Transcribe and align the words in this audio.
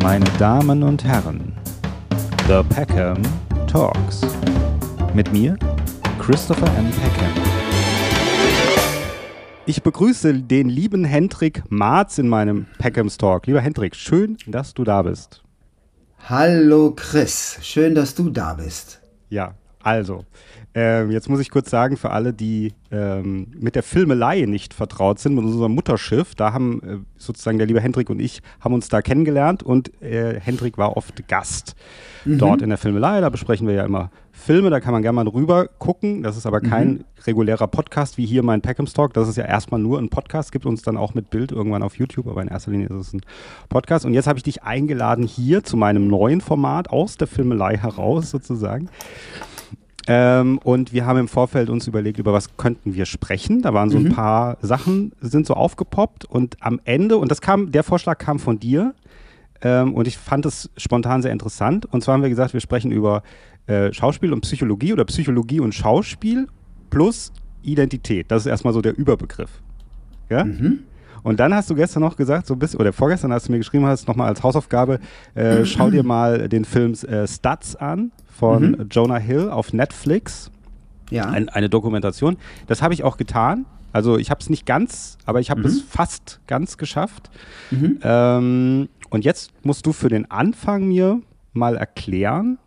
Meine 0.00 0.24
Damen 0.38 0.84
und 0.84 1.02
Herren, 1.02 1.52
The 2.46 2.62
Peckham 2.72 3.20
Talks. 3.66 4.20
Mit 5.12 5.32
mir, 5.32 5.58
Christopher 6.20 6.68
M. 6.78 6.88
Peckham. 6.92 7.32
Ich 9.66 9.82
begrüße 9.82 10.34
den 10.34 10.68
lieben 10.68 11.04
Hendrik 11.04 11.64
Marz 11.68 12.18
in 12.18 12.28
meinem 12.28 12.66
Peckhams 12.78 13.18
Talk. 13.18 13.48
Lieber 13.48 13.60
Hendrik, 13.60 13.96
schön, 13.96 14.36
dass 14.46 14.72
du 14.72 14.84
da 14.84 15.02
bist. 15.02 15.42
Hallo 16.28 16.92
Chris, 16.94 17.58
schön, 17.62 17.96
dass 17.96 18.14
du 18.14 18.30
da 18.30 18.54
bist. 18.54 19.02
Ja, 19.30 19.54
also, 19.82 20.24
ähm, 20.74 21.10
jetzt 21.10 21.28
muss 21.28 21.40
ich 21.40 21.50
kurz 21.50 21.70
sagen, 21.70 21.96
für 21.96 22.10
alle, 22.10 22.32
die 22.32 22.72
ähm, 22.90 23.48
mit 23.58 23.74
der 23.74 23.82
Filmelei 23.82 24.42
nicht 24.42 24.74
vertraut 24.74 25.18
sind, 25.18 25.34
mit 25.34 25.44
unserem 25.44 25.74
Mutterschiff, 25.74 26.34
da 26.34 26.52
haben 26.52 26.82
äh, 26.82 26.96
sozusagen 27.16 27.58
der 27.58 27.66
liebe 27.66 27.80
Hendrik 27.80 28.10
und 28.10 28.20
ich 28.20 28.42
haben 28.60 28.74
uns 28.74 28.88
da 28.88 29.02
kennengelernt 29.02 29.62
und 29.62 30.02
äh, 30.02 30.40
Hendrik 30.40 30.78
war 30.78 30.96
oft 30.96 31.26
Gast 31.28 31.76
mhm. 32.24 32.38
dort 32.38 32.62
in 32.62 32.68
der 32.68 32.78
Filmelei. 32.78 33.20
Da 33.20 33.28
besprechen 33.28 33.66
wir 33.66 33.74
ja 33.74 33.84
immer 33.84 34.10
Filme, 34.32 34.70
da 34.70 34.80
kann 34.80 34.92
man 34.92 35.02
gerne 35.02 35.16
mal 35.16 35.28
rüber 35.28 35.66
gucken. 35.78 36.22
Das 36.22 36.36
ist 36.36 36.46
aber 36.46 36.60
kein 36.60 36.88
mhm. 36.88 37.04
regulärer 37.26 37.66
Podcast 37.66 38.18
wie 38.18 38.26
hier 38.26 38.42
mein 38.42 38.60
Peckhams 38.60 38.92
Talk. 38.92 39.12
Das 39.14 39.28
ist 39.28 39.36
ja 39.36 39.44
erstmal 39.44 39.80
nur 39.80 39.98
ein 39.98 40.08
Podcast, 40.08 40.52
gibt 40.52 40.64
uns 40.64 40.82
dann 40.82 40.96
auch 40.96 41.14
mit 41.14 41.30
Bild 41.30 41.52
irgendwann 41.52 41.82
auf 41.82 41.96
YouTube, 41.98 42.28
aber 42.28 42.42
in 42.42 42.48
erster 42.48 42.70
Linie 42.70 42.88
ist 42.88 43.08
es 43.08 43.12
ein 43.12 43.20
Podcast. 43.68 44.04
Und 44.04 44.14
jetzt 44.14 44.26
habe 44.26 44.38
ich 44.38 44.44
dich 44.44 44.62
eingeladen 44.62 45.24
hier 45.24 45.64
zu 45.64 45.76
meinem 45.76 46.08
neuen 46.08 46.40
Format 46.40 46.90
aus 46.90 47.16
der 47.16 47.26
Filmelei 47.26 47.76
heraus 47.76 48.30
sozusagen. 48.30 48.88
Ähm, 50.10 50.58
und 50.64 50.94
wir 50.94 51.04
haben 51.04 51.18
im 51.18 51.28
Vorfeld 51.28 51.68
uns 51.68 51.86
überlegt, 51.86 52.18
über 52.18 52.32
was 52.32 52.56
könnten 52.56 52.94
wir 52.94 53.04
sprechen. 53.04 53.60
Da 53.60 53.74
waren 53.74 53.90
so 53.90 53.98
mhm. 53.98 54.06
ein 54.06 54.12
paar 54.12 54.56
Sachen, 54.62 55.12
sind 55.20 55.46
so 55.46 55.52
aufgepoppt 55.52 56.24
und 56.24 56.56
am 56.60 56.80
Ende, 56.84 57.18
und 57.18 57.30
das 57.30 57.42
kam, 57.42 57.70
der 57.70 57.82
Vorschlag 57.82 58.16
kam 58.16 58.38
von 58.38 58.58
dir, 58.58 58.94
ähm, 59.60 59.92
und 59.92 60.08
ich 60.08 60.16
fand 60.16 60.46
es 60.46 60.70
spontan 60.78 61.20
sehr 61.20 61.32
interessant. 61.32 61.84
Und 61.84 62.02
zwar 62.02 62.14
haben 62.14 62.22
wir 62.22 62.30
gesagt, 62.30 62.54
wir 62.54 62.60
sprechen 62.60 62.90
über 62.90 63.22
äh, 63.66 63.92
Schauspiel 63.92 64.32
und 64.32 64.40
Psychologie 64.40 64.94
oder 64.94 65.04
Psychologie 65.04 65.60
und 65.60 65.74
Schauspiel 65.74 66.46
plus 66.88 67.30
Identität. 67.62 68.30
Das 68.30 68.42
ist 68.42 68.46
erstmal 68.46 68.72
so 68.72 68.80
der 68.80 68.96
Überbegriff. 68.96 69.50
Ja? 70.30 70.44
Mhm. 70.44 70.80
Und 71.22 71.40
dann 71.40 71.52
hast 71.52 71.68
du 71.68 71.74
gestern 71.74 72.02
noch 72.02 72.16
gesagt, 72.16 72.46
so 72.46 72.56
bis, 72.56 72.74
oder 72.76 72.94
vorgestern 72.94 73.32
hast 73.32 73.48
du 73.48 73.52
mir 73.52 73.58
geschrieben, 73.58 73.84
hast 73.84 74.08
nochmal 74.08 74.28
als 74.28 74.42
Hausaufgabe, 74.42 75.00
äh, 75.34 75.66
schau 75.66 75.90
dir 75.90 76.02
mal 76.02 76.48
den 76.48 76.64
Film 76.64 76.92
äh, 76.92 77.26
Stats 77.26 77.76
an 77.76 78.12
von 78.38 78.70
mhm. 78.70 78.88
Jonah 78.90 79.18
Hill 79.18 79.50
auf 79.50 79.72
Netflix. 79.72 80.50
Ja. 81.10 81.24
Ein, 81.24 81.48
eine 81.48 81.68
Dokumentation. 81.68 82.36
Das 82.66 82.82
habe 82.82 82.94
ich 82.94 83.02
auch 83.02 83.16
getan. 83.16 83.66
Also 83.92 84.18
ich 84.18 84.30
habe 84.30 84.40
es 84.40 84.50
nicht 84.50 84.66
ganz, 84.66 85.18
aber 85.24 85.40
ich 85.40 85.50
habe 85.50 85.60
mhm. 85.60 85.66
es 85.66 85.80
fast 85.80 86.40
ganz 86.46 86.76
geschafft. 86.76 87.30
Mhm. 87.70 87.98
Ähm, 88.02 88.88
und 89.10 89.24
jetzt 89.24 89.52
musst 89.64 89.86
du 89.86 89.92
für 89.92 90.08
den 90.08 90.30
Anfang 90.30 90.86
mir 90.86 91.20
mal 91.52 91.76
erklären, 91.76 92.58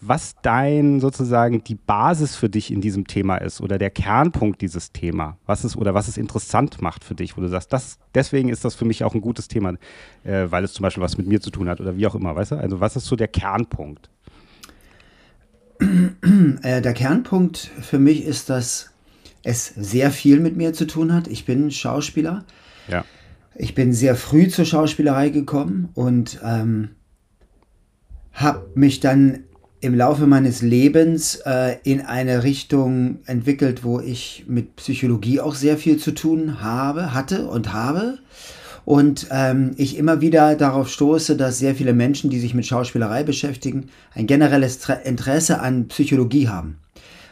was 0.00 0.34
dein 0.42 1.00
sozusagen 1.00 1.64
die 1.64 1.74
Basis 1.74 2.36
für 2.36 2.48
dich 2.48 2.72
in 2.72 2.80
diesem 2.80 3.06
Thema 3.06 3.36
ist 3.36 3.60
oder 3.60 3.78
der 3.78 3.90
Kernpunkt 3.90 4.60
dieses 4.60 4.92
Thema, 4.92 5.38
was 5.46 5.64
es 5.64 5.76
oder 5.76 5.94
was 5.94 6.06
es 6.06 6.16
interessant 6.16 6.80
macht 6.80 7.02
für 7.02 7.14
dich, 7.14 7.36
wo 7.36 7.40
du 7.40 7.48
sagst, 7.48 7.72
das, 7.72 7.98
deswegen 8.14 8.48
ist 8.48 8.64
das 8.64 8.74
für 8.74 8.84
mich 8.84 9.02
auch 9.02 9.14
ein 9.14 9.20
gutes 9.20 9.48
Thema, 9.48 9.74
äh, 10.22 10.46
weil 10.50 10.62
es 10.62 10.72
zum 10.72 10.82
Beispiel 10.82 11.02
was 11.02 11.18
mit 11.18 11.26
mir 11.26 11.40
zu 11.40 11.50
tun 11.50 11.68
hat 11.68 11.80
oder 11.80 11.96
wie 11.96 12.06
auch 12.06 12.14
immer, 12.14 12.36
weißt 12.36 12.52
du? 12.52 12.56
Also 12.56 12.80
was 12.80 12.96
ist 12.96 13.06
so 13.06 13.16
der 13.16 13.28
Kernpunkt? 13.28 14.08
Äh, 16.62 16.82
der 16.82 16.92
Kernpunkt 16.92 17.70
für 17.80 17.98
mich 17.98 18.24
ist, 18.24 18.50
dass 18.50 18.90
es 19.44 19.66
sehr 19.76 20.10
viel 20.10 20.40
mit 20.40 20.56
mir 20.56 20.72
zu 20.72 20.86
tun 20.86 21.14
hat. 21.14 21.28
Ich 21.28 21.44
bin 21.44 21.70
Schauspieler. 21.70 22.44
Ja. 22.88 23.04
Ich 23.54 23.74
bin 23.74 23.92
sehr 23.92 24.16
früh 24.16 24.48
zur 24.48 24.64
Schauspielerei 24.64 25.28
gekommen 25.30 25.88
und 25.94 26.40
ähm, 26.44 26.90
habe 28.32 28.70
mich 28.74 29.00
dann 29.00 29.44
im 29.80 29.94
Laufe 29.94 30.26
meines 30.26 30.62
Lebens 30.62 31.36
äh, 31.44 31.76
in 31.84 32.00
eine 32.00 32.42
Richtung 32.42 33.20
entwickelt, 33.26 33.84
wo 33.84 34.00
ich 34.00 34.44
mit 34.48 34.76
Psychologie 34.76 35.40
auch 35.40 35.54
sehr 35.54 35.78
viel 35.78 35.98
zu 35.98 36.12
tun 36.12 36.60
habe, 36.60 37.14
hatte 37.14 37.48
und 37.48 37.72
habe. 37.72 38.18
Und 38.88 39.26
ähm, 39.30 39.72
ich 39.76 39.98
immer 39.98 40.22
wieder 40.22 40.54
darauf 40.54 40.88
stoße, 40.88 41.36
dass 41.36 41.58
sehr 41.58 41.74
viele 41.74 41.92
Menschen, 41.92 42.30
die 42.30 42.38
sich 42.38 42.54
mit 42.54 42.64
Schauspielerei 42.64 43.22
beschäftigen, 43.22 43.90
ein 44.14 44.26
generelles 44.26 44.88
Interesse 45.04 45.60
an 45.60 45.88
Psychologie 45.88 46.48
haben. 46.48 46.78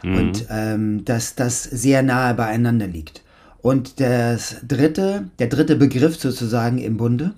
Mhm. 0.03 0.15
Und 0.15 0.45
ähm, 0.51 1.03
dass 1.03 1.33
das 1.33 1.63
sehr 1.63 2.03
nahe 2.03 2.35
beieinander 2.35 2.85
liegt. 2.85 3.23
Und 3.57 3.99
das 3.99 4.57
dritte, 4.67 5.31
der 5.39 5.47
dritte 5.47 5.75
Begriff 5.75 6.19
sozusagen 6.19 6.77
im 6.77 6.97
Bunde, 6.97 7.33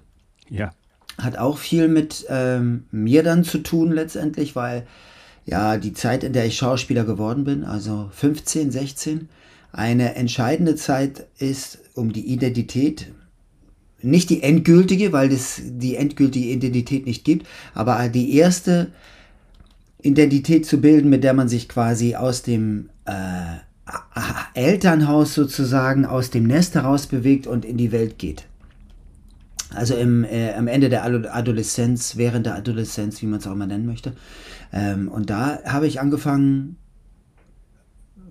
ja. 0.49 0.73
hat 1.17 1.37
auch 1.37 1.57
viel 1.57 1.87
mit 1.87 2.25
ähm, 2.27 2.87
mir 2.91 3.23
dann 3.23 3.45
zu 3.45 3.59
tun 3.59 3.93
letztendlich, 3.93 4.53
weil 4.53 4.85
ja 5.45 5.77
die 5.77 5.93
Zeit, 5.93 6.25
in 6.25 6.33
der 6.33 6.45
ich 6.45 6.57
Schauspieler 6.57 7.05
geworden 7.05 7.45
bin, 7.45 7.63
also 7.63 8.09
15, 8.11 8.69
16, 8.69 9.29
eine 9.71 10.15
entscheidende 10.15 10.75
Zeit 10.75 11.27
ist, 11.37 11.79
um 11.93 12.11
die 12.11 12.33
Identität 12.33 13.13
nicht 14.01 14.29
die 14.29 14.43
endgültige, 14.43 15.11
weil 15.11 15.31
es 15.31 15.61
die 15.63 15.95
endgültige 15.95 16.49
Identität 16.49 17.05
nicht 17.05 17.23
gibt, 17.23 17.47
aber 17.73 18.07
die 18.09 18.35
erste 18.35 18.87
Identität 20.01 20.65
zu 20.65 20.79
bilden, 20.79 21.09
mit 21.09 21.23
der 21.23 21.33
man 21.33 21.49
sich 21.49 21.67
quasi 21.67 22.15
aus 22.15 22.41
dem 22.41 22.89
äh, 23.05 23.57
Elternhaus 24.53 25.33
sozusagen, 25.33 26.05
aus 26.05 26.29
dem 26.29 26.45
Nest 26.45 26.75
heraus 26.75 27.07
bewegt 27.07 27.47
und 27.47 27.65
in 27.65 27.77
die 27.77 27.91
Welt 27.91 28.17
geht. 28.17 28.45
Also 29.71 29.95
im, 29.95 30.23
äh, 30.23 30.53
am 30.53 30.67
Ende 30.67 30.89
der 30.89 31.03
Adoleszenz, 31.03 32.15
während 32.17 32.45
der 32.45 32.55
Adoleszenz, 32.55 33.21
wie 33.21 33.27
man 33.27 33.39
es 33.39 33.47
auch 33.47 33.51
immer 33.51 33.67
nennen 33.67 33.85
möchte. 33.85 34.13
Ähm, 34.73 35.09
und 35.09 35.29
da 35.29 35.59
habe 35.65 35.87
ich 35.87 35.99
angefangen, 35.99 36.77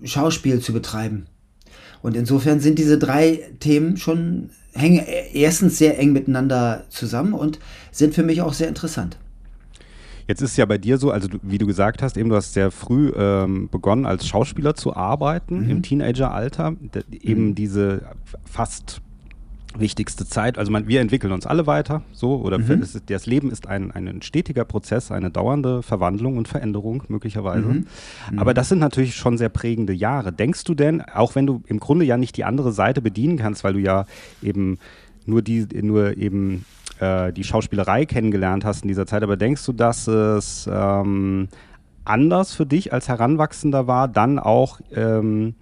Schauspiel 0.03 0.59
zu 0.59 0.73
betreiben. 0.73 1.27
Und 2.01 2.15
insofern 2.15 2.59
sind 2.59 2.79
diese 2.79 2.97
drei 2.97 3.51
Themen 3.59 3.97
schon 3.97 4.49
hängen 4.73 5.05
erstens 5.33 5.77
sehr 5.77 5.99
eng 5.99 6.13
miteinander 6.13 6.83
zusammen 6.89 7.33
und 7.33 7.59
sind 7.91 8.13
für 8.13 8.23
mich 8.23 8.41
auch 8.41 8.53
sehr 8.53 8.67
interessant. 8.67 9.17
Jetzt 10.27 10.43
ist 10.43 10.51
es 10.51 10.57
ja 10.57 10.65
bei 10.65 10.77
dir 10.77 10.99
so, 10.99 11.09
also 11.09 11.27
du, 11.27 11.39
wie 11.41 11.57
du 11.57 11.65
gesagt 11.65 12.03
hast, 12.03 12.15
eben 12.15 12.29
du 12.29 12.35
hast 12.35 12.53
sehr 12.53 12.69
früh 12.69 13.11
ähm, 13.15 13.67
begonnen 13.71 14.05
als 14.05 14.27
Schauspieler 14.27 14.75
zu 14.75 14.95
arbeiten 14.95 15.63
mhm. 15.63 15.69
im 15.71 15.81
Teenageralter, 15.81 16.75
eben 17.09 17.47
mhm. 17.47 17.55
diese 17.55 18.03
fast 18.45 19.01
wichtigste 19.77 20.25
Zeit. 20.25 20.57
Also 20.57 20.71
man, 20.71 20.87
wir 20.87 21.01
entwickeln 21.01 21.31
uns 21.31 21.45
alle 21.45 21.67
weiter, 21.67 22.01
so 22.11 22.37
oder 22.37 22.57
mhm. 22.57 22.81
ist, 22.81 23.01
das 23.09 23.25
Leben 23.25 23.51
ist 23.51 23.67
ein, 23.67 23.91
ein 23.91 24.21
stetiger 24.21 24.65
Prozess, 24.65 25.11
eine 25.11 25.29
dauernde 25.29 25.83
Verwandlung 25.83 26.37
und 26.37 26.47
Veränderung 26.47 27.03
möglicherweise. 27.07 27.67
Mhm. 27.67 27.87
Mhm. 28.31 28.39
Aber 28.39 28.53
das 28.53 28.69
sind 28.69 28.79
natürlich 28.79 29.15
schon 29.15 29.37
sehr 29.37 29.49
prägende 29.49 29.93
Jahre. 29.93 30.31
Denkst 30.31 30.63
du 30.63 30.73
denn, 30.73 31.01
auch 31.01 31.35
wenn 31.35 31.45
du 31.45 31.61
im 31.67 31.79
Grunde 31.79 32.05
ja 32.05 32.17
nicht 32.17 32.37
die 32.37 32.45
andere 32.45 32.71
Seite 32.71 33.01
bedienen 33.01 33.37
kannst, 33.37 33.63
weil 33.63 33.73
du 33.73 33.79
ja 33.79 34.05
eben 34.41 34.79
nur 35.25 35.41
die, 35.41 35.67
nur 35.81 36.17
eben 36.17 36.65
äh, 36.99 37.31
die 37.31 37.43
Schauspielerei 37.43 38.05
kennengelernt 38.05 38.65
hast 38.65 38.83
in 38.83 38.87
dieser 38.87 39.05
Zeit, 39.05 39.23
aber 39.23 39.37
denkst 39.37 39.65
du, 39.65 39.73
dass 39.73 40.07
es 40.07 40.67
ähm, 40.71 41.47
anders 42.05 42.53
für 42.53 42.65
dich 42.65 42.91
als 42.91 43.07
Heranwachsender 43.07 43.85
war, 43.85 44.07
dann 44.07 44.39
auch 44.39 44.79
ähm, 44.93 45.53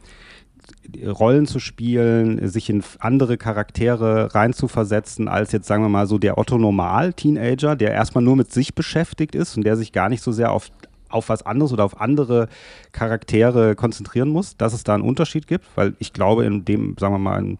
Rollen 1.05 1.45
zu 1.45 1.59
spielen, 1.59 2.47
sich 2.47 2.69
in 2.69 2.83
andere 2.99 3.37
Charaktere 3.37 4.33
reinzuversetzen, 4.33 5.27
als 5.27 5.51
jetzt 5.51 5.67
sagen 5.67 5.83
wir 5.83 5.89
mal 5.89 6.07
so 6.07 6.17
der 6.17 6.37
Otto 6.37 6.57
Normal-Teenager, 6.57 7.75
der 7.75 7.91
erstmal 7.91 8.23
nur 8.23 8.35
mit 8.35 8.51
sich 8.51 8.73
beschäftigt 8.73 9.35
ist 9.35 9.57
und 9.57 9.63
der 9.63 9.77
sich 9.77 9.91
gar 9.91 10.09
nicht 10.09 10.21
so 10.23 10.31
sehr 10.31 10.51
auf, 10.51 10.69
auf 11.09 11.29
was 11.29 11.45
anderes 11.45 11.73
oder 11.73 11.83
auf 11.83 11.99
andere 12.01 12.47
Charaktere 12.91 13.75
konzentrieren 13.75 14.29
muss, 14.29 14.57
dass 14.57 14.73
es 14.73 14.83
da 14.83 14.93
einen 14.93 15.03
Unterschied 15.03 15.47
gibt, 15.47 15.65
weil 15.75 15.93
ich 15.99 16.13
glaube, 16.13 16.45
in 16.45 16.65
dem, 16.65 16.95
sagen 16.99 17.13
wir 17.13 17.19
mal, 17.19 17.39
in, 17.39 17.57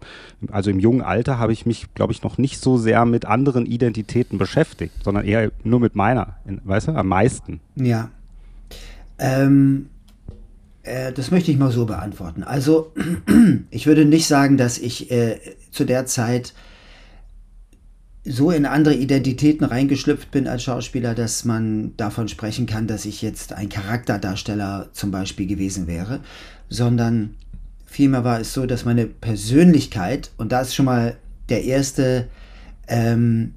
also 0.50 0.70
im 0.70 0.80
jungen 0.80 1.02
Alter 1.02 1.38
habe 1.38 1.52
ich 1.52 1.66
mich, 1.66 1.92
glaube 1.94 2.12
ich, 2.12 2.22
noch 2.22 2.38
nicht 2.38 2.60
so 2.60 2.76
sehr 2.76 3.04
mit 3.04 3.24
anderen 3.24 3.66
Identitäten 3.66 4.38
beschäftigt, 4.38 4.94
sondern 5.04 5.24
eher 5.24 5.50
nur 5.64 5.80
mit 5.80 5.94
meiner, 5.94 6.36
weißt 6.44 6.88
du, 6.88 6.92
am 6.92 7.08
meisten. 7.08 7.60
Ja. 7.76 8.10
Ähm, 9.18 9.86
äh, 9.86 9.97
das 11.14 11.30
möchte 11.30 11.50
ich 11.50 11.58
mal 11.58 11.70
so 11.70 11.86
beantworten. 11.86 12.42
Also, 12.42 12.92
ich 13.70 13.86
würde 13.86 14.04
nicht 14.04 14.26
sagen, 14.26 14.56
dass 14.56 14.78
ich 14.78 15.10
äh, 15.10 15.38
zu 15.70 15.84
der 15.84 16.06
Zeit 16.06 16.54
so 18.24 18.50
in 18.50 18.66
andere 18.66 18.94
Identitäten 18.94 19.64
reingeschlüpft 19.64 20.30
bin 20.30 20.46
als 20.46 20.62
Schauspieler, 20.62 21.14
dass 21.14 21.44
man 21.44 21.96
davon 21.96 22.28
sprechen 22.28 22.66
kann, 22.66 22.86
dass 22.86 23.06
ich 23.06 23.22
jetzt 23.22 23.52
ein 23.52 23.68
Charakterdarsteller 23.68 24.90
zum 24.92 25.10
Beispiel 25.10 25.46
gewesen 25.46 25.86
wäre, 25.86 26.20
sondern 26.68 27.36
vielmehr 27.86 28.24
war 28.24 28.40
es 28.40 28.52
so, 28.52 28.66
dass 28.66 28.84
meine 28.84 29.06
Persönlichkeit, 29.06 30.30
und 30.36 30.52
da 30.52 30.60
ist 30.60 30.74
schon 30.74 30.84
mal 30.84 31.16
der 31.48 31.64
erste 31.64 32.28
ähm, 32.86 33.54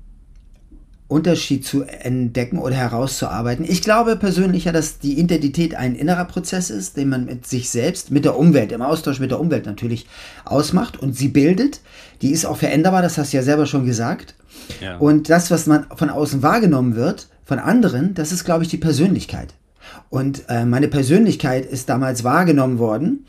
Unterschied 1.12 1.66
zu 1.66 1.84
entdecken 1.84 2.58
oder 2.58 2.76
herauszuarbeiten. 2.76 3.66
Ich 3.68 3.82
glaube 3.82 4.16
persönlich 4.16 4.66
ja, 4.66 4.72
dass 4.72 4.98
die 4.98 5.20
Identität 5.20 5.76
ein 5.76 5.94
innerer 5.94 6.24
Prozess 6.24 6.70
ist, 6.70 6.96
den 6.96 7.10
man 7.10 7.26
mit 7.26 7.46
sich 7.46 7.70
selbst, 7.70 8.12
mit 8.12 8.24
der 8.24 8.38
Umwelt, 8.38 8.72
im 8.72 8.82
Austausch 8.82 9.20
mit 9.20 9.30
der 9.30 9.40
Umwelt 9.40 9.66
natürlich 9.66 10.08
ausmacht 10.46 10.98
und 10.98 11.18
sie 11.18 11.28
bildet. 11.28 11.82
Die 12.22 12.32
ist 12.32 12.46
auch 12.46 12.58
veränderbar, 12.58 13.02
das 13.02 13.18
hast 13.18 13.34
du 13.34 13.38
ja 13.38 13.44
selber 13.44 13.66
schon 13.66 13.86
gesagt. 13.86 14.36
Ja. 14.80 14.98
Und 14.98 15.30
das, 15.30 15.52
was 15.52 15.68
man 15.68 15.86
von 15.96 16.10
außen 16.10 16.42
wahrgenommen 16.44 16.96
wird, 16.96 17.28
von 17.44 17.60
anderen, 17.60 18.14
das 18.14 18.32
ist, 18.32 18.46
glaube 18.46 18.64
ich, 18.64 18.70
die 18.70 18.78
Persönlichkeit. 18.78 19.54
Und 20.10 20.44
äh, 20.48 20.64
meine 20.64 20.88
Persönlichkeit 20.88 21.66
ist 21.66 21.90
damals 21.90 22.24
wahrgenommen 22.24 22.80
worden 22.80 23.26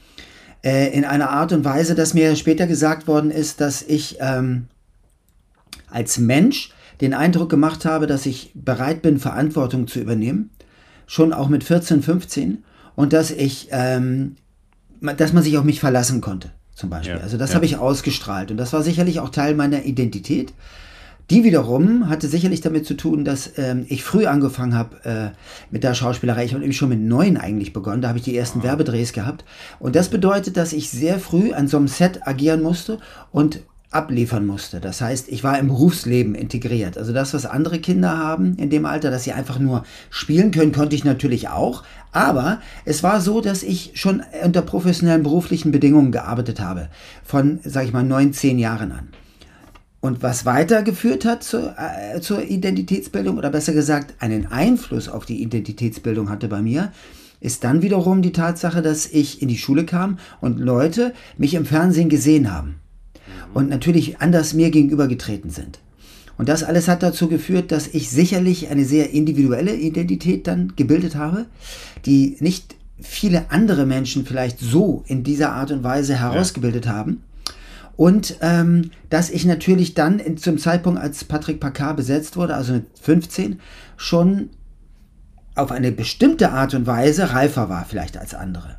äh, 0.63 0.97
in 0.97 1.05
einer 1.05 1.31
Art 1.31 1.53
und 1.53 1.65
Weise, 1.65 1.97
dass 1.97 2.15
mir 2.15 2.37
später 2.37 2.69
gesagt 2.69 3.09
worden 3.09 3.33
ist, 3.33 3.61
dass 3.61 3.83
ich 3.83 4.19
ähm, 4.21 4.69
als 5.91 6.19
Mensch 6.19 6.73
den 7.01 7.15
Eindruck 7.15 7.51
gemacht 7.51 7.85
habe, 7.85 8.07
dass 8.07 8.27
ich 8.27 8.53
bereit 8.55 9.03
bin, 9.03 9.19
Verantwortung 9.19 9.87
zu 9.87 10.01
übernehmen, 10.01 10.51
schon 11.07 11.33
auch 11.33 11.49
mit 11.49 11.65
14, 11.65 12.03
15 12.03 12.65
und 12.95 13.13
dass 13.13 13.31
ich, 13.31 13.69
ähm, 13.71 14.37
dass 15.01 15.33
man 15.33 15.43
sich 15.43 15.59
auf 15.59 15.65
mich 15.65 15.81
verlassen 15.81 16.21
konnte, 16.21 16.51
zum 16.75 16.91
Beispiel. 16.91 17.17
Ja, 17.17 17.23
also 17.23 17.37
das 17.39 17.51
ja. 17.51 17.57
habe 17.57 17.65
ich 17.65 17.77
ausgestrahlt 17.79 18.51
und 18.51 18.57
das 18.57 18.73
war 18.73 18.83
sicherlich 18.83 19.21
auch 19.21 19.31
Teil 19.31 19.55
meiner 19.55 19.85
Identität. 19.85 20.53
Die 21.31 21.45
wiederum 21.45 22.09
hatte 22.09 22.29
sicherlich 22.29 22.61
damit 22.61 22.85
zu 22.85 22.95
tun, 22.95 23.25
dass 23.25 23.57
ähm, 23.57 23.87
ich 23.89 24.05
früh 24.05 24.27
angefangen 24.27 24.75
habe 24.75 25.05
äh, 25.05 25.39
mit 25.71 25.85
der 25.85 25.95
Schauspielerei. 25.95 26.45
Ich 26.45 26.53
habe 26.53 26.61
nämlich 26.61 26.77
schon 26.77 26.91
mit 26.91 27.01
neun 27.01 27.37
eigentlich 27.37 27.73
begonnen. 27.73 28.03
Da 28.03 28.09
habe 28.09 28.19
ich 28.19 28.25
die 28.25 28.37
ersten 28.37 28.61
oh. 28.61 28.63
Werbedrehs 28.65 29.13
gehabt. 29.13 29.45
Und 29.79 29.97
das 29.97 30.09
bedeutet, 30.09 30.57
dass 30.57 30.73
ich 30.73 30.91
sehr 30.91 31.19
früh 31.19 31.53
an 31.53 31.69
so 31.69 31.79
einem 31.79 31.89
Set 31.89 32.27
agieren 32.27 32.63
musste 32.63 32.99
und 33.31 33.61
abliefern 33.93 34.47
musste. 34.47 34.81
Das 34.81 35.01
heißt, 35.01 35.29
ich 35.29 35.45
war 35.45 35.59
im 35.59 35.69
Berufsleben 35.69 36.35
integriert. 36.35 36.97
Also 36.97 37.13
das, 37.13 37.35
was 37.35 37.47
andere 37.47 37.79
Kinder 37.79 38.17
haben 38.17 38.57
in 38.57 38.71
dem 38.71 38.87
Alter, 38.87 39.11
dass 39.11 39.25
sie 39.25 39.33
einfach 39.33 39.59
nur 39.59 39.85
spielen 40.11 40.51
können, 40.51 40.73
konnte 40.73 40.97
ich 40.97 41.05
natürlich 41.05 41.49
auch. 41.49 41.85
Aber 42.11 42.61
es 42.85 43.03
war 43.03 43.21
so, 43.21 43.41
dass 43.41 43.63
ich 43.63 43.93
schon 43.95 44.23
unter 44.45 44.63
professionellen 44.63 45.23
beruflichen 45.23 45.73
Bedingungen 45.73 46.13
gearbeitet 46.13 46.61
habe. 46.61 46.89
Von, 47.25 47.61
sag 47.65 47.85
ich 47.85 47.93
mal, 47.93 48.03
neun, 48.03 48.33
zehn 48.33 48.59
Jahren 48.59 48.93
an. 48.93 49.09
Und 50.01 50.23
was 50.23 50.45
weitergeführt 50.45 51.25
hat 51.25 51.45
zur, 51.45 51.77
äh, 51.79 52.21
zur 52.21 52.43
Identitätsbildung, 52.43 53.39
oder 53.39 53.51
besser 53.51 53.73
gesagt, 53.73 54.15
einen 54.21 54.47
Einfluss 54.47 55.09
auf 55.09 55.27
die 55.27 55.41
Identitätsbildung 55.43 56.29
hatte 56.29 56.49
bei 56.49 56.61
mir, 56.61 56.93
ist 57.41 57.63
dann 57.63 57.83
wiederum 57.83 58.23
die 58.23 58.33
Tatsache, 58.33 58.83
dass 58.83 59.07
ich 59.07 59.43
in 59.43 59.49
die 59.49 59.59
Schule 59.59 59.85
kam 59.85 60.19
und 60.41 60.59
Leute 60.59 61.13
mich 61.37 61.55
im 61.55 61.67
Fernsehen 61.67 62.09
gesehen 62.09 62.53
haben 62.53 62.77
und 63.55 63.69
natürlich 63.69 64.21
anders 64.21 64.55
mir 64.55 64.71
gegenübergetreten 64.71 65.51
sind. 65.51 65.79
Und 66.39 66.49
das 66.49 66.65
alles 66.65 66.89
hat 66.89 67.03
dazu 67.03 67.29
geführt, 67.29 67.73
dass 67.73 67.89
ich 67.89 68.11
sicherlich 68.11 68.69
eine 68.71 68.85
sehr 68.85 69.11
individuelle 69.11 69.75
Identität 69.75 70.47
dann 70.47 70.73
gebildet 70.77 71.15
habe, 71.15 71.47
die 72.07 72.37
nicht 72.41 72.75
viele 73.01 73.51
andere 73.51 73.87
Menschen 73.87 74.25
vielleicht 74.25 74.59
so 74.59 75.05
in 75.07 75.23
dieser 75.25 75.53
Art 75.53 75.71
und 75.71 75.85
Weise 75.85 76.17
herausgebildet 76.17 76.87
ja. 76.87 76.93
haben. 76.93 77.23
Und 77.97 78.37
ähm, 78.41 78.91
dass 79.11 79.29
ich 79.29 79.45
natürlich 79.45 79.95
dann 79.95 80.19
in, 80.19 80.39
zum 80.39 80.57
Zeitpunkt, 80.59 80.99
als 80.99 81.25
Patrick 81.25 81.61
Packard 81.61 81.97
besetzt 81.97 82.37
wurde, 82.37 82.55
also 82.55 82.73
mit 82.73 82.87
15, 83.01 83.61
schon 83.97 84.51
auf 85.55 85.71
eine 85.71 85.93
bestimmte 85.93 86.51
Art 86.51 86.75
und 86.75 86.87
Weise 86.87 87.35
reifer 87.35 87.69
war 87.69 87.85
vielleicht 87.85 88.17
als 88.17 88.35
andere 88.35 88.79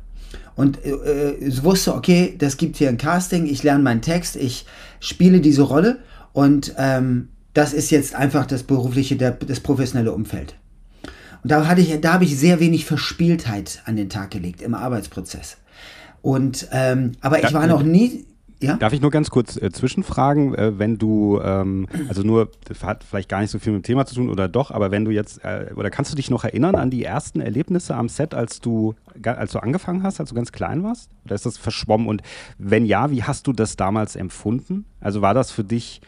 und 0.56 0.84
äh, 0.84 0.90
äh 0.90 1.64
wusste, 1.64 1.94
okay, 1.94 2.34
das 2.38 2.56
gibt 2.56 2.76
hier 2.76 2.88
ein 2.88 2.98
Casting, 2.98 3.46
ich 3.46 3.62
lerne 3.62 3.82
meinen 3.82 4.02
Text, 4.02 4.36
ich 4.36 4.66
spiele 5.00 5.40
diese 5.40 5.62
Rolle 5.62 5.98
und 6.32 6.74
ähm, 6.78 7.28
das 7.52 7.72
ist 7.72 7.90
jetzt 7.90 8.14
einfach 8.14 8.46
das 8.46 8.64
berufliche, 8.64 9.16
der, 9.16 9.32
das 9.32 9.60
professionelle 9.60 10.12
Umfeld. 10.12 10.56
Und 11.42 11.50
da 11.50 11.66
hatte 11.66 11.80
ich, 11.80 12.00
da 12.00 12.14
habe 12.14 12.24
ich 12.24 12.36
sehr 12.36 12.58
wenig 12.58 12.84
Verspieltheit 12.84 13.82
an 13.84 13.96
den 13.96 14.08
Tag 14.08 14.30
gelegt 14.30 14.62
im 14.62 14.74
Arbeitsprozess. 14.74 15.58
Und 16.22 16.68
ähm, 16.72 17.12
aber 17.20 17.44
ich 17.44 17.52
war 17.52 17.66
noch 17.66 17.82
nie, 17.82 18.24
ja? 18.64 18.76
Darf 18.76 18.94
ich 18.94 19.02
nur 19.02 19.10
ganz 19.10 19.28
kurz 19.28 19.56
äh, 19.56 19.70
zwischenfragen, 19.70 20.54
äh, 20.54 20.78
wenn 20.78 20.96
du, 20.96 21.38
ähm, 21.42 21.86
also 22.08 22.22
nur, 22.22 22.50
das 22.66 22.82
hat 22.82 23.04
vielleicht 23.04 23.28
gar 23.28 23.40
nicht 23.40 23.50
so 23.50 23.58
viel 23.58 23.72
mit 23.72 23.82
dem 23.82 23.86
Thema 23.86 24.06
zu 24.06 24.14
tun 24.14 24.30
oder 24.30 24.48
doch, 24.48 24.70
aber 24.70 24.90
wenn 24.90 25.04
du 25.04 25.10
jetzt, 25.10 25.44
äh, 25.44 25.66
oder 25.76 25.90
kannst 25.90 26.12
du 26.12 26.16
dich 26.16 26.30
noch 26.30 26.44
erinnern 26.44 26.74
an 26.74 26.88
die 26.90 27.04
ersten 27.04 27.40
Erlebnisse 27.40 27.94
am 27.94 28.08
Set, 28.08 28.32
als 28.32 28.60
du, 28.60 28.94
als 29.22 29.52
du 29.52 29.58
angefangen 29.58 30.02
hast, 30.02 30.20
als 30.20 30.30
du 30.30 30.34
ganz 30.34 30.52
klein 30.52 30.82
warst? 30.82 31.10
Oder 31.24 31.34
ist 31.34 31.46
das 31.46 31.58
verschwommen? 31.58 32.06
Und 32.06 32.22
wenn 32.58 32.84
ja, 32.86 33.10
wie 33.10 33.22
hast 33.22 33.46
du 33.46 33.52
das 33.52 33.76
damals 33.76 34.16
empfunden? 34.16 34.84
Also 35.00 35.22
war 35.22 35.34
das 35.34 35.50
für 35.50 35.64
dich 35.64 36.00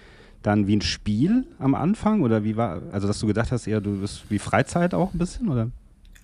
dann 0.42 0.66
wie 0.66 0.76
ein 0.76 0.82
Spiel 0.82 1.46
am 1.58 1.74
Anfang 1.74 2.22
oder 2.22 2.44
wie 2.44 2.56
war, 2.56 2.82
also 2.92 3.06
dass 3.06 3.18
du 3.18 3.26
gedacht 3.26 3.50
hast, 3.50 3.66
eher 3.66 3.80
du 3.80 4.00
bist 4.00 4.30
wie 4.30 4.38
Freizeit 4.38 4.94
auch 4.94 5.12
ein 5.12 5.18
bisschen 5.18 5.48
oder? 5.48 5.70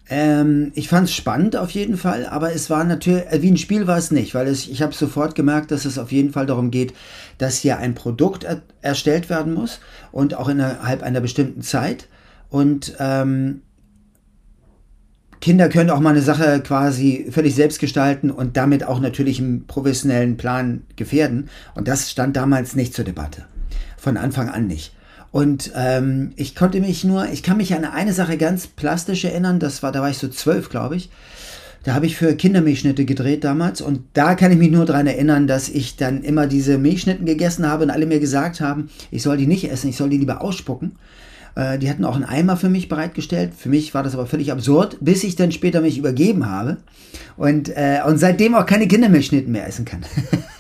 Ähm, 0.09 0.73
ich 0.75 0.89
fand 0.89 1.09
es 1.09 1.15
spannend 1.15 1.57
auf 1.57 1.71
jeden 1.71 1.97
Fall, 1.97 2.27
aber 2.27 2.53
es 2.53 2.71
war 2.71 2.85
natürlich, 2.85 3.25
äh, 3.27 3.41
wie 3.41 3.51
ein 3.51 3.57
Spiel 3.57 3.87
war 3.87 3.99
es 3.99 4.11
nicht, 4.11 4.35
weil 4.35 4.47
es, 4.49 4.67
ich 4.67 4.83
habe 4.83 4.95
sofort 4.95 5.35
gemerkt, 5.35 5.71
dass 5.71 5.85
es 5.85 5.99
auf 5.99 6.13
jeden 6.13 6.33
Fall 6.33 6.47
darum 6.47 6.71
geht, 6.71 6.93
dass 7.39 7.59
hier 7.59 7.79
ein 7.79 7.95
Produkt 7.95 8.45
er, 8.45 8.63
erstellt 8.81 9.31
werden 9.31 9.55
muss 9.55 9.81
und 10.11 10.35
auch 10.35 10.49
innerhalb 10.49 11.03
einer 11.03 11.21
bestimmten 11.21 11.63
Zeit. 11.63 12.09
Und 12.51 12.97
ähm, 12.99 13.63
Kinder 15.43 15.69
können 15.69 15.91
auch 15.91 15.99
mal 15.99 16.11
eine 16.11 16.23
Sache 16.23 16.61
quasi 16.61 17.27
völlig 17.29 17.57
selbst 17.57 17.81
gestalten 17.81 18.31
und 18.31 18.57
damit 18.57 18.85
auch 18.85 19.01
natürlich 19.01 19.41
im 19.41 19.67
professionellen 19.67 20.37
Plan 20.37 20.83
gefährden. 20.95 21.49
Und 21.75 21.89
das 21.89 22.13
stand 22.13 22.37
damals 22.37 22.77
nicht 22.77 22.95
zur 22.95 23.05
Debatte. 23.05 23.43
Von 23.99 24.17
Anfang 24.17 24.49
an 24.49 24.69
nicht. 24.69 24.95
Und 25.33 25.73
ähm, 25.75 26.31
ich 26.37 26.55
konnte 26.55 26.81
mich 26.81 27.03
nur, 27.03 27.27
ich 27.27 27.43
kann 27.43 27.57
mich 27.57 27.75
an 27.75 27.85
eine 27.85 28.13
Sache 28.13 28.37
ganz 28.39 28.69
plastisch 28.69 29.25
erinnern, 29.25 29.59
das 29.59 29.83
war, 29.83 29.91
da 29.91 30.01
war 30.01 30.11
ich 30.11 30.19
so 30.19 30.29
zwölf, 30.29 30.69
glaube 30.69 30.95
ich. 30.95 31.11
Da 31.83 31.95
habe 31.95 32.07
ich 32.07 32.17
für 32.17 32.37
Kindermilchschnitte 32.37 33.05
gedreht 33.05 33.43
damals 33.43 33.81
und 33.81 34.03
da 34.13 34.37
kann 34.37 34.53
ich 34.53 34.59
mich 34.59 34.71
nur 34.71 34.85
daran 34.85 35.09
erinnern, 35.09 35.49
dass 35.49 35.69
ich 35.69 35.97
dann 35.97 36.23
immer 36.23 36.47
diese 36.47 36.79
Milchschnitten 36.79 37.27
gegessen 37.27 37.67
habe 37.67 37.83
und 37.83 37.91
alle 37.91 38.07
mir 38.07 38.21
gesagt 38.21 38.61
haben, 38.61 38.91
ich 39.11 39.23
soll 39.25 39.39
die 39.39 39.49
nicht 39.49 39.69
essen, 39.69 39.89
ich 39.89 39.97
soll 39.97 40.11
die 40.11 40.19
lieber 40.19 40.41
ausspucken. 40.41 40.93
Äh, 41.55 41.79
die 41.79 41.91
hatten 41.91 42.05
auch 42.05 42.15
einen 42.15 42.25
Eimer 42.25 42.57
für 42.57 42.69
mich 42.69 42.89
bereitgestellt. 42.89 43.53
Für 43.57 43.69
mich 43.69 43.95
war 43.95 44.03
das 44.03 44.15
aber 44.15 44.27
völlig 44.27 44.53
absurd, 44.53 44.97
bis 45.01 45.25
ich 45.25 45.37
dann 45.37 45.53
später 45.53 45.81
mich 45.81 45.99
übergeben 45.99 46.49
habe 46.49 46.79
und, 47.37 47.69
äh, 47.69 48.01
und 48.07 48.19
seitdem 48.19 48.55
auch 48.55 48.67
keine 48.67 48.89
Kindermilchschnitten 48.89 49.53
mehr 49.53 49.67
essen 49.67 49.85
kann. 49.85 50.01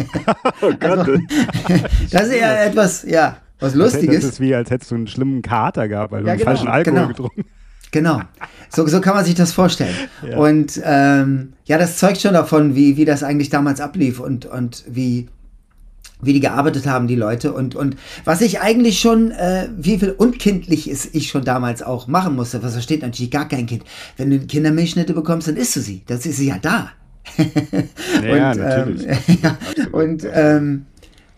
oh 0.60 0.72
Gott. 0.78 0.98
Also, 0.98 1.16
das 2.10 2.22
ist 2.28 2.34
ja 2.34 2.64
etwas, 2.64 3.04
ja, 3.04 3.36
was 3.60 3.74
Lustiges. 3.74 4.16
Das 4.16 4.32
ist 4.32 4.40
wie, 4.40 4.54
als 4.54 4.70
hättest 4.70 4.90
du 4.90 4.96
einen 4.96 5.06
schlimmen 5.06 5.42
Kater 5.42 5.88
gehabt, 5.88 6.12
weil 6.12 6.26
ja, 6.26 6.32
du 6.32 6.38
genau, 6.38 6.50
falschen 6.50 6.68
Alkohol 6.68 6.94
genau. 6.94 7.08
getrunken 7.08 7.44
Genau. 7.92 8.22
So, 8.70 8.86
so 8.86 9.00
kann 9.00 9.14
man 9.14 9.24
sich 9.24 9.34
das 9.34 9.52
vorstellen. 9.52 9.94
Ja. 10.28 10.38
Und 10.38 10.80
ähm, 10.82 11.52
ja, 11.66 11.76
das 11.78 11.98
zeugt 11.98 12.20
schon 12.22 12.32
davon, 12.32 12.74
wie, 12.74 12.96
wie 12.96 13.04
das 13.04 13.22
eigentlich 13.22 13.50
damals 13.50 13.80
ablief 13.80 14.18
und, 14.18 14.46
und 14.46 14.82
wie, 14.88 15.28
wie 16.22 16.32
die 16.32 16.40
gearbeitet 16.40 16.86
haben, 16.86 17.06
die 17.06 17.16
Leute. 17.16 17.52
Und, 17.52 17.74
und 17.74 17.96
was 18.24 18.40
ich 18.40 18.60
eigentlich 18.60 19.00
schon, 19.00 19.32
äh, 19.32 19.68
wie 19.76 19.98
viel 19.98 20.12
unkindlich 20.12 20.88
ist 20.88 21.14
ich 21.14 21.28
schon 21.28 21.44
damals 21.44 21.82
auch 21.82 22.06
machen 22.06 22.34
musste, 22.34 22.62
was 22.62 22.72
versteht 22.72 23.02
natürlich 23.02 23.30
gar 23.30 23.48
kein 23.48 23.66
Kind. 23.66 23.84
Wenn 24.16 24.30
du 24.30 24.38
Kindermilchschnitte 24.40 25.12
bekommst, 25.12 25.48
dann 25.48 25.56
isst 25.56 25.76
du 25.76 25.80
sie. 25.80 26.02
Das 26.06 26.24
ist 26.24 26.36
sie 26.36 26.48
ja 26.48 26.58
da. 26.62 26.90
ja, 27.36 28.50
und, 28.52 28.58
natürlich. 28.58 29.06
Ähm, 29.06 29.18
ja, 29.42 29.58
und, 29.90 30.26
ähm, 30.32 30.86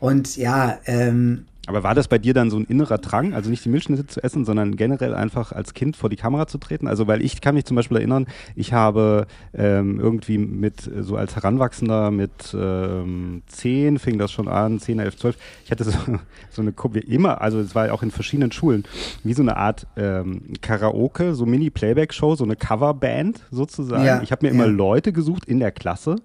und 0.00 0.36
ja, 0.36 0.78
ähm, 0.86 1.46
aber 1.66 1.82
war 1.82 1.94
das 1.94 2.08
bei 2.08 2.18
dir 2.18 2.34
dann 2.34 2.50
so 2.50 2.58
ein 2.58 2.64
innerer 2.64 2.98
Drang, 2.98 3.32
also 3.32 3.48
nicht 3.48 3.64
die 3.64 3.68
Milchschnitte 3.68 4.06
zu 4.06 4.22
essen, 4.22 4.44
sondern 4.44 4.76
generell 4.76 5.14
einfach 5.14 5.52
als 5.52 5.72
Kind 5.72 5.96
vor 5.96 6.10
die 6.10 6.16
Kamera 6.16 6.46
zu 6.46 6.58
treten? 6.58 6.86
Also 6.86 7.06
weil 7.06 7.22
ich 7.22 7.40
kann 7.40 7.54
mich 7.54 7.64
zum 7.64 7.76
Beispiel 7.76 7.96
erinnern, 7.98 8.26
ich 8.54 8.72
habe 8.72 9.26
ähm, 9.54 9.98
irgendwie 9.98 10.38
mit, 10.38 10.90
so 11.00 11.16
als 11.16 11.36
Heranwachsender 11.36 12.10
mit 12.10 12.54
ähm, 12.58 13.42
10 13.46 13.98
fing 13.98 14.18
das 14.18 14.30
schon 14.30 14.48
an, 14.48 14.78
10, 14.78 14.98
11, 14.98 15.16
12, 15.16 15.36
ich 15.64 15.70
hatte 15.70 15.84
so, 15.84 15.92
so 16.50 16.62
eine, 16.62 16.74
immer, 17.06 17.40
also 17.40 17.60
es 17.60 17.74
war 17.74 17.92
auch 17.92 18.02
in 18.02 18.10
verschiedenen 18.10 18.52
Schulen, 18.52 18.84
wie 19.22 19.32
so 19.32 19.42
eine 19.42 19.56
Art 19.56 19.86
ähm, 19.96 20.42
Karaoke, 20.60 21.34
so 21.34 21.46
Mini-Playback-Show, 21.46 22.34
so 22.36 22.44
eine 22.44 22.56
Coverband 22.56 23.40
sozusagen. 23.50 24.04
Ja, 24.04 24.22
ich 24.22 24.32
habe 24.32 24.44
mir 24.44 24.52
ja. 24.52 24.54
immer 24.54 24.66
Leute 24.66 25.12
gesucht 25.12 25.46
in 25.46 25.60
der 25.60 25.72
Klasse 25.72 26.16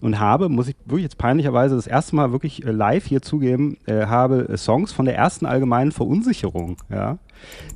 und 0.00 0.18
habe, 0.18 0.48
muss 0.48 0.68
ich 0.68 0.76
wirklich 0.86 1.04
jetzt 1.04 1.18
peinlicherweise 1.18 1.76
das 1.76 1.86
erste 1.86 2.16
Mal 2.16 2.32
wirklich 2.32 2.64
äh, 2.64 2.70
live 2.70 3.04
hier 3.04 3.20
zugeben, 3.20 3.76
äh, 3.86 4.06
habe 4.06 4.56
Songs 4.56 4.77
Songs 4.78 4.92
von 4.92 5.06
der 5.06 5.16
ersten 5.16 5.44
allgemeinen 5.44 5.90
Verunsicherung, 5.90 6.76
ja, 6.88 7.18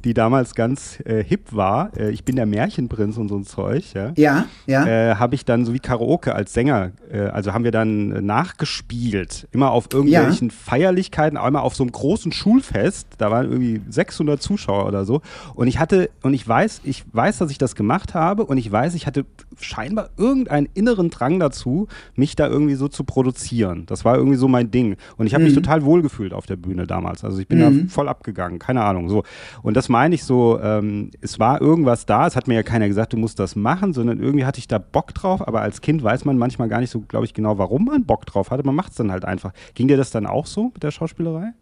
die 0.05 0.15
damals 0.15 0.55
ganz 0.55 0.99
äh, 1.05 1.23
hip 1.23 1.53
war. 1.53 1.91
Äh, 1.97 2.11
ich 2.11 2.25
bin 2.25 2.37
der 2.37 2.47
Märchenprinz 2.47 3.17
und 3.17 3.29
so 3.29 3.37
ein 3.37 3.45
Zeug, 3.45 3.95
ja. 3.95 4.13
Ja, 4.17 4.47
ja. 4.67 4.87
Äh, 4.87 5.15
habe 5.17 5.35
ich 5.35 5.45
dann 5.45 5.65
so 5.65 5.75
wie 5.75 5.79
Karaoke 5.79 6.35
als 6.35 6.53
Sänger, 6.53 6.93
äh, 7.11 7.21
also 7.21 7.53
haben 7.53 7.65
wir 7.65 7.71
dann 7.71 8.25
nachgespielt, 8.25 9.49
immer 9.53 9.71
auf 9.71 9.89
irgendwelchen 9.93 10.49
ja. 10.49 10.55
Feierlichkeiten, 10.55 11.39
einmal 11.39 11.63
auf 11.63 11.75
so 11.75 11.85
einem 11.85 11.93
großen 11.93 12.33
Schulfest, 12.33 13.09
da 13.19 13.31
waren 13.31 13.51
irgendwie 13.51 13.81
600 13.89 14.43
Zuschauer 14.43 14.87
oder 14.87 15.05
so. 15.05 15.23
Und 15.55 15.69
ich 15.69 15.79
hatte, 15.79 16.11
und 16.23 16.35
ich 16.35 16.47
weiß, 16.47 16.83
ich 16.85 17.05
weiß, 17.13 17.39
dass 17.39 17.51
ich 17.51 17.59
das 17.59 17.75
gemacht 17.75 18.15
habe 18.15 18.45
und 18.45 18.57
ich 18.59 18.71
weiß, 18.71 18.95
ich 18.95 19.07
hatte 19.07 19.25
scheinbar 19.61 20.11
irgendeinen 20.17 20.69
inneren 20.75 21.11
Drang 21.11 21.39
dazu, 21.39 21.89
mich 22.15 22.37
da 22.37 22.49
irgendwie 22.49 22.75
so 22.75 22.89
zu 22.89 23.05
produzieren. 23.05 23.85
Das 23.87 24.05
war 24.05 24.17
irgendwie 24.17 24.37
so 24.37 24.49
mein 24.49 24.71
Ding. 24.71 24.97
Und 25.17 25.27
ich 25.27 25.35
habe 25.35 25.45
mhm. 25.45 25.49
mich 25.49 25.55
total 25.55 25.85
wohlgefühlt 25.85 26.33
auf 26.33 26.47
der 26.47 26.57
Bühne 26.57 26.87
damals. 26.87 27.25
Also 27.25 27.39
ich 27.39 27.49
bin 27.49 27.59
mhm. 27.59 27.87
da 27.87 27.93
voll 27.93 28.09
abgegangen, 28.09 28.59
keine 28.59 28.83
Ahnung. 28.83 29.09
So. 29.09 29.23
Und 29.63 29.77
das 29.77 29.89
meine 29.89 30.15
ich 30.15 30.25
so, 30.25 30.61
ähm, 30.61 31.11
es 31.21 31.39
war 31.39 31.61
irgendwas 31.61 32.07
da, 32.07 32.27
es 32.27 32.37
hat 32.37 32.49
mir 32.49 32.55
ja 32.55 32.63
keiner 32.63 32.89
gesagt, 32.89 33.13
du 33.13 33.17
musst 33.17 33.39
das 33.39 33.57
machen, 33.57 33.93
sondern 33.93 34.21
irgendwie 34.21 34.45
hatte 34.45 34.59
ich 34.59 34.69
da 34.69 34.79
Bock 34.79 35.15
drauf, 35.15 35.47
aber 35.47 35.61
als 35.61 35.81
Kind 35.81 36.03
weiß 36.03 36.25
man 36.25 36.39
manchmal 36.39 36.69
gar 36.69 36.81
nicht 36.81 36.91
so, 36.91 37.01
glaube 37.01 37.25
ich, 37.27 37.35
genau, 37.35 37.59
warum 37.59 37.85
man 37.85 38.05
Bock 38.05 38.27
drauf 38.27 38.51
hatte. 38.51 38.65
Man 38.65 38.75
macht 38.75 38.93
es 38.93 38.97
dann 38.97 39.13
halt 39.13 39.25
einfach. 39.25 39.53
Ging 39.75 39.89
dir 39.89 39.97
das 39.97 40.11
dann 40.11 40.27
auch 40.27 40.47
so 40.47 40.71
mit 40.75 40.83
der 40.83 40.91
Schauspielerei? 40.91 41.53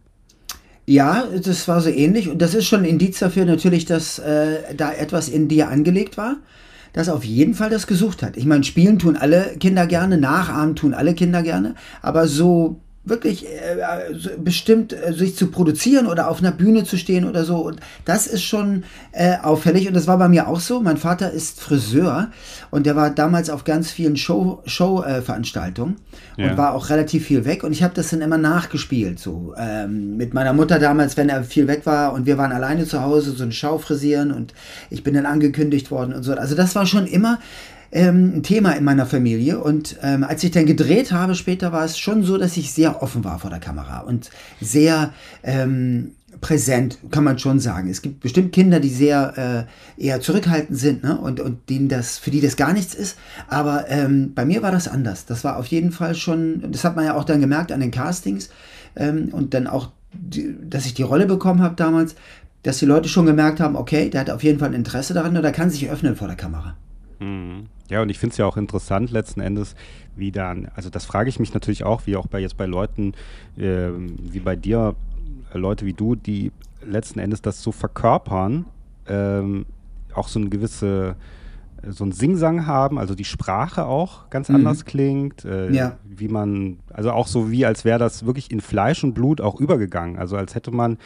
Ja, 0.87 1.25
das 1.45 1.69
war 1.69 1.81
so 1.81 1.89
ähnlich 1.89 2.29
und 2.29 2.43
das 2.43 2.55
ist 2.55 2.67
schon 2.67 2.81
ein 2.81 2.87
Indiz 2.87 3.19
dafür 3.21 3.45
natürlich, 3.45 3.85
dass 3.85 4.19
äh, 4.19 4.75
da 4.77 4.93
etwas 4.93 5.29
in 5.29 5.47
dir 5.47 5.69
angelegt 5.69 6.17
war, 6.17 6.37
das 6.93 7.09
auf 7.09 7.25
jeden 7.25 7.55
Fall 7.55 7.71
das 7.71 7.87
gesucht 7.87 8.23
hat. 8.23 8.37
Ich 8.37 8.45
meine, 8.45 8.65
spielen 8.65 8.99
tun 8.99 9.17
alle 9.17 9.55
Kinder 9.61 9.87
gerne, 9.87 10.19
nachahmen 10.19 10.75
tun 10.75 10.95
alle 10.95 11.15
Kinder 11.15 11.43
gerne, 11.43 11.77
aber 12.03 12.27
so 12.27 12.81
wirklich 13.03 13.47
äh, 13.47 13.79
bestimmt 14.39 14.93
äh, 14.93 15.13
sich 15.15 15.35
zu 15.35 15.47
produzieren 15.47 16.07
oder 16.07 16.29
auf 16.29 16.41
einer 16.41 16.53
Bühne 16.53 16.85
zu 16.85 16.99
stehen 16.99 17.27
oder 17.27 17.45
so. 17.45 17.57
Und 17.57 17.81
das 18.05 18.27
ist 18.27 18.43
schon 18.43 18.85
äh, 19.13 19.39
auffällig. 19.43 19.89
Und 19.89 19.95
das 19.95 20.07
war 20.07 20.19
bei 20.19 20.29
mir 20.29 20.49
auch 20.49 20.61
so. 20.61 20.81
Mein 20.81 20.99
Vater 20.99 21.31
ist 21.31 21.61
Friseur 21.61 22.29
und 22.71 22.85
der 22.85 22.97
war 22.97 23.11
damals 23.11 23.49
auf 23.49 23.65
ganz 23.65 23.91
vielen 23.91 24.17
Show, 24.17 24.63
Show-Veranstaltungen 24.67 25.97
ja. 26.37 26.51
und 26.51 26.59
war 26.59 26.75
auch 26.75 26.91
relativ 26.91 27.27
viel 27.27 27.47
weg. 27.47 27.65
Und 27.65 27.73
ich 27.73 27.83
habe 27.83 27.95
das 27.95 28.11
dann 28.11 28.21
immer 28.21 28.39
nachgespielt. 28.39 29.19
So 29.19 29.55
ähm, 29.57 30.19
mit 30.19 30.35
meiner 30.35 30.53
Mutter 30.53 30.79
damals, 30.79 31.17
wenn 31.17 31.31
er 31.31 31.43
viel 31.43 31.69
weg 31.69 31.87
war 31.87 32.13
und 32.13 32.27
wir 32.27 32.37
waren 32.37 32.53
alleine 32.53 32.85
zu 32.85 33.01
Hause, 33.03 33.33
so 33.33 33.45
ein 33.45 33.53
Schau 33.53 33.79
frisieren 33.79 34.31
und 34.31 34.53
ich 34.91 35.03
bin 35.03 35.15
dann 35.15 35.25
angekündigt 35.27 35.91
worden 35.91 36.13
und 36.13 36.23
so. 36.23 36.35
Also 36.35 36.55
das 36.55 36.75
war 36.75 36.85
schon 36.85 37.07
immer 37.07 37.39
ähm, 37.93 38.37
ein 38.37 38.43
Thema 38.43 38.73
in 38.73 38.85
meiner 38.85 39.07
Familie. 39.07 39.59
Und 39.61 39.97
ähm, 40.03 40.25
als 40.25 40.45
ich 40.45 40.51
dann 40.51 40.67
gedreht 40.67 41.13
habe, 41.13 41.35
später 41.35 41.73
war 41.73 41.85
es 41.85 41.99
schon 41.99 42.23
so, 42.23 42.39
dass 42.39 42.57
ich 42.57 42.73
sehr 42.73 43.03
offen 43.03 43.25
war 43.25 43.39
vor 43.39 43.51
der 43.51 43.61
Kamera 43.61 44.01
und 44.01 44.31
sehr 44.61 45.13
ähm, 45.43 46.13
präsent, 46.41 46.99
kann 47.11 47.25
man 47.25 47.39
schon 47.39 47.61
sagen. 47.61 47.91
Es 47.91 48.03
gibt 48.03 48.21
bestimmt 48.21 48.53
Kinder, 48.53 48.81
die 48.81 48.89
sehr 48.89 49.67
äh, 49.99 50.03
eher 50.03 50.21
zurückhaltend 50.21 50.79
sind 50.79 51.03
ne? 51.03 51.19
und, 51.19 51.41
und 51.41 51.69
denen 51.69 51.89
das, 51.89 52.19
für 52.19 52.31
die 52.31 52.41
das 52.41 52.57
gar 52.57 52.73
nichts 52.73 52.95
ist. 52.95 53.19
Aber 53.49 53.89
ähm, 53.89 54.33
bei 54.35 54.45
mir 54.45 54.63
war 54.63 54.71
das 54.71 54.89
anders. 54.89 55.27
Das 55.27 55.45
war 55.45 55.57
auf 55.57 55.67
jeden 55.67 55.93
Fall 55.93 56.15
schon, 56.15 56.71
das 56.73 56.85
hat 56.85 56.97
man 56.97 57.05
ja 57.05 57.15
auch 57.15 57.25
dann 57.25 57.41
gemerkt 57.41 57.73
an 57.73 57.81
den 57.81 57.91
Castings 57.91 58.51
ähm, 58.97 59.29
und 59.33 59.55
dann 59.55 59.67
auch, 59.67 59.91
die, 60.13 60.57
dass 60.69 60.87
ich 60.87 60.95
die 60.95 61.03
Rolle 61.03 61.27
bekommen 61.27 61.63
habe 61.63 61.77
damals, 61.77 62.15
dass 62.63 62.79
die 62.79 62.87
Leute 62.87 63.09
schon 63.09 63.27
gemerkt 63.27 63.61
haben, 63.61 63.77
okay, 63.77 64.11
der 64.11 64.23
hat 64.23 64.31
auf 64.31 64.43
jeden 64.43 64.59
Fall 64.59 64.69
ein 64.69 64.75
Interesse 64.75 65.15
daran 65.15 65.37
oder 65.37 65.53
kann 65.53 65.71
sich 65.71 65.89
öffnen 65.89 66.17
vor 66.17 66.29
der 66.29 66.37
Kamera. 66.37 66.77
Mhm. 67.21 67.67
Ja, 67.91 68.03
und 68.03 68.09
ich 68.09 68.19
finde 68.19 68.33
es 68.33 68.39
ja 68.39 68.47
auch 68.47 68.57
interessant 68.57 69.11
letzten 69.11 69.41
Endes, 69.41 69.75
wie 70.17 70.31
dann, 70.31 70.69
also 70.75 70.91
das 70.91 71.05
frage 71.05 71.29
ich 71.29 71.41
mich 71.41 71.53
natürlich 71.53 71.85
auch, 71.85 72.07
wie 72.07 72.17
auch 72.17 72.27
bei 72.27 72.39
jetzt 72.39 72.57
bei 72.57 72.67
Leuten 72.67 73.15
äh, 73.57 73.89
wie 73.93 74.41
bei 74.41 74.57
dir, 74.57 74.95
äh, 75.53 75.59
Leute 75.59 75.85
wie 75.87 75.93
du, 75.93 76.15
die 76.15 76.53
letzten 76.85 77.19
Endes 77.19 77.43
das 77.43 77.63
so 77.63 77.73
verkörpern, 77.73 78.65
ähm, 79.09 79.67
auch 80.15 80.29
so 80.29 80.39
eine 80.39 80.49
gewisse 80.49 81.17
so 81.89 82.05
ein 82.05 82.13
Singsang 82.13 82.67
haben, 82.67 82.99
also 82.99 83.15
die 83.15 83.25
Sprache 83.25 83.87
auch 83.87 84.29
ganz 84.31 84.49
mhm. 84.49 84.57
anders 84.57 84.85
klingt, 84.85 85.45
äh, 85.45 85.71
ja. 85.71 85.97
wie 86.05 86.29
man, 86.29 86.79
also 86.93 87.13
auch 87.13 87.27
so 87.27 87.51
wie, 87.51 87.65
als 87.67 87.85
wäre 87.85 87.99
das 87.99 88.27
wirklich 88.27 88.51
in 88.51 88.61
Fleisch 88.61 89.03
und 89.05 89.15
Blut 89.15 89.41
auch 89.41 89.61
übergegangen, 89.61 90.19
also 90.19 90.37
als 90.37 90.55
hätte 90.55 90.71
man, 90.71 90.99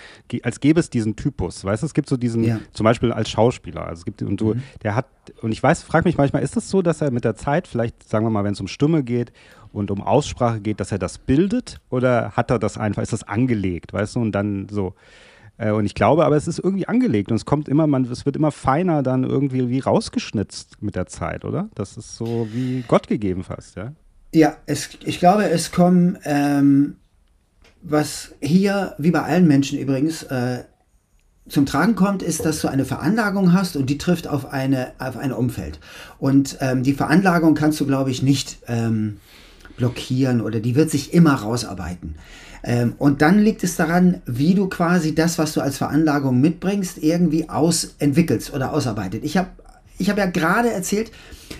als 0.43 0.61
gäbe 0.61 0.81
es 0.81 0.91
diesen 0.91 1.17
Typus, 1.17 1.65
weißt 1.65 1.83
du, 1.83 1.87
es 1.87 1.95
gibt 1.95 2.09
so 2.09 2.17
diesen, 2.17 2.45
ja. 2.45 2.61
zum 2.73 2.85
Beispiel 2.85 3.13
als 3.13 3.31
Schauspieler, 3.31 3.87
also 3.87 4.01
es 4.01 4.05
gibt, 4.05 4.23
und 4.23 4.41
du, 4.41 4.55
mhm. 4.55 4.63
der 4.83 4.95
hat, 4.95 5.07
und 5.43 5.53
ich 5.53 5.63
weiß, 5.63 5.83
frage 5.83 6.09
mich 6.09 6.17
manchmal, 6.17 6.43
ist 6.43 6.51
es 6.51 6.65
das 6.65 6.71
so, 6.71 6.83
dass 6.83 7.01
er 7.01 7.11
mit 7.11 7.25
der 7.25 7.37
Zeit, 7.37 7.69
vielleicht 7.69 8.09
sagen 8.09 8.25
wir 8.25 8.31
mal, 8.31 8.45
wenn 8.45 8.53
es 8.55 8.61
um 8.61 8.69
Stimme 8.69 9.03
geht 9.03 9.33
und 9.73 9.91
um 9.91 10.03
Aussprache 10.03 10.61
geht, 10.61 10.81
dass 10.81 10.93
er 10.93 10.99
das 10.99 11.19
bildet 11.19 11.81
oder 11.91 12.33
hat 12.33 12.51
er 12.51 12.59
das 12.59 12.79
einfach, 12.79 13.03
ist 13.03 13.13
das 13.13 13.23
angelegt, 13.23 13.93
weißt 13.93 14.17
du, 14.17 14.21
und 14.21 14.33
dann 14.33 14.69
so, 14.69 14.95
und 15.57 15.87
ich 15.87 15.95
glaube, 15.95 16.25
aber 16.25 16.37
es 16.37 16.49
ist 16.49 16.59
irgendwie 16.59 16.89
angelegt 16.89 17.31
und 17.31 17.37
es 17.37 17.45
kommt 17.45 17.69
immer, 17.69 17.87
man, 17.87 18.05
es 18.05 18.27
wird 18.27 18.37
immer 18.37 18.51
feiner 18.51 19.03
dann 19.03 19.25
irgendwie 19.25 19.69
wie 19.69 19.81
rausgeschnitzt 19.81 20.83
mit 20.83 20.97
der 20.97 21.07
Zeit, 21.07 21.45
oder? 21.45 21.69
Das 21.75 21.97
ist 21.97 22.17
so 22.17 22.49
wie 22.53 22.85
Gott 22.89 23.07
gegeben 23.07 23.45
fast, 23.45 23.77
ja? 23.77 23.93
Ja, 24.33 24.57
es, 24.67 24.91
ich 25.05 25.21
glaube, 25.21 25.49
es 25.49 25.71
kommen, 25.71 26.19
ähm, 26.25 26.97
was 27.83 28.35
hier, 28.41 28.95
wie 28.99 29.13
bei 29.13 29.23
allen 29.23 29.47
Menschen 29.47 29.79
übrigens, 29.79 30.25
äh, 30.25 30.65
zum 31.49 31.67
Tragen 31.67 31.95
kommt, 31.95 32.23
ist, 32.23 32.45
dass 32.45 32.61
du 32.61 32.69
eine 32.69 32.85
Veranlagung 32.85 33.53
hast 33.53 33.77
und 33.77 33.91
die 33.91 33.99
trifft 33.99 34.27
auf, 34.27 34.53
eine, 34.53 34.93
auf 34.99 35.17
ein 35.17 35.33
Umfeld. 35.33 35.79
Und 36.19 36.57
ähm, 36.61 36.83
die 36.83 36.95
Veranlagung 36.95 37.55
kannst 37.55 37.81
du, 37.81 37.87
glaube 37.87 38.11
ich, 38.11 38.23
nicht 38.23 38.59
ähm, 38.67 39.19
blockieren 39.77 40.41
oder 40.41 40.61
die 40.61 40.75
wird 40.75 40.91
sich 40.91 41.13
immer 41.13 41.35
rausarbeiten. 41.35 42.17
Ähm, 42.65 42.95
und 42.99 43.21
dann 43.21 43.39
liegt 43.39 43.63
es 43.63 43.77
daran, 43.77 44.23
wie 44.27 44.55
du 44.55 44.69
quasi 44.69 45.15
das, 45.15 45.39
was 45.39 45.53
du 45.53 45.61
als 45.61 45.77
Veranlagung 45.77 46.41
mitbringst, 46.41 46.99
irgendwie 46.99 47.49
ausentwickelst 47.49 48.53
oder 48.55 48.73
ausarbeitet. 48.73 49.23
Ich 49.23 49.37
habe 49.37 49.49
ich 49.97 50.11
hab 50.11 50.19
ja 50.19 50.27
gerade 50.27 50.73
erzählt, 50.73 51.13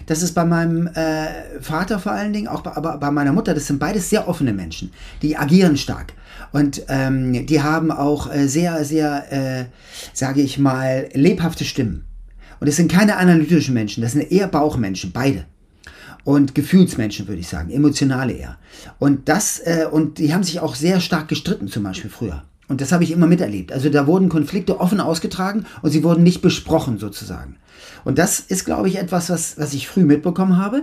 dass 0.07 0.23
es 0.23 0.33
bei 0.33 0.45
meinem 0.45 0.89
äh, 0.89 1.61
Vater 1.61 2.01
vor 2.01 2.13
allen 2.13 2.33
Dingen, 2.33 2.49
auch 2.49 2.63
bei, 2.63 2.73
aber 2.73 2.97
bei 2.99 3.11
meiner 3.11 3.33
Mutter, 3.33 3.55
das 3.55 3.67
sind 3.69 3.79
beides 3.79 4.11
sehr 4.11 4.27
offene 4.27 4.53
Menschen, 4.53 4.91
die 5.23 5.37
agieren 5.37 5.77
stark. 5.77 6.15
Und 6.51 6.83
ähm, 6.89 7.47
die 7.47 7.63
haben 7.63 7.93
auch 7.93 8.33
äh, 8.33 8.49
sehr, 8.49 8.85
sehr, 8.85 9.33
äh, 9.33 9.65
sage 10.13 10.41
ich 10.41 10.59
mal, 10.59 11.09
lebhafte 11.13 11.65
Stimmen. 11.65 12.07
Und 12.59 12.67
es 12.67 12.77
sind 12.77 12.91
keine 12.91 13.19
analytischen 13.19 13.75
Menschen, 13.75 14.03
das 14.03 14.13
sind 14.13 14.33
eher 14.33 14.49
Bauchmenschen, 14.49 15.13
beide 15.13 15.45
und 16.25 16.55
Gefühlsmenschen, 16.55 17.29
würde 17.29 17.41
ich 17.41 17.49
sagen, 17.49 17.71
emotionale 17.71 18.33
eher. 18.33 18.57
Und 18.99 19.29
das, 19.29 19.61
äh, 19.61 19.87
und 19.91 20.19
die 20.19 20.35
haben 20.35 20.43
sich 20.43 20.61
auch 20.61 20.75
sehr 20.75 21.01
stark 21.01 21.29
gestritten, 21.29 21.69
zum 21.69 21.83
Beispiel 21.83 22.11
früher. 22.11 22.43
Und 22.67 22.81
das 22.81 22.93
habe 22.93 23.05
ich 23.05 23.11
immer 23.11 23.27
miterlebt. 23.27 23.73
Also 23.73 23.91
da 23.91 24.07
wurden 24.07 24.31
Konflikte 24.31 24.81
offen 24.81 25.01
ausgetragen 25.01 25.67
und 25.83 25.91
sie 25.91 26.03
wurden 26.03 26.23
nicht 26.23 26.41
besprochen 26.41 26.99
sozusagen. 26.99 27.57
Und 28.05 28.19
das 28.19 28.41
ist, 28.41 28.65
glaube 28.65 28.89
ich, 28.89 28.97
etwas, 28.99 29.29
was, 29.29 29.59
was 29.59 29.75
ich 29.75 29.87
früh 29.87 30.05
mitbekommen 30.05 30.57
habe. 30.57 30.83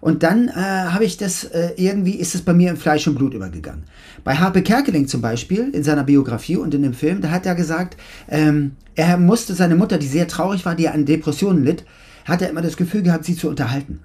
Und 0.00 0.22
dann 0.22 0.48
äh, 0.48 0.52
habe 0.52 1.04
ich 1.04 1.16
das, 1.16 1.44
äh, 1.44 1.70
irgendwie 1.76 2.16
ist 2.16 2.34
es 2.34 2.42
bei 2.42 2.52
mir 2.52 2.70
in 2.70 2.76
Fleisch 2.76 3.06
und 3.06 3.14
Blut 3.14 3.32
übergegangen. 3.32 3.84
Bei 4.24 4.36
Harpe 4.36 4.62
Kerkeling 4.62 5.08
zum 5.08 5.22
Beispiel, 5.22 5.70
in 5.72 5.84
seiner 5.84 6.04
Biografie 6.04 6.56
und 6.56 6.74
in 6.74 6.82
dem 6.82 6.94
Film, 6.94 7.22
da 7.22 7.30
hat 7.30 7.46
er 7.46 7.54
gesagt, 7.54 7.96
ähm, 8.28 8.72
er 8.94 9.16
musste 9.16 9.54
seine 9.54 9.76
Mutter, 9.76 9.96
die 9.96 10.06
sehr 10.06 10.28
traurig 10.28 10.66
war, 10.66 10.74
die 10.74 10.88
an 10.88 11.06
Depressionen 11.06 11.64
litt, 11.64 11.84
hat 12.26 12.42
er 12.42 12.50
immer 12.50 12.62
das 12.62 12.76
Gefühl 12.76 13.02
gehabt, 13.02 13.24
sie 13.24 13.36
zu 13.36 13.48
unterhalten 13.48 14.00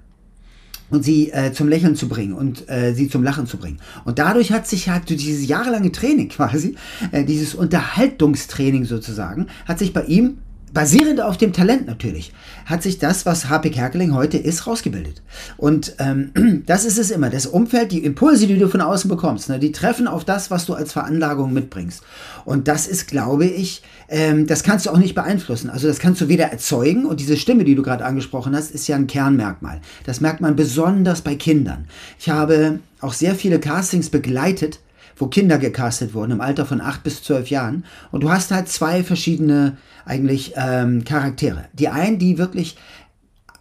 und 0.90 1.04
sie 1.04 1.30
äh, 1.30 1.52
zum 1.52 1.68
Lächeln 1.68 1.96
zu 1.96 2.08
bringen 2.08 2.32
und 2.32 2.68
äh, 2.68 2.94
sie 2.94 3.08
zum 3.08 3.22
Lachen 3.22 3.46
zu 3.46 3.56
bringen. 3.56 3.78
Und 4.04 4.18
dadurch 4.18 4.52
hat 4.52 4.66
sich 4.66 4.88
halt 4.88 5.08
dieses 5.08 5.46
jahrelange 5.46 5.92
Training 5.92 6.28
quasi, 6.30 6.76
äh, 7.12 7.24
dieses 7.24 7.54
Unterhaltungstraining 7.54 8.84
sozusagen, 8.84 9.46
hat 9.66 9.78
sich 9.78 9.92
bei 9.92 10.04
ihm 10.04 10.38
basierend 10.72 11.20
auf 11.20 11.36
dem 11.36 11.52
Talent 11.52 11.86
natürlich, 11.86 12.32
hat 12.66 12.82
sich 12.82 12.98
das, 12.98 13.26
was 13.26 13.48
HP 13.48 13.70
Kerkeling 13.70 14.14
heute 14.14 14.38
ist, 14.38 14.66
rausgebildet. 14.66 15.22
Und 15.56 15.94
ähm, 15.98 16.62
das 16.66 16.84
ist 16.84 16.98
es 16.98 17.10
immer. 17.10 17.30
Das 17.30 17.46
Umfeld, 17.46 17.92
die 17.92 18.04
Impulse, 18.04 18.46
die 18.46 18.58
du 18.58 18.68
von 18.68 18.80
außen 18.80 19.08
bekommst, 19.08 19.48
ne, 19.48 19.58
die 19.58 19.72
treffen 19.72 20.06
auf 20.06 20.24
das, 20.24 20.50
was 20.50 20.66
du 20.66 20.74
als 20.74 20.92
Veranlagung 20.92 21.52
mitbringst. 21.52 22.02
Und 22.44 22.68
das 22.68 22.86
ist, 22.86 23.08
glaube 23.08 23.46
ich, 23.46 23.82
ähm, 24.08 24.46
das 24.46 24.62
kannst 24.62 24.86
du 24.86 24.90
auch 24.90 24.98
nicht 24.98 25.14
beeinflussen. 25.14 25.70
Also 25.70 25.88
das 25.88 25.98
kannst 25.98 26.20
du 26.20 26.28
weder 26.28 26.46
erzeugen 26.46 27.06
und 27.06 27.20
diese 27.20 27.36
Stimme, 27.36 27.64
die 27.64 27.74
du 27.74 27.82
gerade 27.82 28.04
angesprochen 28.04 28.54
hast, 28.54 28.70
ist 28.70 28.88
ja 28.88 28.96
ein 28.96 29.06
Kernmerkmal. 29.06 29.80
Das 30.04 30.20
merkt 30.20 30.40
man 30.40 30.56
besonders 30.56 31.22
bei 31.22 31.34
Kindern. 31.34 31.86
Ich 32.18 32.28
habe 32.28 32.80
auch 33.00 33.12
sehr 33.12 33.34
viele 33.34 33.60
Castings 33.60 34.10
begleitet, 34.10 34.80
wo 35.18 35.26
Kinder 35.26 35.58
gecastet 35.58 36.14
wurden 36.14 36.32
im 36.32 36.40
Alter 36.40 36.66
von 36.66 36.80
acht 36.80 37.02
bis 37.02 37.22
zwölf 37.22 37.48
Jahren. 37.50 37.84
Und 38.12 38.22
du 38.22 38.30
hast 38.30 38.50
halt 38.50 38.68
zwei 38.68 39.02
verschiedene 39.02 39.76
eigentlich 40.04 40.54
ähm, 40.56 41.04
Charaktere. 41.04 41.66
Die 41.72 41.88
einen, 41.88 42.18
die 42.18 42.38
wirklich 42.38 42.76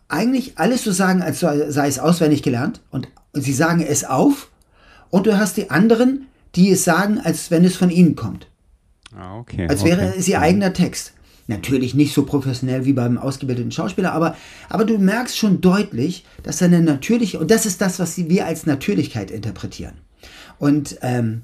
eigentlich 0.07 0.57
alles 0.57 0.83
so 0.83 0.91
sagen, 0.91 1.21
als 1.21 1.39
sei 1.39 1.87
es 1.87 1.99
auswendig 1.99 2.43
gelernt 2.43 2.81
und, 2.91 3.09
und 3.33 3.41
sie 3.41 3.53
sagen 3.53 3.81
es 3.81 4.05
auf. 4.05 4.49
Und 5.09 5.25
du 5.25 5.37
hast 5.37 5.57
die 5.57 5.69
anderen, 5.69 6.27
die 6.55 6.71
es 6.71 6.83
sagen, 6.83 7.19
als 7.19 7.51
wenn 7.51 7.65
es 7.65 7.75
von 7.75 7.89
ihnen 7.89 8.15
kommt. 8.15 8.47
Ah, 9.15 9.37
okay. 9.37 9.67
Als 9.69 9.83
wäre 9.83 10.07
okay. 10.07 10.15
es 10.17 10.27
ihr 10.27 10.41
eigener 10.41 10.73
Text. 10.73 11.13
Natürlich 11.47 11.95
nicht 11.95 12.13
so 12.13 12.25
professionell 12.25 12.83
wie 12.83 12.91
beim 12.91 13.17
ausgebildeten 13.17 13.71
Schauspieler, 13.71 14.11
aber, 14.11 14.35
aber 14.67 14.83
du 14.83 14.97
merkst 14.97 15.37
schon 15.37 15.61
deutlich, 15.61 16.25
dass 16.43 16.61
eine 16.61 16.81
natürliche, 16.81 17.39
und 17.39 17.51
das 17.51 17.65
ist 17.65 17.79
das, 17.79 17.99
was 17.99 18.17
wir 18.17 18.45
als 18.45 18.65
Natürlichkeit 18.65 19.31
interpretieren. 19.31 19.93
Und 20.59 20.97
ähm, 21.01 21.43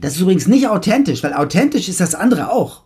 das 0.00 0.14
ist 0.14 0.20
übrigens 0.20 0.46
nicht 0.46 0.68
authentisch, 0.68 1.22
weil 1.22 1.34
authentisch 1.34 1.88
ist 1.88 2.00
das 2.00 2.14
andere 2.14 2.50
auch. 2.50 2.82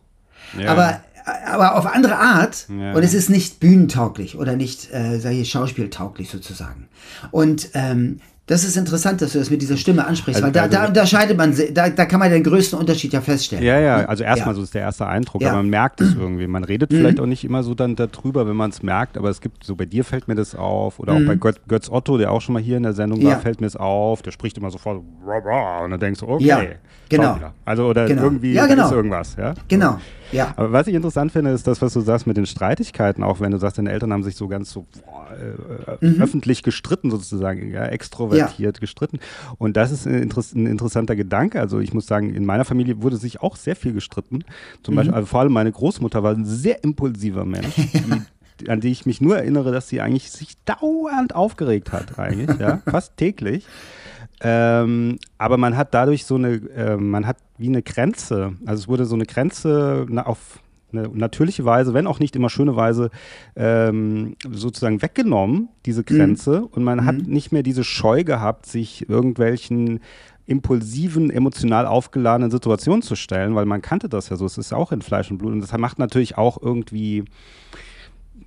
Ja. 0.59 0.73
Aber, 0.73 1.01
aber 1.47 1.77
auf 1.77 1.87
andere 1.87 2.17
Art. 2.17 2.67
Ja. 2.69 2.95
Und 2.95 3.03
es 3.03 3.15
ist 3.15 3.31
nicht 3.31 3.61
bühnentauglich 3.61 4.37
oder 4.37 4.57
nicht, 4.57 4.93
äh, 4.93 5.19
sag 5.19 5.33
ich, 5.33 5.51
schauspieltauglich 5.51 6.31
sozusagen. 6.31 6.89
Und 7.31 7.71
ähm, 7.75 8.21
Das 8.51 8.65
ist 8.65 8.77
interessant, 8.77 9.23
dass 9.23 9.31
du 9.31 9.39
das 9.39 9.49
mit 9.49 9.63
dieser 9.63 9.77
Stimme 9.77 10.05
ansprichst, 10.05 10.43
also, 10.43 10.47
weil 10.47 10.53
da, 10.53 10.63
also, 10.63 10.77
da 10.77 10.89
unterscheidet 10.89 11.39
man, 11.39 11.55
da, 11.73 11.89
da 11.89 12.05
kann 12.05 12.19
man 12.19 12.33
den 12.33 12.43
größten 12.43 12.77
Unterschied 12.77 13.13
ja 13.13 13.21
feststellen. 13.21 13.65
Ja, 13.65 13.79
ja, 13.79 13.99
also 14.07 14.25
erstmal 14.25 14.55
ja. 14.55 14.57
so 14.57 14.63
ist 14.65 14.75
der 14.75 14.83
erste 14.83 15.07
Eindruck, 15.07 15.41
ja. 15.41 15.51
aber 15.51 15.59
man 15.59 15.69
merkt 15.69 16.01
es 16.01 16.17
irgendwie. 16.17 16.49
Man 16.49 16.65
redet 16.65 16.91
mhm. 16.91 16.97
vielleicht 16.97 17.21
auch 17.21 17.27
nicht 17.27 17.45
immer 17.45 17.63
so 17.63 17.77
dann 17.77 17.95
darüber, 17.95 18.49
wenn 18.49 18.57
man 18.57 18.71
es 18.71 18.83
merkt, 18.83 19.17
aber 19.17 19.29
es 19.29 19.41
gibt, 19.41 19.63
so 19.63 19.77
bei 19.77 19.85
dir 19.85 20.03
fällt 20.03 20.27
mir 20.27 20.35
das 20.35 20.57
auf 20.57 20.99
oder 20.99 21.13
auch 21.13 21.21
mhm. 21.21 21.27
bei 21.29 21.37
Götz, 21.37 21.61
Götz, 21.69 21.89
Otto, 21.89 22.19
der 22.19 22.33
auch 22.33 22.41
schon 22.41 22.55
mal 22.55 22.61
hier 22.61 22.77
in 22.77 22.83
der 22.83 22.93
Sendung 22.93 23.23
war, 23.23 23.39
fällt 23.39 23.61
mir 23.61 23.69
es 23.69 23.77
auf, 23.77 24.21
der 24.23 24.33
spricht 24.33 24.59
immer 24.59 24.73
sofort 24.73 24.97
und 24.99 25.91
dann 25.93 26.01
denkst 26.01 26.19
du, 26.19 26.27
okay, 26.27 26.45
ja, 26.45 26.61
genau. 27.09 27.39
Also 27.65 27.87
oder 27.87 28.07
genau. 28.07 28.25
irgendwie 28.25 28.55
ja, 28.55 28.67
genau. 28.67 28.87
ist 28.87 28.93
irgendwas, 28.93 29.37
ja. 29.37 29.55
Genau. 29.69 29.99
Ja. 30.33 30.55
Aber 30.57 30.73
was 30.73 30.87
ich 30.87 30.95
interessant 30.95 31.33
finde, 31.33 31.51
ist 31.51 31.67
das, 31.67 31.83
was 31.83 31.93
du 31.93 32.01
sagst 32.01 32.27
mit 32.27 32.37
den 32.37 32.47
Streitigkeiten, 32.47 33.23
auch 33.25 33.41
wenn 33.41 33.51
du 33.51 33.59
sagst, 33.59 33.79
deine 33.79 33.91
Eltern 33.91 34.13
haben 34.13 34.23
sich 34.23 34.37
so 34.37 34.49
ganz 34.49 34.71
so 34.71 34.87
boah, 35.05 35.29
äh, 36.01 36.07
mhm. 36.07 36.23
öffentlich 36.23 36.63
gestritten 36.63 37.11
sozusagen, 37.11 37.71
ja, 37.71 37.87
extrovertiert 38.41 38.77
ja. 38.77 38.81
gestritten. 38.81 39.21
Und 39.59 39.77
das 39.77 39.91
ist 39.91 40.07
ein, 40.07 40.31
ein, 40.31 40.67
interessanter 40.67 41.17
Gedanke. 41.17 41.61
Also 41.61 41.81
ich 41.81 41.93
muss 41.93 42.07
sagen, 42.07 42.35
in 42.35 42.45
meiner 42.45 42.65
Familie 42.65 43.03
wurde 43.03 43.17
sich 43.17 43.41
auch 43.41 43.57
sehr 43.57 43.77
viel 43.77 43.93
gestritten. 43.93 44.45
Zum 44.83 44.95
mhm. 44.95 44.97
Beispiel, 44.97 45.15
also 45.15 45.27
vor 45.27 45.41
allem 45.41 45.53
meine 45.53 45.73
Großmutter 45.73 46.23
war 46.23 46.35
ein 46.35 46.45
sehr 46.45 46.83
impulsiver 46.85 47.45
Mensch. 47.45 47.75
an 48.69 48.81
die 48.81 48.91
ich 48.91 49.07
mich 49.07 49.23
nur 49.23 49.39
erinnere, 49.39 49.73
dass 49.73 49.89
sie 49.89 50.03
eigentlich 50.03 50.31
sich 50.31 50.63
dauernd 50.65 51.35
aufgeregt 51.35 51.93
hat, 51.93 52.19
eigentlich, 52.19 52.59
ja, 52.59 52.83
fast 52.91 53.17
täglich. 53.17 53.67
Ähm, 54.43 55.19
aber 55.39 55.57
man 55.57 55.77
hat 55.79 55.95
dadurch 55.95 56.25
so 56.25 56.37
eine, 56.37 56.57
äh, 56.75 56.97
man 56.97 57.27
hat 57.27 57.37
wie 57.59 57.69
eine 57.69 57.83
Grenze, 57.83 58.55
also 58.67 58.83
es 58.83 58.89
wurde 58.89 59.05
so 59.05 59.15
eine 59.15 59.27
Grenze 59.27 60.07
na, 60.09 60.27
auf 60.27 60.61
eine 60.93 61.09
natürliche 61.09 61.65
Weise, 61.65 61.95
wenn 61.95 62.07
auch 62.07 62.19
nicht 62.19 62.37
immer 62.37 62.51
schöne 62.51 62.77
Weise, 62.77 63.11
ähm, 63.57 64.37
sozusagen 64.51 65.03
weggenommen, 65.03 65.69
diese 65.87 66.05
Grenze. 66.05 66.61
Mhm. 66.61 66.67
Und 66.67 66.85
man 66.85 67.01
mhm. 67.01 67.05
hat 67.07 67.17
nicht 67.27 67.53
mehr 67.53 67.63
diese 67.63 67.85
Scheu 67.85 68.25
gehabt, 68.25 68.67
sich 68.67 69.09
irgendwelchen 69.09 70.01
impulsiven, 70.47 71.31
emotional 71.31 71.87
aufgeladenen 71.87 72.51
Situationen 72.51 73.03
zu 73.03 73.15
stellen, 73.15 73.55
weil 73.55 73.67
man 73.67 73.83
kannte 73.83 74.09
das 74.09 74.31
ja 74.31 74.37
so. 74.37 74.47
Es 74.47 74.59
ist 74.59 74.73
auch 74.73 74.91
in 74.91 75.01
Fleisch 75.01 75.31
und 75.31 75.39
Blut. 75.39 75.53
Und 75.53 75.61
das 75.61 75.73
macht 75.79 76.01
natürlich 76.01 76.37
auch 76.39 76.61
irgendwie, 76.61 77.25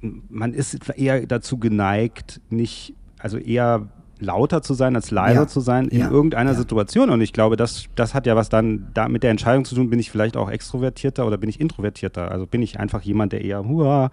man 0.01 0.53
ist 0.53 0.89
eher 0.89 1.25
dazu 1.25 1.57
geneigt, 1.57 2.41
nicht, 2.49 2.93
also 3.19 3.37
eher 3.37 3.87
lauter 4.23 4.61
zu 4.61 4.73
sein 4.73 4.95
als 4.95 5.11
leiser 5.11 5.41
ja. 5.41 5.47
zu 5.47 5.59
sein 5.59 5.87
in 5.87 5.99
ja. 5.99 6.09
irgendeiner 6.09 6.51
ja. 6.51 6.57
Situation. 6.57 7.09
Und 7.09 7.21
ich 7.21 7.33
glaube, 7.33 7.55
das, 7.55 7.85
das 7.95 8.13
hat 8.13 8.25
ja 8.25 8.35
was 8.35 8.49
dann 8.49 8.87
da 8.93 9.07
mit 9.07 9.23
der 9.23 9.31
Entscheidung 9.31 9.65
zu 9.65 9.75
tun, 9.75 9.89
bin 9.89 9.99
ich 9.99 10.11
vielleicht 10.11 10.37
auch 10.37 10.49
extrovertierter 10.49 11.25
oder 11.27 11.37
bin 11.37 11.49
ich 11.49 11.59
introvertierter? 11.59 12.31
Also 12.31 12.47
bin 12.47 12.61
ich 12.61 12.79
einfach 12.79 13.01
jemand, 13.01 13.33
der 13.33 13.41
eher 13.41 13.65
hua, 13.65 14.11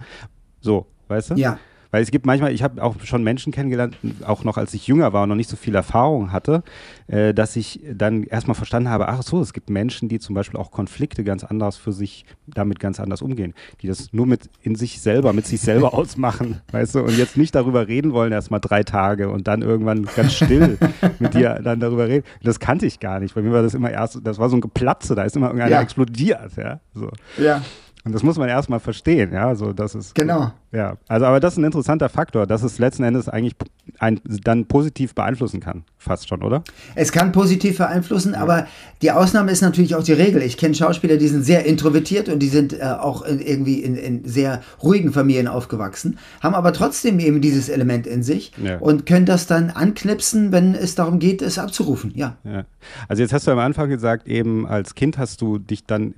so, 0.60 0.86
weißt 1.08 1.30
du? 1.30 1.34
Ja. 1.34 1.58
Weil 1.90 2.02
es 2.02 2.10
gibt 2.10 2.26
manchmal, 2.26 2.52
ich 2.52 2.62
habe 2.62 2.82
auch 2.82 2.96
schon 3.02 3.22
Menschen 3.24 3.52
kennengelernt, 3.52 3.96
auch 4.24 4.44
noch 4.44 4.56
als 4.56 4.74
ich 4.74 4.86
jünger 4.86 5.12
war 5.12 5.24
und 5.24 5.28
noch 5.30 5.36
nicht 5.36 5.50
so 5.50 5.56
viel 5.56 5.74
Erfahrung 5.74 6.32
hatte, 6.32 6.62
äh, 7.08 7.34
dass 7.34 7.56
ich 7.56 7.80
dann 7.92 8.24
erstmal 8.24 8.54
verstanden 8.54 8.88
habe, 8.88 9.08
ach 9.08 9.22
so, 9.22 9.40
es 9.40 9.52
gibt 9.52 9.70
Menschen, 9.70 10.08
die 10.08 10.18
zum 10.18 10.34
Beispiel 10.34 10.58
auch 10.58 10.70
Konflikte 10.70 11.24
ganz 11.24 11.44
anders 11.44 11.76
für 11.76 11.92
sich, 11.92 12.24
damit 12.46 12.78
ganz 12.78 13.00
anders 13.00 13.22
umgehen, 13.22 13.54
die 13.82 13.88
das 13.88 14.12
nur 14.12 14.26
mit 14.26 14.48
in 14.62 14.74
sich 14.74 15.00
selber, 15.00 15.32
mit 15.32 15.46
sich 15.46 15.60
selber 15.60 15.94
ausmachen, 16.00 16.60
weißt 16.70 16.94
du, 16.94 17.00
und 17.00 17.16
jetzt 17.18 17.36
nicht 17.36 17.54
darüber 17.54 17.88
reden 17.88 18.12
wollen, 18.12 18.32
erstmal 18.32 18.60
drei 18.60 18.82
Tage 18.82 19.28
und 19.30 19.48
dann 19.48 19.62
irgendwann 19.62 20.06
ganz 20.16 20.34
still 20.34 20.78
mit 21.18 21.34
dir 21.34 21.60
dann 21.62 21.80
darüber 21.80 22.08
reden. 22.08 22.24
Das 22.42 22.60
kannte 22.60 22.86
ich 22.86 23.00
gar 23.00 23.20
nicht. 23.20 23.34
Bei 23.34 23.42
mir 23.42 23.52
war 23.52 23.62
das 23.62 23.74
immer 23.74 23.90
erst, 23.90 24.20
das 24.22 24.38
war 24.38 24.48
so 24.48 24.56
ein 24.56 24.60
Geplatze, 24.60 25.14
da 25.14 25.24
ist 25.24 25.36
immer 25.36 25.46
irgendeiner 25.46 25.72
ja. 25.72 25.82
explodiert, 25.82 26.56
ja. 26.56 26.80
So. 26.94 27.10
Ja. 27.38 27.62
Und 28.04 28.14
das 28.14 28.22
muss 28.22 28.38
man 28.38 28.48
erstmal 28.48 28.80
verstehen, 28.80 29.32
ja, 29.32 29.54
so 29.54 29.72
das 29.72 29.94
ist 29.94 30.14
genau. 30.14 30.52
Ja, 30.72 30.98
also 31.08 31.26
aber 31.26 31.40
das 31.40 31.54
ist 31.54 31.58
ein 31.58 31.64
interessanter 31.64 32.08
Faktor, 32.08 32.46
dass 32.46 32.62
es 32.62 32.78
letzten 32.78 33.02
Endes 33.02 33.28
eigentlich 33.28 33.56
ein, 33.98 34.20
dann 34.44 34.66
positiv 34.66 35.16
beeinflussen 35.16 35.58
kann, 35.58 35.82
fast 35.98 36.28
schon, 36.28 36.44
oder? 36.44 36.62
Es 36.94 37.10
kann 37.10 37.32
positiv 37.32 37.78
beeinflussen, 37.78 38.34
ja. 38.34 38.40
aber 38.40 38.68
die 39.02 39.10
Ausnahme 39.10 39.50
ist 39.50 39.62
natürlich 39.62 39.96
auch 39.96 40.04
die 40.04 40.12
Regel. 40.12 40.42
Ich 40.42 40.56
kenne 40.56 40.76
Schauspieler, 40.76 41.16
die 41.16 41.26
sind 41.26 41.42
sehr 41.42 41.66
introvertiert 41.66 42.28
und 42.28 42.38
die 42.38 42.48
sind 42.48 42.72
äh, 42.72 42.84
auch 42.84 43.22
in, 43.22 43.40
irgendwie 43.40 43.80
in, 43.80 43.96
in, 43.96 44.24
sehr 44.24 44.62
ruhigen 44.80 45.12
Familien 45.12 45.48
aufgewachsen, 45.48 46.18
haben 46.40 46.54
aber 46.54 46.72
trotzdem 46.72 47.18
eben 47.18 47.40
dieses 47.40 47.68
Element 47.68 48.06
in 48.06 48.22
sich 48.22 48.52
ja. 48.62 48.78
und 48.78 49.06
können 49.06 49.26
das 49.26 49.48
dann 49.48 49.70
anknipsen, 49.70 50.52
wenn 50.52 50.76
es 50.76 50.94
darum 50.94 51.18
geht, 51.18 51.42
es 51.42 51.58
abzurufen. 51.58 52.12
Ja. 52.14 52.36
ja. 52.44 52.64
Also 53.08 53.22
jetzt 53.22 53.32
hast 53.32 53.48
du 53.48 53.50
am 53.50 53.58
Anfang 53.58 53.88
gesagt, 53.88 54.28
eben 54.28 54.68
als 54.68 54.94
Kind 54.94 55.18
hast 55.18 55.40
du 55.40 55.58
dich 55.58 55.84
dann 55.84 56.14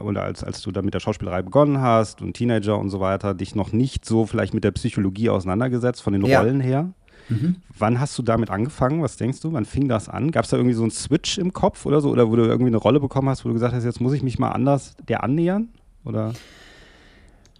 oder 0.00 0.22
als, 0.22 0.44
als 0.44 0.62
du 0.62 0.70
da 0.70 0.82
mit 0.82 0.94
der 0.94 1.00
Schauspielerei 1.00 1.42
begonnen 1.42 1.80
hast 1.80 2.22
und 2.22 2.34
Teenager 2.34 2.78
und 2.78 2.90
so 2.90 3.00
weiter, 3.00 3.34
dich 3.34 3.54
noch 3.54 3.63
nicht 3.72 4.04
so 4.04 4.26
vielleicht 4.26 4.54
mit 4.54 4.64
der 4.64 4.72
Psychologie 4.72 5.30
auseinandergesetzt, 5.30 6.02
von 6.02 6.12
den 6.12 6.24
ja. 6.24 6.40
Rollen 6.40 6.60
her. 6.60 6.92
Mhm. 7.28 7.56
Wann 7.78 8.00
hast 8.00 8.18
du 8.18 8.22
damit 8.22 8.50
angefangen? 8.50 9.02
Was 9.02 9.16
denkst 9.16 9.40
du? 9.40 9.52
Wann 9.52 9.64
fing 9.64 9.88
das 9.88 10.08
an? 10.08 10.30
Gab 10.30 10.44
es 10.44 10.50
da 10.50 10.56
irgendwie 10.56 10.74
so 10.74 10.82
einen 10.82 10.90
Switch 10.90 11.38
im 11.38 11.52
Kopf 11.52 11.86
oder 11.86 12.00
so? 12.00 12.10
Oder 12.10 12.30
wo 12.30 12.36
du 12.36 12.42
irgendwie 12.42 12.68
eine 12.68 12.76
Rolle 12.76 13.00
bekommen 13.00 13.28
hast, 13.28 13.44
wo 13.44 13.48
du 13.48 13.54
gesagt 13.54 13.74
hast, 13.74 13.84
jetzt 13.84 14.00
muss 14.00 14.12
ich 14.12 14.22
mich 14.22 14.38
mal 14.38 14.50
anders 14.50 14.94
der 15.08 15.24
annähern? 15.24 15.68
Oder? 16.04 16.34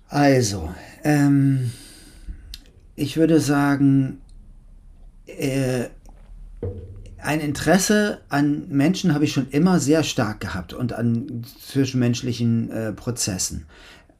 Also, 0.09 0.73
ähm, 1.03 1.71
ich 2.95 3.17
würde 3.17 3.41
sagen, 3.41 4.19
äh, 5.27 5.87
ein 7.19 7.41
Interesse 7.41 8.21
an 8.29 8.69
Menschen 8.69 9.15
habe 9.15 9.25
ich 9.25 9.33
schon 9.33 9.49
immer 9.49 9.81
sehr 9.81 10.03
stark 10.03 10.41
gehabt 10.41 10.75
und 10.75 10.93
an 10.93 11.43
zwischenmenschlichen 11.59 12.71
äh, 12.71 12.93
Prozessen. 12.93 13.67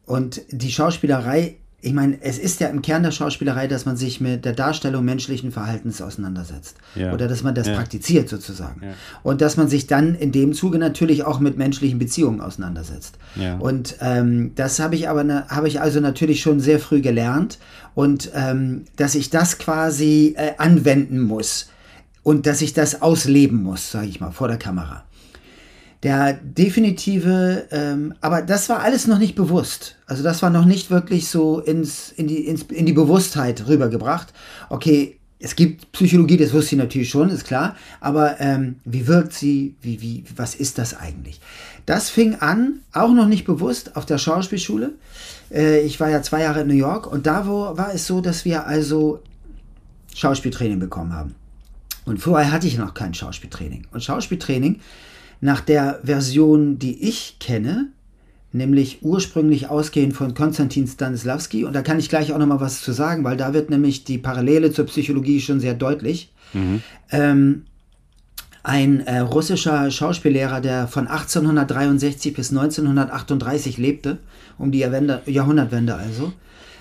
Und 0.07 0.41
die 0.51 0.71
Schauspielerei, 0.71 1.59
ich 1.85 1.93
meine, 1.93 2.17
es 2.23 2.39
ist 2.39 2.61
ja 2.61 2.69
im 2.69 2.81
Kern 2.81 3.03
der 3.03 3.11
Schauspielerei, 3.11 3.67
dass 3.67 3.85
man 3.85 3.97
sich 3.97 4.19
mit 4.19 4.47
der 4.47 4.55
Darstellung 4.55 5.05
menschlichen 5.05 5.53
Verhaltens 5.53 6.01
auseinandersetzt. 6.01 6.77
Ja. 6.95 7.13
Oder 7.13 7.29
dass 7.29 7.43
man 7.43 7.55
das 7.55 7.67
ja. 7.67 7.75
praktiziert 7.75 8.31
sozusagen. 8.31 8.81
Ja. 8.83 8.95
Und 9.23 9.43
dass 9.43 9.59
man 9.59 9.69
sich 9.69 9.87
dann 9.87 10.15
in 10.15 10.33
dem 10.33 10.55
Zuge 10.55 10.79
natürlich 10.79 11.25
auch 11.25 11.41
mit 11.41 11.59
menschlichen 11.59 11.99
Beziehungen 11.99 12.41
auseinandersetzt. 12.41 13.19
Und 13.59 13.97
ähm, 14.01 14.53
das 14.55 14.81
habe 14.81 14.95
ich 14.95 15.11
aber, 15.11 15.25
ne, 15.25 15.45
habe 15.49 15.69
ich 15.69 15.81
also 15.81 16.01
natürlich 16.01 16.41
schon 16.41 16.59
sehr 16.59 16.79
früh 16.79 17.03
gelernt. 17.03 17.59
Und 17.95 18.31
ähm, 18.35 18.85
dass 18.97 19.15
ich 19.15 19.29
das 19.29 19.59
quasi 19.59 20.35
äh, 20.39 20.53
anwenden 20.57 21.21
muss 21.21 21.69
und 22.23 22.47
dass 22.47 22.63
ich 22.63 22.73
das 22.73 23.03
ausleben 23.03 23.63
muss, 23.63 23.91
sage 23.93 24.07
ich 24.07 24.21
mal, 24.21 24.31
vor 24.31 24.49
der 24.49 24.57
Kamera. 24.57 25.05
Der 26.05 26.35
definitive, 26.35 27.67
ähm, 27.71 28.15
aber 28.21 28.43
das 28.43 28.69
war 28.69 28.81
alles 28.81 29.07
noch 29.07 29.19
nicht 29.19 29.35
bewusst. 29.35 29.97
Also 30.07 30.23
das 30.23 30.43
war 30.43 30.51
noch 30.51 30.67
nicht 30.67 30.91
wirklich 30.91 31.29
so 31.29 31.61
ins, 31.61 32.13
in, 32.13 32.27
die, 32.27 32.47
ins, 32.47 32.65
in 32.65 32.85
die 32.85 32.93
Bewusstheit 32.93 33.67
rübergebracht. 33.67 34.35
Okay, 34.69 35.19
es 35.39 35.57
gibt 35.57 35.93
Psychologie, 35.93 36.37
das 36.37 36.53
wusste 36.53 36.75
ich 36.75 36.79
natürlich 36.79 37.09
schon, 37.09 37.31
ist 37.31 37.47
klar. 37.47 37.75
Aber 38.01 38.39
ähm, 38.39 38.77
wie 38.85 39.07
wirkt 39.07 39.33
sie? 39.33 39.77
Wie, 39.81 40.03
wie, 40.03 40.25
was 40.37 40.55
ist 40.55 40.77
das 40.77 40.95
eigentlich? 40.95 41.41
Das 41.87 42.11
fing 42.11 42.35
an, 42.35 42.81
auch 42.93 43.13
noch 43.13 43.27
nicht 43.27 43.47
bewusst, 43.47 43.97
auf 43.97 44.05
der 44.05 44.19
Schauspielschule. 44.19 44.93
Äh, 45.51 45.81
ich 45.81 46.01
war 46.01 46.11
ja 46.11 46.21
zwei 46.21 46.43
Jahre 46.43 46.61
in 46.61 46.69
New 46.69 46.75
York 46.75 47.11
und 47.11 47.27
da 47.27 47.47
wo, 47.47 47.79
war 47.79 47.95
es 47.95 48.07
so, 48.07 48.21
dass 48.21 48.45
wir 48.45 48.67
also 48.67 49.23
Schauspieltraining 50.15 50.81
bekommen 50.81 51.15
haben. 51.15 51.35
Und 52.05 52.19
vorher 52.19 52.53
hatte 52.53 52.67
ich 52.67 52.77
noch 52.77 52.93
kein 52.93 53.15
Schauspieltraining. 53.15 53.87
Und 53.91 54.05
Schauspieltraining 54.05 54.81
nach 55.45 55.61
der 55.61 56.01
Version, 56.03 56.79
die 56.79 57.07
ich 57.07 57.37
kenne, 57.39 57.89
nämlich 58.53 59.01
ursprünglich 59.03 59.69
ausgehend 59.69 60.15
von 60.15 60.33
Konstantin 60.33 60.87
Stanislavski. 60.87 61.65
Und 61.65 61.75
da 61.75 61.83
kann 61.83 61.99
ich 61.99 62.09
gleich 62.09 62.33
auch 62.33 62.39
noch 62.39 62.47
mal 62.47 62.63
was 62.63 62.81
zu 62.81 62.93
sagen, 62.93 63.25
weil 63.25 63.37
da 63.37 63.53
wird 63.53 63.69
nämlich 63.69 64.05
die 64.05 64.17
Parallele 64.17 64.73
zur 64.73 64.87
Psychologie 64.87 65.43
schon 65.43 65.61
sehr 65.61 65.75
deutlich. 65.75 66.33
Mhm. 66.55 66.83
Ähm, 67.11 67.63
ein 68.63 69.01
äh, 69.01 69.19
russischer 69.19 69.91
Schauspiellehrer, 69.91 70.63
der 70.63 70.89
von 70.89 71.09
1863 71.09 72.33
bis 72.33 72.49
1938 72.49 73.77
lebte, 73.77 74.17
um 74.57 74.73
die 74.73 74.79
Jahrhundertwende 74.79 75.95
also, 75.95 76.33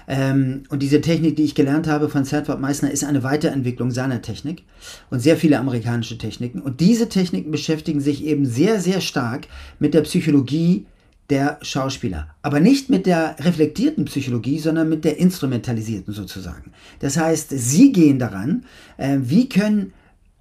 ähm, 0.07 0.63
und 0.69 0.81
diese 0.81 1.01
Technik, 1.01 1.35
die 1.35 1.43
ich 1.43 1.55
gelernt 1.55 1.87
habe 1.87 2.09
von 2.09 2.25
Sanford 2.25 2.59
Meissner, 2.59 2.91
ist 2.91 3.03
eine 3.03 3.23
Weiterentwicklung 3.23 3.91
seiner 3.91 4.21
Technik 4.21 4.63
und 5.09 5.19
sehr 5.19 5.37
viele 5.37 5.59
amerikanische 5.59 6.17
Techniken. 6.17 6.61
Und 6.61 6.79
diese 6.79 7.09
Techniken 7.09 7.51
beschäftigen 7.51 8.01
sich 8.01 8.25
eben 8.25 8.45
sehr, 8.45 8.79
sehr 8.79 9.01
stark 9.01 9.47
mit 9.79 9.93
der 9.93 10.01
Psychologie 10.01 10.85
der 11.29 11.57
Schauspieler. 11.61 12.27
Aber 12.41 12.59
nicht 12.59 12.89
mit 12.89 13.05
der 13.05 13.37
reflektierten 13.39 14.05
Psychologie, 14.05 14.59
sondern 14.59 14.89
mit 14.89 15.05
der 15.05 15.17
instrumentalisierten 15.17 16.13
sozusagen. 16.13 16.71
Das 16.99 17.17
heißt, 17.17 17.49
sie 17.49 17.91
gehen 17.93 18.19
daran, 18.19 18.65
äh, 18.97 19.17
wie 19.21 19.47
können 19.47 19.93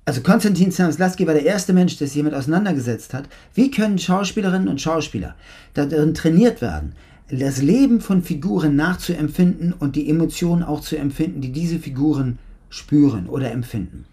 also 0.05 0.21
Konstantin 0.21 0.73
Stanislavski 0.73 1.29
war 1.29 1.35
der 1.35 1.45
erste 1.45 1.73
Mensch, 1.73 1.97
der 1.97 2.09
sich 2.09 2.15
hiermit 2.15 2.35
auseinandergesetzt 2.35 3.15
hat. 3.15 3.29
Wie 3.55 3.71
können 3.71 3.99
Schauspielerinnen 3.99 4.67
und 4.67 4.81
Schauspieler 4.81 5.37
darin 5.75 6.13
trainiert 6.13 6.61
werden, 6.61 6.95
das 7.31 7.63
Leben 7.63 8.01
von 8.01 8.23
Figuren 8.23 8.77
nachzuempfinden 8.77 9.73
und 9.73 9.97
die 9.97 10.09
Emotionen 10.09 10.63
auch 10.63 10.81
zu 10.81 10.97
empfinden, 10.97 11.41
die 11.41 11.53
diese 11.53 11.79
Figuren 11.79 12.39
spüren 12.69 13.27
oder 13.29 13.51
empfinden. 13.51 14.05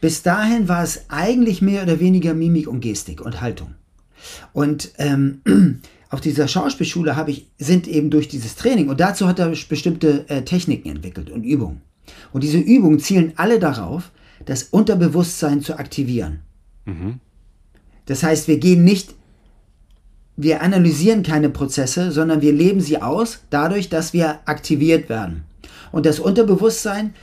Bis 0.00 0.22
dahin 0.22 0.68
war 0.68 0.82
es 0.82 1.04
eigentlich 1.08 1.62
mehr 1.62 1.82
oder 1.82 2.00
weniger 2.00 2.34
Mimik 2.34 2.68
und 2.68 2.80
Gestik 2.80 3.20
und 3.20 3.40
Haltung. 3.40 3.74
Und 4.52 4.92
ähm, 4.98 5.40
auf 6.10 6.20
dieser 6.20 6.48
Schauspielschule 6.48 7.16
habe 7.16 7.30
ich, 7.30 7.48
sind 7.58 7.86
eben 7.86 8.10
durch 8.10 8.28
dieses 8.28 8.56
Training, 8.56 8.88
und 8.88 9.00
dazu 9.00 9.26
hat 9.26 9.38
er 9.38 9.48
bestimmte 9.48 10.28
äh, 10.28 10.42
Techniken 10.42 10.88
entwickelt 10.88 11.30
und 11.30 11.44
Übungen. 11.44 11.82
Und 12.32 12.42
diese 12.42 12.58
Übungen 12.58 12.98
zielen 12.98 13.32
alle 13.36 13.58
darauf, 13.58 14.10
das 14.44 14.64
Unterbewusstsein 14.64 15.60
zu 15.60 15.78
aktivieren. 15.78 16.40
Mhm. 16.86 17.20
Das 18.06 18.22
heißt, 18.22 18.48
wir 18.48 18.58
gehen 18.58 18.84
nicht, 18.84 19.14
wir 20.42 20.62
analysieren 20.62 21.22
keine 21.22 21.50
Prozesse, 21.50 22.12
sondern 22.12 22.40
wir 22.40 22.52
leben 22.52 22.80
sie 22.80 23.02
aus 23.02 23.40
dadurch, 23.50 23.88
dass 23.88 24.12
wir 24.12 24.40
aktiviert 24.46 25.08
werden. 25.08 25.44
Und 25.92 26.06
das 26.06 26.18
Unterbewusstsein, 26.18 27.14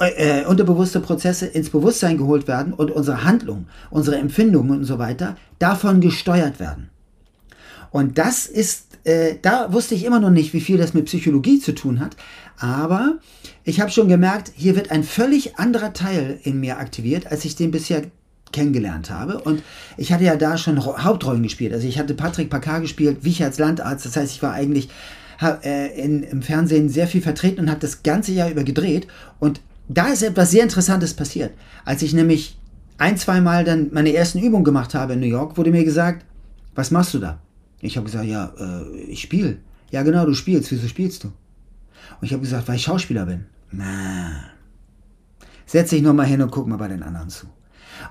äh, 0.00 0.44
unterbewusste 0.44 1.00
Prozesse 1.00 1.46
ins 1.46 1.70
Bewusstsein 1.70 2.18
geholt 2.18 2.48
werden 2.48 2.72
und 2.72 2.90
unsere 2.90 3.24
Handlung, 3.24 3.66
unsere 3.90 4.16
Empfindungen 4.16 4.78
und 4.78 4.84
so 4.84 4.98
weiter 4.98 5.36
davon 5.58 6.00
gesteuert 6.00 6.58
werden. 6.58 6.90
Und 7.90 8.18
das 8.18 8.46
ist, 8.46 8.98
äh, 9.04 9.36
da 9.40 9.72
wusste 9.72 9.94
ich 9.94 10.04
immer 10.04 10.20
noch 10.20 10.30
nicht, 10.30 10.52
wie 10.52 10.60
viel 10.60 10.78
das 10.78 10.94
mit 10.94 11.06
Psychologie 11.06 11.60
zu 11.60 11.74
tun 11.74 12.00
hat. 12.00 12.16
Aber 12.58 13.18
ich 13.64 13.80
habe 13.80 13.90
schon 13.90 14.08
gemerkt, 14.08 14.52
hier 14.56 14.74
wird 14.74 14.90
ein 14.90 15.04
völlig 15.04 15.58
anderer 15.58 15.92
Teil 15.92 16.40
in 16.42 16.60
mir 16.60 16.78
aktiviert, 16.78 17.28
als 17.28 17.44
ich 17.44 17.56
den 17.56 17.70
bisher 17.70 18.02
kennengelernt 18.52 19.10
habe. 19.10 19.38
Und 19.38 19.62
ich 19.96 20.12
hatte 20.12 20.24
ja 20.24 20.36
da 20.36 20.56
schon 20.56 20.84
Hauptrollen 20.84 21.42
gespielt. 21.42 21.72
Also 21.72 21.86
ich 21.86 21.98
hatte 21.98 22.14
Patrick 22.14 22.50
Packard 22.50 22.82
gespielt, 22.82 23.18
wie 23.22 23.30
ich 23.30 23.42
als 23.42 23.58
Landarzt. 23.58 24.06
Das 24.06 24.16
heißt, 24.16 24.32
ich 24.32 24.42
war 24.42 24.52
eigentlich 24.52 24.88
äh, 25.40 26.00
in, 26.00 26.22
im 26.22 26.42
Fernsehen 26.42 26.88
sehr 26.88 27.06
viel 27.06 27.22
vertreten 27.22 27.60
und 27.60 27.70
habe 27.70 27.80
das 27.80 28.02
ganze 28.02 28.32
Jahr 28.32 28.50
über 28.50 28.64
gedreht. 28.64 29.06
Und 29.38 29.60
da 29.88 30.08
ist 30.08 30.22
etwas 30.22 30.50
sehr 30.50 30.62
Interessantes 30.62 31.14
passiert. 31.14 31.52
Als 31.84 32.02
ich 32.02 32.12
nämlich 32.12 32.58
ein, 32.98 33.16
zwei 33.16 33.40
Mal 33.40 33.64
dann 33.64 33.88
meine 33.92 34.12
ersten 34.12 34.38
Übungen 34.38 34.64
gemacht 34.64 34.94
habe 34.94 35.14
in 35.14 35.20
New 35.20 35.26
York, 35.26 35.56
wurde 35.56 35.70
mir 35.70 35.84
gesagt, 35.84 36.24
was 36.74 36.90
machst 36.90 37.14
du 37.14 37.18
da? 37.18 37.40
Ich 37.80 37.96
habe 37.96 38.06
gesagt, 38.06 38.26
ja, 38.26 38.52
äh, 38.58 38.96
ich 39.02 39.22
spiele. 39.22 39.58
Ja, 39.90 40.02
genau, 40.02 40.26
du 40.26 40.34
spielst. 40.34 40.70
Wieso 40.70 40.88
spielst 40.88 41.24
du? 41.24 41.28
Und 41.28 42.26
ich 42.26 42.32
habe 42.32 42.42
gesagt, 42.42 42.68
weil 42.68 42.76
ich 42.76 42.82
Schauspieler 42.82 43.26
bin. 43.26 43.46
Na, 43.70 44.30
setz 45.66 45.90
dich 45.90 46.02
nochmal 46.02 46.26
hin 46.26 46.42
und 46.42 46.50
guck 46.50 46.66
mal 46.66 46.76
bei 46.76 46.88
den 46.88 47.02
anderen 47.02 47.28
zu. 47.28 47.46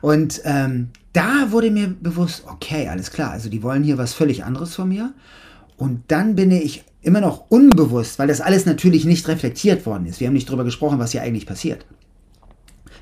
Und 0.01 0.41
ähm, 0.45 0.89
da 1.13 1.51
wurde 1.51 1.71
mir 1.71 1.87
bewusst, 1.87 2.43
okay, 2.47 2.87
alles 2.87 3.11
klar, 3.11 3.31
also 3.31 3.49
die 3.49 3.63
wollen 3.63 3.83
hier 3.83 3.97
was 3.97 4.13
völlig 4.13 4.43
anderes 4.43 4.75
von 4.75 4.89
mir. 4.89 5.13
Und 5.77 6.03
dann 6.07 6.35
bin 6.35 6.51
ich 6.51 6.83
immer 7.01 7.21
noch 7.21 7.45
unbewusst, 7.49 8.19
weil 8.19 8.27
das 8.27 8.41
alles 8.41 8.65
natürlich 8.65 9.05
nicht 9.05 9.27
reflektiert 9.27 9.85
worden 9.85 10.05
ist. 10.05 10.19
Wir 10.19 10.27
haben 10.27 10.33
nicht 10.33 10.49
darüber 10.49 10.63
gesprochen, 10.63 10.99
was 10.99 11.11
hier 11.11 11.21
eigentlich 11.21 11.45
passiert 11.45 11.85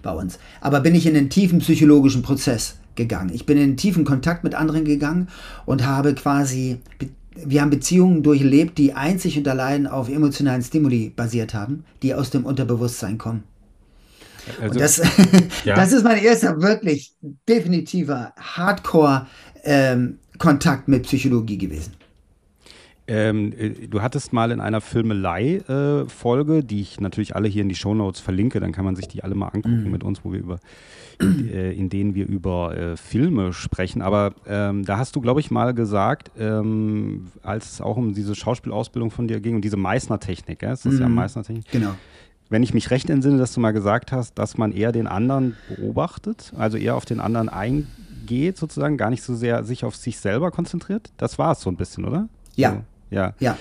bei 0.03 0.11
uns. 0.11 0.39
Aber 0.61 0.79
bin 0.79 0.95
ich 0.95 1.07
in 1.07 1.17
einen 1.17 1.29
tiefen 1.29 1.59
psychologischen 1.59 2.21
Prozess 2.21 2.75
gegangen. 2.95 3.31
Ich 3.33 3.45
bin 3.45 3.57
in 3.57 3.75
tiefen 3.75 4.05
Kontakt 4.05 4.43
mit 4.43 4.55
anderen 4.55 4.85
gegangen 4.85 5.27
und 5.65 5.85
habe 5.85 6.13
quasi, 6.15 6.77
wir 7.35 7.61
haben 7.61 7.69
Beziehungen 7.69 8.23
durchlebt, 8.23 8.77
die 8.77 8.93
einzig 8.93 9.37
und 9.37 9.47
allein 9.47 9.87
auf 9.87 10.07
emotionalen 10.07 10.61
Stimuli 10.61 11.11
basiert 11.13 11.53
haben, 11.53 11.83
die 12.01 12.13
aus 12.13 12.29
dem 12.29 12.45
Unterbewusstsein 12.45 13.17
kommen. 13.17 13.43
Also, 14.61 14.73
und 14.73 14.81
das, 14.81 15.01
ja. 15.63 15.75
das 15.75 15.91
ist 15.91 16.03
mein 16.03 16.23
erster 16.23 16.61
wirklich 16.61 17.13
definitiver 17.47 18.33
Hardcore-Kontakt 18.37 20.87
ähm, 20.87 20.93
mit 20.93 21.03
Psychologie 21.03 21.57
gewesen. 21.57 21.93
Ähm, 23.07 23.53
äh, 23.57 23.87
du 23.87 24.01
hattest 24.01 24.33
mal 24.33 24.51
in 24.51 24.59
einer 24.59 24.81
Filmelei-Folge, 24.81 26.57
äh, 26.57 26.63
die 26.63 26.81
ich 26.81 26.99
natürlich 26.99 27.35
alle 27.35 27.47
hier 27.47 27.61
in 27.61 27.69
die 27.69 27.75
Shownotes 27.75 28.19
verlinke, 28.19 28.59
dann 28.59 28.71
kann 28.71 28.85
man 28.85 28.95
sich 28.95 29.07
die 29.07 29.23
alle 29.23 29.35
mal 29.35 29.49
angucken 29.49 29.83
mhm. 29.83 29.91
mit 29.91 30.03
uns, 30.03 30.21
wo 30.23 30.31
wir 30.31 30.39
über, 30.39 30.59
äh, 31.21 31.77
in 31.77 31.89
denen 31.89 32.15
wir 32.15 32.27
über 32.27 32.75
äh, 32.75 32.97
Filme 32.97 33.53
sprechen. 33.53 34.01
Aber 34.01 34.33
ähm, 34.47 34.85
da 34.85 34.97
hast 34.97 35.15
du, 35.15 35.21
glaube 35.21 35.39
ich, 35.39 35.51
mal 35.51 35.75
gesagt, 35.75 36.31
ähm, 36.39 37.27
als 37.43 37.73
es 37.73 37.81
auch 37.81 37.97
um 37.97 38.15
diese 38.15 38.33
Schauspielausbildung 38.33 39.11
von 39.11 39.27
dir 39.27 39.39
ging 39.39 39.55
und 39.55 39.61
diese 39.61 39.77
Meißner-Technik, 39.77 40.63
ja? 40.63 40.73
ist 40.73 40.85
das 40.85 40.93
mhm. 40.93 41.01
ja 41.01 41.09
Meißner-Technik? 41.09 41.71
Genau. 41.71 41.93
Wenn 42.49 42.63
ich 42.63 42.73
mich 42.73 42.91
recht 42.91 43.09
entsinne, 43.09 43.37
dass 43.37 43.53
du 43.53 43.59
mal 43.59 43.71
gesagt 43.71 44.11
hast, 44.11 44.37
dass 44.37 44.57
man 44.57 44.71
eher 44.71 44.91
den 44.91 45.07
anderen 45.07 45.55
beobachtet, 45.69 46.53
also 46.57 46.77
eher 46.77 46.95
auf 46.95 47.05
den 47.05 47.19
anderen 47.19 47.49
eingeht, 47.49 48.57
sozusagen, 48.57 48.97
gar 48.97 49.09
nicht 49.09 49.23
so 49.23 49.33
sehr 49.35 49.63
sich 49.63 49.83
auf 49.83 49.95
sich 49.95 50.19
selber 50.19 50.51
konzentriert. 50.51 51.11
Das 51.17 51.39
war 51.39 51.53
es 51.53 51.61
so 51.61 51.69
ein 51.69 51.75
bisschen, 51.75 52.05
oder? 52.05 52.27
Ja. 52.55 52.71
So. 52.71 52.81
Ja. 53.09 53.33
ja. 53.39 53.57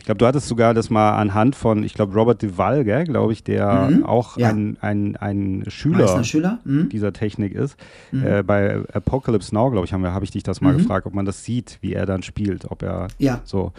Ich 0.00 0.06
glaube, 0.06 0.16
du 0.16 0.26
hattest 0.26 0.48
sogar 0.48 0.72
das 0.72 0.88
mal 0.88 1.12
anhand 1.12 1.54
von, 1.54 1.84
ich 1.84 1.92
glaube, 1.92 2.14
Robert 2.14 2.42
Duval, 2.42 2.84
glaube 2.84 3.34
ich, 3.34 3.44
der 3.44 3.90
mhm. 3.90 4.06
auch 4.06 4.38
ja. 4.38 4.48
ein, 4.48 4.78
ein, 4.80 5.16
ein 5.16 5.64
Schüler, 5.68 6.24
Schüler? 6.24 6.58
Mhm. 6.64 6.88
dieser 6.88 7.12
Technik 7.12 7.54
ist. 7.54 7.76
Mhm. 8.10 8.26
Äh, 8.26 8.42
bei 8.42 8.80
Apocalypse 8.94 9.54
Now, 9.54 9.70
glaube 9.70 9.84
ich, 9.84 9.92
habe 9.92 10.10
hab 10.10 10.22
ich 10.22 10.30
dich 10.30 10.42
das 10.42 10.62
mal 10.62 10.72
mhm. 10.72 10.78
gefragt, 10.78 11.06
ob 11.06 11.12
man 11.12 11.26
das 11.26 11.44
sieht, 11.44 11.76
wie 11.82 11.92
er 11.92 12.06
dann 12.06 12.22
spielt, 12.22 12.70
ob 12.70 12.82
er 12.82 13.08
ja. 13.18 13.42
so. 13.44 13.72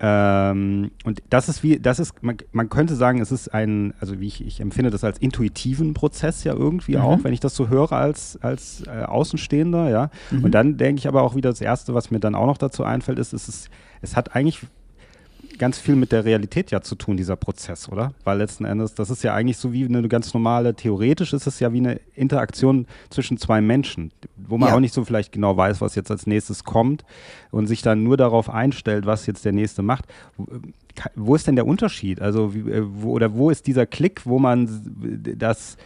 Ähm, 0.00 0.90
und 1.04 1.22
das 1.30 1.48
ist 1.48 1.62
wie, 1.62 1.80
das 1.80 1.98
ist, 1.98 2.22
man, 2.22 2.36
man, 2.52 2.68
könnte 2.68 2.94
sagen, 2.94 3.20
es 3.20 3.32
ist 3.32 3.52
ein, 3.52 3.94
also 4.00 4.20
wie 4.20 4.26
ich, 4.26 4.46
ich 4.46 4.60
empfinde 4.60 4.90
das 4.90 5.02
als 5.02 5.18
intuitiven 5.18 5.94
Prozess 5.94 6.44
ja 6.44 6.54
irgendwie 6.54 6.96
mhm. 6.96 7.02
auch, 7.02 7.24
wenn 7.24 7.32
ich 7.32 7.40
das 7.40 7.56
so 7.56 7.68
höre 7.68 7.92
als, 7.92 8.38
als 8.40 8.84
äh, 8.86 9.04
Außenstehender, 9.04 9.90
ja. 9.90 10.10
Mhm. 10.30 10.44
Und 10.44 10.52
dann 10.52 10.76
denke 10.76 11.00
ich 11.00 11.08
aber 11.08 11.22
auch 11.22 11.34
wieder, 11.34 11.50
das 11.50 11.60
Erste, 11.60 11.94
was 11.94 12.10
mir 12.10 12.20
dann 12.20 12.34
auch 12.34 12.46
noch 12.46 12.58
dazu 12.58 12.84
einfällt, 12.84 13.18
ist, 13.18 13.32
es 13.32 13.48
ist, 13.48 13.70
es 14.00 14.14
hat 14.14 14.36
eigentlich 14.36 14.60
ganz 15.58 15.78
viel 15.78 15.96
mit 15.96 16.12
der 16.12 16.24
Realität 16.24 16.70
ja 16.70 16.80
zu 16.80 16.94
tun, 16.94 17.16
dieser 17.16 17.36
Prozess, 17.36 17.88
oder? 17.88 18.12
Weil 18.24 18.38
letzten 18.38 18.64
Endes, 18.64 18.94
das 18.94 19.10
ist 19.10 19.22
ja 19.22 19.34
eigentlich 19.34 19.58
so 19.58 19.72
wie 19.72 19.84
eine 19.84 20.06
ganz 20.08 20.32
normale, 20.32 20.74
theoretisch 20.74 21.32
ist 21.32 21.46
es 21.46 21.60
ja 21.60 21.72
wie 21.72 21.78
eine 21.78 22.00
Interaktion 22.14 22.86
zwischen 23.10 23.36
zwei 23.38 23.60
Menschen, 23.60 24.12
wo 24.36 24.58
man 24.58 24.70
ja. 24.70 24.76
auch 24.76 24.80
nicht 24.80 24.94
so 24.94 25.04
vielleicht 25.04 25.32
genau 25.32 25.56
weiß, 25.56 25.80
was 25.80 25.94
jetzt 25.94 26.10
als 26.10 26.26
nächstes 26.26 26.64
kommt 26.64 27.04
und 27.50 27.66
sich 27.66 27.82
dann 27.82 28.02
nur 28.02 28.16
darauf 28.16 28.48
einstellt, 28.50 29.06
was 29.06 29.26
jetzt 29.26 29.44
der 29.44 29.52
nächste 29.52 29.82
macht. 29.82 30.06
Wo 31.14 31.34
ist 31.34 31.46
denn 31.46 31.56
der 31.56 31.66
Unterschied? 31.66 32.20
Also, 32.20 32.52
äh, 32.52 32.82
wo, 32.84 33.12
oder 33.12 33.34
wo 33.34 33.50
ist 33.50 33.66
dieser 33.66 33.86
Klick, 33.86 34.26
wo 34.26 34.38
man 34.38 34.68
das 35.36 35.76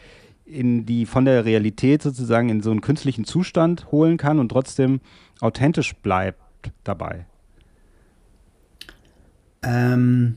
in 0.44 0.86
die 0.86 1.06
von 1.06 1.24
der 1.24 1.44
Realität 1.44 2.02
sozusagen 2.02 2.48
in 2.48 2.62
so 2.62 2.70
einen 2.70 2.80
künstlichen 2.80 3.24
Zustand 3.24 3.90
holen 3.90 4.16
kann 4.16 4.38
und 4.38 4.50
trotzdem 4.50 5.00
authentisch 5.40 5.94
bleibt 5.96 6.40
dabei? 6.84 7.26
Ähm, 9.62 10.36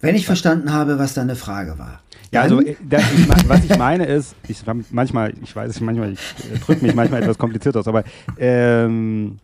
wenn 0.00 0.16
ich 0.16 0.26
verstanden 0.26 0.72
habe, 0.72 0.98
was 0.98 1.14
deine 1.14 1.36
Frage 1.36 1.78
war. 1.78 2.00
Ja, 2.30 2.42
also 2.42 2.60
äh, 2.60 2.76
da, 2.82 2.98
ich, 2.98 3.48
was 3.48 3.64
ich 3.64 3.78
meine 3.78 4.06
ist, 4.06 4.34
ich 4.48 4.62
manchmal, 4.90 5.32
ich 5.42 5.54
weiß, 5.54 5.80
manchmal, 5.80 6.12
ich 6.12 6.20
äh, 6.52 6.58
drücke 6.58 6.84
mich 6.84 6.94
manchmal 6.94 7.22
etwas 7.22 7.38
kompliziert 7.38 7.76
aus, 7.76 7.86
aber 7.86 8.04
ähm, 8.36 9.38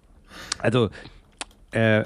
also 0.59 0.91
äh, 1.71 2.05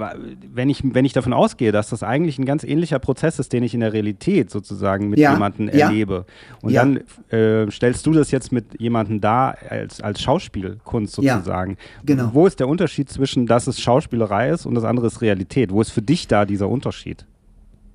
wenn 0.00 0.70
ich, 0.70 0.82
wenn 0.84 1.04
ich 1.04 1.12
davon 1.12 1.32
ausgehe, 1.32 1.72
dass 1.72 1.90
das 1.90 2.02
eigentlich 2.02 2.38
ein 2.38 2.44
ganz 2.44 2.64
ähnlicher 2.64 2.98
Prozess 2.98 3.38
ist, 3.38 3.52
den 3.52 3.62
ich 3.62 3.74
in 3.74 3.80
der 3.80 3.92
Realität 3.92 4.50
sozusagen 4.50 5.08
mit 5.10 5.18
ja, 5.18 5.32
jemandem 5.32 5.68
ja. 5.68 5.86
erlebe. 5.86 6.26
Und 6.62 6.72
ja. 6.72 6.84
dann 6.84 7.00
äh, 7.30 7.70
stellst 7.70 8.06
du 8.06 8.12
das 8.12 8.30
jetzt 8.30 8.52
mit 8.52 8.80
jemandem 8.80 9.20
da 9.20 9.50
als, 9.68 10.00
als 10.00 10.20
Schauspielkunst 10.20 11.14
sozusagen. 11.14 11.76
genau. 12.04 12.30
Wo 12.32 12.46
ist 12.46 12.60
der 12.60 12.68
Unterschied 12.68 13.10
zwischen, 13.10 13.46
dass 13.46 13.66
es 13.66 13.80
Schauspielerei 13.80 14.50
ist 14.50 14.66
und 14.66 14.74
das 14.74 14.84
andere 14.84 15.06
ist 15.06 15.20
Realität? 15.20 15.70
Wo 15.70 15.80
ist 15.80 15.90
für 15.90 16.02
dich 16.02 16.28
da 16.28 16.44
dieser 16.44 16.68
Unterschied? 16.68 17.26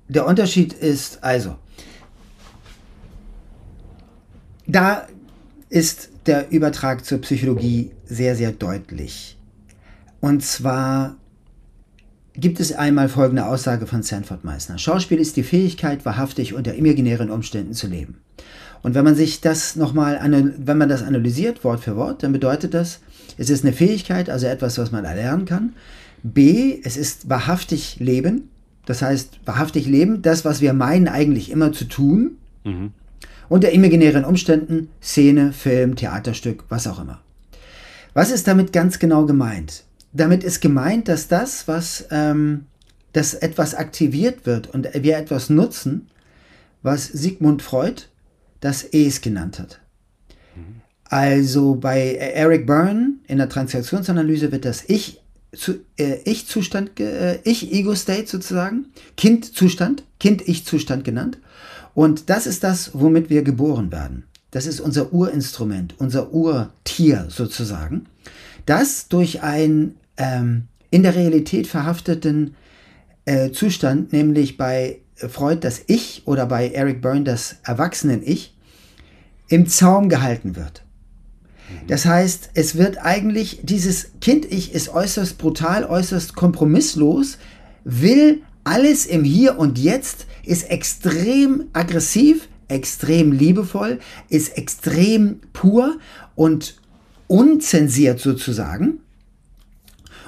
Der 0.08 0.26
Unterschied 0.26 0.72
ist 0.72 1.22
also, 1.24 1.56
da 4.66 5.06
ist 5.68 6.10
der 6.26 6.50
Übertrag 6.50 7.04
zur 7.04 7.20
Psychologie 7.20 7.92
sehr, 8.04 8.36
sehr 8.36 8.52
deutlich. 8.52 9.36
Und 10.20 10.42
zwar 10.42 11.16
gibt 12.36 12.60
es 12.60 12.72
einmal 12.72 13.08
folgende 13.08 13.46
Aussage 13.46 13.86
von 13.86 14.02
Sanford 14.02 14.44
Meissner. 14.44 14.78
Schauspiel 14.78 15.18
ist 15.18 15.36
die 15.36 15.42
Fähigkeit, 15.42 16.04
wahrhaftig 16.04 16.54
unter 16.54 16.74
imaginären 16.74 17.30
Umständen 17.30 17.72
zu 17.72 17.86
leben. 17.86 18.18
Und 18.82 18.94
wenn 18.94 19.04
man 19.04 19.14
sich 19.14 19.40
das 19.40 19.76
nochmal, 19.76 20.20
wenn 20.58 20.78
man 20.78 20.88
das 20.88 21.02
analysiert, 21.02 21.64
Wort 21.64 21.80
für 21.80 21.96
Wort, 21.96 22.22
dann 22.22 22.32
bedeutet 22.32 22.74
das, 22.74 23.00
es 23.38 23.50
ist 23.50 23.64
eine 23.64 23.72
Fähigkeit, 23.72 24.30
also 24.30 24.46
etwas, 24.46 24.78
was 24.78 24.92
man 24.92 25.04
erlernen 25.04 25.44
kann. 25.44 25.72
B, 26.22 26.78
es 26.82 26.96
ist 26.96 27.28
wahrhaftig 27.28 27.96
leben. 27.98 28.50
Das 28.84 29.02
heißt, 29.02 29.40
wahrhaftig 29.44 29.86
leben, 29.86 30.22
das, 30.22 30.44
was 30.44 30.60
wir 30.60 30.72
meinen, 30.72 31.08
eigentlich 31.08 31.50
immer 31.50 31.72
zu 31.72 31.86
tun. 31.86 32.36
Mhm. 32.64 32.92
Unter 33.48 33.70
imaginären 33.70 34.24
Umständen, 34.24 34.88
Szene, 35.02 35.52
Film, 35.52 35.96
Theaterstück, 35.96 36.64
was 36.68 36.86
auch 36.86 37.00
immer. 37.00 37.20
Was 38.14 38.30
ist 38.30 38.46
damit 38.46 38.72
ganz 38.72 38.98
genau 38.98 39.26
gemeint? 39.26 39.84
Damit 40.16 40.44
ist 40.44 40.60
gemeint, 40.60 41.08
dass 41.08 41.28
das, 41.28 41.68
was, 41.68 42.06
ähm, 42.10 42.66
dass 43.12 43.34
etwas 43.34 43.74
aktiviert 43.74 44.46
wird 44.46 44.72
und 44.72 44.88
wir 44.94 45.16
etwas 45.16 45.50
nutzen, 45.50 46.08
was 46.82 47.06
Sigmund 47.06 47.62
Freud 47.62 48.02
das 48.60 48.82
Es 48.84 49.20
genannt 49.20 49.58
hat. 49.58 49.80
Also 51.08 51.76
bei 51.76 52.14
Eric 52.14 52.66
Byrne 52.66 53.14
in 53.28 53.38
der 53.38 53.48
Transaktionsanalyse 53.48 54.50
wird 54.50 54.64
das 54.64 54.84
Ich 54.88 55.20
zu, 55.54 55.80
äh, 55.98 56.18
Ich-Zustand, 56.24 56.98
äh, 57.00 57.38
Ich-Ego-State 57.44 58.26
sozusagen, 58.26 58.86
Kind-Zustand, 59.16 60.04
Kind-Ich-Zustand 60.18 61.04
genannt. 61.04 61.38
Und 61.94 62.28
das 62.28 62.46
ist 62.46 62.64
das, 62.64 62.90
womit 62.92 63.30
wir 63.30 63.42
geboren 63.42 63.90
werden. 63.92 64.24
Das 64.50 64.66
ist 64.66 64.80
unser 64.80 65.12
Urinstrument, 65.12 65.94
unser 65.98 66.32
Urtier 66.32 67.26
sozusagen, 67.28 68.06
das 68.66 69.08
durch 69.08 69.42
ein 69.42 69.94
ähm, 70.16 70.68
in 70.90 71.02
der 71.02 71.14
Realität 71.14 71.66
verhafteten 71.66 72.54
äh, 73.24 73.50
Zustand, 73.50 74.12
nämlich 74.12 74.56
bei 74.56 75.00
Freud 75.16 75.60
das 75.62 75.82
Ich 75.86 76.22
oder 76.26 76.46
bei 76.46 76.70
Eric 76.70 77.02
Byrne 77.02 77.24
das 77.24 77.56
Erwachsenen-Ich 77.64 78.54
im 79.48 79.66
Zaum 79.66 80.08
gehalten 80.08 80.56
wird. 80.56 80.84
Mhm. 81.68 81.86
Das 81.88 82.04
heißt, 82.04 82.50
es 82.54 82.76
wird 82.76 82.98
eigentlich, 82.98 83.60
dieses 83.62 84.10
Kind-Ich 84.20 84.72
ist 84.72 84.88
äußerst 84.88 85.38
brutal, 85.38 85.84
äußerst 85.84 86.34
kompromisslos, 86.34 87.38
will 87.84 88.42
alles 88.64 89.06
im 89.06 89.24
Hier 89.24 89.58
und 89.58 89.78
Jetzt, 89.78 90.26
ist 90.44 90.70
extrem 90.70 91.64
aggressiv, 91.72 92.48
extrem 92.68 93.32
liebevoll, 93.32 94.00
ist 94.28 94.56
extrem 94.56 95.40
pur 95.52 95.98
und 96.34 96.76
unzensiert 97.26 98.20
sozusagen 98.20 99.00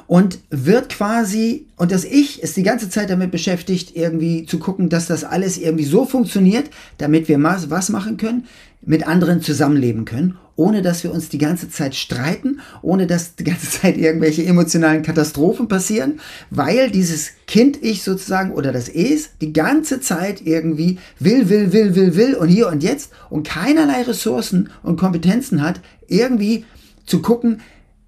und 0.08 0.38
wird 0.48 0.88
quasi, 0.88 1.66
und 1.76 1.92
das 1.92 2.04
Ich 2.04 2.42
ist 2.42 2.56
die 2.56 2.62
ganze 2.62 2.88
Zeit 2.88 3.10
damit 3.10 3.30
beschäftigt, 3.30 3.94
irgendwie 3.94 4.46
zu 4.46 4.58
gucken, 4.58 4.88
dass 4.88 5.06
das 5.06 5.22
alles 5.22 5.58
irgendwie 5.58 5.84
so 5.84 6.06
funktioniert, 6.06 6.70
damit 6.96 7.28
wir 7.28 7.40
was 7.40 7.90
machen 7.90 8.16
können, 8.16 8.46
mit 8.80 9.06
anderen 9.06 9.42
zusammenleben 9.42 10.06
können, 10.06 10.38
ohne 10.56 10.80
dass 10.80 11.04
wir 11.04 11.12
uns 11.12 11.28
die 11.28 11.36
ganze 11.36 11.68
Zeit 11.68 11.94
streiten, 11.94 12.60
ohne 12.80 13.06
dass 13.06 13.34
die 13.34 13.44
ganze 13.44 13.70
Zeit 13.70 13.98
irgendwelche 13.98 14.46
emotionalen 14.46 15.02
Katastrophen 15.02 15.68
passieren, 15.68 16.20
weil 16.48 16.90
dieses 16.90 17.32
Kind-Ich 17.46 18.02
sozusagen 18.02 18.52
oder 18.52 18.72
das 18.72 18.88
Es 18.88 19.30
die 19.42 19.52
ganze 19.52 20.00
Zeit 20.00 20.40
irgendwie 20.46 20.98
will, 21.18 21.50
will, 21.50 21.74
will, 21.74 21.94
will, 21.94 22.16
will 22.16 22.34
und 22.34 22.48
hier 22.48 22.68
und 22.68 22.82
jetzt 22.82 23.12
und 23.28 23.46
keinerlei 23.46 24.02
Ressourcen 24.02 24.70
und 24.82 24.98
Kompetenzen 24.98 25.62
hat, 25.62 25.80
irgendwie 26.06 26.64
zu 27.04 27.20
gucken, 27.20 27.60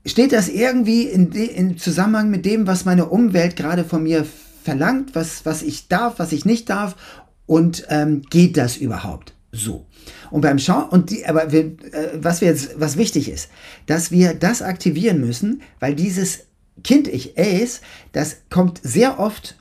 steht 0.07 0.33
das 0.33 0.49
irgendwie 0.49 1.03
in, 1.03 1.33
in 1.33 1.79
Zusammenhang 1.79 2.31
mit 2.31 2.45
dem, 2.45 2.67
was 2.67 2.85
meine 2.85 3.07
Umwelt 3.07 3.57
gerade 3.57 3.85
von 3.85 4.03
mir 4.03 4.27
verlangt, 4.63 5.15
was, 5.15 5.45
was 5.45 5.63
ich 5.63 5.89
darf, 5.89 6.19
was 6.19 6.33
ich 6.33 6.45
nicht 6.45 6.69
darf 6.71 6.97
und 7.47 7.87
ähm, 7.89 8.23
geht 8.31 8.57
das 8.57 8.77
überhaupt 8.77 9.35
so? 9.53 9.87
Und 10.31 10.43
beim 10.43 10.59
Schauen, 10.59 10.89
und 10.89 11.11
die, 11.11 11.27
aber 11.27 11.53
wir, 11.53 11.65
äh, 11.65 12.11
was 12.15 12.41
wir 12.41 12.49
jetzt, 12.49 12.79
was 12.79 12.97
wichtig 12.97 13.29
ist, 13.29 13.49
dass 13.87 14.11
wir 14.11 14.35
das 14.35 14.63
aktivieren 14.63 15.21
müssen, 15.21 15.63
weil 15.81 15.95
dieses 15.95 16.47
Kind-Ich, 16.85 17.39
Ace, 17.39 17.81
das 18.13 18.39
kommt 18.49 18.81
sehr 18.83 19.19
oft 19.19 19.57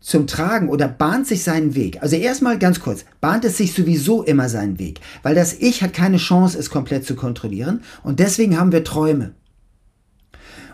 zum 0.00 0.26
Tragen 0.26 0.68
oder 0.68 0.88
bahnt 0.88 1.26
sich 1.26 1.44
seinen 1.44 1.74
Weg. 1.74 2.02
Also 2.02 2.16
erstmal 2.16 2.58
ganz 2.58 2.80
kurz, 2.80 3.04
bahnt 3.20 3.44
es 3.44 3.56
sich 3.56 3.72
sowieso 3.72 4.22
immer 4.22 4.48
seinen 4.48 4.78
Weg, 4.78 5.00
weil 5.22 5.34
das 5.34 5.54
Ich 5.54 5.82
hat 5.82 5.92
keine 5.92 6.16
Chance, 6.16 6.58
es 6.58 6.70
komplett 6.70 7.06
zu 7.06 7.14
kontrollieren 7.14 7.82
und 8.02 8.20
deswegen 8.20 8.58
haben 8.58 8.72
wir 8.72 8.84
Träume. 8.84 9.34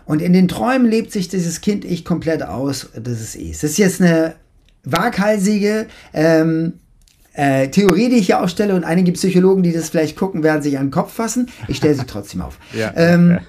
Und 0.09 0.23
in 0.23 0.33
den 0.33 0.47
Träumen 0.47 0.89
lebt 0.89 1.11
sich 1.11 1.27
dieses 1.27 1.61
Kind-Ich 1.61 2.03
komplett 2.03 2.41
aus, 2.41 2.89
das 2.95 3.21
ist 3.21 3.35
Es. 3.35 3.59
Das 3.59 3.69
ist 3.69 3.77
jetzt 3.77 4.01
eine 4.01 4.33
waghalsige 4.83 5.85
ähm, 6.15 6.79
äh, 7.33 7.67
Theorie, 7.67 8.09
die 8.09 8.15
ich 8.15 8.25
hier 8.25 8.41
aufstelle 8.41 8.73
und 8.73 8.85
einige 8.85 9.11
Psychologen, 9.11 9.61
die 9.61 9.71
das 9.71 9.89
vielleicht 9.91 10.17
gucken, 10.17 10.41
werden 10.41 10.63
sich 10.63 10.79
an 10.79 10.87
den 10.87 10.91
Kopf 10.91 11.13
fassen. 11.13 11.47
Ich 11.67 11.77
stelle 11.77 11.93
sie 11.93 12.07
trotzdem 12.07 12.41
auf. 12.41 12.57
Ja, 12.73 12.91
ähm, 12.95 13.29
ja. 13.33 13.41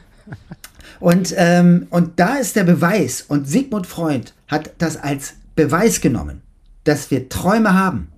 Und, 1.00 1.34
ähm, 1.38 1.86
und 1.88 2.20
da 2.20 2.34
ist 2.34 2.56
der 2.56 2.64
Beweis, 2.64 3.24
und 3.26 3.48
Sigmund 3.48 3.86
Freund 3.86 4.34
hat 4.46 4.72
das 4.76 4.98
als 4.98 5.32
Beweis 5.56 6.02
genommen, 6.02 6.42
dass 6.84 7.10
wir 7.10 7.30
Träume 7.30 7.72
haben. 7.72 8.08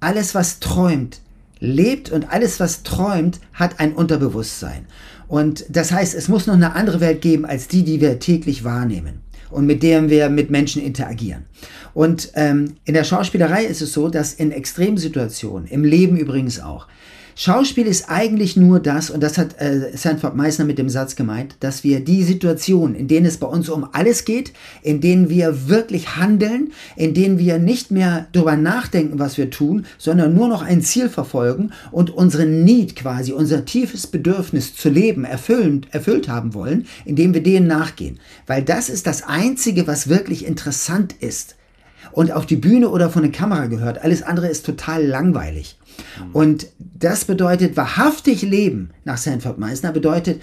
Alles, 0.00 0.34
was 0.34 0.58
träumt, 0.58 1.20
lebt 1.60 2.10
und 2.10 2.32
alles, 2.32 2.60
was 2.60 2.82
träumt, 2.82 3.40
hat 3.52 3.78
ein 3.78 3.92
Unterbewusstsein. 3.92 4.86
Und 5.34 5.64
das 5.68 5.90
heißt, 5.90 6.14
es 6.14 6.28
muss 6.28 6.46
noch 6.46 6.54
eine 6.54 6.76
andere 6.76 7.00
Welt 7.00 7.20
geben 7.20 7.44
als 7.44 7.66
die, 7.66 7.82
die 7.82 8.00
wir 8.00 8.20
täglich 8.20 8.62
wahrnehmen 8.62 9.14
und 9.50 9.66
mit 9.66 9.82
der 9.82 10.08
wir 10.08 10.28
mit 10.28 10.48
Menschen 10.48 10.80
interagieren. 10.80 11.46
Und 11.92 12.30
ähm, 12.34 12.76
in 12.84 12.94
der 12.94 13.02
Schauspielerei 13.02 13.64
ist 13.64 13.82
es 13.82 13.92
so, 13.92 14.08
dass 14.08 14.32
in 14.32 14.52
Extremsituationen, 14.52 15.66
im 15.66 15.82
Leben 15.82 16.16
übrigens 16.16 16.60
auch, 16.60 16.86
Schauspiel 17.36 17.86
ist 17.86 18.08
eigentlich 18.08 18.56
nur 18.56 18.78
das, 18.78 19.10
und 19.10 19.20
das 19.20 19.38
hat 19.38 19.60
äh, 19.60 19.96
Sanford 19.96 20.36
Meisner 20.36 20.64
mit 20.64 20.78
dem 20.78 20.88
Satz 20.88 21.16
gemeint, 21.16 21.56
dass 21.60 21.82
wir 21.82 21.98
die 21.98 22.22
Situationen, 22.22 22.94
in 22.94 23.08
denen 23.08 23.26
es 23.26 23.38
bei 23.38 23.48
uns 23.48 23.68
um 23.68 23.88
alles 23.92 24.24
geht, 24.24 24.52
in 24.82 25.00
denen 25.00 25.28
wir 25.28 25.68
wirklich 25.68 26.16
handeln, 26.16 26.72
in 26.94 27.12
denen 27.12 27.38
wir 27.40 27.58
nicht 27.58 27.90
mehr 27.90 28.28
darüber 28.30 28.56
nachdenken, 28.56 29.18
was 29.18 29.36
wir 29.36 29.50
tun, 29.50 29.84
sondern 29.98 30.34
nur 30.34 30.46
noch 30.46 30.62
ein 30.62 30.82
Ziel 30.82 31.08
verfolgen 31.08 31.72
und 31.90 32.10
unseren 32.10 32.64
Need 32.64 32.94
quasi, 32.94 33.32
unser 33.32 33.64
tiefes 33.64 34.06
Bedürfnis 34.06 34.76
zu 34.76 34.88
leben, 34.88 35.24
erfüllt, 35.24 35.88
erfüllt 35.90 36.28
haben 36.28 36.54
wollen, 36.54 36.86
indem 37.04 37.34
wir 37.34 37.42
denen 37.42 37.66
nachgehen. 37.66 38.20
Weil 38.46 38.62
das 38.62 38.88
ist 38.88 39.08
das 39.08 39.24
Einzige, 39.24 39.88
was 39.88 40.08
wirklich 40.08 40.46
interessant 40.46 41.14
ist 41.18 41.56
und 42.14 42.30
auf 42.30 42.46
die 42.46 42.56
Bühne 42.56 42.90
oder 42.90 43.10
von 43.10 43.22
der 43.22 43.32
Kamera 43.32 43.66
gehört. 43.66 44.02
Alles 44.02 44.22
andere 44.22 44.48
ist 44.48 44.64
total 44.64 45.04
langweilig. 45.04 45.76
Mhm. 46.18 46.32
Und 46.32 46.66
das 46.78 47.24
bedeutet, 47.24 47.76
wahrhaftig 47.76 48.42
leben 48.42 48.90
nach 49.04 49.18
Sanford 49.18 49.58
Meisner 49.58 49.90
bedeutet, 49.90 50.40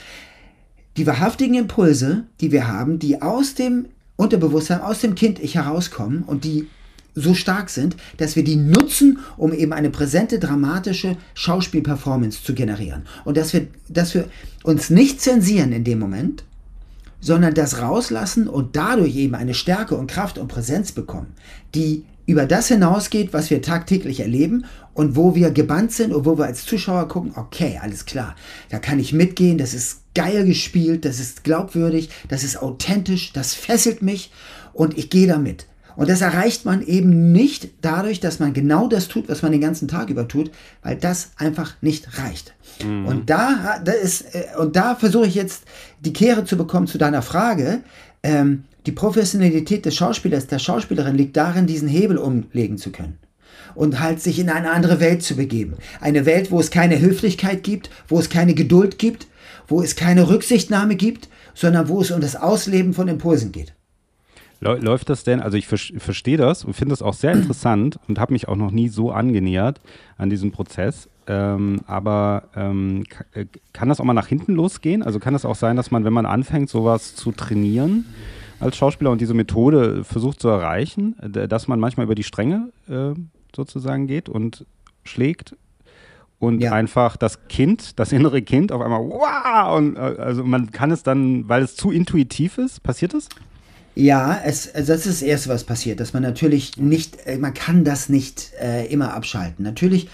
die 0.97 1.07
wahrhaftigen 1.07 1.55
Impulse, 1.55 2.25
die 2.41 2.51
wir 2.51 2.67
haben, 2.67 2.99
die 2.99 3.21
aus 3.21 3.55
dem 3.55 3.85
Unterbewusstsein, 4.17 4.81
aus 4.81 4.99
dem 4.99 5.15
Kind-Ich 5.15 5.55
herauskommen 5.55 6.23
und 6.23 6.43
die 6.43 6.67
so 7.15 7.33
stark 7.33 7.69
sind, 7.69 7.95
dass 8.17 8.35
wir 8.35 8.43
die 8.43 8.57
nutzen, 8.57 9.19
um 9.37 9.53
eben 9.53 9.73
eine 9.73 9.89
präsente, 9.89 10.39
dramatische 10.39 11.17
Schauspielperformance 11.33 12.43
zu 12.43 12.53
generieren. 12.53 13.03
Und 13.23 13.37
dass 13.37 13.53
wir, 13.53 13.67
dass 13.87 14.13
wir 14.13 14.25
uns 14.63 14.89
nicht 14.89 15.21
zensieren 15.21 15.71
in 15.71 15.83
dem 15.83 15.99
Moment, 15.99 16.43
sondern 17.21 17.53
das 17.53 17.81
rauslassen 17.81 18.47
und 18.49 18.75
dadurch 18.75 19.15
eben 19.15 19.35
eine 19.35 19.53
Stärke 19.53 19.95
und 19.95 20.07
Kraft 20.07 20.37
und 20.37 20.47
Präsenz 20.49 20.91
bekommen, 20.91 21.33
die 21.73 22.05
über 22.25 22.45
das 22.45 22.67
hinausgeht, 22.67 23.33
was 23.33 23.49
wir 23.49 23.61
tagtäglich 23.61 24.19
erleben 24.19 24.65
und 24.93 25.15
wo 25.15 25.35
wir 25.35 25.51
gebannt 25.51 25.91
sind 25.91 26.13
und 26.13 26.25
wo 26.25 26.37
wir 26.37 26.45
als 26.45 26.65
Zuschauer 26.65 27.07
gucken, 27.07 27.33
okay, 27.35 27.79
alles 27.81 28.05
klar, 28.05 28.35
da 28.69 28.79
kann 28.79 28.99
ich 28.99 29.13
mitgehen, 29.13 29.57
das 29.57 29.73
ist 29.73 30.01
geil 30.13 30.45
gespielt, 30.45 31.05
das 31.05 31.19
ist 31.19 31.43
glaubwürdig, 31.43 32.09
das 32.27 32.43
ist 32.43 32.61
authentisch, 32.61 33.33
das 33.33 33.53
fesselt 33.53 34.01
mich 34.01 34.31
und 34.73 34.97
ich 34.97 35.09
gehe 35.09 35.27
damit. 35.27 35.67
Und 35.95 36.09
das 36.09 36.21
erreicht 36.21 36.65
man 36.65 36.81
eben 36.81 37.31
nicht 37.31 37.69
dadurch, 37.81 38.19
dass 38.19 38.39
man 38.39 38.53
genau 38.53 38.87
das 38.87 39.07
tut, 39.07 39.29
was 39.29 39.41
man 39.41 39.51
den 39.51 39.61
ganzen 39.61 39.87
Tag 39.87 40.09
über 40.09 40.27
tut, 40.27 40.51
weil 40.83 40.95
das 40.95 41.31
einfach 41.37 41.73
nicht 41.81 42.19
reicht. 42.19 42.53
Mhm. 42.83 43.05
Und 43.05 43.29
da, 43.29 43.79
da 43.83 43.91
ist, 43.91 44.33
äh, 44.33 44.57
und 44.57 44.75
da 44.75 44.95
versuche 44.95 45.27
ich 45.27 45.35
jetzt 45.35 45.63
die 45.99 46.13
Kehre 46.13 46.45
zu 46.45 46.57
bekommen 46.57 46.87
zu 46.87 46.97
deiner 46.97 47.21
Frage. 47.21 47.81
Ähm, 48.23 48.63
die 48.85 48.91
Professionalität 48.91 49.85
des 49.85 49.95
Schauspielers, 49.95 50.47
der 50.47 50.59
Schauspielerin 50.59 51.15
liegt 51.15 51.37
darin, 51.37 51.67
diesen 51.67 51.87
Hebel 51.87 52.17
umlegen 52.17 52.77
zu 52.77 52.91
können 52.91 53.17
und 53.75 53.99
halt 53.99 54.21
sich 54.21 54.39
in 54.39 54.49
eine 54.49 54.71
andere 54.71 54.99
Welt 54.99 55.23
zu 55.23 55.35
begeben. 55.35 55.75
Eine 55.99 56.25
Welt, 56.25 56.51
wo 56.51 56.59
es 56.59 56.71
keine 56.71 56.99
Höflichkeit 56.99 57.63
gibt, 57.63 57.89
wo 58.07 58.19
es 58.19 58.29
keine 58.29 58.53
Geduld 58.53 58.97
gibt, 58.97 59.27
wo 59.67 59.81
es 59.81 59.95
keine 59.95 60.29
Rücksichtnahme 60.29 60.95
gibt, 60.95 61.29
sondern 61.53 61.87
wo 61.89 62.01
es 62.01 62.11
um 62.11 62.21
das 62.21 62.35
Ausleben 62.35 62.93
von 62.93 63.07
Impulsen 63.07 63.51
geht. 63.51 63.73
Läuft 64.61 65.09
das 65.09 65.23
denn, 65.23 65.39
also 65.39 65.57
ich 65.57 65.65
verstehe 65.65 66.37
das 66.37 66.63
und 66.63 66.73
finde 66.73 66.93
das 66.93 67.01
auch 67.01 67.15
sehr 67.15 67.33
interessant 67.33 67.99
und 68.07 68.19
habe 68.19 68.31
mich 68.31 68.47
auch 68.47 68.55
noch 68.55 68.69
nie 68.69 68.89
so 68.89 69.11
angenähert 69.11 69.81
an 70.17 70.29
diesem 70.29 70.51
Prozess. 70.51 71.09
Ähm, 71.25 71.81
aber 71.87 72.43
ähm, 72.55 73.03
äh, 73.33 73.45
kann 73.73 73.89
das 73.89 73.99
auch 73.99 74.05
mal 74.05 74.13
nach 74.13 74.27
hinten 74.27 74.53
losgehen? 74.53 75.01
Also 75.01 75.19
kann 75.19 75.33
das 75.33 75.45
auch 75.45 75.55
sein, 75.55 75.77
dass 75.77 75.89
man, 75.89 76.05
wenn 76.05 76.13
man 76.13 76.27
anfängt, 76.27 76.69
sowas 76.69 77.15
zu 77.15 77.31
trainieren 77.31 78.05
als 78.59 78.77
Schauspieler 78.77 79.09
und 79.09 79.19
diese 79.19 79.33
Methode 79.33 80.03
versucht 80.03 80.39
zu 80.39 80.47
erreichen, 80.49 81.15
dass 81.19 81.67
man 81.67 81.79
manchmal 81.79 82.05
über 82.05 82.15
die 82.15 82.23
Stränge 82.23 82.71
äh, 82.87 83.13
sozusagen 83.55 84.05
geht 84.05 84.29
und 84.29 84.67
schlägt 85.03 85.55
und 86.37 86.61
ja. 86.61 86.71
einfach 86.71 87.17
das 87.17 87.47
Kind, 87.47 87.99
das 87.99 88.11
innere 88.11 88.41
Kind 88.41 88.71
auf 88.71 88.81
einmal, 88.81 89.01
wow, 89.01 89.77
und 89.77 89.95
äh, 89.95 89.99
also 89.99 90.43
man 90.43 90.71
kann 90.71 90.91
es 90.91 91.01
dann, 91.01 91.49
weil 91.49 91.63
es 91.63 91.75
zu 91.75 91.91
intuitiv 91.91 92.59
ist, 92.59 92.83
passiert 92.83 93.15
das? 93.15 93.29
Ja, 93.93 94.39
es, 94.45 94.71
das 94.71 95.05
ist 95.05 95.07
das 95.07 95.21
Erste, 95.21 95.49
was 95.49 95.65
passiert, 95.65 95.99
dass 95.99 96.13
man 96.13 96.23
natürlich 96.23 96.77
nicht, 96.77 97.25
äh, 97.25 97.37
man 97.37 97.53
kann 97.53 97.83
das 97.83 98.07
nicht 98.07 98.51
äh, 98.61 98.85
immer 98.87 99.13
abschalten. 99.13 99.63
Natürlich 99.63 100.07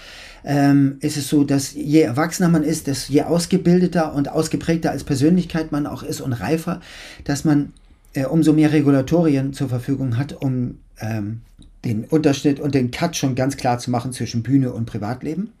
ähm, 0.44 0.96
ist 1.00 1.16
es 1.16 1.28
so, 1.28 1.44
dass 1.44 1.74
je 1.74 2.00
erwachsener 2.00 2.48
man 2.48 2.64
ist, 2.64 2.88
desto 2.88 3.12
je 3.12 3.22
ausgebildeter 3.22 4.14
und 4.14 4.30
ausgeprägter 4.30 4.90
als 4.90 5.04
Persönlichkeit 5.04 5.70
man 5.70 5.86
auch 5.86 6.02
ist 6.02 6.20
und 6.20 6.32
reifer, 6.32 6.80
dass 7.24 7.44
man 7.44 7.72
äh, 8.14 8.24
umso 8.24 8.52
mehr 8.52 8.72
Regulatorien 8.72 9.52
zur 9.52 9.68
Verfügung 9.68 10.16
hat, 10.16 10.32
um 10.32 10.78
ähm, 11.00 11.42
den 11.84 12.04
Unterschnitt 12.04 12.58
und 12.58 12.74
den 12.74 12.90
Cut 12.90 13.16
schon 13.16 13.36
ganz 13.36 13.56
klar 13.56 13.78
zu 13.78 13.90
machen 13.90 14.12
zwischen 14.12 14.42
Bühne 14.42 14.72
und 14.72 14.86
Privatleben. 14.86 15.52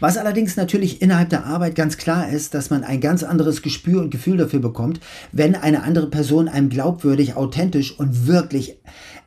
Was 0.00 0.16
allerdings 0.16 0.56
natürlich 0.56 1.02
innerhalb 1.02 1.30
der 1.30 1.46
Arbeit 1.46 1.74
ganz 1.74 1.96
klar 1.96 2.28
ist, 2.28 2.54
dass 2.54 2.70
man 2.70 2.84
ein 2.84 3.00
ganz 3.00 3.22
anderes 3.22 3.62
Gespür 3.62 4.02
und 4.02 4.10
Gefühl 4.10 4.36
dafür 4.36 4.60
bekommt, 4.60 5.00
wenn 5.32 5.54
eine 5.54 5.82
andere 5.82 6.08
Person 6.08 6.48
einem 6.48 6.68
glaubwürdig, 6.68 7.36
authentisch 7.36 7.98
und 7.98 8.26
wirklich 8.26 8.78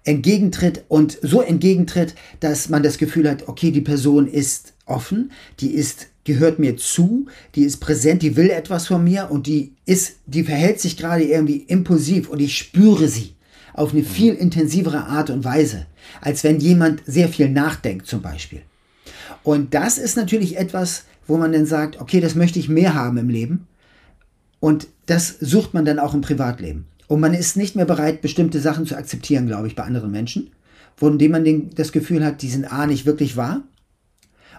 entgegentritt 0.03 0.85
und 0.87 1.17
so 1.21 1.41
entgegentritt, 1.41 2.15
dass 2.39 2.69
man 2.69 2.83
das 2.83 2.97
Gefühl 2.97 3.29
hat, 3.29 3.47
okay, 3.47 3.71
die 3.71 3.81
Person 3.81 4.27
ist 4.27 4.73
offen, 4.85 5.31
die 5.59 5.71
ist 5.71 6.07
gehört 6.23 6.59
mir 6.59 6.75
zu, 6.75 7.27
die 7.55 7.63
ist 7.63 7.77
präsent, 7.77 8.21
die 8.21 8.35
will 8.35 8.49
etwas 8.49 8.87
von 8.87 9.01
mir 9.01 9.31
und 9.31 9.47
die 9.47 9.71
ist, 9.85 10.17
die 10.25 10.43
verhält 10.43 10.81
sich 10.81 10.97
gerade 10.97 11.23
irgendwie 11.23 11.63
impulsiv 11.67 12.27
und 12.29 12.41
ich 12.41 12.57
spüre 12.57 13.07
sie. 13.07 13.37
auf 13.77 13.93
eine 13.93 14.03
viel 14.03 14.33
intensivere 14.33 15.05
Art 15.05 15.29
und 15.29 15.45
Weise, 15.45 15.85
als 16.19 16.43
wenn 16.43 16.59
jemand 16.59 17.03
sehr 17.05 17.29
viel 17.29 17.47
nachdenkt 17.47 18.07
zum 18.07 18.21
Beispiel. 18.21 18.63
Und 19.47 19.73
das 19.73 19.97
ist 19.97 20.17
natürlich 20.17 20.57
etwas, 20.57 21.05
wo 21.25 21.37
man 21.37 21.53
dann 21.53 21.65
sagt, 21.65 22.01
okay, 22.01 22.19
das 22.19 22.35
möchte 22.35 22.59
ich 22.59 22.67
mehr 22.67 22.95
haben 22.95 23.15
im 23.15 23.29
Leben. 23.29 23.65
Und 24.59 24.89
das 25.05 25.37
sucht 25.39 25.73
man 25.73 25.85
dann 25.85 25.99
auch 25.99 26.13
im 26.13 26.19
Privatleben. 26.19 26.85
Und 27.07 27.21
man 27.21 27.33
ist 27.33 27.55
nicht 27.55 27.73
mehr 27.73 27.85
bereit, 27.85 28.19
bestimmte 28.19 28.59
Sachen 28.59 28.85
zu 28.85 28.97
akzeptieren, 28.97 29.47
glaube 29.47 29.67
ich, 29.67 29.75
bei 29.77 29.83
anderen 29.83 30.11
Menschen, 30.11 30.49
von 30.97 31.17
denen 31.17 31.31
man 31.31 31.45
den, 31.45 31.69
das 31.75 31.93
Gefühl 31.93 32.25
hat, 32.25 32.41
die 32.41 32.49
sind 32.49 32.69
A 32.73 32.87
nicht 32.87 33.05
wirklich 33.05 33.37
wahr 33.37 33.61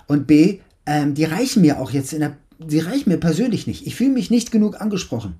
und 0.06 0.26
B, 0.26 0.60
ähm, 0.86 1.12
die 1.12 1.24
reichen 1.24 1.60
mir 1.60 1.80
auch 1.80 1.90
jetzt 1.90 2.14
in 2.14 2.20
der, 2.20 2.38
die 2.58 2.78
reichen 2.78 3.10
mir 3.10 3.18
persönlich 3.18 3.66
nicht. 3.66 3.86
Ich 3.86 3.94
fühle 3.94 4.14
mich 4.14 4.30
nicht 4.30 4.50
genug 4.50 4.80
angesprochen. 4.80 5.34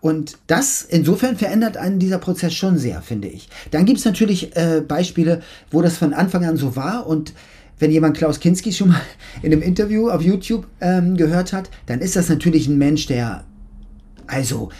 Und 0.00 0.38
das 0.48 0.82
insofern 0.82 1.36
verändert 1.36 1.76
einen 1.76 2.00
dieser 2.00 2.18
Prozess 2.18 2.54
schon 2.54 2.76
sehr, 2.76 3.02
finde 3.02 3.28
ich. 3.28 3.48
Dann 3.70 3.84
gibt 3.84 4.00
es 4.00 4.04
natürlich 4.04 4.56
äh, 4.56 4.80
Beispiele, 4.80 5.42
wo 5.70 5.80
das 5.80 5.96
von 5.96 6.12
Anfang 6.12 6.44
an 6.44 6.56
so 6.56 6.74
war 6.74 7.06
und 7.06 7.34
wenn 7.78 7.90
jemand 7.90 8.16
Klaus 8.16 8.40
Kinski 8.40 8.72
schon 8.72 8.88
mal 8.88 9.00
in 9.42 9.52
einem 9.52 9.62
Interview 9.62 10.08
auf 10.08 10.22
YouTube 10.22 10.66
ähm, 10.80 11.16
gehört 11.16 11.52
hat, 11.52 11.70
dann 11.86 12.00
ist 12.00 12.16
das 12.16 12.28
natürlich 12.28 12.68
ein 12.68 12.78
Mensch, 12.78 13.06
der 13.06 13.44
also 14.26 14.70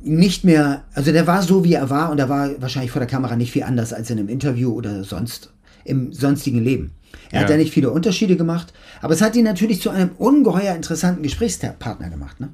nicht 0.00 0.44
mehr, 0.44 0.84
also 0.94 1.12
der 1.12 1.26
war 1.26 1.42
so, 1.42 1.64
wie 1.64 1.74
er 1.74 1.90
war 1.90 2.10
und 2.10 2.18
er 2.18 2.28
war 2.28 2.50
wahrscheinlich 2.60 2.92
vor 2.92 3.00
der 3.00 3.08
Kamera 3.08 3.36
nicht 3.36 3.52
viel 3.52 3.64
anders 3.64 3.92
als 3.92 4.10
in 4.10 4.18
einem 4.18 4.28
Interview 4.28 4.72
oder 4.72 5.04
sonst 5.04 5.52
im 5.84 6.12
sonstigen 6.12 6.62
Leben. 6.62 6.92
Er 7.30 7.40
ja. 7.40 7.42
hat 7.42 7.50
ja 7.50 7.56
nicht 7.56 7.72
viele 7.72 7.90
Unterschiede 7.90 8.36
gemacht, 8.36 8.72
aber 9.00 9.14
es 9.14 9.22
hat 9.22 9.34
ihn 9.36 9.44
natürlich 9.44 9.80
zu 9.80 9.90
einem 9.90 10.10
ungeheuer 10.18 10.74
interessanten 10.74 11.22
Gesprächspartner 11.22 12.10
gemacht. 12.10 12.40
Ne? 12.40 12.50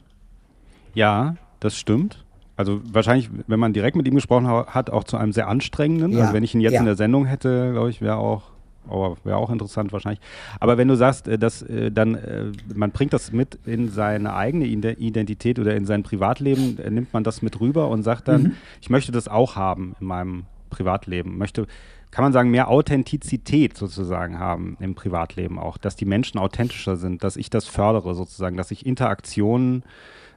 Ja, 0.94 1.36
das 1.60 1.76
stimmt. 1.76 2.24
Also 2.56 2.80
wahrscheinlich, 2.84 3.30
wenn 3.48 3.58
man 3.58 3.72
direkt 3.72 3.96
mit 3.96 4.06
ihm 4.06 4.14
gesprochen 4.14 4.46
hat, 4.48 4.90
auch 4.90 5.04
zu 5.04 5.16
einem 5.16 5.32
sehr 5.32 5.48
anstrengenden. 5.48 6.12
Ja. 6.12 6.20
Also 6.22 6.34
wenn 6.34 6.44
ich 6.44 6.54
ihn 6.54 6.60
jetzt 6.60 6.74
ja. 6.74 6.80
in 6.80 6.86
der 6.86 6.96
Sendung 6.96 7.26
hätte, 7.26 7.72
glaube 7.72 7.90
ich, 7.90 8.00
wäre 8.00 8.16
auch 8.16 8.53
aber 8.88 9.16
wäre 9.24 9.36
auch 9.36 9.50
interessant 9.50 9.92
wahrscheinlich. 9.92 10.20
Aber 10.60 10.78
wenn 10.78 10.88
du 10.88 10.96
sagst, 10.96 11.28
äh, 11.28 11.38
dass 11.38 11.62
äh, 11.62 11.90
dann 11.90 12.14
äh, 12.14 12.52
man 12.74 12.90
bringt 12.90 13.12
das 13.12 13.32
mit 13.32 13.58
in 13.66 13.88
seine 13.88 14.34
eigene 14.34 14.66
Identität 14.66 15.58
oder 15.58 15.74
in 15.74 15.86
sein 15.86 16.02
Privatleben, 16.02 16.78
nimmt 16.90 17.12
man 17.12 17.24
das 17.24 17.42
mit 17.42 17.60
rüber 17.60 17.88
und 17.88 18.02
sagt 18.02 18.28
dann, 18.28 18.42
mhm. 18.42 18.52
ich 18.80 18.90
möchte 18.90 19.12
das 19.12 19.28
auch 19.28 19.56
haben 19.56 19.94
in 20.00 20.06
meinem 20.06 20.44
Privatleben. 20.70 21.38
Möchte, 21.38 21.66
kann 22.10 22.24
man 22.24 22.32
sagen, 22.32 22.50
mehr 22.50 22.68
Authentizität 22.68 23.76
sozusagen 23.76 24.38
haben 24.38 24.76
im 24.80 24.94
Privatleben 24.94 25.58
auch, 25.58 25.78
dass 25.78 25.96
die 25.96 26.04
Menschen 26.04 26.38
authentischer 26.38 26.96
sind, 26.96 27.24
dass 27.24 27.36
ich 27.36 27.50
das 27.50 27.66
fördere 27.66 28.14
sozusagen, 28.14 28.56
dass 28.56 28.70
ich 28.70 28.86
Interaktionen 28.86 29.84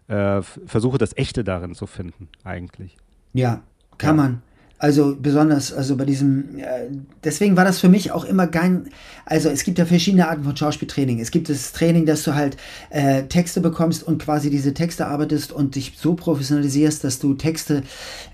äh, 0.08 0.42
versuche, 0.42 0.98
das 0.98 1.16
Echte 1.18 1.44
darin 1.44 1.76
zu 1.76 1.88
finden 1.88 2.30
eigentlich. 2.44 2.98
Ja, 3.34 3.62
kann 3.98 4.18
ja. 4.18 4.24
man. 4.24 4.42
Also 4.80 5.18
besonders, 5.20 5.74
also 5.74 5.96
bei 5.96 6.06
diesem, 6.06 6.60
äh, 6.60 6.90
deswegen 7.24 7.58
war 7.58 7.66
das 7.66 7.80
für 7.80 7.90
mich 7.90 8.12
auch 8.12 8.26
immer 8.26 8.46
kein, 8.46 8.90
also 9.26 9.50
es 9.50 9.64
gibt 9.64 9.80
ja 9.80 9.86
verschiedene 9.86 10.28
Arten 10.28 10.44
von 10.44 10.56
Schauspieltraining. 10.56 11.20
Es 11.20 11.32
gibt 11.32 11.50
das 11.50 11.72
Training, 11.72 12.06
dass 12.06 12.24
du 12.24 12.36
halt 12.36 12.58
äh, 12.92 13.24
Texte 13.24 13.60
bekommst 13.60 14.04
und 14.04 14.22
quasi 14.22 14.52
diese 14.52 14.76
Texte 14.76 15.08
arbeitest 15.08 15.52
und 15.52 15.74
dich 15.74 15.94
so 15.98 16.14
professionalisierst, 16.14 17.04
dass 17.04 17.18
du 17.18 17.34
Texte 17.34 17.82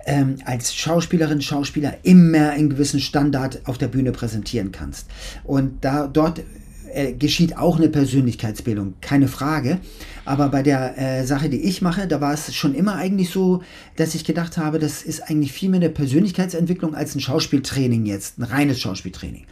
ähm, 0.06 0.36
als 0.43 0.75
Schauspielerin, 0.75 1.41
Schauspieler 1.41 1.95
immer 2.03 2.49
einen 2.49 2.69
gewissen 2.69 2.99
Standard 2.99 3.62
auf 3.63 3.77
der 3.77 3.88
Bühne 3.88 4.12
präsentieren 4.12 4.73
kannst. 4.73 5.08
Und 5.45 5.86
da 5.86 6.08
dort 6.08 6.41
äh, 6.93 7.13
geschieht 7.13 7.58
auch 7.58 7.77
eine 7.77 7.89
Persönlichkeitsbildung, 7.89 8.93
keine 9.01 9.27
Frage. 9.27 9.79
Aber 10.25 10.49
bei 10.49 10.63
der 10.63 10.97
äh, 10.97 11.25
Sache, 11.25 11.49
die 11.49 11.62
ich 11.62 11.82
mache, 11.82 12.08
da 12.08 12.21
war 12.21 12.34
es 12.34 12.53
schon 12.56 12.75
immer 12.75 12.95
eigentlich 12.95 13.29
so, 13.29 13.62
dass 13.95 14.15
ich 14.15 14.23
gedacht 14.23 14.58
habe, 14.58 14.79
das 14.79 15.01
ist 15.01 15.21
eigentlich 15.21 15.51
viel 15.51 15.69
mehr 15.69 15.79
eine 15.79 15.89
Persönlichkeitsentwicklung 15.89 16.95
als 16.95 17.15
ein 17.15 17.19
Schauspieltraining 17.19 18.06
jetzt, 18.06 18.38
ein 18.39 18.43
reines 18.43 18.79
Schauspieltraining. 18.79 19.45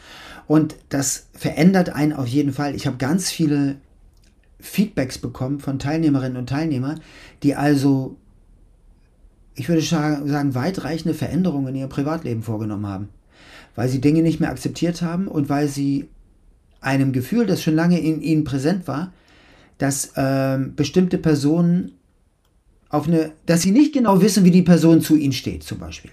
Und 0.48 0.76
das 0.90 1.28
verändert 1.34 1.90
einen 1.90 2.14
auf 2.14 2.28
jeden 2.28 2.54
Fall. 2.54 2.76
Ich 2.76 2.88
habe 2.88 2.98
ganz 2.98 3.32
viele 3.32 3.78
Feedbacks 4.60 5.18
bekommen 5.18 5.60
von 5.60 5.80
Teilnehmerinnen 5.80 6.38
und 6.38 6.50
Teilnehmern, 6.50 7.02
die 7.44 7.56
also, 7.56 8.18
ich 9.56 9.68
würde 9.68 9.82
sagen, 9.82 10.56
weitreichende 10.56 11.14
Veränderungen 11.14 11.70
in 11.70 11.76
ihrem 11.76 11.90
Privatleben 11.90 12.44
vorgenommen 12.44 12.88
haben. 12.88 13.10
Weil 13.76 13.90
sie 13.90 14.02
Dinge 14.02 14.22
nicht 14.22 14.40
mehr 14.40 14.50
akzeptiert 14.50 15.02
haben 15.02 15.28
und 15.28 15.50
weil 15.50 15.68
sie 15.68 16.10
einem 16.82 17.14
Gefühl, 17.14 17.46
das 17.46 17.64
schon 17.64 17.76
lange 17.76 18.00
in 18.00 18.22
ihnen 18.22 18.44
präsent 18.44 18.88
war, 18.88 19.14
dass 19.78 20.14
ähm, 20.16 20.76
bestimmte 20.76 21.18
Personen 21.18 21.94
auf 22.90 23.08
eine, 23.08 23.32
dass 23.46 23.62
sie 23.62 23.72
nicht 23.72 23.94
genau 23.94 24.22
wissen, 24.22 24.44
wie 24.44 24.52
die 24.52 24.62
Person 24.62 25.02
zu 25.02 25.16
ihnen 25.16 25.34
steht, 25.34 25.64
zum 25.64 25.80
Beispiel. 25.80 26.12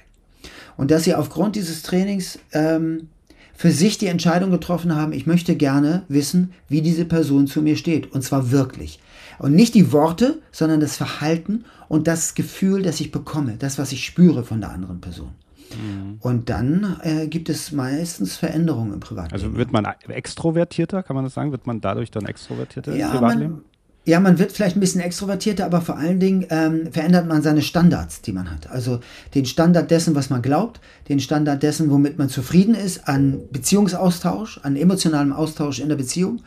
Und 0.77 0.91
dass 0.91 1.05
sie 1.05 1.15
aufgrund 1.15 1.57
dieses 1.57 1.83
Trainings 1.83 2.39
ähm, 2.53 3.09
für 3.55 3.73
sich 3.73 3.99
die 3.99 4.07
Entscheidung 4.07 4.53
getroffen 4.53 4.95
haben, 4.95 5.13
ich 5.13 5.27
möchte 5.27 5.57
gerne 5.57 6.05
wissen, 6.09 6.53
wie 6.69 6.81
diese 6.81 7.05
Person 7.05 7.49
zu 7.49 7.61
mir 7.61 7.77
steht. 7.77 8.13
Und 8.13 8.23
zwar 8.23 8.53
wirklich. 8.53 9.01
Und 9.41 9.55
nicht 9.55 9.75
die 9.75 9.91
Worte, 9.91 10.39
sondern 10.53 10.79
das 10.79 10.97
Verhalten 10.97 11.65
und 11.89 12.07
das 12.07 12.37
Gefühl, 12.37 12.83
das 12.83 13.01
ich 13.01 13.11
bekomme, 13.11 13.57
das, 13.59 13.77
was 13.77 13.91
ich 13.91 14.05
spüre 14.05 14.45
von 14.45 14.61
der 14.61 14.71
anderen 14.71 15.01
Person. 15.01 15.33
Mhm. 15.77 16.19
Und 16.21 16.49
dann 16.49 16.99
äh, 17.03 17.27
gibt 17.27 17.49
es 17.49 17.73
meistens 17.73 18.37
Veränderungen 18.37 18.95
im 18.95 19.01
Privatleben. 19.01 19.33
Also 19.33 19.57
wird 19.57 19.73
man 19.73 19.87
extrovertierter, 20.09 21.03
kann 21.03 21.17
man 21.17 21.25
das 21.25 21.35
sagen? 21.35 21.53
Wird 21.53 21.67
man 21.67 21.81
dadurch 21.81 22.11
dann 22.11 22.27
extrovertierter 22.27 22.95
ja, 22.95 23.07
im 23.07 23.13
Privatleben? 23.13 23.53
Man, 23.53 23.65
ja, 24.05 24.21
man 24.21 24.39
wird 24.39 24.53
vielleicht 24.53 24.77
ein 24.77 24.81
bisschen 24.81 25.03
extrovertierter, 25.03 25.67
aber 25.67 25.83
vor 25.83 25.99
allen 25.99 26.19
Dingen 26.19 26.47
ähm, 26.49 26.91
verändert 26.91 27.27
man 27.27 27.43
seine 27.43 27.61
Standards, 27.61 28.23
die 28.23 28.33
man 28.33 28.51
hat. 28.51 28.71
Also 28.71 29.01
den 29.35 29.45
Standard 29.45 29.91
dessen, 29.91 30.15
was 30.15 30.31
man 30.31 30.41
glaubt, 30.41 30.81
den 31.11 31.21
Standard 31.21 31.63
dessen, 31.63 31.91
womit 31.91 32.17
man 32.17 32.31
zufrieden 32.31 32.75
ist, 32.75 33.07
an 33.07 33.41
Beziehungsaustausch, 33.53 34.61
an 34.63 34.77
emotionalem 34.77 35.35
Austausch 35.35 35.79
in 35.79 35.91
der 35.91 35.97
Beziehung, 35.97 36.41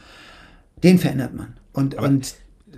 den 0.83 0.97
verändert 0.97 1.35
man. 1.35 1.53
Und, 1.71 1.93
und 1.95 2.33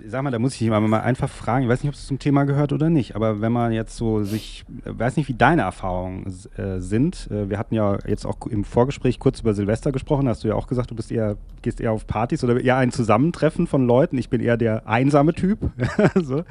sag 0.06 0.22
mal, 0.22 0.30
da 0.30 0.38
muss 0.38 0.52
ich 0.54 0.58
dich 0.58 0.68
mal 0.68 1.00
einfach 1.00 1.28
fragen, 1.28 1.64
ich 1.64 1.68
weiß 1.68 1.82
nicht, 1.82 1.88
ob 1.88 1.94
es 1.94 2.06
zum 2.06 2.18
Thema 2.18 2.44
gehört 2.44 2.72
oder 2.72 2.90
nicht, 2.90 3.14
aber 3.14 3.40
wenn 3.40 3.52
man 3.52 3.72
jetzt 3.72 3.96
so 3.96 4.22
sich, 4.24 4.64
weiß 4.84 5.16
nicht, 5.16 5.28
wie 5.28 5.34
deine 5.34 5.62
Erfahrungen 5.62 6.26
äh, 6.56 6.80
sind. 6.80 7.28
Äh, 7.30 7.48
wir 7.50 7.58
hatten 7.58 7.74
ja 7.74 7.98
jetzt 8.06 8.26
auch 8.26 8.46
im 8.46 8.64
Vorgespräch 8.64 9.18
kurz 9.18 9.40
über 9.40 9.54
Silvester 9.54 9.92
gesprochen, 9.92 10.28
hast 10.28 10.44
du 10.44 10.48
ja 10.48 10.54
auch 10.54 10.66
gesagt, 10.66 10.90
du 10.90 10.94
bist 10.94 11.12
eher, 11.12 11.36
gehst 11.62 11.80
eher 11.80 11.92
auf 11.92 12.06
Partys 12.06 12.44
oder 12.44 12.60
eher 12.60 12.76
ein 12.76 12.92
Zusammentreffen 12.92 13.66
von 13.66 13.86
Leuten. 13.86 14.18
Ich 14.18 14.28
bin 14.28 14.40
eher 14.40 14.56
der 14.56 14.86
einsame 14.86 15.32
Typ. 15.32 15.58
so. 16.14 16.44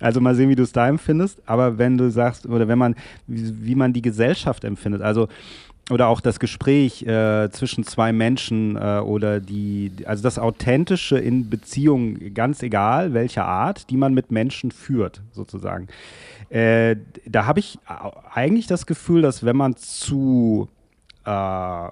Also 0.00 0.20
mal 0.20 0.34
sehen, 0.34 0.48
wie 0.48 0.56
du 0.56 0.62
es 0.62 0.72
da 0.72 0.88
empfindest. 0.88 1.42
Aber 1.46 1.78
wenn 1.78 1.98
du 1.98 2.10
sagst, 2.10 2.46
oder 2.46 2.68
wenn 2.68 2.78
man, 2.78 2.94
wie, 3.26 3.66
wie 3.66 3.74
man 3.74 3.92
die 3.92 4.02
Gesellschaft 4.02 4.64
empfindet, 4.64 5.02
also 5.02 5.28
oder 5.90 6.08
auch 6.08 6.20
das 6.20 6.38
Gespräch 6.38 7.02
äh, 7.02 7.50
zwischen 7.50 7.84
zwei 7.84 8.12
Menschen 8.12 8.76
äh, 8.76 9.00
oder 9.00 9.40
die, 9.40 9.92
also 10.04 10.22
das 10.22 10.38
Authentische 10.38 11.18
in 11.18 11.48
Beziehungen, 11.48 12.34
ganz 12.34 12.62
egal 12.62 13.14
welcher 13.14 13.46
Art, 13.46 13.90
die 13.90 13.96
man 13.96 14.14
mit 14.14 14.30
Menschen 14.30 14.70
führt, 14.70 15.22
sozusagen. 15.32 15.88
Äh, 16.50 16.96
da 17.26 17.46
habe 17.46 17.60
ich 17.60 17.78
eigentlich 18.32 18.66
das 18.66 18.86
Gefühl, 18.86 19.22
dass 19.22 19.44
wenn 19.44 19.56
man 19.56 19.76
zu 19.76 20.68
äh, 21.24 21.88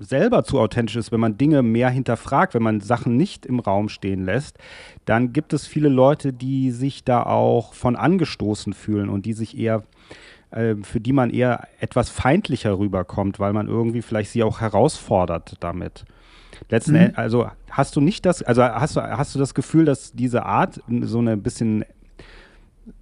selber 0.00 0.42
zu 0.44 0.58
authentisch 0.58 0.96
ist, 0.96 1.12
wenn 1.12 1.20
man 1.20 1.38
Dinge 1.38 1.62
mehr 1.62 1.90
hinterfragt, 1.90 2.54
wenn 2.54 2.62
man 2.62 2.80
Sachen 2.80 3.16
nicht 3.16 3.46
im 3.46 3.60
Raum 3.60 3.88
stehen 3.88 4.24
lässt, 4.24 4.58
dann 5.04 5.32
gibt 5.32 5.52
es 5.52 5.66
viele 5.66 5.88
Leute, 5.88 6.32
die 6.32 6.70
sich 6.70 7.04
da 7.04 7.22
auch 7.22 7.74
von 7.74 7.96
angestoßen 7.96 8.72
fühlen 8.72 9.08
und 9.08 9.26
die 9.26 9.32
sich 9.32 9.56
eher 9.56 9.84
ähm, 10.54 10.84
für 10.84 11.00
die 11.00 11.12
man 11.12 11.30
eher 11.30 11.68
etwas 11.80 12.08
feindlicher 12.10 12.78
rüberkommt, 12.78 13.40
weil 13.40 13.52
man 13.52 13.68
irgendwie 13.68 14.02
vielleicht 14.02 14.30
sie 14.30 14.42
auch 14.42 14.60
herausfordert 14.60 15.56
damit. 15.60 16.04
Letzten 16.68 16.94
mhm. 16.94 17.12
also 17.16 17.50
hast 17.70 17.96
du 17.96 18.00
nicht 18.00 18.24
das, 18.26 18.42
also 18.42 18.62
hast 18.62 18.96
du, 18.96 19.02
hast 19.02 19.34
du 19.34 19.38
das 19.38 19.54
Gefühl, 19.54 19.84
dass 19.84 20.12
diese 20.12 20.44
Art, 20.44 20.80
so 21.02 21.18
eine 21.18 21.36
bisschen 21.36 21.84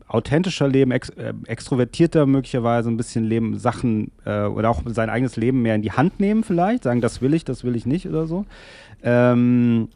authentischer 0.08 0.68
Leben, 0.68 0.90
ex, 0.90 1.08
äh, 1.10 1.32
extrovertierter 1.46 2.26
möglicherweise 2.26 2.90
ein 2.90 2.96
bisschen 2.96 3.24
Leben, 3.24 3.58
Sachen 3.58 4.10
äh, 4.24 4.42
oder 4.42 4.70
auch 4.70 4.82
sein 4.86 5.08
eigenes 5.08 5.36
Leben 5.36 5.62
mehr 5.62 5.76
in 5.76 5.82
die 5.82 5.92
Hand 5.92 6.18
nehmen 6.18 6.42
vielleicht, 6.42 6.84
sagen, 6.84 7.00
das 7.00 7.22
will 7.22 7.32
ich, 7.32 7.44
das 7.44 7.64
will 7.64 7.76
ich 7.76 7.86
nicht 7.86 8.06
oder 8.06 8.26
so. 8.26 8.44
Ähm, 9.02 9.88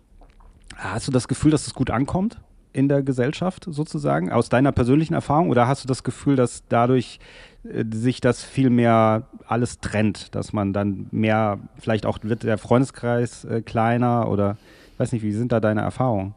hast 0.77 1.09
du 1.09 1.13
das 1.13 1.27
Gefühl, 1.29 1.51
dass 1.51 1.67
es 1.67 1.75
gut 1.75 1.91
ankommt? 1.91 2.39
In 2.75 2.89
der 2.89 3.03
Gesellschaft 3.03 3.67
sozusagen, 3.71 4.31
aus 4.31 4.51
deiner 4.51 4.73
persönlichen 4.73 5.15
Erfahrung? 5.15 5.49
Oder 5.49 5.67
hast 5.67 5.85
du 5.85 5.89
das 5.89 6.03
Gefühl, 6.03 6.37
dass 6.37 6.65
dadurch 6.69 7.21
äh, 7.65 7.85
sich 7.95 8.21
das 8.21 8.43
viel 8.43 8.69
mehr 8.69 9.23
alles 9.47 9.79
trennt, 9.79 10.35
dass 10.35 10.53
man 10.53 10.73
dann 10.73 11.07
mehr, 11.11 11.59
vielleicht 11.79 12.05
auch 12.05 12.19
wird 12.23 12.43
der 12.43 12.59
Freundeskreis 12.59 13.45
äh, 13.45 13.63
kleiner 13.63 14.29
oder 14.29 14.57
ich 14.93 15.01
weiß 15.01 15.13
nicht, 15.13 15.23
wie 15.23 15.33
sind 15.33 15.51
da 15.51 15.61
deine 15.61 15.81
Erfahrungen? 15.81 16.35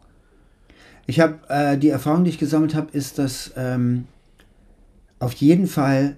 Ich 1.06 1.20
habe 1.20 1.36
äh, 1.48 1.78
die 1.78 1.90
Erfahrung, 1.90 2.24
die 2.24 2.32
ich 2.32 2.40
gesammelt 2.40 2.76
habe, 2.76 2.88
ist, 2.92 3.20
dass 3.20 3.54
ähm, 3.56 4.06
auf 5.20 5.34
jeden 5.34 5.68
Fall 5.68 6.18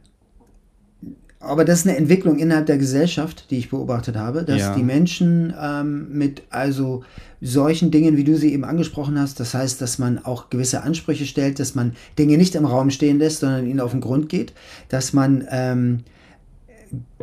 aber 1.42 1.64
das 1.64 1.80
ist 1.80 1.88
eine 1.88 1.98
Entwicklung 1.98 2.38
innerhalb 2.38 2.66
der 2.66 2.78
Gesellschaft, 2.78 3.50
die 3.50 3.58
ich 3.58 3.70
beobachtet 3.70 4.18
habe, 4.18 4.44
dass 4.44 4.60
ja. 4.60 4.76
die 4.76 4.84
Menschen 4.84 5.54
ähm, 5.60 6.10
mit 6.12 6.44
also 6.50 7.04
solchen 7.42 7.92
Dingen, 7.92 8.18
wie 8.18 8.26
du 8.26 8.36
sie 8.36 8.52
eben 8.52 8.66
angesprochen 8.66 9.18
hast, 9.18 9.40
das 9.40 9.54
heißt, 9.54 9.82
dass 9.82 10.00
man 10.00 10.24
auch 10.26 10.50
gewisse 10.50 10.84
Ansprüche 10.84 11.26
stellt, 11.26 11.60
dass 11.60 11.76
man 11.76 11.94
Dinge 12.18 12.38
nicht 12.38 12.56
im 12.56 12.66
Raum 12.66 12.90
stehen 12.90 13.20
lässt, 13.20 13.40
sondern 13.40 13.66
ihnen 13.68 13.80
auf 13.80 13.92
den 13.92 14.02
Grund 14.02 14.28
geht, 14.28 14.52
dass 14.90 15.14
man 15.14 15.48
ähm, 15.50 16.00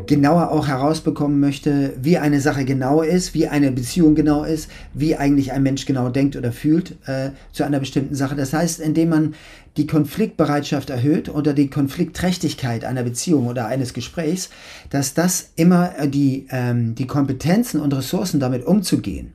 genauer 0.07 0.51
auch 0.51 0.69
herausbekommen 0.69 1.41
möchte, 1.41 1.93
wie 2.01 2.17
eine 2.17 2.41
Sache 2.41 2.65
genau 2.65 3.03
ist, 3.03 3.35
wie 3.35 3.49
eine 3.49 3.73
Beziehung 3.73 4.15
genau 4.15 4.45
ist, 4.45 4.71
wie 4.95 5.17
eigentlich 5.17 5.53
ein 5.53 5.63
Mensch 5.63 5.85
genau 5.85 6.09
denkt 6.09 6.37
oder 6.37 6.53
fühlt 6.53 6.97
äh, 7.07 7.31
zu 7.53 7.65
einer 7.65 7.81
bestimmten 7.81 8.15
Sache. 8.15 8.37
Das 8.37 8.53
heißt, 8.53 8.81
indem 8.81 9.09
man 9.11 9.35
die 9.77 9.87
Konfliktbereitschaft 9.87 10.91
erhöht 10.91 11.29
oder 11.29 11.53
die 11.53 11.69
Konfliktträchtigkeit 11.69 12.85
einer 12.85 13.03
Beziehung 13.03 13.47
oder 13.47 13.67
eines 13.67 13.93
Gesprächs, 13.93 14.51
dass 14.91 15.15
das 15.15 15.51
immer 15.57 15.99
äh, 15.99 16.09
die, 16.09 16.47
ähm, 16.51 16.95
die 16.95 17.07
Kompetenzen 17.07 17.81
und 17.81 17.95
Ressourcen 17.95 18.41
damit 18.41 18.65
umzugehen, 18.67 19.33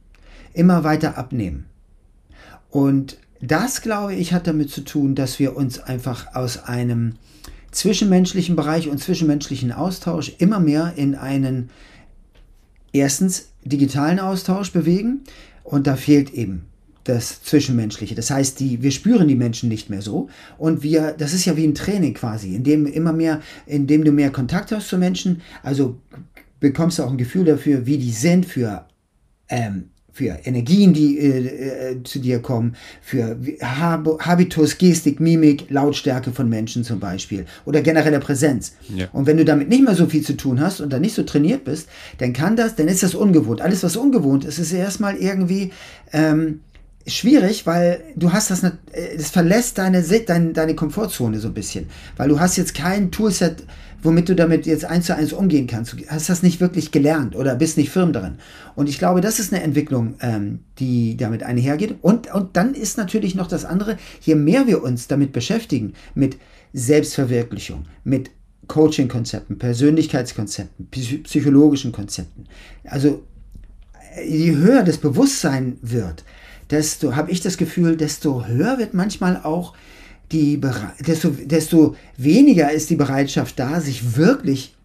immer 0.53 0.83
weiter 0.83 1.17
abnehmen. 1.17 1.65
Und 2.69 3.17
das, 3.41 3.81
glaube 3.81 4.15
ich, 4.15 4.33
hat 4.33 4.47
damit 4.47 4.69
zu 4.69 4.81
tun, 4.81 5.15
dass 5.15 5.39
wir 5.39 5.55
uns 5.55 5.79
einfach 5.79 6.35
aus 6.35 6.63
einem 6.63 7.15
zwischenmenschlichen 7.71 8.55
Bereich 8.55 8.89
und 8.89 8.99
zwischenmenschlichen 8.99 9.71
Austausch 9.71 10.33
immer 10.39 10.59
mehr 10.59 10.93
in 10.95 11.15
einen 11.15 11.69
erstens 12.93 13.49
digitalen 13.63 14.19
Austausch 14.19 14.71
bewegen 14.71 15.21
und 15.63 15.87
da 15.87 15.95
fehlt 15.95 16.31
eben 16.33 16.65
das 17.03 17.43
Zwischenmenschliche. 17.43 18.15
Das 18.15 18.29
heißt, 18.29 18.59
die, 18.59 18.81
wir 18.81 18.91
spüren 18.91 19.27
die 19.27 19.35
Menschen 19.35 19.69
nicht 19.69 19.89
mehr 19.89 20.01
so 20.01 20.29
und 20.57 20.83
wir, 20.83 21.13
das 21.17 21.33
ist 21.33 21.45
ja 21.45 21.57
wie 21.57 21.65
ein 21.65 21.75
Training 21.75 22.13
quasi, 22.13 22.55
in 22.55 22.63
dem 22.63 22.85
immer 22.85 23.13
mehr, 23.13 23.41
in 23.65 23.87
dem 23.87 24.03
du 24.03 24.11
mehr 24.11 24.31
Kontakt 24.31 24.71
hast 24.71 24.87
zu 24.87 24.97
Menschen, 24.97 25.41
also 25.63 25.97
bekommst 26.59 26.99
du 26.99 27.03
auch 27.03 27.11
ein 27.11 27.17
Gefühl 27.17 27.45
dafür, 27.45 27.85
wie 27.85 27.97
die 27.97 28.11
sind 28.11 28.45
für 28.45 28.85
ähm, 29.49 29.91
für 30.13 30.39
Energien, 30.43 30.93
die 30.93 31.17
äh, 31.19 31.91
äh, 31.91 32.03
zu 32.03 32.19
dir 32.19 32.39
kommen, 32.41 32.75
für 33.01 33.37
Hab 33.61 34.07
Habitus, 34.25 34.77
Gestik, 34.77 35.19
Mimik, 35.19 35.67
Lautstärke 35.69 36.31
von 36.31 36.49
Menschen 36.49 36.83
zum 36.83 36.99
Beispiel 36.99 37.45
oder 37.65 37.81
generelle 37.81 38.19
Präsenz. 38.19 38.73
Ja. 38.93 39.07
Und 39.13 39.25
wenn 39.25 39.37
du 39.37 39.45
damit 39.45 39.69
nicht 39.69 39.83
mehr 39.83 39.95
so 39.95 40.07
viel 40.07 40.21
zu 40.21 40.35
tun 40.35 40.59
hast 40.59 40.81
und 40.81 40.91
dann 40.91 41.01
nicht 41.01 41.15
so 41.15 41.23
trainiert 41.23 41.63
bist, 41.63 41.87
dann 42.17 42.33
kann 42.33 42.55
das, 42.55 42.75
dann 42.75 42.87
ist 42.87 43.03
das 43.03 43.15
ungewohnt. 43.15 43.61
Alles, 43.61 43.83
was 43.83 43.95
ungewohnt 43.95 44.43
ist, 44.43 44.59
ist 44.59 44.73
erstmal 44.73 45.15
irgendwie 45.15 45.71
ähm, 46.11 46.59
schwierig, 47.07 47.65
weil 47.65 48.03
du 48.15 48.31
hast 48.31 48.51
das, 48.51 48.63
es 48.91 49.29
verlässt 49.29 49.77
deine, 49.77 50.01
deine, 50.01 50.53
deine 50.53 50.75
Komfortzone 50.75 51.39
so 51.39 51.47
ein 51.47 51.53
bisschen, 51.53 51.87
weil 52.17 52.29
du 52.29 52.39
hast 52.39 52.57
jetzt 52.57 52.73
kein 52.73 53.11
Toolset, 53.11 53.63
womit 54.03 54.29
du 54.29 54.35
damit 54.35 54.65
jetzt 54.65 54.85
eins 54.85 55.05
zu 55.05 55.15
eins 55.15 55.33
umgehen 55.33 55.67
kannst. 55.67 55.93
Du 55.93 55.97
hast 56.07 56.29
das 56.29 56.43
nicht 56.43 56.59
wirklich 56.59 56.91
gelernt 56.91 57.35
oder 57.35 57.55
bist 57.55 57.77
nicht 57.77 57.89
firm 57.91 58.13
darin. 58.13 58.35
Und 58.75 58.89
ich 58.89 58.97
glaube, 58.97 59.21
das 59.21 59.39
ist 59.39 59.53
eine 59.53 59.63
Entwicklung, 59.63 60.15
ähm, 60.21 60.59
die 60.79 61.17
damit 61.17 61.43
einhergeht. 61.43 61.95
Und, 62.01 62.33
und 62.33 62.57
dann 62.57 62.73
ist 62.73 62.97
natürlich 62.97 63.35
noch 63.35 63.47
das 63.47 63.65
andere, 63.65 63.97
je 64.21 64.35
mehr 64.35 64.67
wir 64.67 64.83
uns 64.83 65.07
damit 65.07 65.33
beschäftigen, 65.33 65.93
mit 66.15 66.37
Selbstverwirklichung, 66.73 67.85
mit 68.03 68.31
Coaching-Konzepten, 68.67 69.57
Persönlichkeitskonzepten, 69.57 70.87
psychologischen 71.23 71.91
Konzepten, 71.91 72.45
also 72.85 73.23
je 74.25 74.55
höher 74.55 74.83
das 74.83 74.97
Bewusstsein 74.97 75.77
wird, 75.81 76.23
desto 76.71 77.15
habe 77.15 77.31
ich 77.31 77.41
das 77.41 77.57
Gefühl, 77.57 77.97
desto 77.97 78.45
höher 78.45 78.77
wird 78.77 78.93
manchmal 78.93 79.41
auch 79.43 79.73
die, 80.31 80.59
desto, 81.05 81.29
desto 81.29 81.95
weniger 82.17 82.71
ist 82.71 82.89
die 82.89 82.95
Bereitschaft 82.95 83.59
da, 83.59 83.81
sich 83.81 84.15
wirklich 84.15 84.75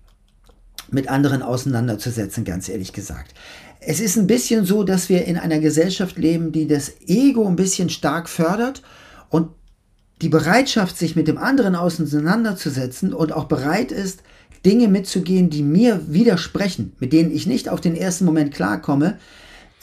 mit 0.90 1.08
anderen 1.08 1.42
auseinanderzusetzen, 1.42 2.44
ganz 2.44 2.68
ehrlich 2.68 2.92
gesagt. 2.92 3.34
Es 3.80 4.00
ist 4.00 4.16
ein 4.16 4.26
bisschen 4.26 4.64
so, 4.64 4.82
dass 4.82 5.08
wir 5.08 5.24
in 5.24 5.36
einer 5.36 5.58
Gesellschaft 5.58 6.18
leben, 6.18 6.52
die 6.52 6.66
das 6.66 6.92
Ego 7.06 7.46
ein 7.46 7.56
bisschen 7.56 7.88
stark 7.88 8.28
fördert 8.28 8.82
und 9.28 9.50
die 10.22 10.28
Bereitschaft, 10.28 10.96
sich 10.96 11.14
mit 11.14 11.28
dem 11.28 11.38
anderen 11.38 11.76
auseinanderzusetzen 11.76 13.12
und 13.12 13.32
auch 13.32 13.44
bereit 13.44 13.92
ist, 13.92 14.22
Dinge 14.64 14.88
mitzugehen, 14.88 15.50
die 15.50 15.62
mir 15.62 16.00
widersprechen, 16.08 16.92
mit 16.98 17.12
denen 17.12 17.30
ich 17.30 17.46
nicht 17.46 17.68
auf 17.68 17.80
den 17.80 17.94
ersten 17.94 18.24
Moment 18.24 18.52
klarkomme, 18.52 19.18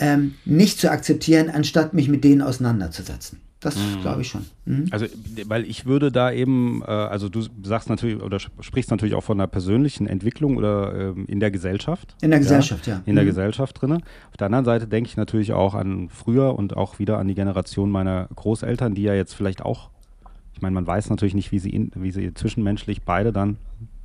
ähm, 0.04 0.36
nicht 0.44 0.80
zu 0.80 0.92
akzeptieren, 0.92 1.50
anstatt 1.50 1.94
mich 1.94 2.10
mit 2.10 2.26
denen 2.26 2.42
auseinanderzusetzen. 2.42 3.40
Das 3.62 3.78
mhm. 3.78 4.02
glaube 4.02 4.22
ich 4.22 4.28
schon. 4.28 4.46
Mhm. 4.66 4.88
Also, 4.92 5.06
weil 5.46 5.64
ich 5.64 5.86
würde 5.86 6.12
da 6.12 6.30
eben, 6.30 6.82
äh, 6.82 6.92
also 6.92 7.30
du 7.30 7.42
sagst 7.64 7.90
natürlich 7.90 8.22
oder 8.22 8.38
sprichst 8.40 8.92
natürlich 8.92 9.16
auch 9.16 9.24
von 9.24 9.40
einer 9.40 9.48
persönlichen 9.48 10.06
Entwicklung 10.06 10.58
oder 10.58 10.94
ähm, 10.94 11.26
in 11.28 11.40
der 11.40 11.50
Gesellschaft. 11.50 12.16
In 12.22 12.32
der 12.32 12.40
Gesellschaft, 12.40 12.86
ja. 12.88 12.96
ja. 12.96 13.02
In 13.06 13.14
mhm. 13.14 13.16
der 13.16 13.26
Gesellschaft 13.26 13.82
drin. 13.82 13.94
Auf 13.94 14.38
der 14.38 14.48
anderen 14.48 14.66
Seite 14.66 14.88
denke 14.88 15.10
ich 15.10 15.16
natürlich 15.16 15.54
auch 15.54 15.74
an 15.74 16.10
früher 16.10 16.56
und 16.56 16.76
auch 16.76 17.00
wieder 17.00 17.18
an 17.18 17.30
die 17.30 17.36
Generation 17.36 17.90
meiner 17.90 18.28
Großeltern, 18.36 18.96
die 18.96 19.04
ja 19.04 19.14
jetzt 19.14 19.34
vielleicht 19.34 19.62
auch, 19.62 19.90
ich 20.54 20.62
meine, 20.62 20.74
man 20.74 20.86
weiß 20.86 21.10
natürlich 21.10 21.34
nicht, 21.34 21.54
wie 21.54 21.60
sie, 21.60 21.70
in, 21.70 21.92
wie 21.96 22.12
sie 22.12 22.34
zwischenmenschlich 22.34 23.04
beide 23.04 23.32
dann 23.32 23.56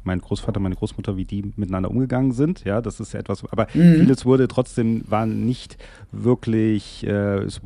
mein 0.08 0.20
Großvater, 0.20 0.58
meine 0.58 0.74
Großmutter, 0.74 1.16
wie 1.16 1.24
die 1.24 1.52
miteinander 1.56 1.90
umgegangen 1.90 2.32
sind. 2.32 2.64
Ja, 2.64 2.80
das 2.80 2.98
ist 2.98 3.12
ja 3.12 3.20
etwas, 3.20 3.44
aber 3.50 3.68
mhm. 3.74 4.00
vieles 4.00 4.24
wurde 4.24 4.48
trotzdem, 4.48 5.04
war 5.06 5.26
nicht 5.26 5.76
wirklich, 6.10 7.06
äh, 7.06 7.38
es 7.44 7.60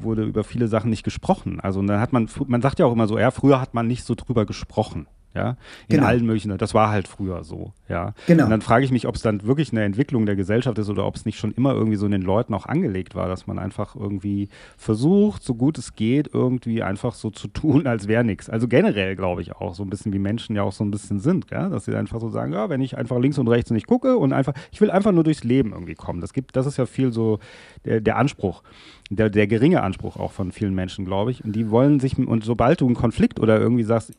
wurde 0.00 0.24
über 0.24 0.44
viele 0.44 0.68
Sachen 0.68 0.90
nicht 0.90 1.04
gesprochen. 1.04 1.60
Also 1.60 1.80
dann 1.80 2.00
hat 2.00 2.12
man, 2.12 2.28
man 2.46 2.60
sagt 2.60 2.78
ja 2.78 2.86
auch 2.86 2.92
immer 2.92 3.06
so, 3.06 3.18
ja, 3.18 3.30
früher 3.30 3.60
hat 3.60 3.72
man 3.72 3.86
nicht 3.86 4.04
so 4.04 4.14
drüber 4.14 4.44
gesprochen 4.44 5.06
ja, 5.34 5.56
in 5.88 5.96
genau. 5.96 6.06
allen 6.06 6.24
möglichen, 6.24 6.56
das 6.56 6.74
war 6.74 6.90
halt 6.90 7.08
früher 7.08 7.42
so, 7.42 7.72
ja. 7.88 8.14
Genau. 8.26 8.44
Und 8.44 8.50
dann 8.50 8.60
frage 8.62 8.84
ich 8.84 8.92
mich, 8.92 9.08
ob 9.08 9.16
es 9.16 9.22
dann 9.22 9.42
wirklich 9.42 9.72
eine 9.72 9.82
Entwicklung 9.82 10.26
der 10.26 10.36
Gesellschaft 10.36 10.78
ist 10.78 10.88
oder 10.88 11.04
ob 11.04 11.16
es 11.16 11.24
nicht 11.24 11.38
schon 11.38 11.52
immer 11.52 11.74
irgendwie 11.74 11.96
so 11.96 12.06
in 12.06 12.12
den 12.12 12.22
Leuten 12.22 12.54
auch 12.54 12.66
angelegt 12.66 13.16
war, 13.16 13.28
dass 13.28 13.48
man 13.48 13.58
einfach 13.58 13.96
irgendwie 13.96 14.48
versucht, 14.76 15.42
so 15.42 15.56
gut 15.56 15.76
es 15.76 15.96
geht, 15.96 16.30
irgendwie 16.32 16.84
einfach 16.84 17.14
so 17.14 17.30
zu 17.30 17.48
tun, 17.54 17.86
als 17.88 18.06
wäre 18.06 18.22
nichts. 18.22 18.48
Also 18.48 18.68
generell 18.68 19.16
glaube 19.16 19.42
ich 19.42 19.56
auch, 19.56 19.74
so 19.74 19.82
ein 19.82 19.90
bisschen 19.90 20.12
wie 20.12 20.20
Menschen 20.20 20.54
ja 20.54 20.62
auch 20.62 20.72
so 20.72 20.84
ein 20.84 20.92
bisschen 20.92 21.18
sind, 21.18 21.50
ja? 21.50 21.68
dass 21.68 21.86
sie 21.86 21.96
einfach 21.96 22.20
so 22.20 22.28
sagen, 22.28 22.52
ja, 22.52 22.68
wenn 22.68 22.80
ich 22.80 22.96
einfach 22.96 23.18
links 23.18 23.38
und 23.38 23.48
rechts 23.48 23.70
nicht 23.70 23.88
gucke 23.88 24.16
und 24.16 24.32
einfach, 24.32 24.54
ich 24.70 24.80
will 24.80 24.90
einfach 24.90 25.10
nur 25.10 25.24
durchs 25.24 25.42
Leben 25.42 25.72
irgendwie 25.72 25.94
kommen. 25.94 26.20
Das 26.20 26.32
gibt, 26.32 26.54
das 26.54 26.66
ist 26.66 26.76
ja 26.76 26.86
viel 26.86 27.12
so 27.12 27.40
der, 27.84 28.00
der 28.00 28.16
Anspruch 28.16 28.62
der, 29.10 29.30
der 29.30 29.46
geringe 29.46 29.82
Anspruch 29.82 30.16
auch 30.16 30.32
von 30.32 30.52
vielen 30.52 30.74
Menschen, 30.74 31.04
glaube 31.04 31.30
ich. 31.30 31.44
Und 31.44 31.52
die 31.52 31.70
wollen 31.70 32.00
sich, 32.00 32.16
und 32.18 32.44
sobald 32.44 32.80
du 32.80 32.86
einen 32.86 32.94
Konflikt 32.94 33.40
oder 33.40 33.58
irgendwie 33.58 33.84
sagst, 33.84 34.12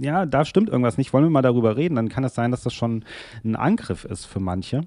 ja, 0.00 0.26
da 0.26 0.44
stimmt 0.44 0.68
irgendwas 0.68 0.98
nicht, 0.98 1.12
wollen 1.12 1.24
wir 1.24 1.30
mal 1.30 1.42
darüber 1.42 1.76
reden, 1.76 1.94
dann 1.94 2.08
kann 2.08 2.24
es 2.24 2.34
sein, 2.34 2.50
dass 2.50 2.62
das 2.62 2.74
schon 2.74 3.04
ein 3.44 3.56
Angriff 3.56 4.04
ist 4.04 4.24
für 4.24 4.40
manche, 4.40 4.82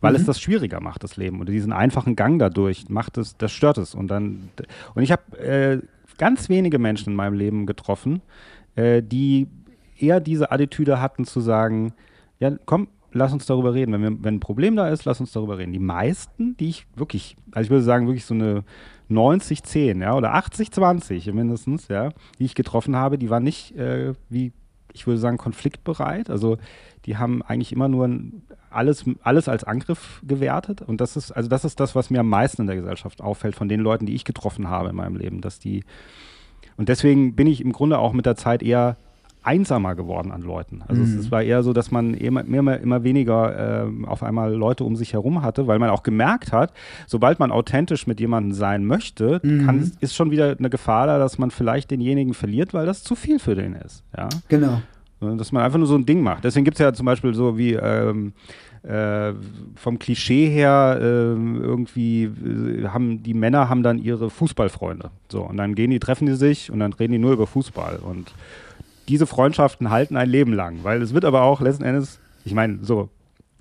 weil 0.00 0.12
mhm. 0.12 0.20
es 0.20 0.26
das 0.26 0.40
schwieriger 0.40 0.80
macht, 0.80 1.02
das 1.02 1.16
Leben. 1.16 1.40
Oder 1.40 1.52
diesen 1.52 1.72
einfachen 1.72 2.16
Gang 2.16 2.38
dadurch 2.38 2.88
macht 2.88 3.18
es, 3.18 3.36
das 3.36 3.52
stört 3.52 3.78
es. 3.78 3.94
Und 3.94 4.08
dann, 4.08 4.50
und 4.94 5.02
ich 5.02 5.12
habe 5.12 5.38
äh, 5.38 5.80
ganz 6.18 6.48
wenige 6.48 6.78
Menschen 6.78 7.10
in 7.10 7.16
meinem 7.16 7.34
Leben 7.34 7.66
getroffen, 7.66 8.22
äh, 8.76 9.02
die 9.02 9.48
eher 9.98 10.20
diese 10.20 10.50
Attitüde 10.50 11.00
hatten 11.00 11.24
zu 11.24 11.40
sagen, 11.40 11.94
ja, 12.38 12.52
komm, 12.64 12.88
lass 13.12 13.32
uns 13.32 13.46
darüber 13.46 13.74
reden. 13.74 13.92
Wenn, 13.92 14.02
wir, 14.02 14.24
wenn 14.24 14.36
ein 14.36 14.40
Problem 14.40 14.76
da 14.76 14.88
ist, 14.88 15.04
lass 15.04 15.20
uns 15.20 15.32
darüber 15.32 15.58
reden. 15.58 15.72
Die 15.72 15.78
meisten, 15.78 16.56
die 16.56 16.68
ich 16.68 16.86
wirklich, 16.96 17.36
also 17.52 17.66
ich 17.66 17.70
würde 17.70 17.84
sagen, 17.84 18.06
wirklich 18.06 18.24
so 18.24 18.34
eine 18.34 18.64
90-10, 19.10 20.00
ja, 20.00 20.14
oder 20.14 20.34
80-20 20.34 21.32
mindestens, 21.32 21.88
ja, 21.88 22.10
die 22.38 22.44
ich 22.44 22.54
getroffen 22.54 22.96
habe, 22.96 23.18
die 23.18 23.30
waren 23.30 23.42
nicht, 23.42 23.76
äh, 23.76 24.14
wie 24.28 24.52
ich 24.94 25.06
würde 25.06 25.18
sagen, 25.18 25.38
konfliktbereit. 25.38 26.28
Also 26.28 26.58
die 27.06 27.16
haben 27.16 27.42
eigentlich 27.42 27.72
immer 27.72 27.88
nur 27.88 28.10
alles, 28.70 29.04
alles 29.22 29.48
als 29.48 29.64
Angriff 29.64 30.20
gewertet. 30.26 30.82
Und 30.82 31.00
das 31.00 31.16
ist, 31.16 31.32
also 31.32 31.48
das 31.48 31.64
ist 31.64 31.80
das, 31.80 31.94
was 31.94 32.10
mir 32.10 32.20
am 32.20 32.28
meisten 32.28 32.62
in 32.62 32.66
der 32.66 32.76
Gesellschaft 32.76 33.22
auffällt, 33.22 33.56
von 33.56 33.68
den 33.68 33.80
Leuten, 33.80 34.06
die 34.06 34.14
ich 34.14 34.24
getroffen 34.24 34.68
habe 34.68 34.90
in 34.90 34.96
meinem 34.96 35.16
Leben, 35.16 35.40
dass 35.40 35.58
die 35.58 35.84
und 36.76 36.88
deswegen 36.88 37.34
bin 37.34 37.46
ich 37.46 37.60
im 37.60 37.72
Grunde 37.72 37.98
auch 37.98 38.12
mit 38.12 38.26
der 38.26 38.36
Zeit 38.36 38.62
eher 38.62 38.96
einsamer 39.42 39.94
geworden 39.94 40.30
an 40.30 40.42
Leuten. 40.42 40.82
Also 40.86 41.02
mhm. 41.02 41.08
es, 41.08 41.14
es, 41.26 41.30
war 41.30 41.42
eher 41.42 41.62
so, 41.62 41.72
dass 41.72 41.90
man 41.90 42.14
immer, 42.14 42.44
immer, 42.44 42.78
immer 42.78 43.04
weniger 43.04 43.84
äh, 43.84 44.06
auf 44.06 44.22
einmal 44.22 44.52
Leute 44.54 44.84
um 44.84 44.96
sich 44.96 45.12
herum 45.12 45.42
hatte, 45.42 45.66
weil 45.66 45.78
man 45.78 45.90
auch 45.90 46.02
gemerkt 46.02 46.52
hat, 46.52 46.72
sobald 47.06 47.38
man 47.38 47.50
authentisch 47.50 48.06
mit 48.06 48.20
jemandem 48.20 48.52
sein 48.52 48.84
möchte, 48.84 49.40
mhm. 49.42 49.66
kann, 49.66 49.92
ist 50.00 50.14
schon 50.14 50.30
wieder 50.30 50.56
eine 50.58 50.70
Gefahr 50.70 51.06
da, 51.06 51.18
dass 51.18 51.38
man 51.38 51.50
vielleicht 51.50 51.90
denjenigen 51.90 52.34
verliert, 52.34 52.72
weil 52.74 52.86
das 52.86 53.02
zu 53.02 53.14
viel 53.14 53.38
für 53.38 53.54
den 53.54 53.74
ist. 53.74 54.04
Ja? 54.16 54.28
Genau. 54.48 54.80
Dass 55.20 55.52
man 55.52 55.62
einfach 55.62 55.78
nur 55.78 55.86
so 55.86 55.94
ein 55.94 56.06
Ding 56.06 56.22
macht. 56.22 56.42
Deswegen 56.44 56.64
gibt 56.64 56.76
es 56.76 56.80
ja 56.80 56.92
zum 56.92 57.06
Beispiel 57.06 57.32
so 57.32 57.56
wie 57.56 57.74
ähm, 57.74 58.32
äh, 58.82 59.32
vom 59.76 59.98
Klischee 60.00 60.48
her 60.48 60.98
äh, 61.00 61.04
irgendwie 61.04 62.24
äh, 62.24 62.88
haben 62.88 63.22
die 63.22 63.34
Männer 63.34 63.68
haben 63.68 63.84
dann 63.84 63.98
ihre 63.98 64.28
Fußballfreunde. 64.30 65.10
So, 65.30 65.42
und 65.42 65.56
dann 65.56 65.76
gehen 65.76 65.90
die, 65.90 66.00
treffen 66.00 66.26
die 66.26 66.34
sich 66.34 66.70
und 66.72 66.80
dann 66.80 66.92
reden 66.92 67.12
die 67.12 67.18
nur 67.18 67.32
über 67.32 67.46
Fußball. 67.46 68.00
Und 68.02 68.32
diese 69.08 69.26
Freundschaften 69.26 69.90
halten 69.90 70.16
ein 70.16 70.28
Leben 70.28 70.52
lang, 70.52 70.78
weil 70.82 71.02
es 71.02 71.14
wird 71.14 71.24
aber 71.24 71.42
auch 71.42 71.60
letzten 71.60 71.84
Endes, 71.84 72.18
ich 72.44 72.54
meine, 72.54 72.78
so, 72.82 73.08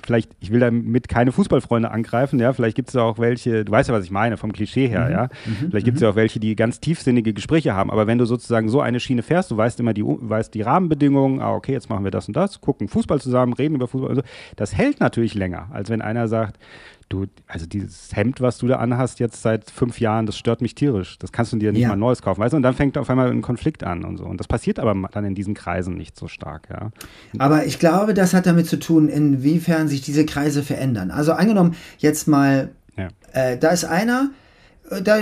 vielleicht, 0.03 0.31
ich 0.39 0.51
will 0.51 0.59
damit 0.59 1.07
keine 1.07 1.31
Fußballfreunde 1.31 1.91
angreifen, 1.91 2.39
ja, 2.39 2.53
vielleicht 2.53 2.75
gibt 2.75 2.89
es 2.89 2.95
auch 2.95 3.19
welche, 3.19 3.65
du 3.65 3.71
weißt 3.71 3.89
ja, 3.89 3.95
was 3.95 4.03
ich 4.03 4.11
meine, 4.11 4.37
vom 4.37 4.51
Klischee 4.51 4.87
her, 4.87 5.05
mhm. 5.05 5.11
ja. 5.11 5.23
Mhm. 5.45 5.69
Vielleicht 5.69 5.85
gibt 5.85 5.97
es 5.97 6.01
mhm. 6.01 6.05
ja 6.05 6.11
auch 6.11 6.15
welche, 6.15 6.39
die 6.39 6.55
ganz 6.55 6.79
tiefsinnige 6.79 7.33
Gespräche 7.33 7.73
haben, 7.73 7.91
aber 7.91 8.07
wenn 8.07 8.17
du 8.17 8.25
sozusagen 8.25 8.69
so 8.69 8.81
eine 8.81 8.99
Schiene 8.99 9.23
fährst, 9.23 9.51
du 9.51 9.57
weißt 9.57 9.79
immer 9.79 9.93
die, 9.93 10.03
weißt 10.03 10.53
die 10.53 10.61
Rahmenbedingungen, 10.61 11.41
ah, 11.41 11.53
okay, 11.53 11.73
jetzt 11.73 11.89
machen 11.89 12.03
wir 12.03 12.11
das 12.11 12.27
und 12.27 12.35
das, 12.35 12.61
gucken 12.61 12.87
Fußball 12.87 13.21
zusammen, 13.21 13.53
reden 13.53 13.75
über 13.75 13.87
Fußball, 13.87 14.09
also, 14.09 14.21
das 14.55 14.75
hält 14.75 14.99
natürlich 14.99 15.33
länger, 15.33 15.67
als 15.71 15.89
wenn 15.89 16.01
einer 16.01 16.27
sagt, 16.27 16.57
du, 17.11 17.25
also 17.47 17.65
dieses 17.65 18.15
Hemd, 18.15 18.41
was 18.41 18.57
du 18.57 18.67
da 18.67 18.77
anhast 18.77 19.19
jetzt 19.19 19.41
seit 19.41 19.69
fünf 19.69 19.99
Jahren, 19.99 20.25
das 20.25 20.37
stört 20.37 20.61
mich 20.61 20.75
tierisch. 20.75 21.17
Das 21.19 21.31
kannst 21.31 21.53
du 21.53 21.57
dir 21.57 21.71
nicht 21.71 21.81
ja. 21.81 21.89
mal 21.89 21.95
neues 21.95 22.21
kaufen, 22.21 22.41
weißt 22.41 22.53
du? 22.53 22.57
Und 22.57 22.63
dann 22.63 22.73
fängt 22.73 22.97
auf 22.97 23.09
einmal 23.09 23.29
ein 23.29 23.41
Konflikt 23.41 23.83
an 23.83 24.03
und 24.03 24.17
so. 24.17 24.25
Und 24.25 24.39
das 24.39 24.47
passiert 24.47 24.79
aber 24.79 24.95
dann 25.11 25.25
in 25.25 25.35
diesen 25.35 25.53
Kreisen 25.53 25.95
nicht 25.95 26.17
so 26.17 26.27
stark, 26.27 26.69
ja. 26.69 26.91
Aber 27.37 27.65
ich 27.65 27.79
glaube, 27.79 28.13
das 28.13 28.33
hat 28.33 28.45
damit 28.45 28.67
zu 28.67 28.79
tun, 28.79 29.09
inwiefern 29.09 29.87
sich 29.87 30.01
diese 30.01 30.25
Kreise 30.25 30.63
verändern. 30.63 31.11
Also 31.11 31.33
angenommen, 31.33 31.75
jetzt 31.97 32.27
mal, 32.27 32.69
ja. 32.97 33.09
äh, 33.33 33.57
da 33.57 33.69
ist 33.69 33.85
einer, 33.85 34.31
da 34.99 35.17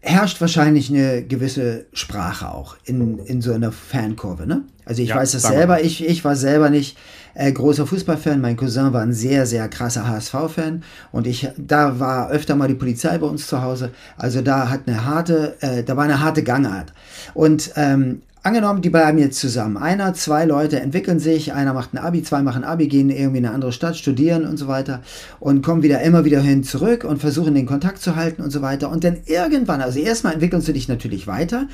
herrscht 0.00 0.40
wahrscheinlich 0.40 0.90
eine 0.90 1.22
gewisse 1.22 1.86
Sprache 1.92 2.52
auch 2.52 2.76
in, 2.84 3.18
in 3.18 3.40
so 3.40 3.52
einer 3.52 3.70
Fankurve, 3.70 4.46
ne? 4.46 4.62
Also 4.84 5.02
ich 5.02 5.10
ja, 5.10 5.16
weiß 5.16 5.32
das 5.32 5.42
selber, 5.42 5.82
ich, 5.82 6.04
ich 6.04 6.24
war 6.24 6.34
selber 6.34 6.68
nicht 6.68 6.98
äh, 7.34 7.52
großer 7.52 7.86
Fußballfan. 7.86 8.40
Mein 8.40 8.56
Cousin 8.56 8.92
war 8.92 9.02
ein 9.02 9.12
sehr, 9.12 9.46
sehr 9.46 9.68
krasser 9.68 10.08
HSV-Fan 10.08 10.82
und 11.12 11.28
ich, 11.28 11.48
da 11.56 12.00
war 12.00 12.30
öfter 12.30 12.56
mal 12.56 12.66
die 12.66 12.74
Polizei 12.74 13.16
bei 13.18 13.26
uns 13.26 13.46
zu 13.46 13.62
Hause. 13.62 13.92
Also 14.16 14.42
da 14.42 14.70
hat 14.70 14.82
eine 14.86 15.04
harte, 15.04 15.56
äh, 15.60 15.84
da 15.84 15.96
war 15.96 16.04
eine 16.04 16.20
harte 16.20 16.42
Gangart. 16.42 16.92
Und 17.32 17.70
ähm, 17.76 18.22
Angenommen, 18.44 18.82
die 18.82 18.90
bleiben 18.90 19.18
jetzt 19.18 19.38
zusammen. 19.38 19.76
Einer, 19.76 20.14
zwei 20.14 20.44
Leute 20.46 20.80
entwickeln 20.80 21.20
sich, 21.20 21.52
einer 21.52 21.74
macht 21.74 21.94
ein 21.94 21.98
Abi, 21.98 22.24
zwei 22.24 22.42
machen 22.42 22.64
Abi, 22.64 22.88
gehen 22.88 23.08
irgendwie 23.08 23.38
in 23.38 23.46
eine 23.46 23.54
andere 23.54 23.70
Stadt, 23.70 23.96
studieren 23.96 24.44
und 24.46 24.56
so 24.56 24.66
weiter 24.66 25.00
und 25.38 25.62
kommen 25.62 25.84
wieder 25.84 26.02
immer 26.02 26.24
wieder 26.24 26.40
hin 26.40 26.64
zurück 26.64 27.04
und 27.04 27.18
versuchen 27.18 27.54
den 27.54 27.66
Kontakt 27.66 28.02
zu 28.02 28.16
halten 28.16 28.42
und 28.42 28.50
so 28.50 28.60
weiter. 28.60 28.90
Und 28.90 29.04
dann 29.04 29.18
irgendwann, 29.26 29.80
also 29.80 30.00
erstmal 30.00 30.32
entwickelst 30.32 30.66
du 30.66 30.72
dich 30.72 30.88
natürlich 30.88 31.28
weiter, 31.28 31.68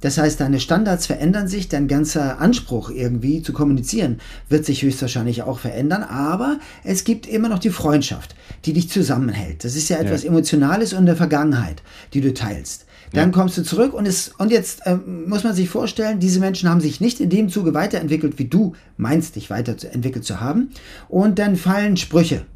das 0.00 0.18
heißt, 0.18 0.40
deine 0.40 0.60
Standards 0.60 1.06
verändern 1.06 1.48
sich, 1.48 1.68
dein 1.68 1.88
ganzer 1.88 2.40
Anspruch 2.40 2.90
irgendwie 2.90 3.42
zu 3.42 3.52
kommunizieren 3.52 4.20
wird 4.48 4.64
sich 4.64 4.82
höchstwahrscheinlich 4.82 5.42
auch 5.42 5.58
verändern, 5.58 6.02
aber 6.02 6.58
es 6.84 7.04
gibt 7.04 7.26
immer 7.26 7.48
noch 7.48 7.58
die 7.58 7.70
Freundschaft, 7.70 8.34
die 8.64 8.72
dich 8.72 8.90
zusammenhält. 8.90 9.64
Das 9.64 9.76
ist 9.76 9.88
ja 9.88 9.98
etwas 9.98 10.22
ja. 10.22 10.30
Emotionales 10.30 10.92
und 10.94 11.06
der 11.06 11.16
Vergangenheit, 11.16 11.82
die 12.12 12.20
du 12.20 12.34
teilst. 12.34 12.86
Dann 13.12 13.32
kommst 13.32 13.56
du 13.58 13.62
zurück 13.62 13.94
und, 13.94 14.06
es, 14.06 14.32
und 14.38 14.50
jetzt 14.50 14.82
ähm, 14.86 15.28
muss 15.28 15.44
man 15.44 15.54
sich 15.54 15.68
vorstellen, 15.68 16.18
diese 16.18 16.40
Menschen 16.40 16.68
haben 16.68 16.80
sich 16.80 17.00
nicht 17.00 17.20
in 17.20 17.30
dem 17.30 17.48
Zuge 17.48 17.74
weiterentwickelt, 17.74 18.38
wie 18.38 18.46
du 18.46 18.74
meinst, 18.96 19.36
dich 19.36 19.50
weiterentwickelt 19.50 20.24
zu 20.24 20.40
haben. 20.40 20.70
Und 21.08 21.38
dann 21.38 21.56
fallen 21.56 21.96
Sprüche 21.96 22.46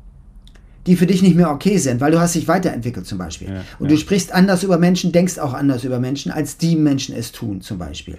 die 0.88 0.96
für 0.96 1.06
dich 1.06 1.20
nicht 1.20 1.36
mehr 1.36 1.50
okay 1.50 1.76
sind, 1.76 2.00
weil 2.00 2.12
du 2.12 2.18
hast 2.18 2.34
dich 2.34 2.48
weiterentwickelt 2.48 3.06
zum 3.06 3.18
Beispiel. 3.18 3.48
Ja, 3.48 3.64
und 3.78 3.86
ja. 3.86 3.94
du 3.94 3.96
sprichst 3.98 4.32
anders 4.32 4.62
über 4.62 4.78
Menschen, 4.78 5.12
denkst 5.12 5.38
auch 5.38 5.52
anders 5.52 5.84
über 5.84 6.00
Menschen, 6.00 6.32
als 6.32 6.56
die 6.56 6.76
Menschen 6.76 7.14
es 7.14 7.30
tun 7.30 7.60
zum 7.60 7.76
Beispiel. 7.76 8.16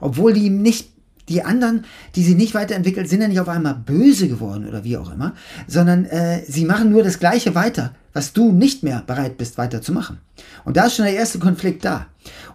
Obwohl 0.00 0.32
die 0.32 0.48
nicht, 0.48 0.91
die 1.28 1.42
anderen, 1.42 1.84
die 2.14 2.24
sich 2.24 2.36
nicht 2.36 2.54
weiterentwickelt, 2.54 3.08
sind 3.08 3.20
ja 3.20 3.28
nicht 3.28 3.40
auf 3.40 3.48
einmal 3.48 3.74
böse 3.74 4.28
geworden 4.28 4.68
oder 4.68 4.84
wie 4.84 4.96
auch 4.96 5.12
immer, 5.12 5.34
sondern 5.66 6.04
äh, 6.06 6.42
sie 6.48 6.64
machen 6.64 6.90
nur 6.90 7.02
das 7.02 7.18
Gleiche 7.18 7.54
weiter, 7.54 7.94
was 8.12 8.32
du 8.32 8.52
nicht 8.52 8.82
mehr 8.82 9.02
bereit 9.06 9.38
bist 9.38 9.58
weiterzumachen. 9.58 10.18
Und 10.64 10.76
da 10.76 10.86
ist 10.86 10.96
schon 10.96 11.04
der 11.04 11.14
erste 11.14 11.38
Konflikt 11.38 11.84
da. 11.84 12.06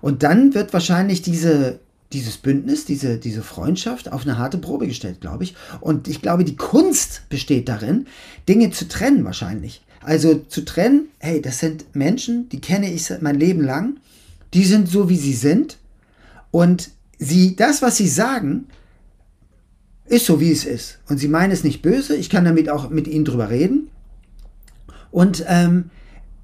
Und 0.01 0.23
dann 0.23 0.53
wird 0.53 0.73
wahrscheinlich 0.73 1.21
diese 1.21 1.79
dieses 2.13 2.37
Bündnis, 2.37 2.85
diese, 2.85 3.17
diese 3.17 3.41
Freundschaft 3.41 4.11
auf 4.11 4.23
eine 4.23 4.37
harte 4.37 4.57
Probe 4.57 4.87
gestellt, 4.87 5.21
glaube 5.21 5.43
ich. 5.43 5.55
Und 5.81 6.07
ich 6.07 6.21
glaube, 6.21 6.45
die 6.45 6.55
Kunst 6.55 7.23
besteht 7.29 7.67
darin, 7.67 8.07
Dinge 8.47 8.71
zu 8.71 8.87
trennen 8.87 9.25
wahrscheinlich. 9.25 9.81
Also 10.01 10.35
zu 10.35 10.63
trennen, 10.63 11.09
hey, 11.19 11.41
das 11.41 11.59
sind 11.59 11.95
Menschen, 11.95 12.47
die 12.49 12.61
kenne 12.61 12.91
ich 12.91 13.11
mein 13.19 13.37
Leben 13.37 13.61
lang, 13.61 13.97
die 14.53 14.63
sind 14.63 14.87
so, 14.87 15.09
wie 15.09 15.17
sie 15.17 15.33
sind. 15.33 15.77
Und 16.51 16.91
sie, 17.17 17.55
das, 17.55 17.81
was 17.81 17.97
sie 17.97 18.07
sagen, 18.07 18.67
ist 20.05 20.25
so, 20.25 20.39
wie 20.39 20.51
es 20.51 20.65
ist. 20.65 20.99
Und 21.09 21.17
sie 21.17 21.27
meinen 21.27 21.51
es 21.51 21.63
nicht 21.63 21.81
böse, 21.81 22.15
ich 22.15 22.29
kann 22.29 22.45
damit 22.45 22.69
auch 22.69 22.89
mit 22.89 23.07
ihnen 23.07 23.25
drüber 23.25 23.49
reden. 23.49 23.89
Und, 25.11 25.43
ähm, 25.47 25.89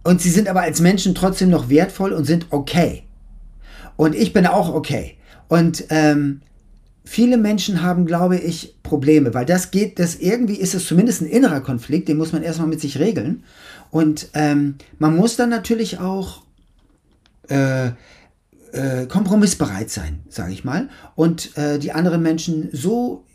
und 0.04 0.22
sie 0.22 0.30
sind 0.30 0.48
aber 0.48 0.62
als 0.62 0.82
Menschen 0.82 1.16
trotzdem 1.16 1.50
noch 1.50 1.70
wertvoll 1.70 2.12
und 2.12 2.26
sind 2.26 2.48
okay. 2.50 3.04
Und 3.96 4.16
ich 4.16 4.34
bin 4.34 4.46
auch 4.48 4.74
okay. 4.74 5.16
Und 5.48 5.86
ähm, 5.90 6.42
viele 7.06 7.38
Menschen 7.38 7.82
haben, 7.82 8.06
glaube 8.06 8.38
ich, 8.38 8.76
Probleme, 8.84 9.34
weil 9.34 9.46
das 9.46 9.72
geht, 9.72 10.00
das 10.00 10.16
irgendwie 10.16 10.56
ist 10.56 10.74
es 10.74 10.88
zumindest 10.88 11.22
ein 11.22 11.28
innerer 11.28 11.62
Konflikt, 11.62 12.08
den 12.08 12.18
muss 12.18 12.32
man 12.32 12.44
erstmal 12.44 12.68
mit 12.68 12.82
sich 12.82 13.00
regeln. 13.00 13.44
Und 13.92 14.30
ähm, 14.34 14.76
man 15.00 15.16
muss 15.16 15.36
dann 15.36 15.50
natürlich 15.50 16.00
auch 16.00 16.44
äh, 17.48 17.92
äh, 18.74 19.06
kompromissbereit 19.06 19.90
sein, 19.90 20.20
sage 20.30 20.52
ich 20.52 20.64
mal, 20.64 20.90
und 21.16 21.56
äh, 21.58 21.80
die 21.80 21.94
anderen 21.94 22.22
Menschen 22.22 22.70
so 22.74 23.26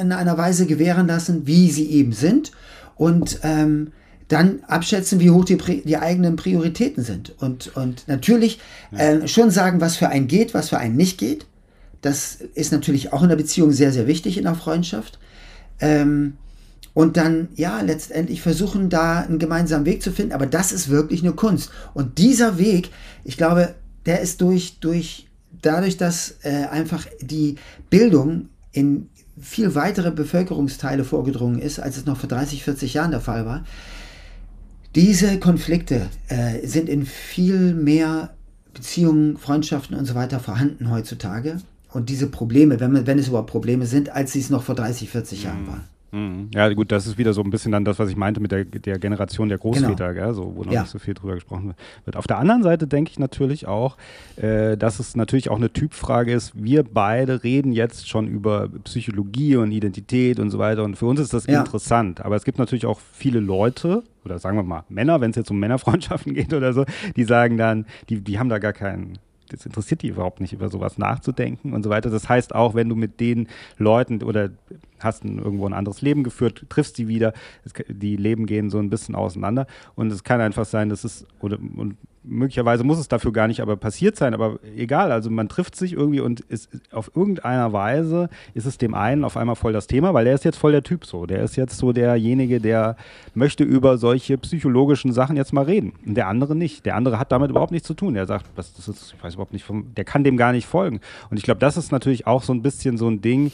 in 0.00 0.12
einer 0.12 0.36
Weise 0.36 0.66
gewähren 0.66 1.06
lassen, 1.06 1.46
wie 1.46 1.70
sie 1.70 1.88
eben 1.90 2.12
sind. 2.12 2.50
Und 2.96 3.40
ähm, 3.42 3.92
dann 4.28 4.60
abschätzen, 4.66 5.20
wie 5.20 5.30
hoch 5.30 5.44
die, 5.44 5.56
die 5.56 5.96
eigenen 5.96 6.36
Prioritäten 6.36 7.04
sind. 7.04 7.34
Und, 7.40 7.76
und 7.76 8.08
natürlich 8.08 8.58
äh, 8.96 9.28
schon 9.28 9.50
sagen, 9.50 9.80
was 9.80 9.96
für 9.96 10.08
einen 10.08 10.26
geht, 10.26 10.54
was 10.54 10.70
für 10.70 10.78
einen 10.78 10.96
nicht 10.96 11.18
geht. 11.18 11.46
Das 12.00 12.36
ist 12.54 12.72
natürlich 12.72 13.12
auch 13.12 13.22
in 13.22 13.28
der 13.28 13.36
Beziehung 13.36 13.72
sehr, 13.72 13.92
sehr 13.92 14.06
wichtig 14.06 14.38
in 14.38 14.44
der 14.44 14.54
Freundschaft. 14.54 15.18
Ähm, 15.80 16.34
und 16.94 17.16
dann, 17.16 17.48
ja, 17.54 17.80
letztendlich 17.80 18.40
versuchen, 18.40 18.88
da 18.88 19.20
einen 19.20 19.38
gemeinsamen 19.38 19.84
Weg 19.84 20.02
zu 20.02 20.12
finden. 20.12 20.32
Aber 20.32 20.46
das 20.46 20.72
ist 20.72 20.88
wirklich 20.88 21.22
eine 21.22 21.32
Kunst. 21.32 21.70
Und 21.92 22.18
dieser 22.18 22.58
Weg, 22.58 22.90
ich 23.24 23.36
glaube, 23.36 23.74
der 24.06 24.20
ist 24.20 24.40
durch, 24.40 24.78
durch 24.80 25.26
dadurch, 25.62 25.96
dass 25.96 26.36
äh, 26.42 26.66
einfach 26.70 27.06
die 27.20 27.56
Bildung 27.90 28.48
in 28.72 29.08
viel 29.40 29.74
weitere 29.74 30.10
Bevölkerungsteile 30.10 31.04
vorgedrungen 31.04 31.58
ist, 31.58 31.80
als 31.80 31.96
es 31.96 32.06
noch 32.06 32.18
vor 32.18 32.28
30, 32.28 32.62
40 32.62 32.94
Jahren 32.94 33.10
der 33.10 33.20
Fall 33.20 33.46
war. 33.46 33.64
Diese 34.94 35.40
Konflikte 35.40 36.08
äh, 36.28 36.64
sind 36.66 36.88
in 36.88 37.04
viel 37.04 37.74
mehr 37.74 38.34
Beziehungen, 38.72 39.38
Freundschaften 39.38 39.96
und 39.96 40.04
so 40.04 40.14
weiter 40.14 40.38
vorhanden 40.38 40.90
heutzutage 40.90 41.58
und 41.92 42.08
diese 42.08 42.28
Probleme, 42.28 42.78
wenn, 42.80 43.06
wenn 43.06 43.18
es 43.18 43.28
überhaupt 43.28 43.50
Probleme 43.50 43.86
sind, 43.86 44.10
als 44.10 44.32
sie 44.32 44.40
es 44.40 44.50
noch 44.50 44.62
vor 44.62 44.74
30, 44.74 45.10
40 45.10 45.44
Jahren 45.44 45.62
mhm. 45.62 45.68
waren. 45.68 45.84
Mhm. 46.14 46.50
Ja, 46.54 46.72
gut, 46.72 46.92
das 46.92 47.08
ist 47.08 47.18
wieder 47.18 47.32
so 47.32 47.42
ein 47.42 47.50
bisschen 47.50 47.72
dann 47.72 47.84
das, 47.84 47.98
was 47.98 48.08
ich 48.08 48.16
meinte 48.16 48.40
mit 48.40 48.52
der, 48.52 48.64
der 48.64 49.00
Generation 49.00 49.48
der 49.48 49.58
Großväter, 49.58 50.14
genau. 50.14 50.26
gell, 50.26 50.34
so, 50.34 50.52
wo 50.54 50.62
noch 50.62 50.72
ja. 50.72 50.82
nicht 50.82 50.90
so 50.90 51.00
viel 51.00 51.12
drüber 51.12 51.34
gesprochen 51.34 51.74
wird. 52.04 52.16
Auf 52.16 52.28
der 52.28 52.38
anderen 52.38 52.62
Seite 52.62 52.86
denke 52.86 53.10
ich 53.10 53.18
natürlich 53.18 53.66
auch, 53.66 53.96
äh, 54.36 54.76
dass 54.76 55.00
es 55.00 55.16
natürlich 55.16 55.50
auch 55.50 55.56
eine 55.56 55.72
Typfrage 55.72 56.32
ist. 56.32 56.52
Wir 56.54 56.84
beide 56.84 57.42
reden 57.42 57.72
jetzt 57.72 58.08
schon 58.08 58.28
über 58.28 58.68
Psychologie 58.84 59.56
und 59.56 59.72
Identität 59.72 60.38
und 60.38 60.50
so 60.50 60.60
weiter 60.60 60.84
und 60.84 60.96
für 60.96 61.06
uns 61.06 61.18
ist 61.18 61.34
das 61.34 61.48
ja. 61.48 61.58
interessant. 61.58 62.24
Aber 62.24 62.36
es 62.36 62.44
gibt 62.44 62.58
natürlich 62.58 62.86
auch 62.86 63.00
viele 63.00 63.40
Leute, 63.40 64.04
oder 64.24 64.38
sagen 64.38 64.56
wir 64.56 64.62
mal 64.62 64.84
Männer, 64.88 65.20
wenn 65.20 65.30
es 65.30 65.36
jetzt 65.36 65.50
um 65.50 65.58
Männerfreundschaften 65.58 66.32
geht 66.34 66.54
oder 66.54 66.72
so, 66.72 66.84
die 67.16 67.24
sagen 67.24 67.56
dann, 67.56 67.86
die, 68.08 68.20
die 68.20 68.38
haben 68.38 68.48
da 68.48 68.58
gar 68.58 68.72
keinen 68.72 69.18
das 69.50 69.66
interessiert 69.66 70.02
die 70.02 70.08
überhaupt 70.08 70.40
nicht, 70.40 70.52
über 70.52 70.68
sowas 70.68 70.98
nachzudenken 70.98 71.74
und 71.74 71.82
so 71.82 71.90
weiter. 71.90 72.10
Das 72.10 72.28
heißt 72.28 72.54
auch, 72.54 72.74
wenn 72.74 72.88
du 72.88 72.96
mit 72.96 73.20
den 73.20 73.48
Leuten 73.78 74.22
oder 74.22 74.50
hast 75.00 75.24
ein, 75.24 75.38
irgendwo 75.38 75.66
ein 75.66 75.72
anderes 75.72 76.02
Leben 76.02 76.22
geführt, 76.22 76.64
triffst 76.68 76.96
sie 76.96 77.08
wieder, 77.08 77.32
es, 77.64 77.72
die 77.88 78.16
Leben 78.16 78.46
gehen 78.46 78.70
so 78.70 78.78
ein 78.78 78.90
bisschen 78.90 79.14
auseinander 79.14 79.66
und 79.94 80.12
es 80.12 80.24
kann 80.24 80.40
einfach 80.40 80.64
sein, 80.64 80.88
dass 80.88 81.04
es, 81.04 81.26
oder, 81.40 81.58
und 81.58 81.96
möglicherweise 82.24 82.84
muss 82.84 82.98
es 82.98 83.08
dafür 83.08 83.32
gar 83.32 83.48
nicht 83.48 83.60
aber 83.60 83.76
passiert 83.76 84.16
sein, 84.16 84.34
aber 84.34 84.58
egal, 84.76 85.12
also 85.12 85.30
man 85.30 85.48
trifft 85.48 85.76
sich 85.76 85.92
irgendwie 85.92 86.20
und 86.20 86.40
ist 86.40 86.70
auf 86.90 87.10
irgendeiner 87.14 87.72
Weise 87.72 88.30
ist 88.54 88.64
es 88.64 88.78
dem 88.78 88.94
einen 88.94 89.24
auf 89.24 89.36
einmal 89.36 89.56
voll 89.56 89.72
das 89.72 89.86
Thema, 89.86 90.14
weil 90.14 90.24
der 90.24 90.34
ist 90.34 90.44
jetzt 90.44 90.56
voll 90.56 90.72
der 90.72 90.82
Typ 90.82 91.04
so, 91.04 91.26
der 91.26 91.42
ist 91.42 91.56
jetzt 91.56 91.76
so 91.76 91.92
derjenige, 91.92 92.60
der 92.60 92.96
möchte 93.34 93.64
über 93.64 93.98
solche 93.98 94.38
psychologischen 94.38 95.12
Sachen 95.12 95.36
jetzt 95.36 95.52
mal 95.52 95.64
reden 95.64 95.92
und 96.06 96.14
der 96.14 96.28
andere 96.28 96.56
nicht. 96.56 96.86
Der 96.86 96.96
andere 96.96 97.18
hat 97.18 97.30
damit 97.32 97.50
überhaupt 97.50 97.72
nichts 97.72 97.86
zu 97.86 97.94
tun. 97.94 98.14
Der 98.14 98.26
sagt, 98.26 98.46
was 98.56 98.72
das 98.74 98.88
ist, 98.88 99.14
ich 99.16 99.22
weiß 99.22 99.34
überhaupt 99.34 99.52
nicht, 99.52 99.64
vom, 99.64 99.94
der 99.94 100.04
kann 100.04 100.24
dem 100.24 100.36
gar 100.36 100.52
nicht 100.52 100.66
folgen. 100.66 101.00
Und 101.30 101.36
ich 101.36 101.42
glaube, 101.42 101.60
das 101.60 101.76
ist 101.76 101.92
natürlich 101.92 102.26
auch 102.26 102.42
so 102.42 102.52
ein 102.52 102.62
bisschen 102.62 102.96
so 102.96 103.08
ein 103.08 103.20
Ding, 103.20 103.52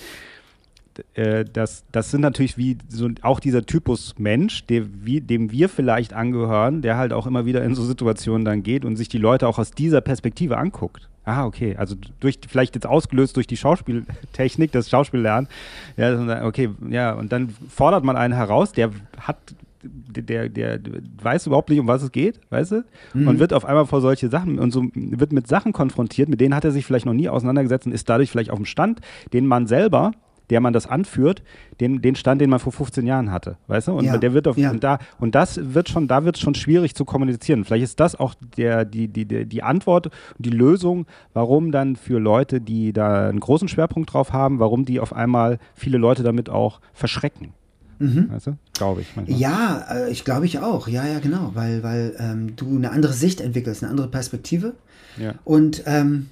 äh, 1.15 1.45
das, 1.45 1.85
das 1.93 2.11
sind 2.11 2.21
natürlich 2.21 2.59
wie 2.59 2.79
so 2.89 3.09
auch 3.23 3.41
dieser 3.41 3.65
Typus 3.65 4.15
Mensch, 4.19 4.67
der, 4.67 4.87
wie, 5.05 5.21
dem 5.21 5.51
wir 5.51 5.69
vielleicht 5.69 6.13
angehören, 6.13 6.83
der 6.83 6.97
halt 6.97 7.13
auch 7.13 7.27
immer 7.27 7.47
wieder 7.47 7.63
in 7.63 7.75
so 7.75 7.83
Situationen 7.85 8.45
dann 8.45 8.63
geht 8.63 8.85
und 8.85 8.97
sich 8.97 9.09
die 9.09 9.19
Leute 9.19 9.49
auch 9.49 9.59
aus 9.59 9.71
dieser 9.71 10.01
Perspektive 10.01 10.59
anguckt. 10.59 11.09
Ah, 11.25 11.45
okay. 11.45 11.77
Also 11.77 11.97
durch 12.19 12.39
vielleicht 12.49 12.75
jetzt 12.75 12.87
ausgelöst 12.87 13.37
durch 13.37 13.47
die 13.47 13.57
Schauspieltechnik, 13.57 14.73
das 14.73 14.89
Schauspiellernen. 14.89 15.49
Ja, 15.97 16.45
okay, 16.45 16.71
ja, 16.89 17.13
und 17.13 17.31
dann 17.33 17.51
fordert 17.69 18.05
man 18.05 18.17
einen 18.17 18.35
heraus, 18.35 18.73
der 18.73 18.91
hat 19.19 19.37
der, 19.83 20.49
der, 20.49 20.79
der 20.79 21.01
weiß 21.23 21.47
überhaupt 21.47 21.71
nicht, 21.71 21.81
um 21.81 21.87
was 21.87 22.03
es 22.03 22.13
geht, 22.13 22.41
weißt 22.51 22.73
du? 22.73 22.85
Mhm. 23.15 23.29
Und 23.29 23.39
wird 23.39 23.53
auf 23.53 23.65
einmal 23.65 23.87
vor 23.87 24.01
solche 24.01 24.29
Sachen 24.29 24.59
und 24.59 24.73
so 24.73 24.85
wird 24.95 25.33
mit 25.33 25.47
Sachen 25.47 25.73
konfrontiert, 25.73 26.29
mit 26.29 26.41
denen 26.41 26.55
hat 26.55 26.65
er 26.65 26.71
sich 26.71 26.85
vielleicht 26.85 27.07
noch 27.07 27.15
nie 27.15 27.29
auseinandergesetzt 27.29 27.87
und 27.87 27.93
ist 27.93 28.09
dadurch 28.09 28.31
vielleicht 28.31 28.51
auf 28.51 28.59
dem 28.59 28.67
Stand, 28.67 29.01
den 29.33 29.47
man 29.47 29.67
selber 29.67 30.13
der 30.51 30.61
man 30.61 30.73
das 30.73 30.87
anführt, 30.87 31.43
den, 31.81 32.03
den 32.03 32.15
Stand, 32.15 32.41
den 32.41 32.51
man 32.51 32.59
vor 32.59 32.73
15 32.73 33.07
Jahren 33.07 33.31
hatte, 33.31 33.57
weißt 33.69 33.89
du? 33.89 33.93
Und 33.93 34.05
ja, 34.05 34.19
der 34.19 34.35
wird 34.35 34.49
auf, 34.49 34.57
ja. 34.57 34.71
und 34.71 34.85
da 34.85 34.99
und 35.19 35.35
das 35.35 35.61
wird 35.75 35.89
schon, 35.89 36.09
da 36.09 36.25
wird 36.25 36.37
es 36.37 36.43
schon 36.43 36.55
schwierig 36.55 36.95
zu 36.95 37.05
kommunizieren. 37.05 37.65
Vielleicht 37.65 37.85
ist 37.85 38.01
das 38.01 38.17
auch 38.17 38.35
der, 38.57 38.85
die, 38.85 39.09
die, 39.09 39.25
die, 39.25 39.47
die 39.47 39.63
Antwort 39.63 40.07
und 40.07 40.47
die 40.47 40.51
Lösung, 40.51 41.07
warum 41.33 41.73
dann 41.73 41.97
für 41.97 42.19
Leute, 42.19 42.61
die 42.61 42.93
da 42.93 43.29
einen 43.29 43.41
großen 43.41 43.69
Schwerpunkt 43.69 44.13
drauf 44.13 44.33
haben, 44.33 44.59
warum 44.59 44.85
die 44.85 45.01
auf 45.01 45.13
einmal 45.15 45.59
viele 45.75 45.99
Leute 45.99 46.23
damit 46.23 46.51
auch 46.51 46.81
verschrecken. 46.93 47.55
Mhm. 48.01 48.31
Weißt 48.31 48.49
du? 48.49 48.57
Glaube 48.73 49.03
ich. 49.03 49.15
Manchmal. 49.15 49.39
Ja, 49.39 49.85
äh, 49.91 50.11
ich 50.11 50.25
glaube 50.25 50.47
ich 50.47 50.59
auch. 50.59 50.89
Ja, 50.89 51.07
ja, 51.07 51.21
genau. 51.21 51.51
Weil, 51.55 51.83
weil 51.83 52.17
ähm, 52.19 52.57
du 52.57 52.77
eine 52.77 52.91
andere 52.91 53.13
Sicht 53.13 53.41
entwickelst, 53.41 53.83
eine 53.83 53.91
andere 53.91 54.09
Perspektive. 54.09 54.75
Ja. 55.19 55.35
Und 55.45 55.83
ähm, 55.87 56.31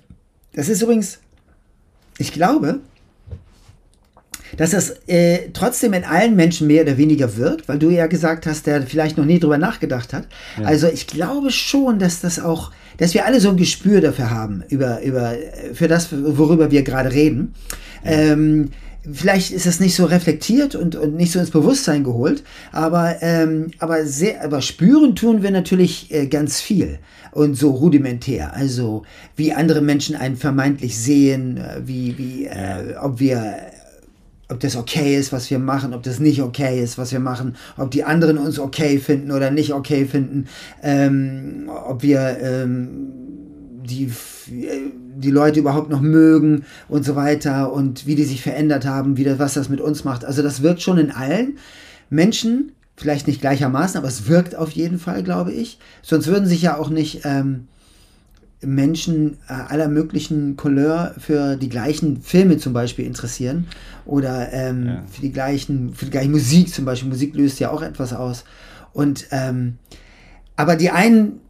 das 0.55 0.69
ist 0.69 0.83
übrigens, 0.83 1.21
ich 2.17 2.33
glaube, 2.33 2.81
dass 4.59 4.73
das 4.73 4.97
äh, 5.07 5.51
trotzdem 5.55 5.95
in 5.95 6.05
allen 6.05 6.37
Menschen 6.37 6.67
mehr 6.67 6.83
oder 6.83 6.99
weniger 6.99 7.37
wirkt, 7.37 7.69
weil 7.69 7.79
du 7.79 7.89
ja 7.89 8.07
gesagt 8.07 8.47
hast, 8.47 8.67
der 8.67 8.83
vielleicht 8.83 9.17
noch 9.17 9.25
nie 9.25 9.39
drüber 9.39 9.57
nachgedacht 9.57 10.13
hat. 10.13 10.27
Ja. 10.61 10.67
Also 10.67 10.89
ich 10.89 11.07
glaube 11.07 11.51
schon, 11.51 11.99
dass 11.99 12.21
das 12.21 12.39
auch, 12.39 12.73
dass 12.99 13.15
wir 13.15 13.25
alle 13.25 13.41
so 13.41 13.49
ein 13.49 13.57
Gespür 13.57 14.03
dafür 14.03 14.31
haben, 14.31 14.63
über, 14.69 15.01
über, 15.03 15.35
für 15.73 15.89
das, 15.89 16.09
worüber 16.13 16.71
wir 16.71 16.83
gerade 16.83 17.13
reden. 17.13 17.55
Ja. 18.05 18.11
Ähm, 18.11 18.71
vielleicht 19.11 19.53
ist 19.53 19.65
das 19.65 19.79
nicht 19.81 19.95
so 19.95 20.05
reflektiert 20.05 20.75
und, 20.75 20.97
und 20.97 21.15
nicht 21.15 21.33
so 21.33 21.39
ins 21.39 21.51
Bewusstsein 21.51 22.03
geholt, 22.03 22.43
aber, 22.73 23.17
ähm, 23.23 23.71
aber, 23.79 24.05
sehr, 24.05 24.45
aber 24.45 24.61
spüren 24.61 25.15
tun 25.15 25.43
wir 25.43 25.53
natürlich 25.53 26.13
äh, 26.13 26.27
ganz 26.27 26.61
viel 26.61 26.99
und 27.31 27.55
so 27.55 27.71
rudimentär. 27.71 28.55
Also 28.55 29.05
wie 29.37 29.53
andere 29.53 29.83
Menschen 29.83 30.17
einen 30.17 30.37
vermeintlich 30.37 30.99
sehen, 30.99 31.59
äh, 31.59 31.81
wie, 31.85 32.19
wie 32.19 32.47
äh, 32.47 32.97
ob 33.01 33.21
wir 33.21 33.57
ob 34.51 34.61
das 34.61 34.77
okay 34.77 35.17
ist, 35.17 35.33
was 35.33 35.51
wir 35.51 35.59
machen, 35.59 35.93
ob 35.93 36.03
das 36.03 36.21
nicht 36.21 36.41
okay 36.43 36.83
ist, 36.83 36.97
was 36.97 37.13
wir 37.13 37.21
machen, 37.21 37.57
ob 37.77 37.91
die 37.91 38.05
anderen 38.05 38.39
uns 38.39 38.59
okay 38.59 38.99
finden 38.99 39.31
oder 39.31 39.51
nicht 39.51 39.73
okay 39.75 40.07
finden, 40.07 40.47
ähm, 40.83 41.71
ob 41.87 42.03
wir 42.03 42.39
ähm, 42.41 42.89
die 43.85 44.11
die 44.49 45.31
Leute 45.31 45.61
überhaupt 45.61 45.91
noch 45.91 46.01
mögen 46.01 46.65
und 46.89 47.05
so 47.05 47.17
weiter 47.17 47.73
und 47.73 48.07
wie 48.07 48.15
die 48.15 48.25
sich 48.25 48.41
verändert 48.41 48.87
haben, 48.87 49.17
wie 49.17 49.25
das, 49.25 49.39
was 49.39 49.55
das 49.55 49.69
mit 49.69 49.81
uns 49.81 50.05
macht. 50.05 50.25
Also 50.25 50.43
das 50.43 50.63
wirkt 50.63 50.81
schon 50.81 50.97
in 50.97 51.11
allen 51.11 51.59
Menschen, 52.09 52.73
vielleicht 52.97 53.27
nicht 53.27 53.41
gleichermaßen, 53.41 53.99
aber 53.99 54.09
es 54.09 54.29
wirkt 54.29 54.55
auf 54.55 54.71
jeden 54.71 54.99
Fall, 54.99 55.23
glaube 55.23 55.53
ich. 55.53 55.79
Sonst 56.03 56.29
würden 56.29 56.47
sich 56.47 56.63
ja 56.63 56.77
auch 56.77 56.89
nicht 56.89 57.23
ähm, 57.25 57.67
Menschen 58.61 59.39
äh, 59.49 59.53
aller 59.53 59.89
möglichen 59.89 60.57
Couleur 60.57 61.15
für 61.19 61.57
die 61.57 61.69
gleichen 61.69 62.23
Filme 62.23 62.59
zum 62.59 62.73
Beispiel 62.73 63.07
interessieren 63.07 63.69
oder 64.05 64.53
ähm, 64.53 64.87
ja. 64.87 65.03
für 65.11 65.21
die 65.21 65.33
gleichen, 65.33 65.95
für 65.95 66.07
die 66.07 66.11
gleiche 66.11 66.31
Musik 66.31 66.75
zum 66.75 66.85
Beispiel. 66.85 67.09
Musik 67.09 67.35
löst 67.35 67.61
ja 67.61 67.71
auch 67.71 67.83
etwas 67.83 68.13
aus. 68.13 68.45
Und 68.93 69.27
ähm, 69.31 69.79
aber 70.57 70.75
die 70.75 70.91
einen 70.91 71.41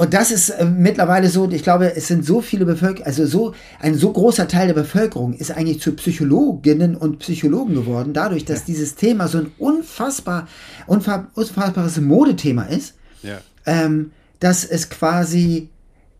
und 0.00 0.14
das 0.14 0.30
ist 0.30 0.48
äh, 0.48 0.64
mittlerweile 0.64 1.28
so, 1.28 1.50
ich 1.50 1.62
glaube, 1.62 1.94
es 1.94 2.08
sind 2.08 2.24
so 2.24 2.40
viele 2.40 2.64
Bevölkerung, 2.64 3.06
also 3.06 3.26
so 3.26 3.54
ein 3.80 3.94
so 3.94 4.10
großer 4.10 4.48
Teil 4.48 4.68
der 4.68 4.74
Bevölkerung 4.74 5.34
ist 5.34 5.50
eigentlich 5.50 5.82
zu 5.82 5.92
Psychologinnen 5.92 6.96
und 6.96 7.18
Psychologen 7.18 7.74
geworden, 7.74 8.14
dadurch, 8.14 8.46
dass 8.46 8.60
ja. 8.60 8.64
dieses 8.68 8.94
Thema 8.94 9.28
so 9.28 9.36
ein 9.36 9.52
unfassbar, 9.58 10.48
unfassbares 10.86 12.00
Modethema 12.00 12.62
ist, 12.62 12.94
ja. 13.22 13.40
ähm, 13.66 14.12
dass 14.38 14.64
es 14.64 14.88
quasi 14.88 15.68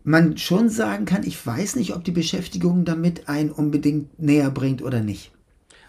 man 0.03 0.37
schon 0.37 0.69
sagen 0.69 1.05
kann, 1.05 1.23
ich 1.23 1.45
weiß 1.45 1.75
nicht, 1.75 1.95
ob 1.95 2.03
die 2.03 2.11
Beschäftigung 2.11 2.85
damit 2.85 3.29
einen 3.29 3.51
unbedingt 3.51 4.19
näher 4.19 4.49
bringt 4.49 4.81
oder 4.81 5.01
nicht. 5.01 5.31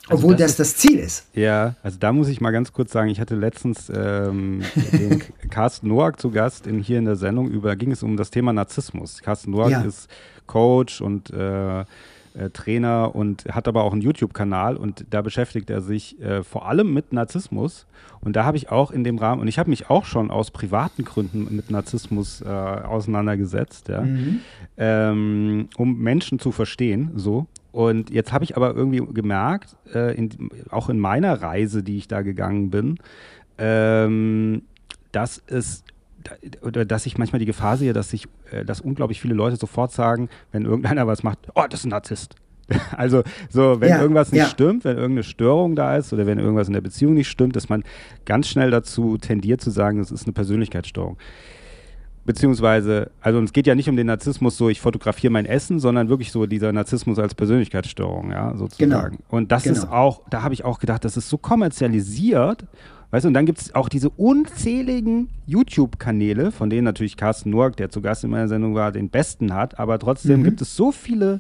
Also 0.08 0.24
Obwohl 0.24 0.36
das, 0.36 0.56
das, 0.56 0.72
das 0.72 0.76
Ziel 0.78 0.98
ist. 0.98 1.28
Ja, 1.32 1.76
also 1.82 1.96
da 2.00 2.12
muss 2.12 2.28
ich 2.28 2.40
mal 2.40 2.50
ganz 2.50 2.72
kurz 2.72 2.90
sagen, 2.90 3.08
ich 3.08 3.20
hatte 3.20 3.36
letztens 3.36 3.90
ähm, 3.94 4.62
den 4.92 5.22
Carsten 5.48 5.88
Noack 5.88 6.20
zu 6.20 6.30
Gast 6.30 6.66
in, 6.66 6.80
hier 6.80 6.98
in 6.98 7.04
der 7.04 7.16
Sendung, 7.16 7.48
über 7.48 7.76
ging 7.76 7.92
es 7.92 8.02
um 8.02 8.16
das 8.16 8.30
Thema 8.30 8.52
Narzissmus. 8.52 9.20
Carsten 9.22 9.52
Noack 9.52 9.70
ja. 9.70 9.82
ist 9.82 10.10
Coach 10.46 11.00
und 11.00 11.30
äh, 11.30 11.84
äh, 12.34 12.50
Trainer 12.50 13.14
und 13.14 13.44
hat 13.46 13.68
aber 13.68 13.84
auch 13.84 13.92
einen 13.92 14.02
YouTube-Kanal 14.02 14.76
und 14.76 15.06
da 15.10 15.22
beschäftigt 15.22 15.70
er 15.70 15.80
sich 15.80 16.20
äh, 16.20 16.42
vor 16.42 16.68
allem 16.68 16.92
mit 16.92 17.12
Narzissmus. 17.12 17.86
Und 18.20 18.36
da 18.36 18.44
habe 18.44 18.56
ich 18.56 18.70
auch 18.70 18.90
in 18.90 19.02
dem 19.04 19.18
Rahmen, 19.18 19.40
und 19.40 19.48
ich 19.48 19.58
habe 19.58 19.70
mich 19.70 19.90
auch 19.90 20.04
schon 20.04 20.30
aus 20.30 20.50
privaten 20.50 21.04
Gründen 21.04 21.56
mit 21.56 21.70
Narzissmus 21.70 22.40
äh, 22.40 22.46
auseinandergesetzt, 22.46 23.88
ja, 23.88 24.02
mhm. 24.02 24.40
ähm, 24.76 25.68
um 25.76 25.98
Menschen 25.98 26.38
zu 26.38 26.52
verstehen, 26.52 27.12
so. 27.16 27.46
Und 27.72 28.10
jetzt 28.10 28.32
habe 28.32 28.44
ich 28.44 28.56
aber 28.56 28.74
irgendwie 28.74 29.02
gemerkt, 29.12 29.76
äh, 29.92 30.14
in, 30.14 30.50
auch 30.70 30.88
in 30.88 30.98
meiner 30.98 31.40
Reise, 31.40 31.82
die 31.82 31.96
ich 31.96 32.06
da 32.06 32.22
gegangen 32.22 32.70
bin, 32.70 32.98
ähm, 33.58 34.62
dass 35.10 35.42
es 35.46 35.82
oder 36.62 36.84
dass 36.84 37.06
ich 37.06 37.18
manchmal 37.18 37.38
die 37.38 37.46
Gefahr 37.46 37.76
sehe, 37.76 37.92
dass 37.92 38.10
sich, 38.10 38.26
äh, 38.50 38.64
dass 38.64 38.80
unglaublich 38.80 39.20
viele 39.20 39.34
Leute 39.34 39.56
sofort 39.56 39.92
sagen, 39.92 40.28
wenn 40.50 40.64
irgendeiner 40.64 41.06
was 41.06 41.22
macht, 41.22 41.38
oh, 41.54 41.64
das 41.68 41.80
ist 41.80 41.86
ein 41.86 41.90
Narzisst. 41.90 42.36
Also 42.96 43.22
so, 43.50 43.80
wenn 43.80 43.90
ja, 43.90 44.00
irgendwas 44.00 44.32
nicht 44.32 44.42
ja. 44.42 44.48
stimmt, 44.48 44.84
wenn 44.84 44.96
irgendeine 44.96 45.24
Störung 45.24 45.74
da 45.74 45.96
ist 45.96 46.12
oder 46.12 46.26
wenn 46.26 46.38
irgendwas 46.38 46.68
in 46.68 46.74
der 46.74 46.80
Beziehung 46.80 47.14
nicht 47.14 47.28
stimmt, 47.28 47.56
dass 47.56 47.68
man 47.68 47.82
ganz 48.24 48.48
schnell 48.48 48.70
dazu 48.70 49.18
tendiert 49.18 49.60
zu 49.60 49.70
sagen, 49.70 49.98
es 49.98 50.10
ist 50.10 50.24
eine 50.24 50.32
Persönlichkeitsstörung 50.32 51.18
beziehungsweise, 52.24 53.10
also 53.20 53.40
es 53.40 53.52
geht 53.52 53.66
ja 53.66 53.74
nicht 53.74 53.88
um 53.88 53.96
den 53.96 54.06
Narzissmus 54.06 54.56
so, 54.56 54.68
ich 54.68 54.80
fotografiere 54.80 55.32
mein 55.32 55.46
Essen, 55.46 55.80
sondern 55.80 56.08
wirklich 56.08 56.30
so 56.30 56.46
dieser 56.46 56.72
Narzissmus 56.72 57.18
als 57.18 57.34
Persönlichkeitsstörung, 57.34 58.30
ja, 58.30 58.56
sozusagen. 58.56 59.16
Genau. 59.16 59.24
Und 59.28 59.52
das 59.52 59.64
genau. 59.64 59.76
ist 59.76 59.90
auch, 59.90 60.22
da 60.30 60.42
habe 60.42 60.54
ich 60.54 60.64
auch 60.64 60.78
gedacht, 60.78 61.04
das 61.04 61.16
ist 61.16 61.28
so 61.28 61.38
kommerzialisiert, 61.38 62.64
weißt 63.12 63.24
du, 63.24 63.28
und 63.28 63.34
dann 63.34 63.46
gibt 63.46 63.60
es 63.60 63.74
auch 63.76 63.88
diese 63.88 64.10
unzähligen 64.10 65.28
YouTube-Kanäle, 65.46 66.50
von 66.50 66.68
denen 66.68 66.84
natürlich 66.84 67.16
Carsten 67.16 67.50
Noack, 67.50 67.76
der 67.76 67.90
zu 67.90 68.00
Gast 68.00 68.24
in 68.24 68.30
meiner 68.30 68.48
Sendung 68.48 68.74
war, 68.74 68.90
den 68.90 69.08
besten 69.08 69.54
hat, 69.54 69.78
aber 69.78 70.00
trotzdem 70.00 70.40
mhm. 70.40 70.44
gibt 70.44 70.60
es 70.60 70.74
so 70.74 70.90
viele 70.90 71.38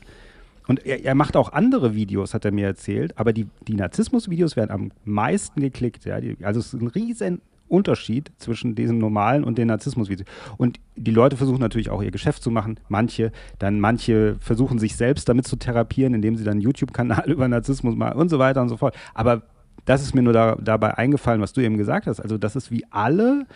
und 0.68 0.86
er, 0.86 1.04
er, 1.04 1.14
macht 1.14 1.36
auch 1.36 1.52
andere 1.52 1.94
Videos, 1.94 2.34
hat 2.34 2.44
er 2.44 2.52
mir 2.52 2.66
erzählt, 2.66 3.18
aber 3.18 3.32
die, 3.32 3.48
die 3.66 3.74
Narzissmus-Videos 3.74 4.56
werden 4.56 4.70
am 4.70 4.92
meisten 5.04 5.60
geklickt. 5.60 6.04
Ja? 6.04 6.20
Die, 6.20 6.36
also 6.42 6.60
es 6.60 6.72
ist 6.72 6.80
ein 6.80 6.86
riesen 6.86 7.40
Unterschied 7.68 8.30
zwischen 8.36 8.74
diesem 8.74 8.98
normalen 8.98 9.44
und 9.44 9.56
den 9.56 9.68
Narzissmusvideos. 9.68 10.28
Und 10.58 10.78
die 10.94 11.10
Leute 11.10 11.36
versuchen 11.36 11.60
natürlich 11.60 11.90
auch 11.90 12.02
ihr 12.02 12.10
Geschäft 12.10 12.42
zu 12.42 12.50
machen. 12.50 12.78
Manche, 12.88 13.32
dann 13.58 13.80
manche 13.80 14.36
versuchen 14.40 14.78
sich 14.78 14.94
selbst 14.94 15.28
damit 15.28 15.46
zu 15.46 15.56
therapieren, 15.56 16.14
indem 16.14 16.36
sie 16.36 16.44
dann 16.44 16.52
einen 16.52 16.60
YouTube-Kanal 16.60 17.24
über 17.30 17.48
Narzissmus 17.48 17.96
machen 17.96 18.20
und 18.20 18.28
so 18.28 18.38
weiter 18.38 18.60
und 18.60 18.68
so 18.68 18.76
fort. 18.76 18.94
Aber 19.14 19.42
das 19.84 20.02
ist 20.02 20.14
mir 20.14 20.22
nur 20.22 20.32
da, 20.32 20.56
dabei 20.60 20.96
eingefallen, 20.96 21.40
was 21.40 21.52
du 21.52 21.60
eben 21.60 21.76
gesagt 21.76 22.06
hast. 22.06 22.20
Also 22.20 22.38
das 22.38 22.56
ist 22.56 22.70
wie 22.70 22.84
alle, 22.90 23.46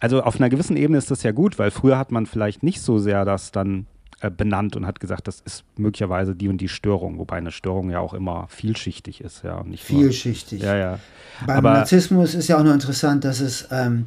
also 0.00 0.22
auf 0.22 0.36
einer 0.36 0.48
gewissen 0.48 0.76
Ebene 0.76 0.98
ist 0.98 1.10
das 1.10 1.22
ja 1.22 1.32
gut, 1.32 1.58
weil 1.58 1.70
früher 1.70 1.98
hat 1.98 2.12
man 2.12 2.26
vielleicht 2.26 2.62
nicht 2.62 2.80
so 2.80 2.98
sehr 2.98 3.24
das 3.24 3.52
dann 3.52 3.86
äh, 4.20 4.30
benannt 4.30 4.76
und 4.76 4.86
hat 4.86 5.00
gesagt, 5.00 5.28
das 5.28 5.40
ist 5.40 5.64
möglicherweise 5.76 6.34
die 6.34 6.48
und 6.48 6.58
die 6.58 6.68
Störung, 6.68 7.18
wobei 7.18 7.36
eine 7.36 7.50
Störung 7.50 7.90
ja 7.90 8.00
auch 8.00 8.14
immer 8.14 8.46
vielschichtig 8.48 9.20
ist, 9.20 9.42
ja. 9.44 9.62
Nicht 9.64 9.84
vielschichtig. 9.84 10.62
Nur, 10.62 10.70
ja, 10.72 10.76
ja. 10.78 10.98
Beim 11.46 11.58
Aber, 11.58 11.72
Narzissmus 11.74 12.34
ist 12.34 12.48
ja 12.48 12.58
auch 12.58 12.64
noch 12.64 12.72
interessant, 12.72 13.24
dass 13.24 13.40
es 13.40 13.68
ähm, 13.70 14.06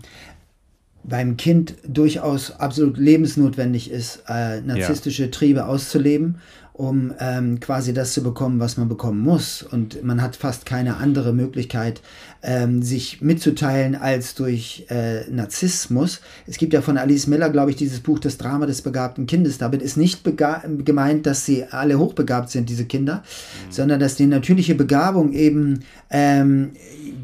beim 1.04 1.38
Kind 1.38 1.76
durchaus 1.88 2.60
absolut 2.60 2.98
lebensnotwendig 2.98 3.92
ist, 3.92 4.24
äh, 4.28 4.62
narzisstische 4.62 5.26
ja. 5.26 5.32
Triebe 5.32 5.66
auszuleben 5.66 6.40
um 6.80 7.14
ähm, 7.20 7.60
quasi 7.60 7.94
das 7.94 8.14
zu 8.14 8.24
bekommen, 8.24 8.62
was 8.62 8.78
man 8.78 8.88
bekommen 8.88 9.20
muss. 9.20 9.64
Und 9.64 10.02
man 10.02 10.22
hat 10.22 10.38
fast 10.38 10.66
keine 10.66 10.96
andere 10.96 11.34
Möglichkeit, 11.34 12.00
ähm, 12.42 12.82
sich 12.82 13.20
mitzuteilen 13.20 13.96
als 13.96 14.34
durch 14.34 14.86
äh, 14.90 15.30
Narzissmus. 15.30 16.22
Es 16.48 16.58
gibt 16.58 16.72
ja 16.72 16.82
von 16.82 16.98
Alice 16.98 17.28
Miller, 17.28 17.50
glaube 17.50 17.72
ich, 17.72 17.76
dieses 17.76 18.00
Buch 18.00 18.18
Das 18.20 18.38
Drama 18.38 18.66
des 18.66 18.82
begabten 18.82 19.26
Kindes. 19.28 19.58
Damit 19.58 19.82
ist 19.82 19.98
nicht 19.98 20.24
gemeint, 20.86 21.26
dass 21.26 21.46
sie 21.46 21.66
alle 21.66 22.00
hochbegabt 22.00 22.50
sind, 22.50 22.70
diese 22.70 22.86
Kinder, 22.86 23.16
mhm. 23.16 23.72
sondern 23.74 24.00
dass 24.00 24.16
die 24.16 24.28
natürliche 24.28 24.76
Begabung 24.76 25.34
eben 25.34 25.82
ähm, 26.10 26.72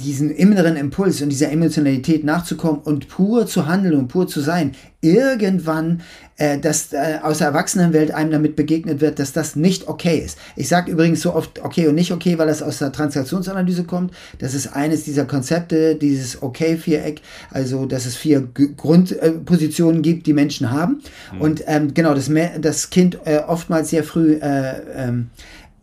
diesen 0.03 0.31
inneren 0.31 0.75
Impuls 0.75 1.21
und 1.21 1.29
dieser 1.29 1.49
Emotionalität 1.49 2.25
nachzukommen 2.25 2.81
und 2.81 3.07
pur 3.07 3.47
zu 3.47 3.67
handeln 3.67 3.95
und 3.95 4.09
pur 4.09 4.27
zu 4.27 4.41
sein, 4.41 4.73
irgendwann 4.99 6.01
äh, 6.37 6.59
dass 6.59 6.91
äh, 6.91 7.19
aus 7.21 7.37
der 7.37 7.47
Erwachsenenwelt 7.47 8.11
einem 8.11 8.31
damit 8.31 8.55
begegnet 8.55 9.01
wird, 9.01 9.19
dass 9.19 9.31
das 9.31 9.55
nicht 9.55 9.87
okay 9.87 10.19
ist. 10.19 10.37
Ich 10.55 10.67
sage 10.67 10.91
übrigens 10.91 11.21
so 11.21 11.33
oft 11.33 11.63
okay 11.63 11.87
und 11.87 11.95
nicht 11.95 12.11
okay, 12.11 12.37
weil 12.37 12.47
das 12.47 12.61
aus 12.61 12.79
der 12.79 12.91
Transaktionsanalyse 12.91 13.85
kommt. 13.85 14.13
Das 14.39 14.53
ist 14.53 14.67
eines 14.75 15.03
dieser 15.03 15.25
Konzepte, 15.25 15.95
dieses 15.95 16.41
Okay-Viereck, 16.41 17.21
also 17.51 17.85
dass 17.85 18.05
es 18.05 18.15
vier 18.15 18.41
G 18.41 18.69
Grundpositionen 18.75 19.99
äh, 19.99 20.01
gibt, 20.01 20.27
die 20.27 20.33
Menschen 20.33 20.71
haben. 20.71 21.01
Mhm. 21.33 21.41
Und 21.41 21.63
ähm, 21.67 21.93
genau, 21.93 22.13
das, 22.13 22.29
das 22.59 22.89
Kind 22.89 23.19
äh, 23.25 23.37
oftmals 23.37 23.89
sehr 23.89 24.03
früh 24.03 24.33
äh, 24.33 24.81
ähm, 24.95 25.29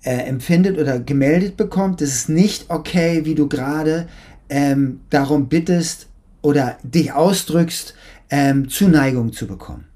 äh, 0.03 0.11
empfindet 0.11 0.79
oder 0.79 0.99
gemeldet 0.99 1.57
bekommt, 1.57 2.01
das 2.01 2.11
ist 2.11 2.29
nicht 2.29 2.67
okay, 2.69 3.25
wie 3.25 3.35
du 3.35 3.49
gerade 3.49 4.09
ähm, 4.49 5.01
darum 5.11 5.49
bittest 5.49 6.09
oder 6.43 6.77
dich 6.83 7.13
ausdrückst, 7.13 7.95
ähm, 8.31 8.69
Zuneigung 8.69 9.33
zu 9.33 9.47
bekommen. 9.47 9.92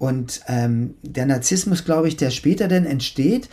Und 0.00 0.40
ähm, 0.48 0.94
der 1.02 1.26
Narzissmus, 1.26 1.84
glaube 1.84 2.08
ich, 2.08 2.16
der 2.16 2.30
später 2.30 2.68
dann 2.68 2.86
entsteht, 2.86 3.50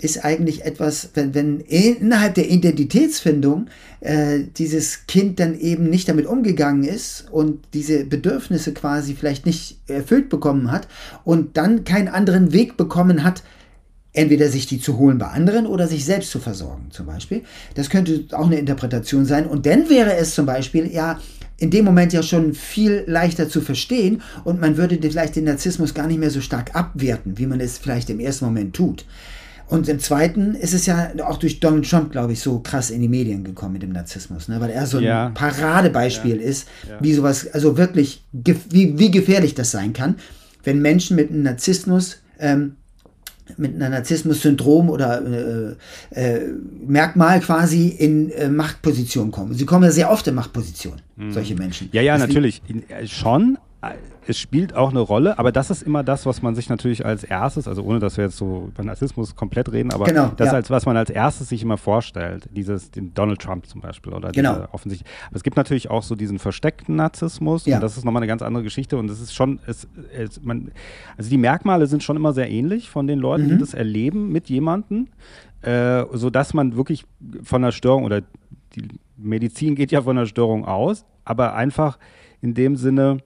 ist 0.00 0.24
eigentlich 0.24 0.64
etwas, 0.64 1.10
wenn, 1.14 1.34
wenn 1.34 1.60
innerhalb 1.60 2.34
der 2.34 2.50
Identitätsfindung 2.50 3.68
äh, 4.00 4.40
dieses 4.56 5.06
Kind 5.06 5.38
dann 5.38 5.56
eben 5.56 5.88
nicht 5.88 6.08
damit 6.08 6.26
umgegangen 6.26 6.82
ist 6.82 7.30
und 7.30 7.60
diese 7.74 8.04
Bedürfnisse 8.04 8.74
quasi 8.74 9.14
vielleicht 9.14 9.46
nicht 9.46 9.78
erfüllt 9.86 10.30
bekommen 10.30 10.72
hat 10.72 10.88
und 11.22 11.56
dann 11.56 11.84
keinen 11.84 12.08
anderen 12.08 12.52
Weg 12.52 12.76
bekommen 12.76 13.22
hat, 13.22 13.44
entweder 14.14 14.48
sich 14.48 14.66
die 14.66 14.80
zu 14.80 14.98
holen 14.98 15.18
bei 15.18 15.28
anderen 15.28 15.64
oder 15.64 15.86
sich 15.86 16.04
selbst 16.04 16.32
zu 16.32 16.40
versorgen 16.40 16.86
zum 16.90 17.06
Beispiel. 17.06 17.42
Das 17.76 17.88
könnte 17.88 18.24
auch 18.32 18.46
eine 18.46 18.58
Interpretation 18.58 19.26
sein. 19.26 19.46
Und 19.46 19.64
dann 19.64 19.88
wäre 19.88 20.16
es 20.16 20.34
zum 20.34 20.46
Beispiel 20.46 20.92
ja 20.92 21.20
in 21.58 21.70
dem 21.70 21.84
Moment 21.84 22.12
ja 22.12 22.22
schon 22.22 22.54
viel 22.54 23.04
leichter 23.06 23.48
zu 23.48 23.60
verstehen 23.60 24.22
und 24.44 24.60
man 24.60 24.76
würde 24.76 24.98
vielleicht 25.00 25.36
den 25.36 25.44
Narzissmus 25.44 25.94
gar 25.94 26.06
nicht 26.06 26.18
mehr 26.18 26.30
so 26.30 26.40
stark 26.40 26.74
abwerten, 26.74 27.38
wie 27.38 27.46
man 27.46 27.60
es 27.60 27.78
vielleicht 27.78 28.10
im 28.10 28.20
ersten 28.20 28.44
Moment 28.44 28.74
tut. 28.74 29.04
Und 29.66 29.88
im 29.88 29.98
zweiten 29.98 30.54
ist 30.54 30.74
es 30.74 30.84
ja 30.86 31.12
auch 31.24 31.38
durch 31.38 31.58
Donald 31.58 31.88
Trump, 31.88 32.12
glaube 32.12 32.34
ich, 32.34 32.40
so 32.40 32.58
krass 32.58 32.90
in 32.90 33.00
die 33.00 33.08
Medien 33.08 33.44
gekommen 33.44 33.72
mit 33.72 33.82
dem 33.82 33.92
Narzissmus, 33.92 34.48
ne? 34.48 34.60
weil 34.60 34.70
er 34.70 34.86
so 34.86 34.98
ein 34.98 35.04
ja. 35.04 35.30
Paradebeispiel 35.30 36.36
ja. 36.36 36.42
ist, 36.42 36.68
ja. 36.88 36.98
wie 37.00 37.14
sowas, 37.14 37.46
also 37.52 37.78
wirklich, 37.78 38.22
wie, 38.32 38.98
wie 38.98 39.10
gefährlich 39.10 39.54
das 39.54 39.70
sein 39.70 39.94
kann, 39.94 40.16
wenn 40.64 40.82
Menschen 40.82 41.16
mit 41.16 41.30
einem 41.30 41.44
Narzissmus 41.44 42.18
ähm, 42.38 42.76
mit 43.56 43.74
einem 43.74 43.92
Narzissmus-Syndrom 43.92 44.90
oder 44.90 45.76
äh, 46.10 46.36
äh, 46.36 46.40
Merkmal 46.86 47.40
quasi 47.40 47.88
in 47.88 48.30
äh, 48.30 48.48
Machtposition 48.48 49.30
kommen. 49.30 49.54
Sie 49.54 49.66
kommen 49.66 49.84
ja 49.84 49.90
sehr 49.90 50.10
oft 50.10 50.26
in 50.26 50.34
Machtposition, 50.34 51.00
mhm. 51.16 51.32
solche 51.32 51.54
Menschen. 51.54 51.88
Ja, 51.92 52.02
ja, 52.02 52.16
Deswegen, 52.16 52.32
natürlich. 52.32 52.62
Äh, 52.88 53.06
schon, 53.06 53.58
es 54.26 54.38
spielt 54.38 54.74
auch 54.74 54.90
eine 54.90 55.00
Rolle, 55.00 55.38
aber 55.38 55.52
das 55.52 55.70
ist 55.70 55.82
immer 55.82 56.02
das, 56.02 56.24
was 56.24 56.40
man 56.42 56.54
sich 56.54 56.68
natürlich 56.68 57.04
als 57.04 57.24
erstes, 57.24 57.68
also 57.68 57.82
ohne 57.82 57.98
dass 57.98 58.16
wir 58.16 58.24
jetzt 58.24 58.36
so 58.36 58.68
über 58.68 58.82
Narzissmus 58.82 59.36
komplett 59.36 59.70
reden, 59.70 59.92
aber 59.92 60.06
genau, 60.06 60.32
das 60.36 60.48
ja. 60.48 60.52
als 60.54 60.70
was 60.70 60.86
man 60.86 60.96
als 60.96 61.10
erstes 61.10 61.50
sich 61.50 61.62
immer 61.62 61.76
vorstellt, 61.76 62.48
dieses 62.52 62.90
den 62.90 63.12
Donald 63.12 63.40
Trump 63.40 63.66
zum 63.66 63.80
Beispiel 63.80 64.12
oder 64.12 64.32
genau. 64.32 64.66
offensichtlich. 64.72 65.10
Aber 65.26 65.36
es 65.36 65.42
gibt 65.42 65.56
natürlich 65.56 65.90
auch 65.90 66.02
so 66.02 66.14
diesen 66.14 66.38
versteckten 66.38 66.96
Narzissmus 66.96 67.66
ja. 67.66 67.76
und 67.76 67.82
das 67.82 67.96
ist 67.96 68.04
nochmal 68.04 68.22
eine 68.22 68.28
ganz 68.28 68.42
andere 68.42 68.62
Geschichte 68.62 68.96
und 68.96 69.10
es 69.10 69.20
ist 69.20 69.34
schon, 69.34 69.58
es, 69.66 69.86
es, 70.16 70.42
man, 70.42 70.70
also 71.16 71.28
die 71.28 71.38
Merkmale 71.38 71.86
sind 71.86 72.02
schon 72.02 72.16
immer 72.16 72.32
sehr 72.32 72.50
ähnlich 72.50 72.88
von 72.88 73.06
den 73.06 73.18
Leuten, 73.18 73.44
mhm. 73.44 73.50
die 73.50 73.58
das 73.58 73.74
erleben 73.74 74.32
mit 74.32 74.48
jemandem, 74.48 75.08
äh, 75.62 76.04
sodass 76.12 76.54
man 76.54 76.76
wirklich 76.76 77.04
von 77.42 77.62
einer 77.62 77.72
Störung 77.72 78.04
oder 78.04 78.22
die 78.74 78.88
Medizin 79.16 79.74
geht 79.74 79.92
ja 79.92 80.02
von 80.02 80.16
einer 80.16 80.26
Störung 80.26 80.64
aus, 80.64 81.04
aber 81.24 81.54
einfach 81.54 81.98
in 82.40 82.54
dem 82.54 82.76
Sinne, 82.76 83.18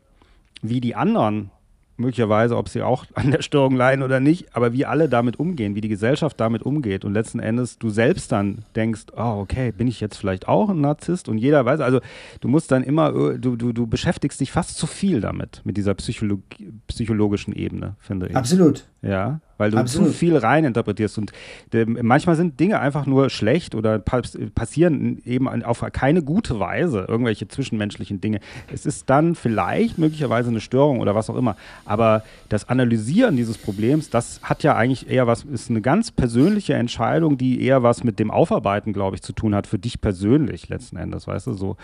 wie 0.62 0.80
die 0.80 0.94
anderen 0.94 1.50
möglicherweise, 1.98 2.56
ob 2.56 2.68
sie 2.68 2.82
auch 2.82 3.04
an 3.14 3.30
der 3.30 3.42
Störung 3.42 3.76
leiden 3.76 4.02
oder 4.02 4.20
nicht, 4.20 4.54
aber 4.56 4.72
wie 4.72 4.86
alle 4.86 5.08
damit 5.08 5.38
umgehen, 5.38 5.74
wie 5.74 5.80
die 5.80 5.88
Gesellschaft 5.88 6.38
damit 6.40 6.62
umgeht 6.62 7.04
und 7.04 7.12
letzten 7.12 7.40
Endes 7.40 7.78
du 7.78 7.90
selbst 7.90 8.32
dann 8.32 8.64
denkst, 8.76 9.06
oh, 9.16 9.40
okay, 9.40 9.72
bin 9.72 9.88
ich 9.88 10.00
jetzt 10.00 10.16
vielleicht 10.16 10.48
auch 10.48 10.70
ein 10.70 10.80
Narzisst 10.80 11.28
und 11.28 11.38
jeder 11.38 11.64
weiß, 11.64 11.80
also 11.80 12.00
du 12.40 12.48
musst 12.48 12.70
dann 12.70 12.82
immer, 12.82 13.12
du, 13.12 13.56
du, 13.56 13.72
du 13.72 13.86
beschäftigst 13.86 14.40
dich 14.40 14.52
fast 14.52 14.76
zu 14.76 14.86
viel 14.86 15.20
damit, 15.20 15.60
mit 15.64 15.76
dieser 15.76 15.94
Psycholo 15.94 16.40
psychologischen 16.86 17.52
Ebene, 17.52 17.96
finde 17.98 18.28
ich. 18.28 18.36
Absolut. 18.36 18.86
Ja, 19.00 19.40
weil 19.58 19.70
du 19.70 19.76
Absolut. 19.76 20.08
zu 20.08 20.14
viel 20.14 20.36
reininterpretierst. 20.36 21.18
Und 21.18 21.32
äh, 21.72 21.84
manchmal 21.84 22.34
sind 22.34 22.58
Dinge 22.58 22.80
einfach 22.80 23.06
nur 23.06 23.30
schlecht 23.30 23.74
oder 23.76 23.98
passieren 23.98 25.22
eben 25.24 25.48
auf 25.64 25.84
keine 25.92 26.22
gute 26.22 26.58
Weise, 26.58 27.04
irgendwelche 27.06 27.46
zwischenmenschlichen 27.46 28.20
Dinge. 28.20 28.40
Es 28.72 28.86
ist 28.86 29.08
dann 29.08 29.36
vielleicht 29.36 29.98
möglicherweise 29.98 30.50
eine 30.50 30.60
Störung 30.60 31.00
oder 31.00 31.14
was 31.14 31.30
auch 31.30 31.36
immer. 31.36 31.56
Aber 31.84 32.24
das 32.48 32.68
Analysieren 32.68 33.36
dieses 33.36 33.56
Problems, 33.58 34.10
das 34.10 34.40
hat 34.42 34.64
ja 34.64 34.74
eigentlich 34.74 35.08
eher 35.08 35.26
was, 35.28 35.44
ist 35.44 35.70
eine 35.70 35.80
ganz 35.80 36.10
persönliche 36.10 36.74
Entscheidung, 36.74 37.38
die 37.38 37.62
eher 37.62 37.84
was 37.84 38.02
mit 38.02 38.18
dem 38.18 38.32
Aufarbeiten, 38.32 38.92
glaube 38.92 39.14
ich, 39.14 39.22
zu 39.22 39.32
tun 39.32 39.54
hat, 39.54 39.66
für 39.68 39.78
dich 39.78 40.00
persönlich 40.00 40.68
letzten 40.68 40.96
Endes, 40.96 41.26
weißt 41.26 41.48
du, 41.48 41.52
so. 41.52 41.76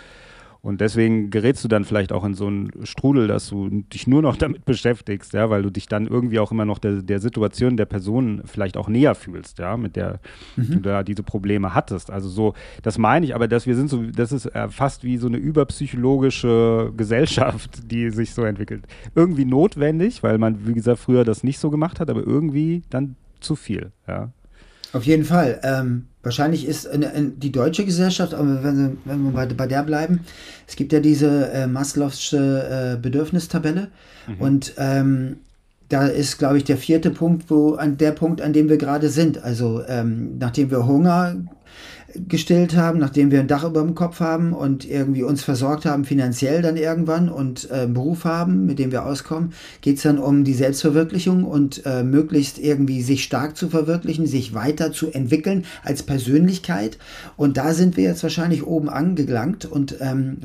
Und 0.65 0.81
deswegen 0.81 1.29
gerätst 1.29 1.63
du 1.63 1.67
dann 1.67 1.85
vielleicht 1.85 2.11
auch 2.11 2.23
in 2.23 2.33
so 2.33 2.47
einen 2.47 2.71
Strudel, 2.85 3.27
dass 3.27 3.49
du 3.49 3.69
dich 3.69 4.07
nur 4.07 4.23
noch 4.23 4.35
damit 4.45 4.65
beschäftigst, 4.65 5.31
ja, 5.33 5.51
weil 5.51 5.61
du 5.61 5.69
dich 5.69 5.85
dann 5.85 6.07
irgendwie 6.07 6.39
auch 6.39 6.51
immer 6.51 6.65
noch 6.65 6.79
der, 6.79 7.03
der 7.03 7.19
Situation 7.19 7.77
der 7.77 7.85
Person 7.85 8.41
vielleicht 8.45 8.75
auch 8.75 8.87
näher 8.87 9.13
fühlst, 9.13 9.59
ja, 9.59 9.77
mit 9.77 9.95
der 9.95 10.19
mhm. 10.55 10.71
du 10.71 10.79
da 10.79 11.03
diese 11.03 11.21
Probleme 11.21 11.75
hattest. 11.75 12.09
Also 12.09 12.29
so, 12.29 12.55
das 12.81 12.97
meine 12.97 13.27
ich, 13.27 13.35
aber 13.35 13.47
dass 13.47 13.67
wir 13.67 13.75
sind 13.75 13.91
so, 13.91 14.01
das 14.01 14.31
ist 14.31 14.47
äh, 14.47 14.67
fast 14.69 15.03
wie 15.03 15.17
so 15.17 15.27
eine 15.27 15.37
überpsychologische 15.37 16.91
Gesellschaft, 16.97 17.81
die 17.91 18.09
sich 18.09 18.33
so 18.33 18.43
entwickelt. 18.43 18.85
Irgendwie 19.13 19.45
notwendig, 19.45 20.23
weil 20.23 20.39
man, 20.39 20.65
wie 20.65 20.73
gesagt, 20.73 20.97
früher 20.97 21.23
das 21.23 21.43
nicht 21.43 21.59
so 21.59 21.69
gemacht 21.69 21.99
hat, 21.99 22.09
aber 22.09 22.25
irgendwie 22.25 22.81
dann 22.89 23.17
zu 23.39 23.55
viel, 23.55 23.91
ja. 24.07 24.31
Auf 24.93 25.03
jeden 25.03 25.25
Fall. 25.25 25.59
Ähm, 25.61 26.07
wahrscheinlich 26.25 26.65
ist 26.67 26.85
in, 26.85 27.03
in 27.03 27.39
die 27.39 27.51
deutsche 27.51 27.85
Gesellschaft, 27.85 28.33
aber 28.33 28.63
wenn, 28.63 28.97
wenn 29.05 29.23
wir 29.23 29.31
bei, 29.31 29.45
bei, 29.45 29.67
der 29.67 29.83
bleiben, 29.83 30.21
es 30.67 30.75
gibt 30.75 30.91
ja 30.91 30.99
diese 30.99 31.51
äh, 31.51 31.65
Maslow'sche 31.65 32.93
äh, 32.93 32.97
Bedürfnistabelle 32.97 33.89
mhm. 34.27 34.41
und 34.41 34.73
ähm, 34.77 35.37
da 35.89 36.07
ist, 36.07 36.39
glaube 36.39 36.57
ich, 36.57 36.63
der 36.63 36.77
vierte 36.77 37.11
Punkt, 37.11 37.49
wo 37.49 37.75
an 37.75 37.97
der 37.97 38.11
Punkt, 38.11 38.41
an 38.41 38.53
dem 38.53 38.69
wir 38.69 38.77
gerade 38.77 39.09
sind. 39.09 39.43
Also 39.43 39.83
ähm, 39.87 40.37
nachdem 40.39 40.71
wir 40.71 40.87
Hunger 40.87 41.35
gestillt 42.27 42.75
haben, 42.75 42.99
nachdem 42.99 43.31
wir 43.31 43.39
ein 43.39 43.47
Dach 43.47 43.63
über 43.63 43.81
dem 43.81 43.95
Kopf 43.95 44.19
haben 44.19 44.53
und 44.53 44.89
irgendwie 44.89 45.23
uns 45.23 45.43
versorgt 45.43 45.85
haben, 45.85 46.05
finanziell 46.05 46.61
dann 46.61 46.77
irgendwann 46.77 47.29
und 47.29 47.69
äh, 47.69 47.81
einen 47.81 47.93
Beruf 47.93 48.25
haben, 48.25 48.65
mit 48.65 48.79
dem 48.79 48.91
wir 48.91 49.05
auskommen, 49.05 49.53
geht 49.81 49.97
es 49.97 50.03
dann 50.03 50.17
um 50.17 50.43
die 50.43 50.53
Selbstverwirklichung 50.53 51.43
und 51.43 51.85
äh, 51.85 52.03
möglichst 52.03 52.59
irgendwie 52.59 53.01
sich 53.01 53.23
stark 53.23 53.57
zu 53.57 53.69
verwirklichen, 53.69 54.27
sich 54.27 54.53
weiter 54.53 54.91
zu 54.91 55.11
entwickeln 55.11 55.65
als 55.83 56.03
Persönlichkeit. 56.03 56.97
Und 57.37 57.57
da 57.57 57.73
sind 57.73 57.97
wir 57.97 58.03
jetzt 58.03 58.23
wahrscheinlich 58.23 58.65
oben 58.65 58.89
angelangt 58.89 59.65
und 59.65 59.97
ähm, 59.99 60.37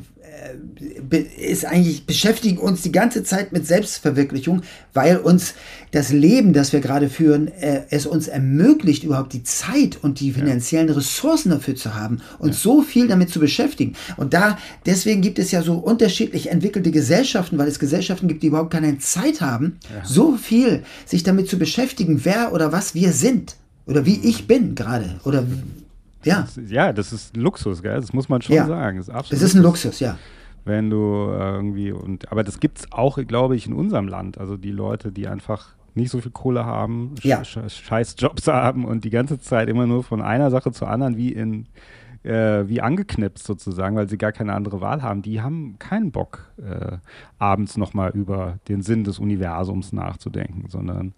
ist 1.36 1.64
eigentlich, 1.64 2.06
beschäftigen 2.06 2.58
uns 2.58 2.82
die 2.82 2.92
ganze 2.92 3.24
Zeit 3.24 3.52
mit 3.52 3.66
Selbstverwirklichung, 3.66 4.62
weil 4.92 5.16
uns 5.16 5.54
das 5.90 6.12
Leben, 6.12 6.52
das 6.52 6.72
wir 6.72 6.80
gerade 6.80 7.08
führen, 7.08 7.48
äh, 7.48 7.82
es 7.90 8.06
uns 8.06 8.28
ermöglicht, 8.28 9.04
überhaupt 9.04 9.32
die 9.32 9.42
Zeit 9.42 9.98
und 10.02 10.20
die 10.20 10.32
finanziellen. 10.32 10.88
Ressourcen 10.90 11.50
dafür 11.50 11.74
zu 11.74 11.94
haben 11.94 12.20
und 12.38 12.50
ja. 12.50 12.54
so 12.54 12.82
viel 12.82 13.08
damit 13.08 13.30
zu 13.30 13.40
beschäftigen. 13.40 13.94
Und 14.16 14.34
da, 14.34 14.58
deswegen 14.86 15.20
gibt 15.20 15.38
es 15.38 15.50
ja 15.50 15.62
so 15.62 15.74
unterschiedlich 15.74 16.50
entwickelte 16.50 16.90
Gesellschaften, 16.90 17.58
weil 17.58 17.68
es 17.68 17.78
Gesellschaften 17.78 18.28
gibt, 18.28 18.42
die 18.42 18.48
überhaupt 18.48 18.72
keine 18.72 18.98
Zeit 18.98 19.40
haben, 19.40 19.78
ja. 19.94 20.04
so 20.04 20.36
viel 20.36 20.82
sich 21.06 21.22
damit 21.22 21.48
zu 21.48 21.58
beschäftigen, 21.58 22.20
wer 22.24 22.52
oder 22.52 22.72
was 22.72 22.94
wir 22.94 23.12
sind 23.12 23.56
oder 23.86 24.06
wie 24.06 24.20
ich 24.22 24.46
bin 24.46 24.74
gerade 24.74 25.20
oder 25.24 25.44
ja. 26.24 26.42
Das 26.42 26.56
ist, 26.56 26.70
ja, 26.70 26.92
das 26.92 27.12
ist 27.12 27.36
Luxus, 27.36 27.82
gell? 27.82 27.96
Das 27.96 28.12
muss 28.12 28.28
man 28.28 28.42
schon 28.42 28.56
ja. 28.56 28.66
sagen. 28.66 28.98
Das 28.98 29.08
ist, 29.08 29.14
absolut 29.14 29.42
das 29.42 29.48
ist 29.48 29.54
ein 29.54 29.62
Luxus, 29.62 30.00
ja. 30.00 30.18
Wenn 30.64 30.90
du 30.90 31.30
irgendwie 31.30 31.90
und 31.92 32.30
aber 32.30 32.44
das 32.44 32.60
gibt 32.60 32.80
es 32.80 32.92
auch, 32.92 33.18
glaube 33.26 33.56
ich, 33.56 33.66
in 33.66 33.72
unserem 33.72 34.08
Land. 34.08 34.38
Also 34.38 34.56
die 34.56 34.72
Leute, 34.72 35.10
die 35.10 35.26
einfach 35.26 35.74
nicht 35.94 36.10
so 36.10 36.20
viel 36.20 36.30
Kohle 36.30 36.64
haben, 36.64 37.14
ja. 37.22 37.42
scheiß 37.44 38.16
Jobs 38.18 38.46
haben 38.48 38.84
und 38.84 39.04
die 39.04 39.10
ganze 39.10 39.38
Zeit 39.38 39.68
immer 39.68 39.86
nur 39.86 40.04
von 40.04 40.22
einer 40.22 40.50
Sache 40.50 40.72
zur 40.72 40.88
anderen 40.88 41.16
wie 41.16 41.32
in 41.32 41.66
äh, 42.22 42.68
wie 42.68 42.80
angeknipst 42.80 43.46
sozusagen, 43.46 43.96
weil 43.96 44.08
sie 44.08 44.18
gar 44.18 44.32
keine 44.32 44.52
andere 44.52 44.80
Wahl 44.80 45.02
haben. 45.02 45.22
Die 45.22 45.40
haben 45.40 45.78
keinen 45.78 46.10
Bock, 46.10 46.50
äh, 46.58 46.98
abends 47.38 47.76
nochmal 47.76 48.10
über 48.10 48.58
den 48.68 48.82
Sinn 48.82 49.04
des 49.04 49.18
Universums 49.18 49.92
nachzudenken, 49.92 50.64
sondern 50.68 51.14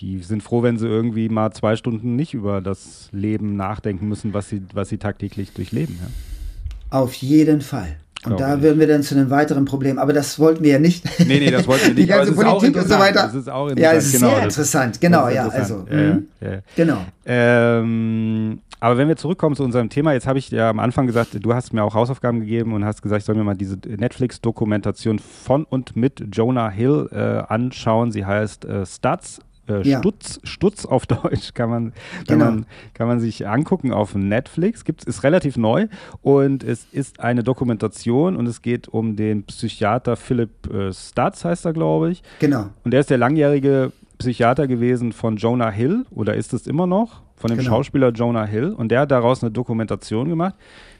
die 0.00 0.18
sind 0.18 0.42
froh, 0.42 0.62
wenn 0.62 0.78
sie 0.78 0.86
irgendwie 0.86 1.28
mal 1.28 1.52
zwei 1.52 1.76
Stunden 1.76 2.16
nicht 2.16 2.34
über 2.34 2.60
das 2.60 3.08
Leben 3.12 3.56
nachdenken 3.56 4.08
müssen, 4.08 4.34
was 4.34 4.48
sie, 4.48 4.62
was 4.74 4.88
sie 4.88 4.98
tagtäglich 4.98 5.52
durchleben. 5.52 5.98
Ja. 6.00 6.98
Auf 6.98 7.14
jeden 7.14 7.60
Fall. 7.60 7.96
Und 8.24 8.38
da 8.38 8.62
würden 8.62 8.78
wir 8.78 8.86
dann 8.86 9.02
zu 9.02 9.16
einem 9.16 9.30
weiteren 9.30 9.64
Problem. 9.64 9.98
Aber 9.98 10.12
das 10.12 10.38
wollten 10.38 10.62
wir 10.62 10.72
ja 10.72 10.78
nicht. 10.78 11.04
Nee, 11.18 11.40
nee, 11.40 11.50
das 11.50 11.66
wollten 11.66 11.88
wir 11.88 11.88
nicht. 11.94 12.04
Die 12.04 12.06
ganze 12.06 12.32
Politik 12.32 12.76
und 12.76 12.88
so 12.88 12.98
weiter. 12.98 13.24
Das 13.24 13.34
ist 13.34 13.48
auch 13.48 13.68
interessant. 13.68 13.80
Ja, 13.80 13.98
es 13.98 14.06
ist 14.06 14.12
genau, 14.12 14.34
sehr 14.34 14.42
interessant. 14.44 15.00
Genau, 15.00 15.28
ja. 15.28 15.48
Also, 15.48 15.86
ja, 15.90 16.00
ja, 16.00 16.18
ja. 16.40 16.58
Genau. 16.76 16.98
Ähm, 17.26 18.60
aber 18.82 18.98
wenn 18.98 19.06
wir 19.06 19.14
zurückkommen 19.14 19.54
zu 19.54 19.62
unserem 19.62 19.90
Thema, 19.90 20.12
jetzt 20.12 20.26
habe 20.26 20.40
ich 20.40 20.50
ja 20.50 20.68
am 20.68 20.80
Anfang 20.80 21.06
gesagt, 21.06 21.38
du 21.40 21.54
hast 21.54 21.72
mir 21.72 21.84
auch 21.84 21.94
Hausaufgaben 21.94 22.40
gegeben 22.40 22.72
und 22.72 22.84
hast 22.84 23.00
gesagt, 23.00 23.20
ich 23.20 23.24
soll 23.24 23.36
mir 23.36 23.44
mal 23.44 23.54
diese 23.54 23.76
Netflix-Dokumentation 23.76 25.20
von 25.20 25.62
und 25.62 25.94
mit 25.94 26.24
Jonah 26.32 26.68
Hill 26.68 27.08
äh, 27.12 27.16
anschauen. 27.16 28.10
Sie 28.10 28.26
heißt 28.26 28.64
äh, 28.64 28.84
Stats 28.84 29.38
äh, 29.68 29.88
ja. 29.88 30.00
Stutz, 30.00 30.40
Stutz 30.42 30.84
auf 30.84 31.06
Deutsch 31.22 31.54
kann 31.54 31.70
man, 31.70 31.92
kann, 32.26 32.40
genau. 32.40 32.44
man, 32.46 32.66
kann 32.92 33.06
man 33.06 33.20
sich 33.20 33.46
angucken 33.46 33.92
auf 33.92 34.16
Netflix. 34.16 34.84
Gibt's, 34.84 35.04
ist 35.04 35.22
relativ 35.22 35.56
neu 35.56 35.86
und 36.20 36.64
es 36.64 36.84
ist 36.90 37.20
eine 37.20 37.44
Dokumentation 37.44 38.34
und 38.34 38.48
es 38.48 38.62
geht 38.62 38.88
um 38.88 39.14
den 39.14 39.44
Psychiater 39.44 40.16
Philipp 40.16 40.68
äh, 40.74 40.92
Stutz, 40.92 41.44
heißt 41.44 41.66
er, 41.66 41.72
glaube 41.72 42.10
ich. 42.10 42.24
Genau. 42.40 42.70
Und 42.82 42.90
der 42.90 42.98
ist 42.98 43.10
der 43.10 43.18
langjährige 43.18 43.92
Psychiater 44.18 44.66
gewesen 44.66 45.12
von 45.12 45.36
Jonah 45.36 45.70
Hill 45.70 46.04
oder 46.10 46.34
ist 46.34 46.52
es 46.52 46.66
immer 46.66 46.88
noch? 46.88 47.22
Von 47.42 47.50
dem 47.50 47.58
genau. 47.58 47.70
Schauspieler 47.70 48.12
Jonah 48.12 48.46
Hill 48.46 48.70
und 48.70 48.90
der 48.90 49.00
hat 49.00 49.10
daraus 49.10 49.42
eine 49.42 49.50
Dokumentation 49.50 50.28
gemacht. 50.28 50.54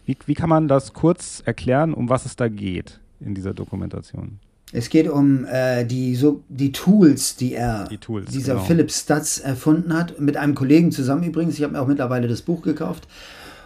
Wie, 0.04 0.16
wie 0.26 0.34
kann 0.34 0.48
man 0.48 0.66
das 0.66 0.92
kurz 0.92 1.40
erklären, 1.46 1.94
um 1.94 2.08
was 2.08 2.26
es 2.26 2.34
da 2.34 2.48
geht 2.48 2.98
in 3.20 3.34
dieser 3.34 3.54
Dokumentation? 3.54 4.40
Es 4.72 4.88
geht 4.88 5.08
um 5.08 5.44
äh, 5.44 5.84
die, 5.84 6.16
so, 6.16 6.42
die 6.48 6.72
Tools, 6.72 7.36
die 7.36 7.54
er, 7.54 7.84
die 7.88 7.98
Tools, 7.98 8.30
dieser 8.32 8.54
genau. 8.54 8.64
Philip 8.64 8.90
Stutz 8.90 9.38
erfunden 9.38 9.94
hat, 9.94 10.18
mit 10.18 10.36
einem 10.36 10.56
Kollegen 10.56 10.90
zusammen 10.90 11.22
übrigens. 11.22 11.56
Ich 11.56 11.62
habe 11.62 11.74
mir 11.74 11.80
auch 11.80 11.86
mittlerweile 11.86 12.26
das 12.26 12.42
Buch 12.42 12.62
gekauft. 12.62 13.06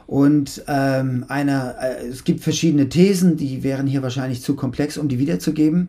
Und 0.07 0.63
ähm, 0.69 1.25
einer, 1.29 1.77
äh, 1.81 2.07
es 2.09 2.25
gibt 2.25 2.43
verschiedene 2.43 2.89
Thesen, 2.89 3.37
die 3.37 3.63
wären 3.63 3.87
hier 3.87 4.03
wahrscheinlich 4.03 4.43
zu 4.43 4.55
komplex, 4.55 4.99
um 4.99 5.09
die 5.09 5.19
wiederzugeben. 5.19 5.89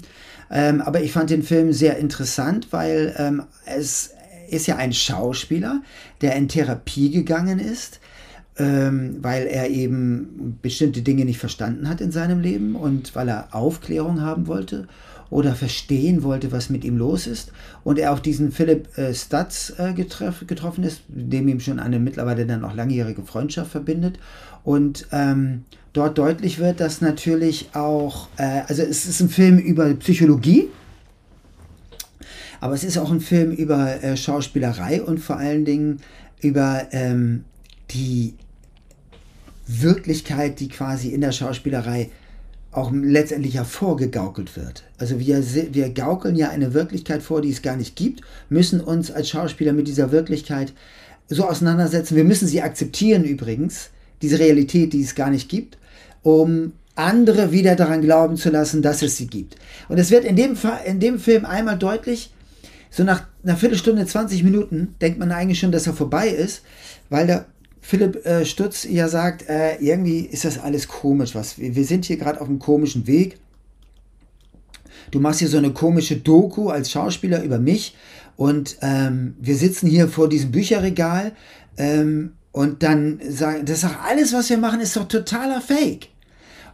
Ähm, 0.50 0.82
aber 0.82 1.02
ich 1.02 1.12
fand 1.12 1.30
den 1.30 1.44
Film 1.44 1.74
sehr 1.74 1.98
interessant, 1.98 2.68
weil 2.72 3.14
ähm, 3.18 3.44
es 3.66 4.12
ist 4.50 4.68
ja 4.68 4.78
ein 4.78 4.94
Schauspieler, 4.94 5.82
der 6.22 6.36
in 6.36 6.48
Therapie 6.48 7.12
gegangen 7.12 7.60
ist, 7.60 8.00
ähm, 8.58 9.18
weil 9.22 9.46
er 9.48 9.70
eben 9.70 10.58
bestimmte 10.62 11.02
Dinge 11.02 11.26
nicht 11.26 11.40
verstanden 11.40 11.88
hat 11.88 12.02
in 12.02 12.12
seinem 12.12 12.40
Leben 12.40 12.76
und 12.76 13.16
weil 13.16 13.30
er 13.30 13.50
Aufklärung 13.52 14.22
haben 14.22 14.48
wollte 14.48 14.88
oder 15.30 15.56
verstehen 15.56 16.24
wollte, 16.24 16.52
was 16.52 16.70
mit 16.70 16.84
ihm 16.86 16.98
los 16.98 17.28
ist. 17.28 17.52
Und 17.84 18.00
er 18.00 18.14
auch 18.14 18.20
diesen 18.20 18.52
Philipp 18.52 18.98
äh, 18.98 19.14
Stutz 19.14 19.74
äh, 19.78 19.94
getroff, 19.94 20.46
getroffen 20.48 20.84
ist, 20.84 21.02
dem 21.08 21.48
ihm 21.48 21.60
schon 21.60 21.80
eine 21.80 22.00
mittlerweile 22.00 22.46
dann 22.46 22.64
auch 22.64 22.74
langjährige 22.74 23.24
Freundschaft 23.24 23.72
verbindet. 23.72 24.20
Und 24.64 25.08
ähm, 25.12 25.66
dort 25.94 26.18
deutlich 26.18 26.60
wird, 26.60 26.80
dass 26.80 27.02
natürlich 27.02 27.70
auch, 27.74 28.30
äh, 28.38 28.62
also 28.68 28.84
es 28.84 29.06
ist 29.06 29.20
ein 29.20 29.30
Film 29.30 29.58
über 29.58 29.94
Psychologie, 29.96 30.70
aber 32.60 32.74
es 32.74 32.84
ist 32.84 32.98
auch 32.98 33.12
ein 33.12 33.22
Film 33.22 33.52
über 33.52 34.04
äh, 34.04 34.18
Schauspielerei 34.18 35.02
und 35.02 35.20
vor 35.20 35.38
allen 35.38 35.66
Dingen 35.66 36.00
über 36.42 36.88
ähm, 36.92 37.44
die 37.92 38.36
Wirklichkeit, 39.68 40.60
die 40.60 40.70
quasi 40.70 41.10
in 41.10 41.22
der 41.22 41.32
Schauspielerei 41.32 42.10
auch 42.72 42.92
letztendlich 42.94 43.56
hervorgegaukelt 43.56 44.56
wird. 44.56 44.84
Also 44.98 45.20
wir, 45.20 45.44
wir 45.74 45.90
gaukeln 45.90 46.36
ja 46.36 46.50
eine 46.50 46.74
Wirklichkeit 46.74 47.24
vor, 47.24 47.42
die 47.42 47.50
es 47.50 47.62
gar 47.62 47.76
nicht 47.76 47.96
gibt, 47.96 48.22
müssen 48.50 48.82
uns 48.82 49.10
als 49.10 49.30
Schauspieler 49.30 49.74
mit 49.74 49.88
dieser 49.88 50.12
Wirklichkeit 50.12 50.74
so 51.28 51.46
auseinandersetzen. 51.46 52.16
Wir 52.16 52.24
müssen 52.24 52.48
sie 52.48 52.62
akzeptieren 52.62 53.24
übrigens, 53.24 53.90
diese 54.22 54.40
Realität, 54.40 54.94
die 54.94 55.02
es 55.02 55.16
gar 55.16 55.30
nicht 55.30 55.50
gibt, 55.50 55.78
um 56.24 56.74
andere 56.96 57.52
wieder 57.52 57.76
daran 57.76 58.02
glauben 58.02 58.38
zu 58.38 58.50
lassen, 58.50 58.82
dass 58.82 59.02
es 59.02 59.18
sie 59.18 59.28
gibt. 59.28 59.56
Und 59.88 59.98
es 59.98 60.12
wird 60.12 60.26
in 60.26 60.36
dem, 60.36 60.58
in 60.86 61.00
dem 61.00 61.20
Film 61.20 61.46
einmal 61.46 61.78
deutlich, 61.78 62.32
so 62.98 63.04
nach 63.04 63.28
einer 63.44 63.56
Viertelstunde, 63.56 64.08
20 64.08 64.44
Minuten 64.44 64.96
denkt 65.00 65.20
man 65.20 65.32
eigentlich 65.32 65.60
schon, 65.60 65.72
dass 65.72 65.86
er 65.86 65.94
vorbei 65.94 66.30
ist, 66.30 66.64
weil 67.12 67.28
der 67.28 67.46
Philipp 67.80 68.26
äh, 68.26 68.44
Stutz 68.44 68.86
ja 68.86 69.08
sagt, 69.08 69.48
äh, 69.48 69.76
irgendwie 69.76 70.22
ist 70.22 70.46
das 70.46 70.58
alles 70.58 70.88
komisch. 70.88 71.36
Was, 71.36 71.60
wir, 71.60 71.76
wir 71.76 71.86
sind 71.86 72.06
hier 72.06 72.18
gerade 72.18 72.42
auf 72.42 72.48
einem 72.50 72.58
komischen 72.58 73.06
Weg. 73.06 73.38
Du 75.12 75.20
machst 75.20 75.40
hier 75.40 75.48
so 75.48 75.60
eine 75.60 75.74
komische 75.74 76.16
Doku 76.16 76.70
als 76.70 76.90
Schauspieler 76.90 77.44
über 77.44 77.60
mich 77.60 77.96
und 78.36 78.78
ähm, 78.82 79.36
wir 79.40 79.56
sitzen 79.56 79.88
hier 79.88 80.08
vor 80.08 80.28
diesem 80.28 80.52
Bücherregal 80.52 81.34
ähm, 81.78 82.34
und 82.52 82.82
dann 82.82 83.22
sagen, 83.30 83.64
das 83.66 83.84
ist 83.84 83.92
doch 83.92 84.04
alles, 84.06 84.34
was 84.34 84.50
wir 84.50 84.58
machen, 84.58 84.82
ist 84.82 84.98
doch 84.98 85.08
totaler 85.08 85.62
Fake. 85.62 86.10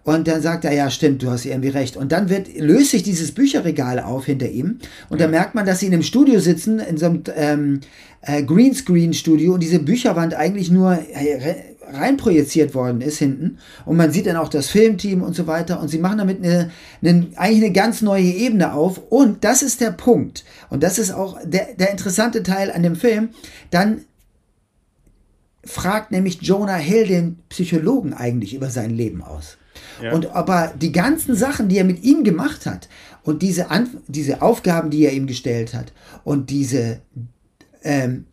Und 0.03 0.27
dann 0.27 0.41
sagt 0.41 0.65
er, 0.65 0.73
ja, 0.73 0.89
stimmt, 0.89 1.23
du 1.23 1.29
hast 1.29 1.45
irgendwie 1.45 1.69
recht. 1.69 1.95
Und 1.95 2.11
dann 2.11 2.29
wird, 2.29 2.57
löst 2.57 2.91
sich 2.91 3.03
dieses 3.03 3.31
Bücherregal 3.31 3.99
auf 3.99 4.25
hinter 4.25 4.49
ihm. 4.49 4.79
Und 5.09 5.19
ja. 5.19 5.25
da 5.25 5.31
merkt 5.31 5.55
man, 5.55 5.65
dass 5.65 5.79
sie 5.79 5.87
in 5.87 5.93
einem 5.93 6.03
Studio 6.03 6.39
sitzen, 6.39 6.79
in 6.79 6.97
so 6.97 7.05
einem 7.05 7.23
ähm, 7.35 7.79
äh, 8.21 8.43
Greenscreen-Studio 8.43 9.53
und 9.53 9.63
diese 9.63 9.79
Bücherwand 9.79 10.33
eigentlich 10.33 10.69
nur 10.71 10.91
äh, 10.91 11.55
reinprojiziert 11.89 12.75
worden 12.75 13.01
ist 13.01 13.17
hinten. 13.17 13.59
Und 13.85 13.95
man 13.95 14.11
sieht 14.11 14.25
dann 14.25 14.35
auch 14.35 14.49
das 14.49 14.67
Filmteam 14.67 15.21
und 15.21 15.35
so 15.35 15.47
weiter. 15.47 15.79
Und 15.79 15.87
sie 15.87 15.99
machen 15.99 16.17
damit 16.17 16.43
eine, 16.43 16.71
eine, 17.01 17.27
eigentlich 17.35 17.63
eine 17.63 17.71
ganz 17.71 18.01
neue 18.01 18.23
Ebene 18.23 18.73
auf. 18.73 19.01
Und 19.09 19.43
das 19.45 19.61
ist 19.61 19.79
der 19.79 19.91
Punkt. 19.91 20.43
Und 20.69 20.83
das 20.83 20.99
ist 20.99 21.11
auch 21.11 21.37
der, 21.45 21.75
der 21.79 21.91
interessante 21.91 22.43
Teil 22.43 22.71
an 22.71 22.83
dem 22.83 22.95
Film. 22.95 23.29
Dann 23.71 24.01
fragt 25.63 26.11
nämlich 26.11 26.41
Jonah 26.41 26.75
Hill 26.75 27.07
den 27.07 27.39
Psychologen 27.47 28.13
eigentlich 28.13 28.53
über 28.53 28.69
sein 28.69 28.89
Leben 28.89 29.21
aus. 29.21 29.57
Ja. 30.01 30.13
Und 30.13 30.27
aber 30.35 30.73
die 30.79 30.91
ganzen 30.91 31.35
Sachen, 31.35 31.69
die 31.69 31.77
er 31.77 31.83
mit 31.83 32.03
ihm 32.03 32.23
gemacht 32.23 32.65
hat 32.65 32.89
und 33.23 33.41
diese, 33.41 33.71
Anf 33.71 33.89
diese 34.07 34.41
Aufgaben, 34.41 34.89
die 34.89 35.05
er 35.05 35.13
ihm 35.13 35.27
gestellt 35.27 35.73
hat 35.73 35.93
und 36.23 36.49
diese 36.49 37.01
ähm, 37.83 38.25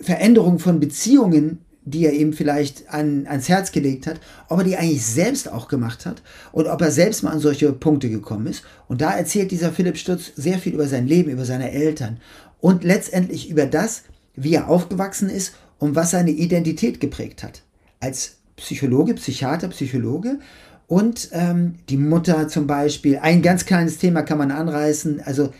Veränderung 0.00 0.58
von 0.58 0.80
Beziehungen, 0.80 1.60
die 1.84 2.06
er 2.06 2.12
ihm 2.12 2.32
vielleicht 2.32 2.88
an, 2.88 3.26
ans 3.26 3.48
Herz 3.48 3.70
gelegt 3.70 4.06
hat, 4.06 4.20
ob 4.48 4.58
er 4.58 4.64
die 4.64 4.76
eigentlich 4.76 5.04
selbst 5.04 5.50
auch 5.50 5.68
gemacht 5.68 6.06
hat 6.06 6.22
und 6.52 6.66
ob 6.66 6.80
er 6.80 6.90
selbst 6.90 7.22
mal 7.22 7.30
an 7.30 7.40
solche 7.40 7.72
Punkte 7.72 8.08
gekommen 8.08 8.46
ist. 8.46 8.64
Und 8.88 9.00
da 9.00 9.14
erzählt 9.14 9.50
dieser 9.50 9.72
Philipp 9.72 9.98
Stutz 9.98 10.32
sehr 10.34 10.58
viel 10.58 10.74
über 10.74 10.88
sein 10.88 11.06
Leben, 11.06 11.30
über 11.30 11.44
seine 11.44 11.72
Eltern 11.72 12.18
und 12.60 12.84
letztendlich 12.84 13.50
über 13.50 13.66
das, 13.66 14.04
wie 14.34 14.54
er 14.54 14.68
aufgewachsen 14.68 15.28
ist 15.28 15.54
und 15.78 15.94
was 15.94 16.10
seine 16.10 16.30
Identität 16.30 17.00
geprägt 17.00 17.42
hat. 17.42 17.62
Als 18.00 18.36
Psychologe, 18.56 19.14
Psychiater, 19.14 19.68
Psychologe 19.68 20.38
und 20.86 21.30
ähm, 21.32 21.76
die 21.88 21.96
Mutter 21.96 22.48
zum 22.48 22.66
Beispiel. 22.66 23.18
Ein 23.18 23.42
ganz 23.42 23.66
kleines 23.66 23.98
Thema 23.98 24.22
kann 24.22 24.38
man 24.38 24.50
anreißen. 24.50 25.20
Also 25.22 25.52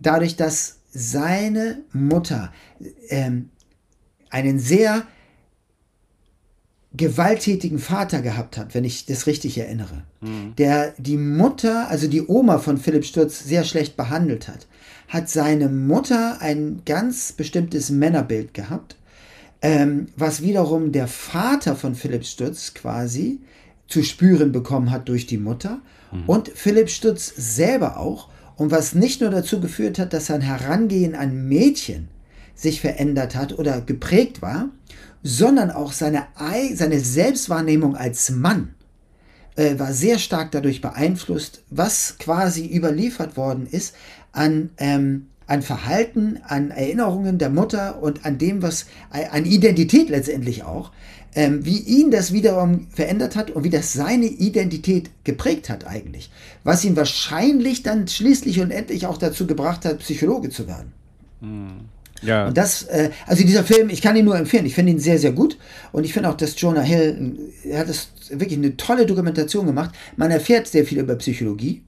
dadurch, 0.00 0.36
dass 0.36 0.78
seine 0.90 1.80
Mutter 1.92 2.52
ähm, 3.08 3.50
einen 4.30 4.58
sehr 4.58 5.06
gewalttätigen 6.96 7.80
Vater 7.80 8.22
gehabt 8.22 8.56
hat, 8.56 8.74
wenn 8.74 8.84
ich 8.84 9.04
das 9.04 9.26
richtig 9.26 9.58
erinnere, 9.58 10.04
mhm. 10.20 10.54
der 10.56 10.94
die 10.98 11.16
Mutter, 11.16 11.88
also 11.88 12.06
die 12.06 12.24
Oma 12.26 12.58
von 12.58 12.78
Philipp 12.78 13.04
Sturz, 13.04 13.44
sehr 13.44 13.64
schlecht 13.64 13.96
behandelt 13.96 14.46
hat, 14.46 14.68
hat 15.08 15.28
seine 15.28 15.68
Mutter 15.68 16.40
ein 16.40 16.82
ganz 16.86 17.32
bestimmtes 17.32 17.90
Männerbild 17.90 18.54
gehabt 18.54 18.96
ähm, 19.64 20.08
was 20.14 20.42
wiederum 20.42 20.92
der 20.92 21.08
Vater 21.08 21.74
von 21.74 21.94
Philipp 21.94 22.26
Stutz 22.26 22.74
quasi 22.74 23.40
zu 23.88 24.02
spüren 24.02 24.52
bekommen 24.52 24.90
hat 24.90 25.08
durch 25.08 25.26
die 25.26 25.38
Mutter 25.38 25.80
mhm. 26.12 26.24
und 26.26 26.48
Philipp 26.50 26.90
Stutz 26.90 27.32
selber 27.34 27.96
auch 27.96 28.28
und 28.56 28.70
was 28.70 28.94
nicht 28.94 29.22
nur 29.22 29.30
dazu 29.30 29.60
geführt 29.60 29.98
hat, 29.98 30.12
dass 30.12 30.26
sein 30.26 30.42
Herangehen 30.42 31.14
an 31.14 31.48
Mädchen 31.48 32.08
sich 32.54 32.82
verändert 32.82 33.34
hat 33.34 33.58
oder 33.58 33.80
geprägt 33.80 34.42
war, 34.42 34.68
sondern 35.22 35.70
auch 35.70 35.92
seine, 35.92 36.26
seine 36.74 37.00
Selbstwahrnehmung 37.00 37.96
als 37.96 38.30
Mann 38.30 38.74
äh, 39.56 39.78
war 39.78 39.94
sehr 39.94 40.18
stark 40.18 40.52
dadurch 40.52 40.82
beeinflusst, 40.82 41.62
was 41.70 42.18
quasi 42.18 42.66
überliefert 42.66 43.38
worden 43.38 43.66
ist 43.66 43.94
an 44.32 44.70
ähm, 44.76 45.28
an 45.46 45.62
Verhalten, 45.62 46.40
an 46.46 46.70
Erinnerungen 46.70 47.38
der 47.38 47.50
Mutter 47.50 48.02
und 48.02 48.24
an 48.24 48.38
dem, 48.38 48.62
was, 48.62 48.86
an 49.10 49.44
Identität 49.44 50.08
letztendlich 50.08 50.62
auch, 50.62 50.90
ähm, 51.34 51.64
wie 51.64 51.78
ihn 51.78 52.10
das 52.10 52.32
wiederum 52.32 52.86
verändert 52.90 53.36
hat 53.36 53.50
und 53.50 53.64
wie 53.64 53.70
das 53.70 53.92
seine 53.92 54.26
Identität 54.26 55.10
geprägt 55.24 55.68
hat 55.68 55.86
eigentlich. 55.86 56.30
Was 56.62 56.84
ihn 56.84 56.96
wahrscheinlich 56.96 57.82
dann 57.82 58.06
schließlich 58.06 58.60
und 58.60 58.70
endlich 58.70 59.06
auch 59.06 59.18
dazu 59.18 59.46
gebracht 59.46 59.84
hat, 59.84 59.98
Psychologe 59.98 60.50
zu 60.50 60.68
werden. 60.68 60.92
Hm. 61.40 61.72
Ja. 62.22 62.46
Und 62.46 62.56
das, 62.56 62.84
äh, 62.84 63.10
also 63.26 63.44
dieser 63.44 63.64
Film, 63.64 63.90
ich 63.90 64.00
kann 64.00 64.16
ihn 64.16 64.24
nur 64.24 64.38
empfehlen. 64.38 64.64
Ich 64.64 64.74
finde 64.74 64.92
ihn 64.92 64.98
sehr, 64.98 65.18
sehr 65.18 65.32
gut. 65.32 65.58
Und 65.92 66.04
ich 66.04 66.12
finde 66.12 66.30
auch, 66.30 66.36
dass 66.36 66.58
Jonah 66.58 66.80
Hill, 66.80 67.38
er 67.64 67.80
hat 67.80 67.88
das 67.88 68.08
wirklich 68.30 68.58
eine 68.58 68.76
tolle 68.76 69.04
Dokumentation 69.04 69.66
gemacht. 69.66 69.94
Man 70.16 70.30
erfährt 70.30 70.66
sehr 70.66 70.86
viel 70.86 71.00
über 71.00 71.16
Psychologie 71.16 71.82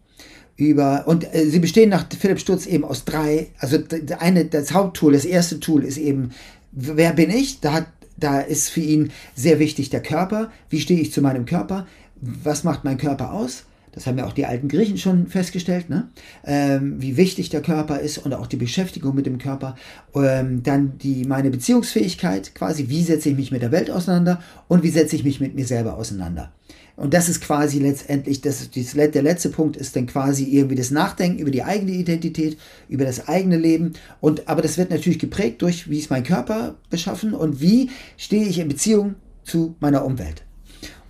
über 0.56 1.04
und 1.06 1.34
äh, 1.34 1.46
sie 1.46 1.58
bestehen 1.58 1.90
nach 1.90 2.06
Philipp 2.18 2.40
Sturz 2.40 2.66
eben 2.66 2.84
aus 2.84 3.04
drei, 3.04 3.48
also 3.58 3.78
eine 4.18 4.46
das 4.46 4.72
Haupttool, 4.72 5.12
das 5.12 5.24
erste 5.24 5.60
Tool 5.60 5.84
ist 5.84 5.98
eben 5.98 6.30
wer 6.72 7.12
bin 7.12 7.30
ich? 7.30 7.60
Da 7.60 7.72
hat 7.72 7.86
da 8.18 8.40
ist 8.40 8.70
für 8.70 8.80
ihn 8.80 9.10
sehr 9.34 9.58
wichtig 9.58 9.90
der 9.90 10.02
Körper. 10.02 10.50
Wie 10.70 10.80
stehe 10.80 11.00
ich 11.00 11.12
zu 11.12 11.20
meinem 11.20 11.44
Körper? 11.44 11.86
Was 12.20 12.64
macht 12.64 12.84
mein 12.84 12.96
Körper 12.96 13.32
aus? 13.32 13.64
Das 13.92 14.06
haben 14.06 14.18
ja 14.18 14.26
auch 14.26 14.34
die 14.34 14.44
alten 14.44 14.68
Griechen 14.68 14.98
schon 14.98 15.26
festgestellt, 15.26 15.88
ne? 15.88 16.08
Ähm, 16.44 17.00
wie 17.00 17.16
wichtig 17.16 17.48
der 17.48 17.62
Körper 17.62 18.00
ist 18.00 18.18
und 18.18 18.34
auch 18.34 18.46
die 18.46 18.56
Beschäftigung 18.56 19.14
mit 19.14 19.24
dem 19.24 19.38
Körper. 19.38 19.74
Ähm, 20.14 20.62
dann 20.62 20.98
die, 20.98 21.24
meine 21.24 21.48
Beziehungsfähigkeit, 21.48 22.54
quasi, 22.54 22.90
wie 22.90 23.02
setze 23.02 23.30
ich 23.30 23.36
mich 23.36 23.52
mit 23.52 23.62
der 23.62 23.72
Welt 23.72 23.90
auseinander 23.90 24.42
und 24.68 24.82
wie 24.82 24.90
setze 24.90 25.16
ich 25.16 25.24
mich 25.24 25.40
mit 25.40 25.54
mir 25.54 25.66
selber 25.66 25.96
auseinander. 25.96 26.52
Und 26.96 27.12
das 27.12 27.28
ist 27.28 27.42
quasi 27.42 27.78
letztendlich, 27.78 28.40
das, 28.40 28.70
das, 28.70 28.92
der 28.92 29.22
letzte 29.22 29.50
Punkt 29.50 29.76
ist 29.76 29.94
dann 29.94 30.06
quasi 30.06 30.44
irgendwie 30.44 30.76
das 30.76 30.90
Nachdenken 30.90 31.38
über 31.38 31.50
die 31.50 31.62
eigene 31.62 31.92
Identität, 31.92 32.56
über 32.88 33.04
das 33.04 33.28
eigene 33.28 33.58
Leben. 33.58 33.92
Und, 34.20 34.48
aber 34.48 34.62
das 34.62 34.78
wird 34.78 34.90
natürlich 34.90 35.18
geprägt 35.18 35.60
durch, 35.60 35.90
wie 35.90 35.98
ist 35.98 36.10
mein 36.10 36.24
Körper 36.24 36.76
beschaffen 36.88 37.34
und 37.34 37.60
wie 37.60 37.90
stehe 38.16 38.46
ich 38.46 38.58
in 38.58 38.68
Beziehung 38.68 39.16
zu 39.44 39.76
meiner 39.78 40.06
Umwelt. 40.06 40.42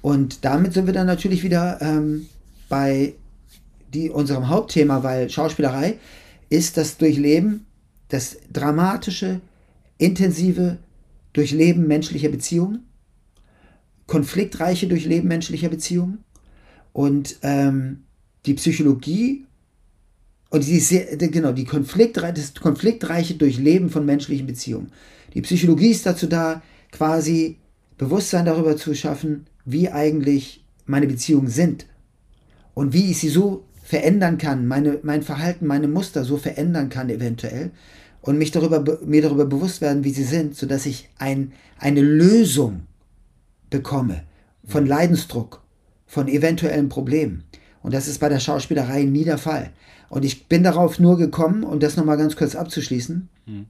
Und 0.02 0.44
damit 0.44 0.74
sind 0.74 0.86
wir 0.86 0.92
dann 0.92 1.06
natürlich 1.06 1.44
wieder 1.44 1.80
ähm, 1.80 2.26
bei 2.68 3.14
die, 3.94 4.10
unserem 4.10 4.48
Hauptthema, 4.48 5.04
weil 5.04 5.30
Schauspielerei 5.30 5.98
ist 6.48 6.76
das 6.76 6.96
Durchleben, 6.96 7.64
das 8.08 8.36
dramatische, 8.52 9.40
intensive 9.98 10.78
Durchleben 11.32 11.86
menschlicher 11.86 12.28
Beziehungen 12.28 12.86
konfliktreiche 14.06 14.86
Durchleben 14.86 15.28
menschlicher 15.28 15.68
Beziehungen. 15.68 16.24
Und 16.92 17.38
ähm, 17.42 18.04
die 18.46 18.54
Psychologie 18.54 19.46
und 20.50 20.66
die 20.66 20.80
sehr, 20.80 21.16
genau, 21.16 21.52
die 21.52 21.64
konfliktreiche, 21.64 22.34
das 22.34 22.54
konfliktreiche 22.54 23.34
Durchleben 23.34 23.90
von 23.90 24.06
menschlichen 24.06 24.46
Beziehungen. 24.46 24.92
Die 25.34 25.42
Psychologie 25.42 25.90
ist 25.90 26.06
dazu 26.06 26.26
da, 26.26 26.62
quasi 26.92 27.58
Bewusstsein 27.98 28.46
darüber 28.46 28.76
zu 28.76 28.94
schaffen, 28.94 29.46
wie 29.64 29.90
eigentlich 29.90 30.64
meine 30.86 31.06
Beziehungen 31.06 31.48
sind 31.48 31.86
und 32.74 32.92
wie 32.92 33.10
ich 33.10 33.18
sie 33.18 33.28
so 33.28 33.64
verändern 33.82 34.38
kann, 34.38 34.66
meine, 34.66 34.98
mein 35.02 35.22
Verhalten, 35.22 35.66
meine 35.66 35.88
Muster 35.88 36.24
so 36.24 36.36
verändern 36.36 36.88
kann 36.88 37.10
eventuell 37.10 37.70
und 38.20 38.38
mich 38.38 38.50
darüber, 38.50 38.98
mir 39.04 39.22
darüber 39.22 39.44
bewusst 39.44 39.80
werden, 39.80 40.04
wie 40.04 40.10
sie 40.10 40.24
sind, 40.24 40.56
sodass 40.56 40.86
ich 40.86 41.08
ein, 41.18 41.52
eine 41.78 42.00
Lösung 42.00 42.82
bekomme 43.70 44.22
von 44.64 44.84
mhm. 44.84 44.90
Leidensdruck, 44.90 45.62
von 46.06 46.28
eventuellen 46.28 46.88
Problemen. 46.88 47.44
Und 47.82 47.94
das 47.94 48.08
ist 48.08 48.18
bei 48.18 48.28
der 48.28 48.40
Schauspielerei 48.40 49.04
nie 49.04 49.24
der 49.24 49.38
Fall. 49.38 49.70
Und 50.08 50.24
ich 50.24 50.48
bin 50.48 50.62
darauf 50.62 50.98
nur 50.98 51.16
gekommen, 51.16 51.64
um 51.64 51.80
das 51.80 51.96
nochmal 51.96 52.16
ganz 52.16 52.36
kurz 52.36 52.54
abzuschließen, 52.54 53.28
mhm. 53.46 53.66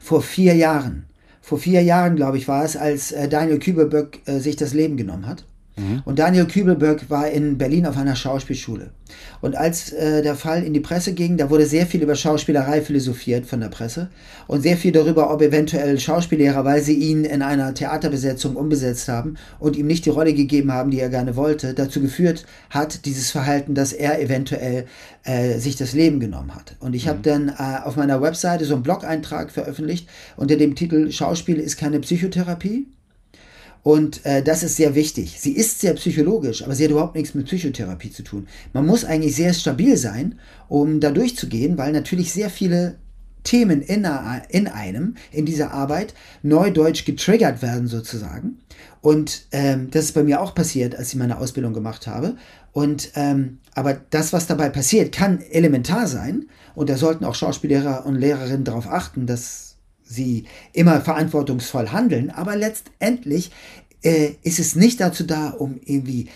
vor 0.00 0.22
vier 0.22 0.54
Jahren. 0.54 1.06
Vor 1.40 1.58
vier 1.58 1.82
Jahren, 1.82 2.16
glaube 2.16 2.38
ich, 2.38 2.48
war 2.48 2.64
es, 2.64 2.76
als 2.76 3.12
äh, 3.12 3.28
Daniel 3.28 3.58
Kübelböck 3.58 4.20
äh, 4.24 4.38
sich 4.38 4.56
das 4.56 4.72
Leben 4.72 4.96
genommen 4.96 5.26
hat. 5.26 5.44
Mhm. 5.76 6.02
Und 6.04 6.18
Daniel 6.18 6.46
Kübelberg 6.46 7.10
war 7.10 7.28
in 7.28 7.58
Berlin 7.58 7.86
auf 7.86 7.96
einer 7.96 8.14
Schauspielschule. 8.14 8.90
Und 9.40 9.56
als 9.56 9.92
äh, 9.92 10.22
der 10.22 10.34
Fall 10.34 10.62
in 10.62 10.72
die 10.72 10.80
Presse 10.80 11.12
ging, 11.12 11.36
da 11.36 11.50
wurde 11.50 11.66
sehr 11.66 11.86
viel 11.86 12.02
über 12.02 12.14
Schauspielerei 12.14 12.80
philosophiert 12.80 13.46
von 13.46 13.60
der 13.60 13.68
Presse 13.68 14.08
und 14.46 14.62
sehr 14.62 14.76
viel 14.76 14.92
darüber, 14.92 15.32
ob 15.32 15.42
eventuell 15.42 15.98
Schauspiellehrer, 15.98 16.64
weil 16.64 16.80
sie 16.80 16.94
ihn 16.94 17.24
in 17.24 17.42
einer 17.42 17.74
Theaterbesetzung 17.74 18.56
umbesetzt 18.56 19.08
haben 19.08 19.36
und 19.58 19.76
ihm 19.76 19.86
nicht 19.86 20.06
die 20.06 20.10
Rolle 20.10 20.32
gegeben 20.32 20.72
haben, 20.72 20.90
die 20.90 21.00
er 21.00 21.10
gerne 21.10 21.36
wollte, 21.36 21.74
dazu 21.74 22.00
geführt 22.00 22.46
hat, 22.70 23.04
dieses 23.04 23.30
Verhalten, 23.30 23.74
dass 23.74 23.92
er 23.92 24.20
eventuell 24.20 24.86
äh, 25.24 25.58
sich 25.58 25.76
das 25.76 25.92
Leben 25.92 26.20
genommen 26.20 26.54
hat. 26.54 26.76
Und 26.80 26.94
ich 26.94 27.06
mhm. 27.06 27.10
habe 27.10 27.18
dann 27.22 27.48
äh, 27.48 27.84
auf 27.84 27.96
meiner 27.96 28.22
Webseite 28.22 28.64
so 28.64 28.74
einen 28.74 28.82
Blog-Eintrag 28.82 29.50
veröffentlicht 29.50 30.08
unter 30.36 30.56
dem 30.56 30.74
Titel 30.74 31.10
Schauspiel 31.10 31.58
ist 31.58 31.76
keine 31.76 32.00
Psychotherapie. 32.00 32.86
Und 33.84 34.24
äh, 34.24 34.42
das 34.42 34.62
ist 34.62 34.76
sehr 34.76 34.94
wichtig. 34.94 35.36
Sie 35.38 35.52
ist 35.52 35.80
sehr 35.82 35.92
psychologisch, 35.92 36.64
aber 36.64 36.74
sie 36.74 36.84
hat 36.84 36.90
überhaupt 36.90 37.14
nichts 37.14 37.34
mit 37.34 37.44
Psychotherapie 37.44 38.10
zu 38.10 38.22
tun. 38.22 38.48
Man 38.72 38.86
muss 38.86 39.04
eigentlich 39.04 39.36
sehr 39.36 39.52
stabil 39.52 39.98
sein, 39.98 40.36
um 40.68 41.00
da 41.00 41.10
durchzugehen, 41.10 41.76
weil 41.76 41.92
natürlich 41.92 42.32
sehr 42.32 42.48
viele 42.48 42.96
Themen 43.42 43.82
in, 43.82 44.06
in 44.48 44.68
einem, 44.68 45.16
in 45.30 45.44
dieser 45.44 45.72
Arbeit, 45.72 46.14
neudeutsch 46.42 47.04
getriggert 47.04 47.60
werden 47.60 47.86
sozusagen. 47.86 48.58
Und 49.02 49.48
ähm, 49.52 49.90
das 49.90 50.06
ist 50.06 50.12
bei 50.12 50.24
mir 50.24 50.40
auch 50.40 50.54
passiert, 50.54 50.96
als 50.96 51.10
ich 51.10 51.16
meine 51.16 51.36
Ausbildung 51.36 51.74
gemacht 51.74 52.06
habe. 52.06 52.36
Und 52.72 53.10
ähm, 53.16 53.58
aber 53.74 54.00
das, 54.08 54.32
was 54.32 54.46
dabei 54.46 54.70
passiert, 54.70 55.12
kann 55.12 55.42
elementar 55.50 56.06
sein. 56.06 56.46
Und 56.74 56.88
da 56.88 56.96
sollten 56.96 57.26
auch 57.26 57.34
Schauspiellehrer 57.34 58.06
und 58.06 58.14
Lehrerinnen 58.14 58.64
darauf 58.64 58.86
achten, 58.86 59.26
dass 59.26 59.63
sie 60.14 60.44
immer 60.72 61.00
verantwortungsvoll 61.00 61.90
handeln, 61.90 62.30
aber 62.30 62.56
letztendlich 62.56 63.50
äh, 64.02 64.32
ist 64.42 64.58
es 64.58 64.76
nicht 64.76 65.00
dazu 65.00 65.24
da, 65.24 65.50
um 65.50 65.80
irgendwie, 65.84 66.28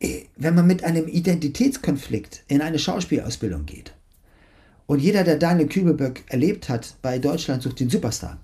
äh, 0.00 0.22
wenn 0.36 0.54
man 0.54 0.66
mit 0.66 0.84
einem 0.84 1.08
Identitätskonflikt 1.08 2.44
in 2.48 2.60
eine 2.60 2.78
Schauspielausbildung 2.78 3.66
geht 3.66 3.92
und 4.86 5.00
jeder, 5.00 5.24
der 5.24 5.36
Daniel 5.36 5.68
Kübelböck 5.68 6.24
erlebt 6.28 6.68
hat 6.68 6.94
bei 7.02 7.18
Deutschland 7.18 7.62
sucht 7.62 7.80
den 7.80 7.90
Superstar, 7.90 8.38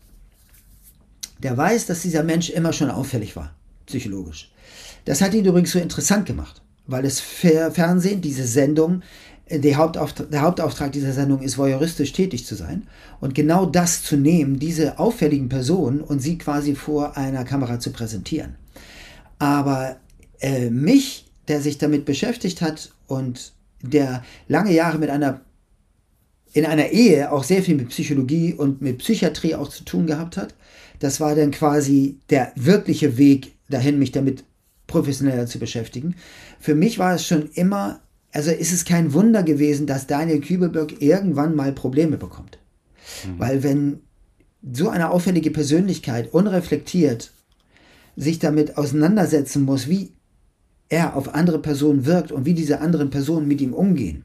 der 1.39 1.57
weiß, 1.57 1.87
dass 1.87 2.03
dieser 2.03 2.23
Mensch 2.23 2.51
immer 2.51 2.73
schon 2.73 2.91
auffällig 2.91 3.37
war, 3.37 3.55
psychologisch. 3.87 4.51
Das 5.05 5.21
hat 5.21 5.35
ihn 5.35 5.45
übrigens 5.45 5.73
so 5.73 5.79
interessant 5.79 6.27
gemacht, 6.27 6.63
weil 6.87 7.03
das 7.03 7.21
Fernsehen, 7.21 8.21
diese 8.21 8.47
Sendung, 8.47 9.03
der 9.51 9.77
Hauptauftrag, 9.77 10.31
der 10.31 10.43
Hauptauftrag 10.43 10.93
dieser 10.93 11.13
Sendung 11.13 11.43
ist, 11.43 11.59
voyeuristisch 11.59 12.13
tätig 12.13 12.47
zu 12.47 12.55
sein 12.55 12.87
und 13.21 13.35
genau 13.35 13.67
das 13.67 14.03
zu 14.03 14.17
nehmen, 14.17 14.59
diese 14.59 14.99
auffälligen 14.99 15.49
Personen 15.49 16.01
und 16.01 16.21
sie 16.21 16.39
quasi 16.39 16.75
vor 16.75 17.17
einer 17.17 17.45
Kamera 17.45 17.81
zu 17.81 17.91
präsentieren. 17.91 18.57
Aber 19.39 19.97
äh, 20.41 20.71
mich, 20.71 21.27
der 21.49 21.61
sich 21.61 21.79
damit 21.79 22.05
beschäftigt 22.05 22.63
hat 22.63 22.93
und 23.07 23.53
der 23.83 24.23
lange 24.47 24.73
Jahre 24.73 24.99
mit 24.99 25.11
einer 25.11 25.41
in 26.53 26.67
einer 26.67 26.89
Ehe 26.89 27.31
auch 27.31 27.45
sehr 27.45 27.63
viel 27.63 27.77
mit 27.77 27.91
Psychologie 27.91 28.55
und 28.55 28.83
mit 28.83 28.99
Psychiatrie 28.99 29.55
auch 29.55 29.69
zu 29.69 29.85
tun 29.85 30.07
gehabt 30.07 30.37
hat, 30.37 30.55
das 30.99 31.21
war 31.21 31.37
dann 31.37 31.53
quasi 31.53 32.19
der 32.29 32.53
wirkliche 32.57 33.19
Weg 33.19 33.53
dahin, 33.69 34.01
mich 34.01 34.11
damit 34.11 34.45
professioneller 34.89 35.47
zu 35.47 35.61
beschäftigen. 35.61 36.17
Für 36.59 36.75
mich 36.75 36.99
war 36.99 37.15
es 37.15 37.25
schon 37.25 37.49
immer 37.55 38.01
also 38.33 38.51
ist 38.51 38.73
es 38.73 38.85
kein 38.85 39.13
Wunder 39.13 39.43
gewesen, 39.43 39.87
dass 39.87 40.07
Daniel 40.07 40.41
Kübelberg 40.41 41.01
irgendwann 41.03 41.55
mal 41.55 41.73
Probleme 41.73 42.17
bekommt. 42.17 42.59
Mhm. 43.27 43.39
Weil 43.39 43.63
wenn 43.63 44.01
so 44.73 44.89
eine 44.89 45.11
auffällige 45.11 45.51
Persönlichkeit 45.51 46.33
unreflektiert 46.33 47.33
sich 48.17 48.39
damit 48.39 48.77
auseinandersetzen 48.77 49.63
muss, 49.63 49.89
wie 49.89 50.13
er 50.89 51.17
auf 51.17 51.35
andere 51.35 51.61
Personen 51.61 52.05
wirkt 52.05 52.33
und 52.33 52.45
wie 52.45 52.55
diese 52.55 52.81
anderen 52.81 53.11
Personen 53.11 53.49
mit 53.49 53.61
ihm 53.61 53.73
umgehen 53.73 54.25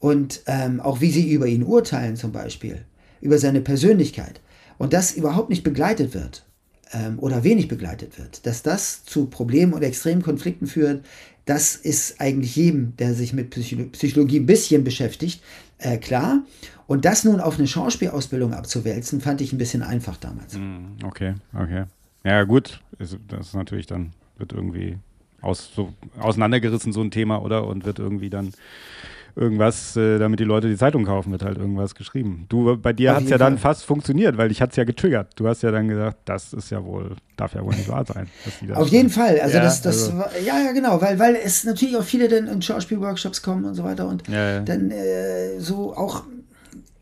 und 0.00 0.42
ähm, 0.46 0.80
auch 0.80 1.00
wie 1.00 1.10
sie 1.10 1.30
über 1.30 1.46
ihn 1.46 1.62
urteilen 1.62 2.16
zum 2.16 2.32
Beispiel, 2.32 2.84
über 3.20 3.38
seine 3.38 3.60
Persönlichkeit 3.60 4.40
und 4.76 4.92
das 4.92 5.12
überhaupt 5.12 5.50
nicht 5.50 5.62
begleitet 5.62 6.14
wird 6.14 6.44
ähm, 6.92 7.18
oder 7.18 7.44
wenig 7.44 7.68
begleitet 7.68 8.18
wird, 8.18 8.46
dass 8.46 8.62
das 8.62 9.04
zu 9.04 9.26
Problemen 9.26 9.72
und 9.72 9.82
extremen 9.82 10.22
Konflikten 10.22 10.66
führt, 10.66 11.04
das 11.44 11.76
ist 11.76 12.20
eigentlich 12.20 12.56
jedem, 12.56 12.96
der 12.96 13.14
sich 13.14 13.32
mit 13.32 13.50
Psychologie 13.50 14.40
ein 14.40 14.46
bisschen 14.46 14.82
beschäftigt, 14.82 15.42
äh, 15.78 15.98
klar. 15.98 16.42
Und 16.86 17.04
das 17.04 17.24
nun 17.24 17.40
auf 17.40 17.58
eine 17.58 17.66
Schauspielausbildung 17.66 18.54
abzuwälzen, 18.54 19.20
fand 19.20 19.40
ich 19.40 19.52
ein 19.52 19.58
bisschen 19.58 19.82
einfach 19.82 20.16
damals. 20.16 20.54
Hm, 20.54 20.96
okay, 21.04 21.34
okay. 21.54 21.84
Ja, 22.24 22.44
gut. 22.44 22.80
Das 22.98 23.12
ist 23.12 23.54
natürlich 23.54 23.86
dann, 23.86 24.12
wird 24.38 24.52
irgendwie 24.52 24.98
aus, 25.40 25.70
so 25.74 25.92
auseinandergerissen, 26.18 26.92
so 26.92 27.02
ein 27.02 27.10
Thema, 27.10 27.42
oder? 27.42 27.66
Und 27.66 27.84
wird 27.84 27.98
irgendwie 27.98 28.30
dann 28.30 28.52
irgendwas, 29.36 29.96
äh, 29.96 30.18
damit 30.18 30.38
die 30.40 30.44
Leute 30.44 30.68
die 30.68 30.76
Zeitung 30.76 31.04
kaufen, 31.04 31.32
wird 31.32 31.44
halt 31.44 31.58
irgendwas 31.58 31.94
geschrieben. 31.94 32.46
Du, 32.48 32.76
bei 32.76 32.92
dir 32.92 33.14
hat 33.14 33.24
es 33.24 33.30
ja 33.30 33.38
dann 33.38 33.58
fast 33.58 33.84
funktioniert, 33.84 34.36
weil 34.36 34.50
ich 34.50 34.62
hat 34.62 34.70
es 34.70 34.76
ja 34.76 34.84
getriggert. 34.84 35.32
Du 35.36 35.48
hast 35.48 35.62
ja 35.62 35.70
dann 35.70 35.88
gesagt, 35.88 36.18
das 36.26 36.52
ist 36.52 36.70
ja 36.70 36.84
wohl, 36.84 37.12
darf 37.36 37.54
ja 37.54 37.64
wohl 37.64 37.74
nicht 37.74 37.88
wahr 37.88 38.04
sein. 38.06 38.28
Auf 38.74 38.88
jeden 38.88 39.10
Fall. 39.10 39.40
Also 39.40 39.56
ja, 39.56 39.62
das, 39.62 39.82
das 39.82 40.04
also. 40.04 40.18
War, 40.18 40.30
ja, 40.44 40.60
ja, 40.60 40.72
genau, 40.72 41.00
weil, 41.00 41.18
weil 41.18 41.36
es 41.36 41.64
natürlich 41.64 41.96
auch 41.96 42.04
viele 42.04 42.28
dann 42.28 42.46
in 42.46 42.62
Schauspielworkshops 42.62 43.42
kommen 43.42 43.64
und 43.64 43.74
so 43.74 43.82
weiter 43.82 44.08
und 44.08 44.28
ja, 44.28 44.52
ja. 44.52 44.60
dann 44.60 44.90
äh, 44.90 45.58
so 45.58 45.96
auch 45.96 46.24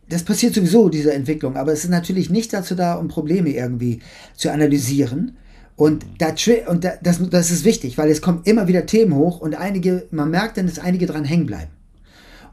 das 0.08 0.24
passiert 0.24 0.54
sowieso, 0.54 0.90
diese 0.90 1.14
Entwicklung, 1.14 1.56
aber 1.56 1.72
es 1.72 1.84
ist 1.84 1.90
natürlich 1.90 2.28
nicht 2.28 2.52
dazu 2.52 2.74
da, 2.74 2.94
um 2.94 3.08
Probleme 3.08 3.48
irgendwie 3.48 4.00
zu 4.36 4.52
analysieren. 4.52 5.38
Und, 5.74 6.04
da, 6.18 6.34
und 6.66 6.84
da, 6.84 6.92
das, 7.02 7.30
das 7.30 7.50
ist 7.50 7.64
wichtig, 7.64 7.96
weil 7.96 8.10
es 8.10 8.20
kommen 8.20 8.42
immer 8.44 8.68
wieder 8.68 8.84
Themen 8.84 9.14
hoch 9.14 9.40
und 9.40 9.54
einige, 9.54 10.06
man 10.10 10.30
merkt 10.30 10.58
dann, 10.58 10.66
dass 10.66 10.78
einige 10.78 11.06
dran 11.06 11.24
hängen 11.24 11.46
bleiben. 11.46 11.70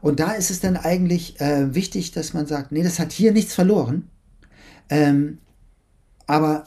Und 0.00 0.20
da 0.20 0.32
ist 0.32 0.50
es 0.50 0.60
dann 0.60 0.76
eigentlich 0.76 1.40
äh, 1.40 1.74
wichtig, 1.74 2.12
dass 2.12 2.32
man 2.32 2.46
sagt, 2.46 2.72
nee, 2.72 2.82
das 2.82 2.98
hat 2.98 3.12
hier 3.12 3.32
nichts 3.32 3.54
verloren. 3.54 4.08
Ähm, 4.88 5.38
aber 6.26 6.64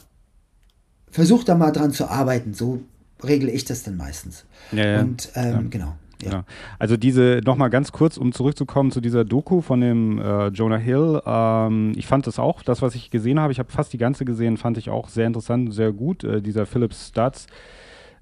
versucht 1.10 1.50
da 1.50 1.56
mal 1.56 1.72
dran 1.72 1.92
zu 1.92 2.10
arbeiten. 2.10 2.54
So 2.54 2.82
regle 3.24 3.52
ich 3.52 3.66
das 3.66 3.84
dann 3.84 3.98
meistens. 3.98 4.46
Ja, 4.72 4.86
ja. 4.86 5.02
Und 5.02 5.30
ähm, 5.36 5.54
ja. 5.54 5.62
genau. 5.70 5.94
Ja. 6.22 6.46
Also 6.80 6.96
diese, 6.98 7.42
nochmal 7.44 7.70
ganz 7.70 7.92
kurz, 7.92 8.18
um 8.18 8.32
zurückzukommen 8.32 8.92
zu 8.92 9.02
dieser 9.02 9.26
Doku 9.26 9.62
von 9.62 9.82
dem 9.82 10.20
äh, 10.20 10.48
Jonah 10.48 10.78
Hill. 10.78 11.22
Ähm, 11.26 11.94
ich 11.96 12.08
fand 12.08 12.28
das 12.28 12.40
auch, 12.40 12.62
das, 12.64 12.82
was 12.82 12.96
ich 12.96 13.10
gesehen 13.10 13.40
habe, 13.40 13.52
ich 13.52 13.60
habe 13.60 13.72
fast 13.72 13.94
die 13.94 13.98
ganze 13.98 14.26
gesehen, 14.26 14.58
fand 14.58 14.78
ich 14.78 14.90
auch 14.90 15.10
sehr 15.10 15.28
interessant, 15.28 15.74
sehr 15.74 15.92
gut. 15.92 16.24
Äh, 16.24 16.42
dieser 16.42 16.66
Philip 16.66 16.94
Stutz, 16.94 17.48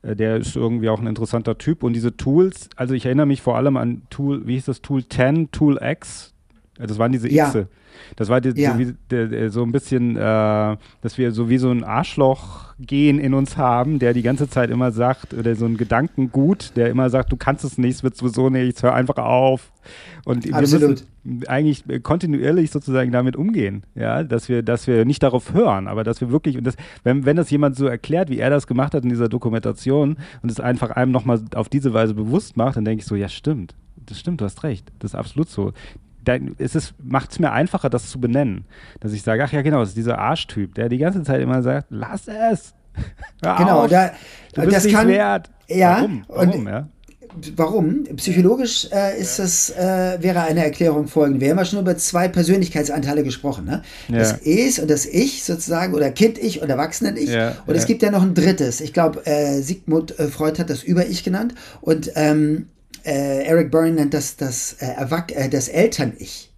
der 0.04 0.38
ist 0.38 0.56
irgendwie 0.56 0.90
auch 0.90 1.00
ein 1.00 1.08
interessanter 1.08 1.58
Typ. 1.58 1.84
Und 1.84 1.94
diese 1.94 2.16
Tools, 2.18 2.70
also 2.76 2.94
ich 2.94 3.06
erinnere 3.06 3.26
mich 3.26 3.42
vor 3.42 3.56
allem 3.58 3.78
an 3.78 4.04
Tool, 4.10 4.48
wie 4.48 4.54
hieß 4.54 4.66
das 4.66 4.82
Tool 4.82 5.08
10, 5.08 5.52
Tool 5.52 5.80
X? 5.82 6.31
Äh, 6.80 6.88
das 6.88 6.98
waren 7.00 7.12
diese 7.12 7.32
ja. 7.32 7.50
Xe. 7.50 7.68
Das 8.16 8.30
war 8.30 8.42
die, 8.42 8.60
ja. 8.60 8.74
so, 8.74 8.80
wie, 8.80 8.94
der, 9.10 9.50
so, 9.52 9.64
ein 9.64 9.72
bisschen, 9.72 10.16
äh, 10.16 10.20
dass 11.02 11.18
wir 11.18 11.32
so 11.32 11.50
wie 11.50 11.58
so 11.58 11.70
ein 11.70 11.84
Arschloch-Gen 11.84 13.20
in 13.20 13.34
uns 13.34 13.58
haben, 13.58 14.00
der 14.00 14.14
die 14.14 14.22
ganze 14.22 14.50
Zeit 14.50 14.70
immer 14.70 14.92
sagt, 14.92 15.34
oder 15.34 15.56
so 15.56 15.66
ein 15.66 15.78
Gedankengut, 15.78 16.72
der 16.76 16.90
immer 16.90 17.10
sagt, 17.10 17.32
du 17.32 17.38
kannst 17.38 17.64
es 17.64 17.78
nicht, 17.78 17.96
es 17.96 18.04
wird 18.04 18.18
sowieso 18.18 18.50
nichts, 18.50 18.84
hör 18.84 18.94
einfach 18.94 19.18
auf. 19.18 19.72
Und 20.26 20.52
Absolut. 20.54 20.82
wir 20.82 20.90
müssen 20.90 21.48
eigentlich 21.48 21.84
kontinuierlich 22.04 22.72
sozusagen 22.72 23.12
damit 23.12 23.36
umgehen, 23.36 23.84
ja, 23.96 24.24
dass 24.24 24.50
wir, 24.50 24.64
dass 24.64 24.88
wir 24.88 25.06
nicht 25.06 25.24
darauf 25.24 25.54
hören, 25.54 25.88
aber 25.88 26.04
dass 26.04 26.22
wir 26.22 26.32
wirklich, 26.32 26.58
das, 26.62 26.76
wenn, 27.04 27.26
wenn 27.26 27.38
das 27.38 27.50
jemand 27.50 27.76
so 27.76 27.88
erklärt, 27.88 28.30
wie 28.30 28.40
er 28.40 28.50
das 28.50 28.68
gemacht 28.68 28.94
hat 28.94 29.04
in 29.04 29.10
dieser 29.10 29.30
Dokumentation 29.30 30.18
und 30.42 30.52
es 30.52 30.60
einfach 30.60 30.92
einem 30.92 31.12
nochmal 31.12 31.42
auf 31.56 31.70
diese 31.70 31.94
Weise 31.94 32.14
bewusst 32.14 32.58
macht, 32.58 32.76
dann 32.78 32.86
denke 32.86 33.02
ich 33.02 33.08
so, 33.08 33.16
ja, 33.16 33.30
stimmt. 33.30 33.76
Das 34.04 34.20
stimmt, 34.20 34.42
du 34.42 34.46
hast 34.46 34.64
recht. 34.64 34.92
Das 35.00 35.12
ist 35.12 35.16
absolut 35.16 35.48
so 35.48 35.74
dann 36.24 36.56
ist 36.58 36.76
es, 36.76 36.94
macht 37.02 37.32
es 37.32 37.40
mir 37.40 37.52
einfacher, 37.52 37.90
das 37.90 38.10
zu 38.10 38.20
benennen. 38.20 38.66
Dass 39.00 39.14
ich 39.14 39.24
sage, 39.24 39.44
ach 39.44 39.52
ja, 39.52 39.62
genau, 39.62 39.80
das 39.80 39.90
ist 39.90 39.98
dieser 39.98 40.20
Arschtyp, 40.20 40.76
der 40.76 40.90
die 40.90 40.98
ganze 40.98 41.24
Zeit 41.24 41.42
immer 41.42 41.62
sagt, 41.64 41.88
lass 41.90 42.28
es. 42.28 42.74
Hör 43.44 43.56
genau, 43.56 43.84
auf, 43.84 43.90
da, 43.90 44.12
du 44.54 44.62
bist 44.62 44.76
das 44.76 44.84
nicht 44.86 44.96
kann, 44.96 45.08
wert. 45.08 45.50
Ja, 45.68 45.98
Warum? 45.98 46.26
Warum, 46.28 46.50
und, 46.50 46.68
ja? 46.68 46.88
warum? 47.56 48.04
Psychologisch 48.18 48.88
äh, 48.92 49.20
ist 49.20 49.40
das, 49.40 49.70
äh, 49.72 50.18
wäre 50.22 50.42
eine 50.42 50.64
Erklärung 50.64 51.08
folgende. 51.08 51.42
Wir 51.42 51.52
haben 51.52 51.58
ja 51.58 51.66
schon 51.66 51.80
über 51.80 51.98
zwei 51.98 52.28
Persönlichkeitsanteile 52.28 53.24
gesprochen. 53.24 53.66
Ne? 53.66 53.82
Ja. 54.10 54.20
Das 54.20 54.40
Es 54.44 54.80
und 54.80 54.90
das 54.90 55.06
Ich 55.06 55.44
sozusagen 55.44 55.94
oder 55.94 56.12
Kind-Ich 56.12 56.62
und 56.62 56.70
Erwachsenen-Ich. 56.70 57.30
Ja, 57.30 57.56
und 57.66 57.76
es 57.76 57.86
gibt 57.86 58.02
ja 58.02 58.12
noch 58.12 58.24
ein 58.24 58.34
drittes. 58.34 58.82
Ich 58.82 58.94
glaube, 58.94 59.26
äh, 59.26 59.62
Sigmund 59.62 60.18
äh, 60.20 60.28
Freud 60.28 60.60
hat 60.60 60.70
das 60.70 60.84
Über-Ich 60.84 61.24
genannt 61.24 61.56
und 61.82 62.12
ähm, 62.16 62.68
äh, 63.06 63.44
Eric 63.44 63.72
Byrne 63.72 63.94
nennt 63.94 64.14
das 64.14 64.36
das, 64.36 64.76
äh, 64.80 65.50
das 65.50 65.68
Eltern-Ich. 65.68 66.52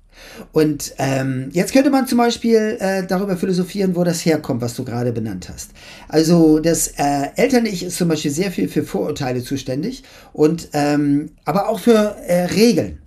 Und 0.52 0.94
ähm, 0.98 1.50
jetzt 1.52 1.74
könnte 1.74 1.90
man 1.90 2.08
zum 2.08 2.18
Beispiel 2.18 2.78
äh, 2.80 3.06
darüber 3.06 3.38
philosophieren, 3.38 3.96
wo 3.96 4.04
das 4.04 4.26
herkommt, 4.26 4.62
was 4.62 4.76
du 4.76 4.84
gerade 4.84 5.12
benannt 5.12 5.50
hast. 5.52 5.72
Also 6.08 6.60
das 6.60 6.88
äh, 6.98 7.28
Eltern-Ich 7.36 7.84
ist 7.84 7.98
zum 7.98 8.08
Beispiel 8.08 8.32
sehr 8.32 8.52
viel 8.52 8.68
für 8.68 8.84
Vorurteile 8.84 9.44
zuständig 9.44 10.04
und 10.32 10.70
ähm, 10.74 11.32
aber 11.46 11.70
auch 11.70 11.80
für 11.80 12.16
äh, 12.28 12.46
Regeln. 12.46 13.00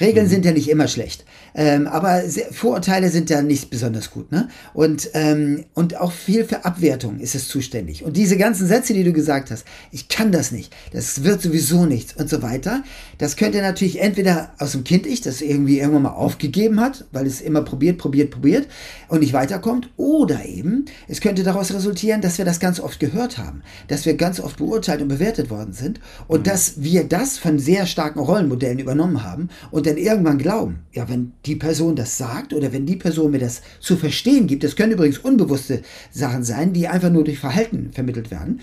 Regeln 0.00 0.26
mhm. 0.26 0.30
sind 0.30 0.44
ja 0.44 0.52
nicht 0.52 0.68
immer 0.68 0.88
schlecht. 0.88 1.24
Ähm, 1.54 1.86
aber 1.86 2.22
Vorurteile 2.50 3.10
sind 3.10 3.30
ja 3.30 3.40
nicht 3.42 3.70
besonders 3.70 4.10
gut. 4.10 4.32
Ne? 4.32 4.48
Und, 4.72 5.10
ähm, 5.14 5.64
und 5.74 6.00
auch 6.00 6.12
viel 6.12 6.44
für 6.44 6.64
Abwertung 6.64 7.20
ist 7.20 7.34
es 7.34 7.48
zuständig. 7.48 8.04
Und 8.04 8.16
diese 8.16 8.36
ganzen 8.36 8.66
Sätze, 8.66 8.92
die 8.92 9.04
du 9.04 9.12
gesagt 9.12 9.50
hast, 9.50 9.64
ich 9.92 10.08
kann 10.08 10.32
das 10.32 10.50
nicht, 10.50 10.74
das 10.92 11.22
wird 11.22 11.40
sowieso 11.40 11.86
nichts 11.86 12.14
und 12.14 12.28
so 12.28 12.42
weiter, 12.42 12.82
das 13.18 13.36
könnte 13.36 13.62
natürlich 13.62 14.00
entweder 14.00 14.52
aus 14.58 14.72
dem 14.72 14.84
Kind-Ich, 14.84 15.20
das 15.20 15.40
irgendwie 15.40 15.78
irgendwann 15.78 16.02
mal 16.02 16.10
aufgegeben 16.10 16.80
hat, 16.80 17.04
weil 17.12 17.26
es 17.26 17.40
immer 17.40 17.62
probiert, 17.62 17.98
probiert, 17.98 18.30
probiert 18.30 18.66
und 19.08 19.20
nicht 19.20 19.32
weiterkommt, 19.32 19.90
oder 19.96 20.44
eben, 20.44 20.86
es 21.08 21.20
könnte 21.20 21.44
daraus 21.44 21.72
resultieren, 21.72 22.20
dass 22.20 22.38
wir 22.38 22.44
das 22.44 22.58
ganz 22.60 22.80
oft 22.80 22.98
gehört 22.98 23.38
haben, 23.38 23.62
dass 23.88 24.06
wir 24.06 24.14
ganz 24.14 24.40
oft 24.40 24.56
beurteilt 24.56 25.02
und 25.02 25.08
bewertet 25.08 25.50
worden 25.50 25.72
sind 25.72 26.00
und 26.26 26.40
mhm. 26.40 26.44
dass 26.44 26.82
wir 26.82 27.04
das 27.04 27.38
von 27.38 27.58
sehr 27.58 27.86
starken 27.86 28.18
Rollenmodellen 28.18 28.78
übernommen 28.78 29.22
haben 29.22 29.48
und 29.70 29.86
dann 29.86 29.96
irgendwann 29.96 30.38
glauben, 30.38 30.80
ja, 30.92 31.08
wenn 31.08 31.32
die 31.46 31.56
Person 31.56 31.96
das 31.96 32.16
sagt 32.16 32.52
oder 32.52 32.72
wenn 32.72 32.86
die 32.86 32.96
Person 32.96 33.30
mir 33.30 33.38
das 33.38 33.62
zu 33.80 33.96
verstehen 33.96 34.46
gibt, 34.46 34.64
das 34.64 34.76
können 34.76 34.92
übrigens 34.92 35.18
unbewusste 35.18 35.82
Sachen 36.10 36.44
sein, 36.44 36.72
die 36.72 36.88
einfach 36.88 37.10
nur 37.10 37.24
durch 37.24 37.38
Verhalten 37.38 37.90
vermittelt 37.92 38.30
werden, 38.30 38.60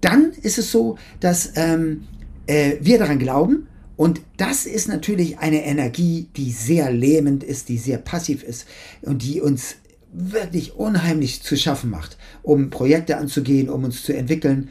dann 0.00 0.32
ist 0.42 0.58
es 0.58 0.70
so, 0.70 0.98
dass 1.20 1.52
ähm, 1.56 2.04
äh, 2.46 2.76
wir 2.80 2.98
daran 2.98 3.18
glauben 3.18 3.68
und 3.96 4.20
das 4.36 4.66
ist 4.66 4.88
natürlich 4.88 5.38
eine 5.38 5.64
Energie, 5.64 6.28
die 6.36 6.50
sehr 6.50 6.92
lähmend 6.92 7.42
ist, 7.42 7.68
die 7.68 7.78
sehr 7.78 7.98
passiv 7.98 8.42
ist 8.42 8.66
und 9.02 9.22
die 9.22 9.40
uns 9.40 9.76
wirklich 10.12 10.76
unheimlich 10.76 11.42
zu 11.42 11.56
schaffen 11.56 11.90
macht, 11.90 12.16
um 12.42 12.70
Projekte 12.70 13.16
anzugehen, 13.16 13.68
um 13.68 13.84
uns 13.84 14.02
zu 14.02 14.14
entwickeln. 14.14 14.68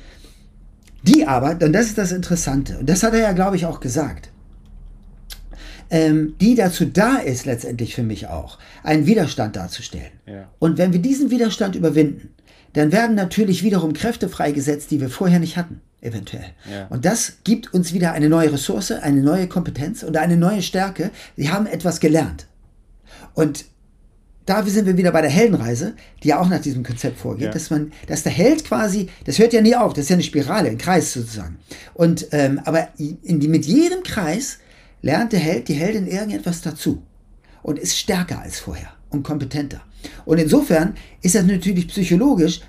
Die 1.03 1.27
aber, 1.27 1.51
und 1.63 1.73
das 1.73 1.87
ist 1.87 1.97
das 1.97 2.11
Interessante, 2.11 2.79
und 2.79 2.89
das 2.89 3.03
hat 3.03 3.13
er 3.13 3.19
ja, 3.19 3.31
glaube 3.31 3.55
ich, 3.55 3.65
auch 3.65 3.79
gesagt, 3.79 4.31
ähm, 5.89 6.35
die 6.39 6.55
dazu 6.55 6.85
da 6.85 7.17
ist, 7.17 7.45
letztendlich 7.45 7.95
für 7.95 8.03
mich 8.03 8.27
auch, 8.27 8.57
einen 8.83 9.05
Widerstand 9.05 9.55
darzustellen. 9.55 10.11
Ja. 10.25 10.49
Und 10.59 10.77
wenn 10.77 10.93
wir 10.93 11.01
diesen 11.01 11.31
Widerstand 11.31 11.75
überwinden, 11.75 12.29
dann 12.73 12.91
werden 12.91 13.15
natürlich 13.15 13.63
wiederum 13.63 13.93
Kräfte 13.93 14.27
freigesetzt, 14.27 14.91
die 14.91 14.99
wir 14.99 15.09
vorher 15.09 15.39
nicht 15.39 15.55
hatten, 15.55 15.81
eventuell. 16.01 16.51
Ja. 16.69 16.87
Und 16.87 17.05
das 17.05 17.37
gibt 17.43 17.73
uns 17.73 17.93
wieder 17.93 18.11
eine 18.11 18.27
neue 18.27 18.51
Ressource, 18.51 18.91
eine 18.91 19.21
neue 19.21 19.47
Kompetenz 19.47 20.03
und 20.03 20.17
eine 20.17 20.35
neue 20.35 20.61
Stärke. 20.61 21.11
Sie 21.37 21.49
haben 21.49 21.67
etwas 21.67 21.99
gelernt. 21.99 22.47
Und 23.33 23.65
da 24.45 24.63
sind 24.63 24.85
wir 24.85 24.97
wieder 24.97 25.11
bei 25.11 25.21
der 25.21 25.29
Heldenreise, 25.29 25.95
die 26.21 26.29
ja 26.29 26.39
auch 26.39 26.49
nach 26.49 26.61
diesem 26.61 26.83
Konzept 26.83 27.17
vorgeht, 27.17 27.47
ja. 27.47 27.51
dass 27.51 27.69
man, 27.69 27.91
dass 28.07 28.23
der 28.23 28.31
Held 28.31 28.63
quasi, 28.63 29.09
das 29.25 29.39
hört 29.39 29.53
ja 29.53 29.61
nie 29.61 29.75
auf, 29.75 29.93
das 29.93 30.03
ist 30.03 30.09
ja 30.09 30.15
eine 30.15 30.23
Spirale, 30.23 30.69
ein 30.69 30.77
Kreis 30.77 31.13
sozusagen. 31.13 31.57
Und 31.93 32.27
ähm, 32.31 32.59
aber 32.63 32.89
in 32.97 33.39
die, 33.39 33.47
mit 33.47 33.65
jedem 33.65 34.03
Kreis 34.03 34.59
lernt 35.01 35.33
der 35.33 35.39
Held, 35.39 35.67
die 35.67 35.73
Heldin 35.73 36.07
irgendetwas 36.07 36.61
dazu 36.61 37.03
und 37.63 37.79
ist 37.79 37.97
stärker 37.97 38.41
als 38.41 38.59
vorher 38.59 38.91
und 39.09 39.23
kompetenter. 39.23 39.81
Und 40.25 40.39
insofern 40.39 40.95
ist 41.21 41.35
das 41.35 41.45
natürlich 41.45 41.87
psychologisch, 41.87 42.61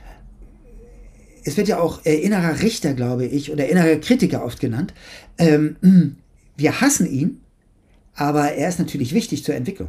es 1.45 1.57
wird 1.57 1.68
ja 1.68 1.79
auch 1.79 2.05
äh, 2.05 2.16
innerer 2.16 2.61
Richter, 2.61 2.95
glaube 2.95 3.24
ich, 3.27 3.53
oder 3.53 3.68
innerer 3.68 3.97
Kritiker 3.97 4.45
oft 4.45 4.59
genannt. 4.59 4.93
Ähm, 5.39 5.77
wir 6.57 6.81
hassen 6.81 7.09
ihn, 7.09 7.41
aber 8.14 8.53
er 8.53 8.68
ist 8.68 8.81
natürlich 8.81 9.14
wichtig 9.14 9.45
zur 9.45 9.55
Entwicklung. 9.55 9.89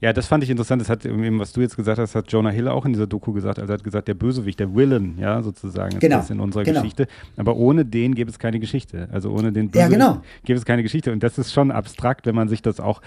Ja, 0.00 0.12
das 0.12 0.26
fand 0.26 0.44
ich 0.44 0.50
interessant. 0.50 0.82
Das 0.82 0.90
hat 0.90 1.06
eben, 1.06 1.38
was 1.38 1.52
du 1.52 1.62
jetzt 1.62 1.76
gesagt 1.76 1.98
hast, 1.98 2.14
hat 2.14 2.30
Jonah 2.30 2.50
Hill 2.50 2.68
auch 2.68 2.84
in 2.84 2.92
dieser 2.92 3.06
Doku 3.06 3.32
gesagt. 3.32 3.58
Also 3.58 3.72
er 3.72 3.78
hat 3.78 3.84
gesagt, 3.84 4.08
der 4.08 4.14
Bösewicht, 4.14 4.60
der 4.60 4.74
Villain, 4.74 5.16
ja, 5.18 5.42
sozusagen, 5.42 5.98
genau. 5.98 6.18
ist 6.18 6.30
in 6.30 6.40
unserer 6.40 6.64
genau. 6.64 6.80
Geschichte. 6.80 7.06
Aber 7.36 7.56
ohne 7.56 7.84
den 7.84 8.14
gäbe 8.14 8.30
es 8.30 8.38
keine 8.38 8.60
Geschichte. 8.60 9.08
Also 9.10 9.30
ohne 9.30 9.52
den 9.52 9.70
Bösewicht 9.70 9.98
ja, 9.98 10.06
genau. 10.08 10.22
gäbe 10.44 10.58
es 10.58 10.64
keine 10.64 10.82
Geschichte. 10.82 11.12
Und 11.12 11.22
das 11.22 11.38
ist 11.38 11.52
schon 11.52 11.70
abstrakt, 11.70 12.26
wenn 12.26 12.34
man 12.34 12.48
sich 12.48 12.60
das 12.60 12.78
auch 12.78 13.00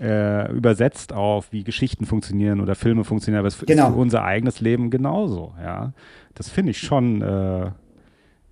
äh, 0.00 0.50
übersetzt 0.52 1.12
auf, 1.12 1.52
wie 1.52 1.64
Geschichten 1.64 2.06
funktionieren 2.06 2.60
oder 2.60 2.74
Filme 2.74 3.04
funktionieren. 3.04 3.40
Aber 3.40 3.48
es 3.48 3.58
genau. 3.58 3.88
ist 3.88 3.94
für 3.94 4.00
unser 4.00 4.24
eigenes 4.24 4.60
Leben 4.60 4.90
genauso, 4.90 5.54
ja. 5.62 5.92
Das 6.34 6.48
finde 6.48 6.70
ich 6.70 6.78
schon 6.78 7.20
äh, 7.20 7.72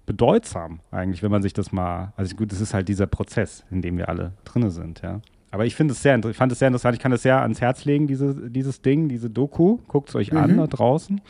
bedeutsam 0.07 0.81
eigentlich, 0.91 1.23
wenn 1.23 1.31
man 1.31 1.43
sich 1.43 1.53
das 1.53 1.71
mal, 1.71 2.13
also 2.17 2.35
gut, 2.35 2.53
es 2.53 2.61
ist 2.61 2.75
halt 2.75 2.89
dieser 2.89 3.07
Prozess, 3.07 3.65
in 3.71 3.81
dem 3.81 3.97
wir 3.97 4.09
alle 4.09 4.33
drin 4.45 4.71
sind, 4.71 5.03
ja. 5.03 5.21
Aber 5.51 5.65
ich 5.65 5.75
finde 5.75 5.93
es 5.93 6.03
sehr, 6.03 6.21
fand 6.35 6.53
es 6.53 6.59
sehr 6.59 6.69
interessant. 6.69 6.97
Ich 6.97 7.03
kann 7.03 7.13
es 7.13 7.23
sehr 7.23 7.41
ans 7.41 7.61
Herz 7.61 7.85
legen, 7.85 8.07
diese, 8.07 8.51
dieses 8.51 8.83
Ding, 8.83 9.09
diese 9.09 9.31
Doku. 9.31 9.79
Guckt 9.89 10.11
es 10.11 10.15
euch 10.15 10.33
mhm. 10.33 10.39
an 10.39 10.57
da 10.57 10.67
draußen. 10.67 11.21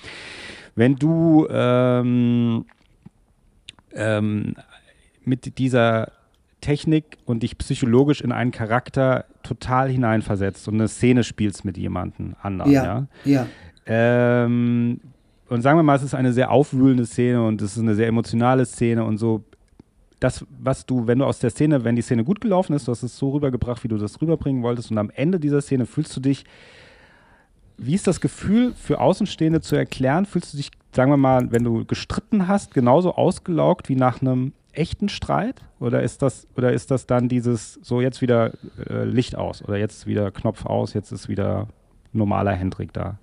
Wenn 0.74 0.96
du 0.96 1.46
ähm, 1.50 2.64
ähm, 3.94 4.54
mit 5.24 5.58
dieser 5.58 6.12
Technik 6.60 7.18
und 7.24 7.42
dich 7.42 7.58
psychologisch 7.58 8.20
in 8.20 8.32
einen 8.32 8.50
Charakter 8.50 9.26
total 9.42 9.88
hineinversetzt 9.88 10.66
und 10.68 10.74
eine 10.74 10.88
Szene 10.88 11.22
spielst 11.22 11.64
mit 11.64 11.76
jemandem 11.76 12.34
anderen, 12.42 12.72
ja. 12.72 12.84
ja. 12.84 13.06
ja. 13.24 13.46
Ähm, 13.86 15.00
und 15.48 15.62
sagen 15.62 15.78
wir 15.78 15.84
mal, 15.84 15.94
es 15.94 16.02
ist 16.02 16.14
eine 16.14 16.32
sehr 16.32 16.50
aufwühlende 16.50 17.06
Szene 17.06 17.44
und 17.44 17.62
es 17.62 17.76
ist 17.76 17.82
eine 17.82 17.94
sehr 17.94 18.08
emotionale 18.08 18.64
Szene 18.64 19.04
und 19.04 19.18
so 19.18 19.44
das, 20.20 20.44
was 20.58 20.86
du, 20.86 21.06
wenn 21.06 21.18
du 21.18 21.24
aus 21.24 21.38
der 21.38 21.50
Szene, 21.50 21.84
wenn 21.84 21.96
die 21.96 22.02
Szene 22.02 22.24
gut 22.24 22.40
gelaufen 22.40 22.72
ist, 22.72 22.88
du 22.88 22.92
hast 22.92 23.02
es 23.02 23.16
so 23.16 23.30
rübergebracht, 23.30 23.84
wie 23.84 23.88
du 23.88 23.98
das 23.98 24.20
rüberbringen 24.20 24.62
wolltest, 24.62 24.90
und 24.90 24.98
am 24.98 25.10
Ende 25.10 25.38
dieser 25.38 25.60
Szene 25.60 25.86
fühlst 25.86 26.16
du 26.16 26.20
dich, 26.20 26.44
wie 27.78 27.94
ist 27.94 28.06
das 28.06 28.20
Gefühl 28.20 28.72
für 28.74 29.00
Außenstehende 29.00 29.60
zu 29.60 29.76
erklären? 29.76 30.24
Fühlst 30.24 30.54
du 30.54 30.56
dich, 30.56 30.70
sagen 30.94 31.10
wir 31.10 31.18
mal, 31.18 31.52
wenn 31.52 31.62
du 31.62 31.84
gestritten 31.84 32.48
hast, 32.48 32.72
genauso 32.72 33.14
ausgelaugt 33.14 33.90
wie 33.90 33.96
nach 33.96 34.22
einem 34.22 34.52
echten 34.72 35.10
Streit? 35.10 35.62
Oder 35.78 36.02
ist 36.02 36.22
das, 36.22 36.46
oder 36.56 36.72
ist 36.72 36.90
das 36.90 37.06
dann 37.06 37.28
dieses, 37.28 37.74
so 37.82 38.00
jetzt 38.00 38.22
wieder 38.22 38.52
äh, 38.88 39.04
Licht 39.04 39.36
aus 39.36 39.62
oder 39.62 39.76
jetzt 39.76 40.06
wieder 40.06 40.30
Knopf 40.30 40.64
aus, 40.64 40.94
jetzt 40.94 41.12
ist 41.12 41.28
wieder 41.28 41.68
normaler 42.12 42.52
Hendrik 42.52 42.94
da? 42.94 43.18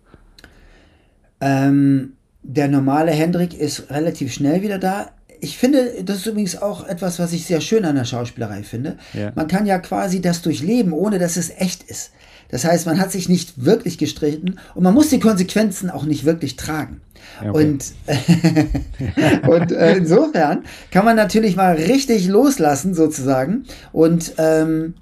Ähm, 1.41 2.13
der 2.43 2.67
normale 2.67 3.11
Hendrik 3.11 3.53
ist 3.53 3.89
relativ 3.89 4.31
schnell 4.33 4.61
wieder 4.61 4.77
da 4.77 5.09
ich 5.43 5.57
finde, 5.57 6.03
das 6.03 6.17
ist 6.17 6.25
übrigens 6.25 6.61
auch 6.61 6.87
etwas, 6.87 7.19
was 7.19 7.33
ich 7.33 7.45
sehr 7.45 7.59
schön 7.59 7.83
an 7.83 7.95
der 7.95 8.05
Schauspielerei 8.05 8.63
finde. 8.63 8.97
Ja. 9.13 9.33
Man 9.35 9.47
kann 9.49 9.65
ja 9.65 9.77
quasi 9.77 10.21
das 10.21 10.41
durchleben, 10.41 10.93
ohne 10.93 11.19
dass 11.19 11.35
es 11.35 11.51
echt 11.57 11.83
ist. 11.83 12.11
Das 12.49 12.63
heißt, 12.63 12.85
man 12.85 12.99
hat 12.99 13.11
sich 13.11 13.27
nicht 13.27 13.65
wirklich 13.65 13.97
gestritten 13.97 14.57
und 14.73 14.83
man 14.83 14.93
muss 14.93 15.09
die 15.09 15.19
Konsequenzen 15.19 15.89
auch 15.89 16.05
nicht 16.05 16.23
wirklich 16.23 16.55
tragen. 16.55 17.01
Okay. 17.41 17.49
Und, 17.49 17.93
und 19.47 19.71
äh, 19.71 19.97
insofern 19.97 20.63
kann 20.91 21.03
man 21.03 21.17
natürlich 21.17 21.55
mal 21.55 21.75
richtig 21.75 22.27
loslassen, 22.27 22.93
sozusagen. 22.93 23.65
Und 23.91 24.33
ähm, 24.37 24.93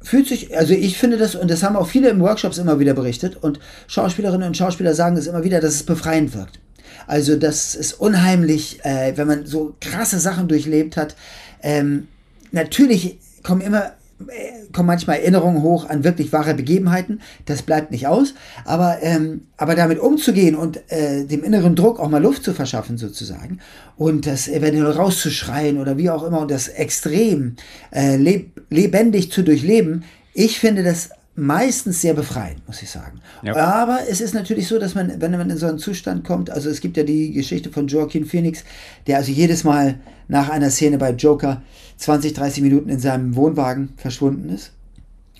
fühlt 0.00 0.28
sich, 0.28 0.56
also 0.56 0.74
ich 0.74 0.96
finde 0.96 1.16
das, 1.16 1.34
und 1.34 1.50
das 1.50 1.62
haben 1.62 1.76
auch 1.76 1.88
viele 1.88 2.10
im 2.10 2.20
Workshops 2.20 2.58
immer 2.58 2.78
wieder 2.78 2.94
berichtet, 2.94 3.36
und 3.42 3.58
Schauspielerinnen 3.88 4.46
und 4.46 4.56
Schauspieler 4.56 4.94
sagen 4.94 5.16
es 5.16 5.26
immer 5.26 5.42
wieder, 5.42 5.60
dass 5.60 5.74
es 5.74 5.82
befreiend 5.82 6.34
wirkt. 6.34 6.60
Also 7.06 7.36
das 7.36 7.74
ist 7.74 7.94
unheimlich, 7.94 8.84
äh, 8.84 9.16
wenn 9.16 9.26
man 9.26 9.46
so 9.46 9.74
krasse 9.80 10.18
Sachen 10.18 10.48
durchlebt 10.48 10.96
hat. 10.96 11.16
Ähm, 11.62 12.08
natürlich 12.52 13.18
kommen 13.42 13.60
immer 13.60 13.92
äh, 14.28 14.60
kommen 14.72 14.86
manchmal 14.86 15.18
Erinnerungen 15.18 15.62
hoch 15.62 15.88
an 15.88 16.04
wirklich 16.04 16.32
wahre 16.32 16.54
Begebenheiten. 16.54 17.20
Das 17.46 17.62
bleibt 17.62 17.90
nicht 17.90 18.06
aus. 18.06 18.34
Aber, 18.64 18.98
ähm, 19.02 19.42
aber 19.56 19.74
damit 19.74 19.98
umzugehen 19.98 20.54
und 20.54 20.80
äh, 20.90 21.24
dem 21.24 21.42
inneren 21.42 21.74
Druck 21.74 21.98
auch 21.98 22.08
mal 22.08 22.22
Luft 22.22 22.44
zu 22.44 22.52
verschaffen, 22.52 22.98
sozusagen, 22.98 23.60
und 23.96 24.26
das 24.26 24.46
eventuell 24.48 24.90
rauszuschreien 24.90 25.78
oder 25.78 25.96
wie 25.96 26.10
auch 26.10 26.22
immer 26.22 26.40
und 26.40 26.50
das 26.50 26.68
extrem 26.68 27.56
äh, 27.92 28.16
leb 28.16 28.60
lebendig 28.70 29.32
zu 29.32 29.42
durchleben, 29.42 30.04
ich 30.34 30.60
finde 30.60 30.84
das 30.84 31.10
meistens 31.34 32.00
sehr 32.00 32.14
befreiend, 32.14 32.66
muss 32.66 32.82
ich 32.82 32.90
sagen. 32.90 33.20
Ja. 33.42 33.56
Aber 33.56 34.00
es 34.08 34.20
ist 34.20 34.34
natürlich 34.34 34.68
so, 34.68 34.78
dass 34.78 34.94
man, 34.94 35.20
wenn 35.20 35.30
man 35.32 35.50
in 35.50 35.56
so 35.56 35.66
einen 35.66 35.78
Zustand 35.78 36.24
kommt, 36.24 36.50
also 36.50 36.68
es 36.68 36.80
gibt 36.80 36.96
ja 36.96 37.02
die 37.02 37.32
Geschichte 37.32 37.70
von 37.70 37.86
Joaquin 37.86 38.26
Phoenix, 38.26 38.64
der 39.06 39.18
also 39.18 39.32
jedes 39.32 39.64
Mal 39.64 40.00
nach 40.28 40.48
einer 40.48 40.70
Szene 40.70 40.98
bei 40.98 41.12
Joker 41.12 41.62
20, 41.96 42.34
30 42.34 42.62
Minuten 42.62 42.88
in 42.88 42.98
seinem 42.98 43.36
Wohnwagen 43.36 43.90
verschwunden 43.96 44.48
ist 44.48 44.72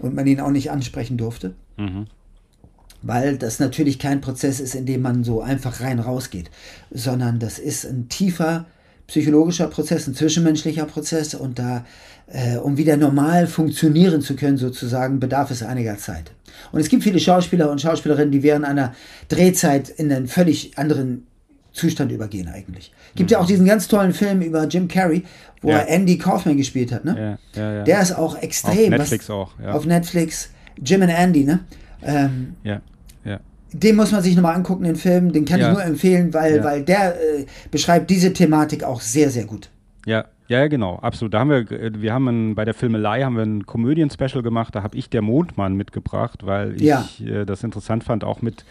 und 0.00 0.14
man 0.14 0.26
ihn 0.26 0.40
auch 0.40 0.50
nicht 0.50 0.70
ansprechen 0.70 1.16
durfte. 1.16 1.54
Mhm. 1.76 2.06
Weil 3.02 3.38
das 3.38 3.60
natürlich 3.60 3.98
kein 3.98 4.20
Prozess 4.20 4.60
ist, 4.60 4.74
in 4.74 4.86
dem 4.86 5.02
man 5.02 5.24
so 5.24 5.40
einfach 5.40 5.80
rein 5.80 6.00
rausgeht, 6.00 6.50
sondern 6.90 7.38
das 7.38 7.58
ist 7.58 7.84
ein 7.84 8.08
tiefer 8.08 8.66
psychologischer 9.06 9.66
Prozess, 9.66 10.06
ein 10.06 10.14
zwischenmenschlicher 10.14 10.84
Prozess 10.84 11.34
und 11.34 11.58
da, 11.58 11.84
äh, 12.32 12.56
um 12.56 12.76
wieder 12.76 12.96
normal 12.96 13.46
funktionieren 13.46 14.22
zu 14.22 14.36
können, 14.36 14.56
sozusagen, 14.56 15.20
bedarf 15.20 15.50
es 15.50 15.62
einiger 15.62 15.98
Zeit. 15.98 16.32
Und 16.72 16.80
es 16.80 16.88
gibt 16.88 17.02
viele 17.02 17.18
Schauspieler 17.18 17.70
und 17.70 17.80
Schauspielerinnen, 17.80 18.30
die 18.30 18.42
während 18.42 18.64
einer 18.64 18.94
Drehzeit 19.28 19.88
in 19.88 20.12
einen 20.12 20.28
völlig 20.28 20.76
anderen 20.78 21.26
Zustand 21.72 22.12
übergehen 22.12 22.48
eigentlich. 22.48 22.92
Gibt 23.14 23.30
mhm. 23.30 23.34
ja 23.34 23.38
auch 23.40 23.46
diesen 23.46 23.66
ganz 23.66 23.88
tollen 23.88 24.12
Film 24.12 24.42
über 24.42 24.66
Jim 24.66 24.88
Carrey, 24.88 25.24
wo 25.62 25.70
ja. 25.70 25.78
er 25.78 25.88
Andy 25.88 26.18
Kaufman 26.18 26.56
gespielt 26.56 26.92
hat, 26.92 27.04
ne? 27.04 27.38
Ja, 27.54 27.74
ja, 27.74 27.84
Der 27.84 28.00
ist 28.00 28.12
auch 28.12 28.40
extrem. 28.40 28.92
Auf 28.92 28.98
Netflix 28.98 29.28
was, 29.28 29.34
auch, 29.34 29.52
Auf 29.66 29.86
Netflix. 29.86 30.50
Jim 30.82 31.02
and 31.02 31.12
Andy, 31.12 31.44
ne? 31.44 31.60
Ähm, 32.02 32.54
ja, 32.62 32.80
ja. 33.24 33.40
Den 33.72 33.96
muss 33.96 34.10
man 34.10 34.22
sich 34.22 34.34
nochmal 34.34 34.56
angucken, 34.56 34.84
den 34.84 34.96
Film. 34.96 35.32
Den 35.32 35.44
kann 35.44 35.60
ich 35.60 35.68
nur 35.68 35.82
empfehlen, 35.82 36.32
weil, 36.34 36.64
weil 36.64 36.82
der 36.82 37.14
äh, 37.14 37.46
beschreibt 37.70 38.10
diese 38.10 38.32
Thematik 38.32 38.82
auch 38.82 39.00
sehr, 39.00 39.30
sehr 39.30 39.44
gut. 39.44 39.68
Ja, 40.06 40.24
ja, 40.50 40.66
genau, 40.66 40.96
absolut. 40.96 41.32
Da 41.32 41.38
haben 41.38 41.50
wir, 41.50 41.70
äh, 41.70 42.02
wir 42.02 42.12
haben 42.12 42.26
ein, 42.26 42.54
bei 42.56 42.64
der 42.64 42.74
Filmelei 42.74 43.22
haben 43.22 43.36
wir 43.36 43.44
ein 43.44 43.66
Komödien-Special 43.66 44.42
gemacht. 44.42 44.74
Da 44.74 44.82
habe 44.82 44.96
ich 44.96 45.08
der 45.08 45.22
Mondmann 45.22 45.76
mitgebracht, 45.76 46.44
weil 46.44 46.74
ich 46.74 46.82
ja. 46.82 47.06
äh, 47.24 47.46
das 47.46 47.62
interessant 47.62 48.02
fand, 48.02 48.24
auch 48.24 48.42
mit 48.42 48.64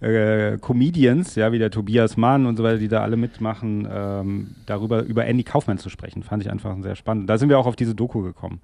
äh, 0.00 0.58
Comedians, 0.58 1.36
ja, 1.36 1.52
wie 1.52 1.60
der 1.60 1.70
Tobias 1.70 2.16
Mann 2.16 2.46
und 2.46 2.56
so 2.56 2.64
weiter, 2.64 2.78
die 2.78 2.88
da 2.88 3.02
alle 3.02 3.16
mitmachen, 3.16 3.86
ähm, 3.88 4.56
darüber 4.66 5.04
über 5.04 5.24
Andy 5.24 5.44
Kaufmann 5.44 5.78
zu 5.78 5.88
sprechen. 5.88 6.24
Fand 6.24 6.42
ich 6.42 6.50
einfach 6.50 6.76
sehr 6.82 6.96
spannend. 6.96 7.30
Da 7.30 7.38
sind 7.38 7.48
wir 7.48 7.60
auch 7.60 7.66
auf 7.66 7.76
diese 7.76 7.94
Doku 7.94 8.22
gekommen. 8.22 8.60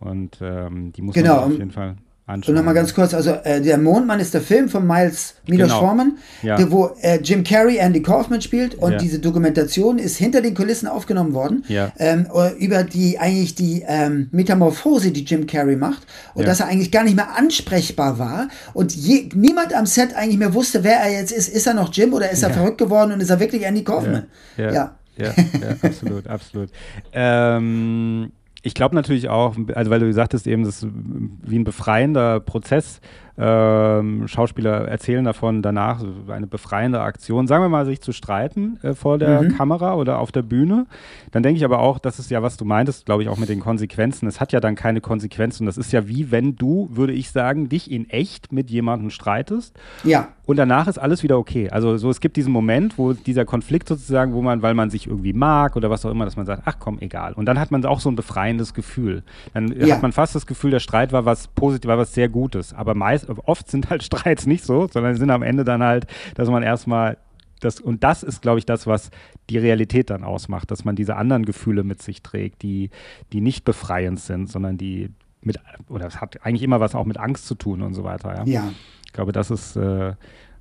Und 0.00 0.38
ähm, 0.40 0.90
die 0.92 1.02
muss 1.02 1.14
genau. 1.14 1.36
man 1.36 1.44
auf 1.44 1.58
jeden 1.58 1.70
Fall 1.70 1.94
anschauen. 2.30 2.54
Und 2.54 2.58
nochmal 2.58 2.74
ganz 2.74 2.94
kurz, 2.94 3.14
also 3.14 3.30
äh, 3.30 3.60
der 3.60 3.78
Mondmann 3.78 4.20
ist 4.20 4.34
der 4.34 4.40
Film 4.40 4.68
von 4.68 4.86
Miles 4.86 5.34
Milos 5.46 5.68
genau. 5.68 5.80
Forman, 5.80 6.18
ja. 6.42 6.56
der, 6.56 6.70
wo 6.70 6.96
äh, 7.00 7.18
Jim 7.22 7.44
Carrey 7.44 7.76
Andy 7.76 8.02
Kaufman 8.02 8.40
spielt 8.40 8.74
und 8.76 8.92
ja. 8.92 8.98
diese 8.98 9.18
Dokumentation 9.18 9.98
ist 9.98 10.16
hinter 10.16 10.40
den 10.40 10.54
Kulissen 10.54 10.86
aufgenommen 10.86 11.34
worden 11.34 11.64
ja. 11.68 11.92
ähm, 11.98 12.26
über 12.58 12.84
die 12.84 13.18
eigentlich 13.18 13.54
die 13.54 13.84
ähm, 13.86 14.28
Metamorphose, 14.32 15.10
die 15.10 15.24
Jim 15.24 15.46
Carrey 15.46 15.76
macht 15.76 16.06
und 16.34 16.46
dass 16.46 16.60
er 16.60 16.66
eigentlich 16.66 16.90
gar 16.90 17.04
nicht 17.04 17.16
mehr 17.16 17.36
ansprechbar 17.36 18.18
war 18.18 18.48
und 18.72 18.94
je, 18.94 19.28
niemand 19.34 19.74
am 19.74 19.86
Set 19.86 20.14
eigentlich 20.14 20.38
mehr 20.38 20.54
wusste, 20.54 20.84
wer 20.84 21.00
er 21.00 21.12
jetzt 21.12 21.32
ist. 21.32 21.48
Ist 21.48 21.66
er 21.66 21.74
noch 21.74 21.92
Jim 21.92 22.14
oder 22.14 22.30
ist 22.30 22.42
er 22.42 22.50
verrückt 22.50 22.78
geworden 22.78 23.12
und 23.12 23.20
ist 23.20 23.30
er 23.30 23.40
wirklich 23.40 23.64
Andy 23.64 23.84
Kaufman? 23.84 24.26
ja. 24.56 24.72
ja. 24.72 24.94
Ja, 25.20 25.34
absolut, 25.82 26.26
absolut. 26.26 26.70
Ähm, 27.12 28.32
ich 28.62 28.74
glaube 28.74 28.94
natürlich 28.94 29.28
auch, 29.28 29.56
also 29.74 29.90
weil 29.90 30.00
du 30.00 30.12
sagtest 30.12 30.46
eben, 30.46 30.64
das 30.64 30.82
ist 30.82 30.92
wie 30.92 31.58
ein 31.58 31.64
befreiender 31.64 32.40
Prozess, 32.40 33.00
ähm, 33.40 34.28
Schauspieler 34.28 34.86
erzählen 34.86 35.24
davon 35.24 35.62
danach, 35.62 36.04
eine 36.28 36.46
befreiende 36.46 37.00
Aktion, 37.00 37.46
sagen 37.46 37.64
wir 37.64 37.70
mal, 37.70 37.86
sich 37.86 38.02
zu 38.02 38.12
streiten 38.12 38.78
äh, 38.82 38.92
vor 38.92 39.16
der 39.16 39.42
mhm. 39.42 39.56
Kamera 39.56 39.94
oder 39.94 40.18
auf 40.18 40.30
der 40.30 40.42
Bühne. 40.42 40.86
Dann 41.32 41.42
denke 41.42 41.56
ich 41.56 41.64
aber 41.64 41.78
auch, 41.78 41.98
das 41.98 42.18
ist 42.18 42.30
ja, 42.30 42.42
was 42.42 42.58
du 42.58 42.66
meintest, 42.66 43.06
glaube 43.06 43.22
ich, 43.22 43.30
auch 43.30 43.38
mit 43.38 43.48
den 43.48 43.60
Konsequenzen. 43.60 44.26
Es 44.28 44.40
hat 44.40 44.52
ja 44.52 44.60
dann 44.60 44.74
keine 44.74 45.00
Konsequenzen. 45.00 45.64
Das 45.64 45.78
ist 45.78 45.90
ja 45.92 46.06
wie 46.06 46.30
wenn 46.30 46.56
du, 46.56 46.88
würde 46.92 47.14
ich 47.14 47.30
sagen, 47.30 47.70
dich 47.70 47.90
in 47.90 48.10
echt 48.10 48.52
mit 48.52 48.70
jemandem 48.70 49.08
streitest. 49.08 49.78
Ja. 50.04 50.28
Und 50.44 50.56
danach 50.56 50.88
ist 50.88 50.98
alles 50.98 51.22
wieder 51.22 51.38
okay. 51.38 51.70
Also 51.70 51.96
so, 51.96 52.10
es 52.10 52.20
gibt 52.20 52.36
diesen 52.36 52.52
Moment, 52.52 52.98
wo 52.98 53.12
dieser 53.12 53.44
Konflikt 53.44 53.88
sozusagen, 53.88 54.32
wo 54.34 54.42
man, 54.42 54.62
weil 54.62 54.74
man 54.74 54.90
sich 54.90 55.06
irgendwie 55.06 55.32
mag 55.32 55.76
oder 55.76 55.90
was 55.90 56.04
auch 56.04 56.10
immer, 56.10 56.24
dass 56.24 56.36
man 56.36 56.44
sagt, 56.44 56.62
ach 56.66 56.76
komm, 56.80 56.98
egal. 56.98 57.34
Und 57.34 57.46
dann 57.46 57.58
hat 57.58 57.70
man 57.70 57.84
auch 57.84 58.00
so 58.00 58.10
ein 58.10 58.16
befreiendes 58.16 58.74
Gefühl. 58.74 59.22
Dann 59.54 59.72
ja. 59.80 59.94
hat 59.94 60.02
man 60.02 60.10
fast 60.10 60.34
das 60.34 60.46
Gefühl, 60.46 60.72
der 60.72 60.80
Streit 60.80 61.12
war 61.12 61.24
was 61.24 61.46
Positives, 61.46 61.88
war 61.88 61.98
was 61.98 62.12
sehr 62.14 62.28
Gutes. 62.28 62.74
Aber 62.74 62.94
meist, 62.94 63.29
oft 63.44 63.70
sind 63.70 63.90
halt 63.90 64.02
Streits 64.02 64.46
nicht 64.46 64.64
so, 64.64 64.88
sondern 64.88 65.14
sind 65.16 65.30
am 65.30 65.42
Ende 65.42 65.64
dann 65.64 65.82
halt, 65.82 66.06
dass 66.34 66.48
man 66.48 66.62
erstmal 66.62 67.16
das, 67.60 67.78
und 67.78 68.02
das 68.02 68.22
ist, 68.22 68.40
glaube 68.40 68.58
ich, 68.58 68.66
das, 68.66 68.86
was 68.86 69.10
die 69.50 69.58
Realität 69.58 70.10
dann 70.10 70.24
ausmacht, 70.24 70.70
dass 70.70 70.84
man 70.84 70.96
diese 70.96 71.16
anderen 71.16 71.44
Gefühle 71.44 71.84
mit 71.84 72.02
sich 72.02 72.22
trägt, 72.22 72.62
die, 72.62 72.90
die 73.32 73.40
nicht 73.42 73.64
befreiend 73.64 74.18
sind, 74.18 74.48
sondern 74.48 74.78
die 74.78 75.10
mit, 75.42 75.58
oder 75.88 76.06
es 76.06 76.20
hat 76.20 76.44
eigentlich 76.44 76.62
immer 76.62 76.80
was 76.80 76.94
auch 76.94 77.04
mit 77.04 77.18
Angst 77.18 77.46
zu 77.46 77.54
tun 77.54 77.82
und 77.82 77.94
so 77.94 78.04
weiter. 78.04 78.34
Ja. 78.38 78.44
ja. 78.44 78.72
Ich 79.06 79.12
glaube, 79.12 79.32
das 79.32 79.50
ist 79.50 79.76
äh, 79.76 80.10
äh, 80.10 80.14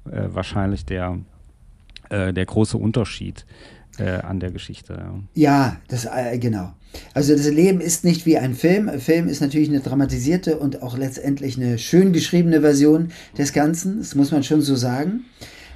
wahrscheinlich 0.05 0.85
der, 0.85 1.19
äh, 2.09 2.33
der 2.33 2.45
große 2.45 2.77
Unterschied 2.77 3.45
äh, 3.99 4.21
an 4.21 4.39
der 4.39 4.51
Geschichte. 4.51 5.11
Ja, 5.33 5.77
das, 5.87 6.05
äh, 6.05 6.37
genau. 6.37 6.73
Also 7.13 7.35
das 7.35 7.49
Leben 7.49 7.81
ist 7.81 8.03
nicht 8.03 8.25
wie 8.25 8.37
ein 8.37 8.55
Film. 8.55 8.89
Ein 8.89 8.99
Film 8.99 9.27
ist 9.27 9.41
natürlich 9.41 9.69
eine 9.69 9.81
dramatisierte 9.81 10.57
und 10.57 10.81
auch 10.81 10.97
letztendlich 10.97 11.57
eine 11.57 11.77
schön 11.77 12.13
geschriebene 12.13 12.61
Version 12.61 13.11
des 13.37 13.53
Ganzen. 13.53 13.99
Das 13.99 14.15
muss 14.15 14.31
man 14.31 14.43
schon 14.43 14.61
so 14.61 14.75
sagen. 14.75 15.25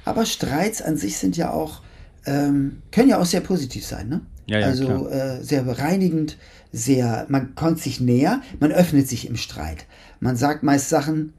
Aber 0.04 0.26
Streits 0.26 0.82
an 0.82 0.96
sich 0.96 1.16
sind 1.16 1.36
ja 1.36 1.52
auch, 1.52 1.82
ähm, 2.26 2.82
können 2.90 3.08
ja 3.08 3.18
auch 3.18 3.26
sehr 3.26 3.40
positiv 3.40 3.86
sein. 3.86 4.08
Ne? 4.08 4.20
Ja, 4.46 4.60
ja, 4.60 4.66
also 4.66 5.08
äh, 5.08 5.42
sehr 5.42 5.62
bereinigend, 5.62 6.36
sehr, 6.72 7.26
man 7.28 7.54
kommt 7.54 7.80
sich 7.80 8.00
näher, 8.00 8.42
man 8.60 8.72
öffnet 8.72 9.08
sich 9.08 9.28
im 9.28 9.36
Streit. 9.36 9.86
Man 10.20 10.36
sagt 10.36 10.62
meist 10.62 10.88
Sachen, 10.88 11.32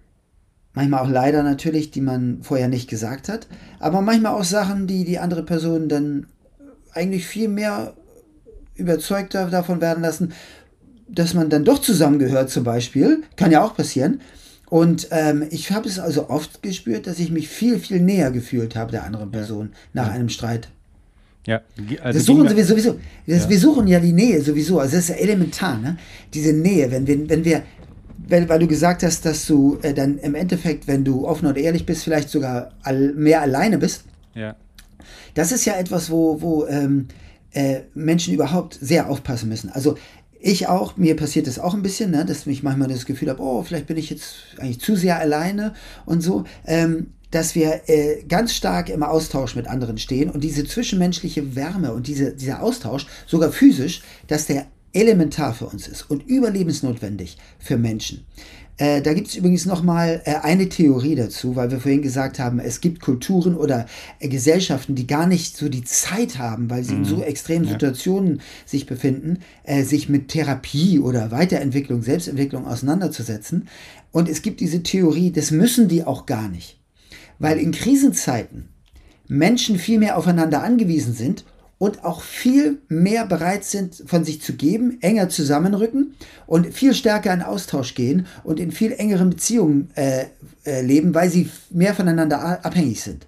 manchmal 0.73 1.01
auch 1.01 1.09
leider 1.09 1.43
natürlich, 1.43 1.91
die 1.91 2.01
man 2.01 2.39
vorher 2.41 2.67
nicht 2.67 2.89
gesagt 2.89 3.29
hat, 3.29 3.47
aber 3.79 4.01
manchmal 4.01 4.33
auch 4.33 4.43
Sachen, 4.43 4.87
die 4.87 5.05
die 5.05 5.19
andere 5.19 5.43
Person 5.43 5.89
dann 5.89 6.27
eigentlich 6.95 7.27
viel 7.27 7.47
mehr 7.47 7.93
überzeugter 8.75 9.47
davon 9.49 9.81
werden 9.81 10.01
lassen, 10.01 10.33
dass 11.07 11.33
man 11.33 11.49
dann 11.49 11.65
doch 11.65 11.79
zusammengehört 11.79 12.49
zum 12.49 12.63
Beispiel. 12.63 13.23
Kann 13.35 13.51
ja 13.51 13.63
auch 13.63 13.75
passieren. 13.75 14.21
Und 14.67 15.07
ähm, 15.11 15.45
ich 15.51 15.71
habe 15.71 15.87
es 15.87 15.99
also 15.99 16.29
oft 16.29 16.63
gespürt, 16.63 17.05
dass 17.05 17.19
ich 17.19 17.31
mich 17.31 17.47
viel, 17.47 17.79
viel 17.79 18.01
näher 18.01 18.31
gefühlt 18.31 18.75
habe 18.75 18.91
der 18.91 19.03
anderen 19.03 19.31
Person 19.31 19.69
ja. 19.71 20.01
nach 20.01 20.07
ja. 20.07 20.13
einem 20.13 20.29
Streit. 20.29 20.69
Ja, 21.45 21.61
also 22.01 22.17
das 22.17 22.25
suchen 22.25 22.55
wir 22.55 22.65
sowieso. 22.65 22.99
Das, 23.27 23.43
ja. 23.43 23.49
Wir 23.49 23.59
suchen 23.59 23.87
ja 23.87 23.99
die 23.99 24.13
Nähe 24.13 24.41
sowieso. 24.41 24.79
Also 24.79 24.95
das 24.95 25.03
ist 25.03 25.09
ja 25.09 25.15
elementar, 25.15 25.77
ne? 25.77 25.97
Diese 26.33 26.53
Nähe, 26.53 26.89
wenn 26.89 27.05
wir, 27.05 27.29
wenn 27.29 27.45
wir, 27.45 27.61
weil, 28.27 28.49
weil 28.49 28.57
du 28.57 28.67
gesagt 28.67 29.03
hast, 29.03 29.25
dass 29.25 29.45
du 29.45 29.77
äh, 29.83 29.93
dann 29.93 30.17
im 30.17 30.33
Endeffekt, 30.33 30.87
wenn 30.87 31.03
du 31.03 31.27
offen 31.27 31.45
und 31.45 31.57
ehrlich 31.57 31.85
bist, 31.85 32.03
vielleicht 32.03 32.29
sogar 32.29 32.71
all, 32.81 33.13
mehr 33.13 33.41
alleine 33.41 33.77
bist. 33.77 34.05
Ja. 34.33 34.55
Das 35.35 35.51
ist 35.51 35.65
ja 35.65 35.75
etwas, 35.75 36.09
wo, 36.09 36.41
wo 36.41 36.65
ähm, 36.65 37.07
äh, 37.51 37.81
Menschen 37.93 38.33
überhaupt 38.33 38.77
sehr 38.81 39.09
aufpassen 39.09 39.47
müssen. 39.47 39.69
Also 39.69 39.95
ich 40.39 40.67
auch, 40.67 40.97
mir 40.97 41.15
passiert 41.15 41.47
das 41.47 41.59
auch 41.59 41.73
ein 41.73 41.81
bisschen, 41.81 42.11
ne, 42.11 42.25
dass 42.25 42.45
ich 42.47 42.63
manchmal 42.63 42.87
das 42.87 43.05
Gefühl 43.05 43.29
habe, 43.29 43.41
oh, 43.41 43.63
vielleicht 43.63 43.87
bin 43.87 43.97
ich 43.97 44.09
jetzt 44.09 44.35
eigentlich 44.57 44.79
zu 44.79 44.95
sehr 44.95 45.19
alleine 45.19 45.73
und 46.05 46.21
so, 46.21 46.43
ähm, 46.65 47.07
dass 47.31 47.55
wir 47.55 47.81
äh, 47.87 48.23
ganz 48.23 48.53
stark 48.53 48.89
im 48.89 49.03
Austausch 49.03 49.55
mit 49.55 49.67
anderen 49.67 49.97
stehen 49.97 50.29
und 50.29 50.43
diese 50.43 50.65
zwischenmenschliche 50.65 51.55
Wärme 51.55 51.93
und 51.93 52.07
diese, 52.07 52.33
dieser 52.33 52.61
Austausch, 52.61 53.07
sogar 53.25 53.51
physisch, 53.51 54.01
dass 54.27 54.45
der 54.45 54.67
elementar 54.93 55.53
für 55.53 55.65
uns 55.65 55.87
ist 55.87 56.09
und 56.09 56.25
überlebensnotwendig 56.27 57.37
für 57.59 57.77
Menschen. 57.77 58.25
Äh, 58.77 59.01
da 59.01 59.13
gibt 59.13 59.27
es 59.27 59.35
übrigens 59.35 59.65
nochmal 59.65 60.21
äh, 60.25 60.35
eine 60.41 60.67
Theorie 60.67 61.15
dazu, 61.15 61.55
weil 61.55 61.71
wir 61.71 61.79
vorhin 61.79 62.01
gesagt 62.01 62.39
haben, 62.39 62.59
es 62.59 62.81
gibt 62.81 62.99
Kulturen 62.99 63.55
oder 63.55 63.85
äh, 64.19 64.27
Gesellschaften, 64.27 64.95
die 64.95 65.07
gar 65.07 65.27
nicht 65.27 65.55
so 65.55 65.69
die 65.69 65.83
Zeit 65.83 66.37
haben, 66.37 66.69
weil 66.69 66.83
sie 66.83 66.93
mhm. 66.93 66.99
in 66.99 67.05
so 67.05 67.23
extremen 67.23 67.65
ja. 67.65 67.71
Situationen 67.71 68.41
sich 68.65 68.85
befinden, 68.85 69.39
äh, 69.63 69.83
sich 69.83 70.09
mit 70.09 70.27
Therapie 70.27 70.99
oder 70.99 71.31
Weiterentwicklung, 71.31 72.01
Selbstentwicklung 72.01 72.67
auseinanderzusetzen. 72.67 73.69
Und 74.11 74.27
es 74.27 74.41
gibt 74.41 74.59
diese 74.59 74.83
Theorie, 74.83 75.31
das 75.31 75.51
müssen 75.51 75.87
die 75.87 76.03
auch 76.03 76.25
gar 76.25 76.49
nicht. 76.49 76.77
Weil 77.39 77.59
in 77.59 77.71
Krisenzeiten 77.71 78.69
Menschen 79.27 79.79
viel 79.79 79.99
mehr 79.99 80.17
aufeinander 80.17 80.63
angewiesen 80.63 81.13
sind 81.13 81.45
und 81.77 82.05
auch 82.05 82.21
viel 82.21 82.79
mehr 82.87 83.25
bereit 83.25 83.65
sind, 83.65 84.03
von 84.05 84.23
sich 84.23 84.41
zu 84.41 84.53
geben, 84.53 84.97
enger 85.01 85.29
zusammenrücken 85.29 86.15
und 86.47 86.73
viel 86.73 86.93
stärker 86.93 87.33
in 87.33 87.41
Austausch 87.41 87.95
gehen 87.95 88.27
und 88.43 88.59
in 88.59 88.71
viel 88.71 88.93
engeren 88.93 89.29
Beziehungen 89.29 89.89
äh, 89.95 90.25
äh, 90.65 90.81
leben, 90.81 91.13
weil 91.13 91.29
sie 91.29 91.49
mehr 91.69 91.93
voneinander 91.93 92.65
abhängig 92.65 93.01
sind. 93.01 93.27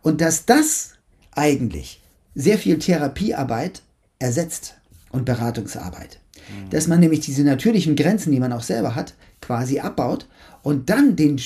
Und 0.00 0.20
dass 0.20 0.46
das 0.46 0.92
eigentlich 1.32 2.00
sehr 2.34 2.58
viel 2.58 2.78
Therapiearbeit 2.78 3.82
ersetzt 4.18 4.74
und 5.10 5.24
Beratungsarbeit. 5.24 6.18
Mhm. 6.36 6.70
Dass 6.70 6.86
man 6.86 7.00
nämlich 7.00 7.20
diese 7.20 7.44
natürlichen 7.44 7.94
Grenzen, 7.94 8.32
die 8.32 8.40
man 8.40 8.52
auch 8.52 8.62
selber 8.62 8.94
hat, 8.94 9.14
quasi 9.40 9.80
abbaut 9.80 10.26
und 10.62 10.90
dann 10.90 11.16
den 11.16 11.40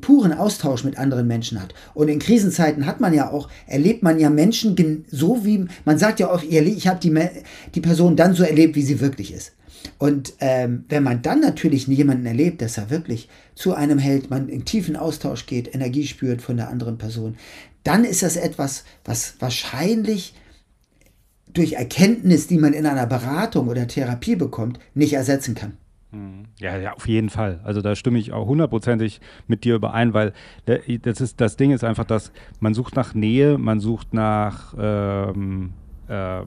puren 0.00 0.32
Austausch 0.32 0.84
mit 0.84 0.98
anderen 0.98 1.26
Menschen 1.26 1.60
hat. 1.60 1.74
Und 1.94 2.08
in 2.08 2.18
Krisenzeiten 2.18 2.86
hat 2.86 3.00
man 3.00 3.12
ja 3.12 3.30
auch, 3.30 3.48
erlebt 3.66 4.02
man 4.02 4.18
ja 4.18 4.30
Menschen 4.30 5.04
so 5.10 5.44
wie, 5.44 5.66
man 5.84 5.98
sagt 5.98 6.20
ja 6.20 6.30
oft, 6.30 6.44
ich 6.44 6.86
habe 6.86 7.00
die, 7.00 7.14
die 7.74 7.80
Person 7.80 8.16
dann 8.16 8.34
so 8.34 8.44
erlebt, 8.44 8.76
wie 8.76 8.82
sie 8.82 9.00
wirklich 9.00 9.32
ist. 9.32 9.52
Und 9.98 10.34
ähm, 10.38 10.84
wenn 10.88 11.02
man 11.02 11.22
dann 11.22 11.40
natürlich 11.40 11.88
jemanden 11.88 12.26
erlebt, 12.26 12.62
dass 12.62 12.78
er 12.78 12.90
wirklich 12.90 13.28
zu 13.54 13.74
einem 13.74 13.98
hält, 13.98 14.30
man 14.30 14.48
in 14.48 14.64
tiefen 14.64 14.96
Austausch 14.96 15.46
geht, 15.46 15.74
Energie 15.74 16.06
spürt 16.06 16.40
von 16.40 16.56
der 16.56 16.68
anderen 16.68 16.98
Person, 16.98 17.36
dann 17.82 18.04
ist 18.04 18.22
das 18.22 18.36
etwas, 18.36 18.84
was 19.04 19.34
wahrscheinlich 19.40 20.34
durch 21.52 21.74
Erkenntnis, 21.74 22.46
die 22.46 22.58
man 22.58 22.72
in 22.72 22.86
einer 22.86 23.06
Beratung 23.06 23.68
oder 23.68 23.86
Therapie 23.86 24.36
bekommt, 24.36 24.78
nicht 24.94 25.14
ersetzen 25.14 25.54
kann. 25.54 25.76
Ja, 26.58 26.76
ja, 26.76 26.92
auf 26.92 27.08
jeden 27.08 27.30
Fall. 27.30 27.60
Also 27.64 27.80
da 27.80 27.96
stimme 27.96 28.18
ich 28.18 28.32
auch 28.32 28.46
hundertprozentig 28.46 29.20
mit 29.46 29.64
dir 29.64 29.76
überein, 29.76 30.12
weil 30.12 30.32
das, 30.66 31.20
ist, 31.20 31.40
das 31.40 31.56
Ding 31.56 31.70
ist 31.70 31.84
einfach, 31.84 32.04
dass 32.04 32.32
man 32.60 32.74
sucht 32.74 32.96
nach 32.96 33.14
Nähe, 33.14 33.56
man 33.56 33.80
sucht 33.80 34.12
nach 34.12 34.74
ähm, 34.78 35.72
äh, 36.08 36.42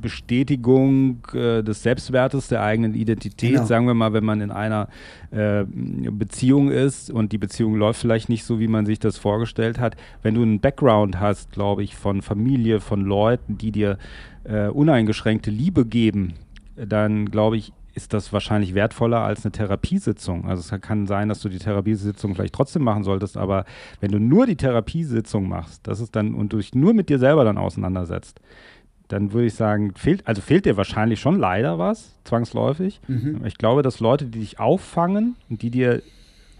Bestätigung 0.00 1.26
äh, 1.32 1.62
des 1.62 1.82
Selbstwertes, 1.82 2.48
der 2.48 2.62
eigenen 2.62 2.94
Identität. 2.94 3.54
Genau. 3.54 3.64
Sagen 3.64 3.86
wir 3.86 3.94
mal, 3.94 4.12
wenn 4.12 4.24
man 4.24 4.40
in 4.40 4.50
einer 4.50 4.88
äh, 5.30 5.64
Beziehung 5.64 6.70
ist 6.70 7.10
und 7.10 7.32
die 7.32 7.38
Beziehung 7.38 7.74
läuft 7.74 8.00
vielleicht 8.00 8.28
nicht 8.28 8.44
so, 8.44 8.60
wie 8.60 8.68
man 8.68 8.86
sich 8.86 8.98
das 8.98 9.18
vorgestellt 9.18 9.80
hat. 9.80 9.96
Wenn 10.22 10.34
du 10.34 10.42
einen 10.42 10.60
Background 10.60 11.18
hast, 11.18 11.50
glaube 11.52 11.82
ich, 11.82 11.96
von 11.96 12.22
Familie, 12.22 12.80
von 12.80 13.00
Leuten, 13.00 13.58
die 13.58 13.72
dir 13.72 13.98
äh, 14.44 14.68
uneingeschränkte 14.68 15.50
Liebe 15.50 15.84
geben, 15.84 16.34
dann 16.76 17.30
glaube 17.30 17.56
ich, 17.56 17.72
ist 17.98 18.14
das 18.14 18.32
wahrscheinlich 18.32 18.74
wertvoller 18.74 19.20
als 19.20 19.44
eine 19.44 19.50
Therapiesitzung. 19.50 20.46
Also 20.48 20.60
es 20.60 20.80
kann 20.80 21.08
sein, 21.08 21.28
dass 21.28 21.40
du 21.40 21.48
die 21.48 21.58
Therapiesitzung 21.58 22.36
vielleicht 22.36 22.54
trotzdem 22.54 22.84
machen 22.84 23.02
solltest, 23.02 23.36
aber 23.36 23.64
wenn 24.00 24.12
du 24.12 24.20
nur 24.20 24.46
die 24.46 24.54
Therapiesitzung 24.54 25.48
machst, 25.48 25.86
das 25.88 25.98
ist 25.98 26.14
dann 26.14 26.34
und 26.34 26.52
du 26.52 26.58
dich 26.58 26.74
nur 26.76 26.94
mit 26.94 27.08
dir 27.08 27.18
selber 27.18 27.44
dann 27.44 27.58
auseinandersetzt, 27.58 28.40
dann 29.08 29.32
würde 29.32 29.48
ich 29.48 29.54
sagen, 29.54 29.94
fehlt, 29.96 30.26
also 30.28 30.40
fehlt 30.40 30.64
dir 30.64 30.76
wahrscheinlich 30.76 31.18
schon 31.18 31.40
leider 31.40 31.78
was, 31.78 32.14
zwangsläufig. 32.22 33.00
Mhm. 33.08 33.44
Ich 33.44 33.58
glaube, 33.58 33.82
dass 33.82 33.98
Leute, 33.98 34.26
die 34.26 34.38
dich 34.38 34.60
auffangen 34.60 35.34
und 35.50 35.62
die 35.62 35.70
dir 35.70 36.02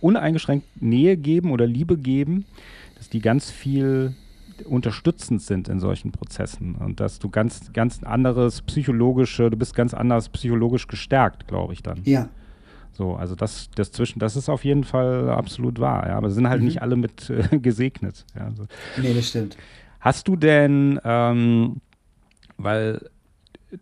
uneingeschränkt 0.01 0.83
Nähe 0.83 1.17
geben 1.17 1.53
oder 1.53 1.67
Liebe 1.67 1.97
geben, 1.97 2.47
dass 2.97 3.09
die 3.09 3.21
ganz 3.21 3.51
viel 3.51 4.17
unterstützend 4.67 5.43
sind 5.43 5.69
in 5.69 5.81
solchen 5.81 6.13
Prozessen 6.13 6.75
und 6.75 7.01
dass 7.01 7.19
du 7.19 7.29
ganz, 7.29 7.73
ganz 7.73 8.03
anderes 8.03 8.63
psychologische, 8.63 9.51
du 9.51 9.57
bist 9.57 9.75
ganz 9.75 9.95
anders 9.95 10.29
psychologisch 10.29 10.87
gestärkt, 10.87 11.47
glaube 11.49 11.73
ich 11.73 11.83
dann. 11.83 12.01
Ja. 12.05 12.29
So, 12.93 13.15
also 13.15 13.37
das, 13.37 13.71
das 13.77 13.93
zwischen, 13.93 14.19
das 14.19 14.35
ist 14.35 14.49
auf 14.49 14.65
jeden 14.65 14.83
Fall 14.83 15.31
absolut 15.31 15.79
wahr, 15.79 16.09
ja. 16.09 16.17
Aber 16.17 16.31
sind 16.31 16.49
halt 16.49 16.61
mhm. 16.61 16.67
nicht 16.67 16.83
alle 16.83 16.97
mit 16.97 17.31
äh, 17.31 17.59
gesegnet. 17.61 18.25
Ja, 18.35 18.47
also. 18.47 18.67
Nee, 19.01 19.15
das 19.15 19.29
stimmt. 19.29 19.57
Hast 20.01 20.27
du 20.27 20.35
denn, 20.35 21.01
ähm, 21.05 21.81
weil 22.57 23.01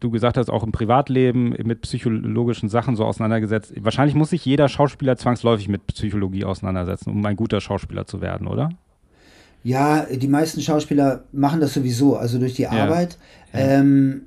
du 0.01 0.11
gesagt 0.11 0.37
hast, 0.37 0.51
auch 0.51 0.65
im 0.65 0.73
Privatleben 0.73 1.51
mit 1.65 1.83
psychologischen 1.83 2.69
Sachen 2.69 2.97
so 2.97 3.05
auseinandergesetzt. 3.05 3.73
Wahrscheinlich 3.81 4.17
muss 4.17 4.31
sich 4.31 4.45
jeder 4.45 4.69
Schauspieler 4.69 5.17
zwangsläufig 5.17 5.69
mit 5.69 5.87
Psychologie 5.87 6.45
auseinandersetzen, 6.45 7.11
um 7.11 7.25
ein 7.25 7.37
guter 7.37 7.61
Schauspieler 7.61 8.07
zu 8.07 8.21
werden, 8.21 8.49
oder? 8.49 8.71
Ja, 9.67 10.07
die 10.07 10.29
meisten 10.29 10.61
Schauspieler 10.61 11.25
machen 11.33 11.61
das 11.61 11.75
sowieso, 11.75 12.17
also 12.17 12.39
durch 12.39 12.55
die 12.55 12.63
ja. 12.63 12.71
Arbeit. 12.71 13.19
Ähm, 13.53 14.27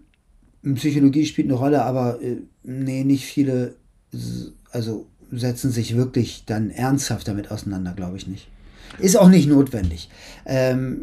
Psychologie 0.75 1.25
spielt 1.25 1.47
eine 1.47 1.55
Rolle, 1.55 1.81
aber 1.85 2.21
äh, 2.21 2.41
nee, 2.63 3.05
nicht 3.05 3.23
viele, 3.23 3.75
also 4.71 5.07
setzen 5.31 5.71
sich 5.71 5.95
wirklich 5.95 6.43
dann 6.45 6.71
ernsthaft 6.71 7.29
damit 7.29 7.51
auseinander, 7.51 7.93
glaube 7.93 8.17
ich 8.17 8.27
nicht. 8.27 8.49
Ist 8.97 9.17
auch 9.17 9.29
nicht 9.29 9.47
notwendig. 9.47 10.09
Ähm, 10.45 10.97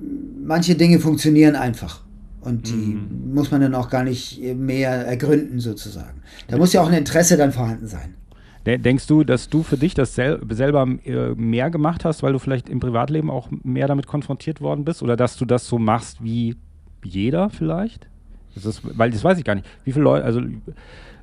manche 0.45 0.75
Dinge 0.75 0.99
funktionieren 0.99 1.57
einfach. 1.57 2.03
Und 2.43 2.69
die 2.69 2.75
mhm. 2.75 3.33
muss 3.33 3.51
man 3.51 3.63
dann 3.63 3.75
auch 3.75 3.89
gar 3.89 4.05
nicht 4.05 4.43
mehr 4.55 4.91
ergründen, 4.91 5.61
sozusagen. 5.61 6.21
Da 6.49 6.59
muss 6.59 6.75
ja 6.75 6.83
auch 6.83 6.89
ein 6.89 6.99
Interesse 6.99 7.39
dann 7.39 7.53
vorhanden 7.53 7.89
sein. 7.89 8.17
Denkst 8.67 9.07
du, 9.07 9.23
dass 9.23 9.49
du 9.49 9.63
für 9.63 9.77
dich 9.77 9.95
das 9.95 10.17
sel 10.17 10.41
selber 10.51 10.89
äh, 11.05 11.35
mehr 11.37 11.71
gemacht 11.71 12.05
hast, 12.05 12.25
weil 12.25 12.33
du 12.33 12.41
vielleicht 12.41 12.69
im 12.69 12.81
Privatleben 12.81 13.31
auch 13.31 13.49
mehr 13.63 13.87
damit 13.87 14.09
konfrontiert 14.09 14.61
worden 14.61 14.85
bist? 14.85 15.05
Oder 15.05 15.17
dass 15.17 15.37
du 15.37 15.45
das 15.45 15.69
so 15.69 15.79
machst 15.79 16.23
wie 16.23 16.57
jeder 17.05 17.49
vielleicht? 17.49 18.09
Das 18.57 18.65
ist, 18.65 18.99
weil 18.99 19.11
das 19.11 19.23
weiß 19.23 19.39
ich 19.39 19.45
gar 19.45 19.55
nicht. 19.55 19.69
Wie 19.85 19.93
viele 19.93 20.05
Leute, 20.05 20.25
also 20.25 20.41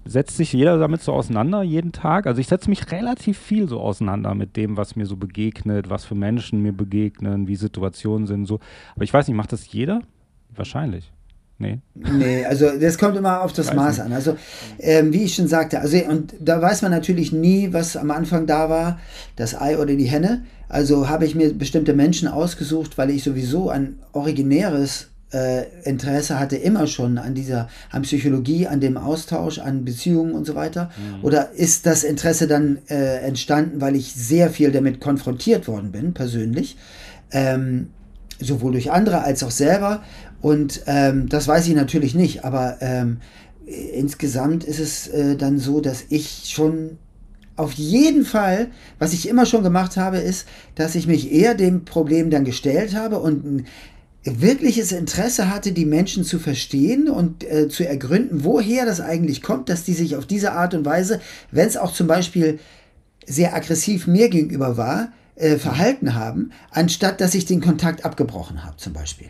setzt 0.05 0.37
sich 0.37 0.53
jeder 0.53 0.77
damit 0.77 1.01
so 1.01 1.11
auseinander 1.11 1.63
jeden 1.63 1.91
Tag? 1.91 2.27
Also 2.27 2.39
ich 2.39 2.47
setze 2.47 2.69
mich 2.69 2.91
relativ 2.91 3.37
viel 3.37 3.67
so 3.67 3.81
auseinander 3.81 4.35
mit 4.35 4.55
dem, 4.55 4.77
was 4.77 4.95
mir 4.95 5.05
so 5.05 5.17
begegnet, 5.17 5.89
was 5.89 6.05
für 6.05 6.15
Menschen 6.15 6.61
mir 6.61 6.73
begegnen, 6.73 7.47
wie 7.47 7.57
Situationen 7.57 8.25
sind 8.25 8.45
so. 8.45 8.59
Aber 8.95 9.03
ich 9.03 9.13
weiß 9.13 9.27
nicht, 9.27 9.35
macht 9.35 9.51
das 9.51 9.71
jeder? 9.71 10.01
Wahrscheinlich. 10.55 11.11
Nee. 11.59 11.80
Nee, 11.93 12.45
also 12.45 12.71
das 12.80 12.97
kommt 12.97 13.15
immer 13.15 13.41
auf 13.41 13.53
das 13.53 13.73
Maß 13.73 13.99
an. 14.01 14.11
Also, 14.11 14.35
ähm, 14.80 15.13
wie 15.13 15.23
ich 15.23 15.35
schon 15.35 15.47
sagte, 15.47 15.80
also 15.80 15.97
und 15.97 16.34
da 16.39 16.61
weiß 16.61 16.81
man 16.81 16.91
natürlich 16.91 17.31
nie, 17.31 17.71
was 17.71 17.95
am 17.95 18.11
Anfang 18.11 18.47
da 18.47 18.69
war, 18.69 18.99
das 19.35 19.59
Ei 19.59 19.77
oder 19.77 19.95
die 19.95 20.05
Henne. 20.05 20.43
Also 20.67 21.07
habe 21.09 21.25
ich 21.25 21.35
mir 21.35 21.53
bestimmte 21.53 21.93
Menschen 21.93 22.27
ausgesucht, 22.27 22.97
weil 22.97 23.11
ich 23.11 23.23
sowieso 23.23 23.69
ein 23.69 23.99
originäres 24.11 25.09
äh, 25.34 25.65
Interesse 25.84 26.39
hatte, 26.39 26.55
immer 26.55 26.88
schon 26.88 27.17
an 27.17 27.34
dieser, 27.34 27.67
an 27.91 28.03
Psychologie, 28.03 28.67
an 28.67 28.80
dem 28.80 28.97
Austausch, 28.97 29.59
an 29.59 29.85
Beziehungen 29.85 30.34
und 30.34 30.45
so 30.45 30.55
weiter. 30.55 30.89
Mhm. 30.97 31.23
Oder 31.23 31.51
ist 31.51 31.85
das 31.85 32.03
Interesse 32.03 32.47
dann 32.47 32.80
äh, 32.89 33.19
entstanden, 33.19 33.81
weil 33.81 33.95
ich 33.95 34.13
sehr 34.13 34.49
viel 34.49 34.71
damit 34.71 34.99
konfrontiert 34.99 35.67
worden 35.67 35.91
bin, 35.91 36.13
persönlich? 36.13 36.77
Ähm, 37.31 37.88
sowohl 38.39 38.73
durch 38.73 38.91
andere 38.91 39.23
als 39.23 39.43
auch 39.43 39.51
selber. 39.51 40.03
Und 40.43 40.81
ähm, 40.87 41.29
das 41.29 41.47
weiß 41.47 41.69
ich 41.69 41.73
natürlich 41.73 42.15
nicht, 42.15 42.43
aber 42.43 42.75
ähm, 42.81 43.21
insgesamt 43.65 44.65
ist 44.65 44.79
es 44.79 45.07
äh, 45.07 45.37
dann 45.37 45.57
so, 45.57 45.79
dass 45.79 46.03
ich 46.09 46.51
schon 46.53 46.97
auf 47.55 47.71
jeden 47.71 48.25
Fall, 48.25 48.67
was 48.99 49.13
ich 49.13 49.29
immer 49.29 49.45
schon 49.45 49.63
gemacht 49.63 49.95
habe, 49.95 50.17
ist, 50.17 50.45
dass 50.75 50.95
ich 50.95 51.07
mich 51.07 51.31
eher 51.31 51.55
dem 51.55 51.85
Problem 51.85 52.29
dann 52.29 52.43
gestellt 52.43 52.93
habe 52.93 53.19
und 53.19 53.45
ein 53.45 53.65
wirkliches 54.25 54.91
Interesse 54.91 55.49
hatte, 55.49 55.71
die 55.71 55.85
Menschen 55.85 56.25
zu 56.25 56.39
verstehen 56.39 57.07
und 57.07 57.49
äh, 57.49 57.69
zu 57.69 57.87
ergründen, 57.87 58.43
woher 58.43 58.85
das 58.85 58.99
eigentlich 58.99 59.43
kommt, 59.43 59.69
dass 59.69 59.85
die 59.85 59.93
sich 59.93 60.17
auf 60.17 60.25
diese 60.25 60.51
Art 60.51 60.73
und 60.73 60.83
Weise, 60.83 61.21
wenn 61.51 61.69
es 61.69 61.77
auch 61.77 61.93
zum 61.93 62.07
Beispiel 62.07 62.59
sehr 63.25 63.55
aggressiv 63.55 64.07
mir 64.07 64.27
gegenüber 64.27 64.75
war, 64.75 65.13
äh, 65.35 65.55
verhalten 65.55 66.15
haben, 66.15 66.51
anstatt 66.69 67.21
dass 67.21 67.33
ich 67.33 67.45
den 67.45 67.61
Kontakt 67.61 68.03
abgebrochen 68.03 68.65
habe, 68.65 68.75
zum 68.75 68.91
Beispiel. 68.91 69.29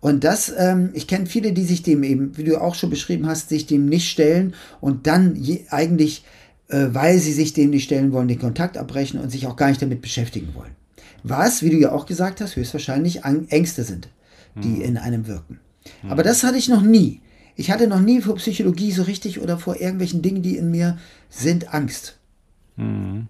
Und 0.00 0.24
das, 0.24 0.52
ähm, 0.56 0.90
ich 0.94 1.06
kenne 1.06 1.26
viele, 1.26 1.52
die 1.52 1.64
sich 1.64 1.82
dem 1.82 2.02
eben, 2.02 2.36
wie 2.36 2.44
du 2.44 2.60
auch 2.60 2.74
schon 2.74 2.90
beschrieben 2.90 3.26
hast, 3.26 3.48
sich 3.48 3.66
dem 3.66 3.86
nicht 3.86 4.08
stellen 4.08 4.54
und 4.80 5.06
dann 5.06 5.34
je, 5.36 5.64
eigentlich, 5.70 6.24
äh, 6.68 6.86
weil 6.92 7.18
sie 7.18 7.32
sich 7.32 7.52
dem 7.52 7.70
nicht 7.70 7.84
stellen 7.84 8.12
wollen, 8.12 8.28
den 8.28 8.38
Kontakt 8.38 8.76
abbrechen 8.76 9.18
und 9.20 9.30
sich 9.30 9.46
auch 9.46 9.56
gar 9.56 9.68
nicht 9.68 9.82
damit 9.82 10.00
beschäftigen 10.00 10.54
wollen. 10.54 10.76
Was, 11.24 11.62
wie 11.62 11.70
du 11.70 11.76
ja 11.76 11.92
auch 11.92 12.06
gesagt 12.06 12.40
hast, 12.40 12.54
höchstwahrscheinlich 12.54 13.24
Ängste 13.24 13.82
sind, 13.82 14.08
die 14.54 14.68
mhm. 14.68 14.82
in 14.82 14.96
einem 14.96 15.26
wirken. 15.26 15.58
Mhm. 16.02 16.10
Aber 16.12 16.22
das 16.22 16.44
hatte 16.44 16.58
ich 16.58 16.68
noch 16.68 16.82
nie. 16.82 17.20
Ich 17.56 17.72
hatte 17.72 17.88
noch 17.88 18.00
nie 18.00 18.20
vor 18.20 18.36
Psychologie 18.36 18.92
so 18.92 19.02
richtig 19.02 19.40
oder 19.40 19.58
vor 19.58 19.80
irgendwelchen 19.80 20.22
Dingen, 20.22 20.42
die 20.42 20.56
in 20.56 20.70
mir 20.70 20.98
sind, 21.28 21.74
Angst. 21.74 22.16
Mhm. 22.76 23.26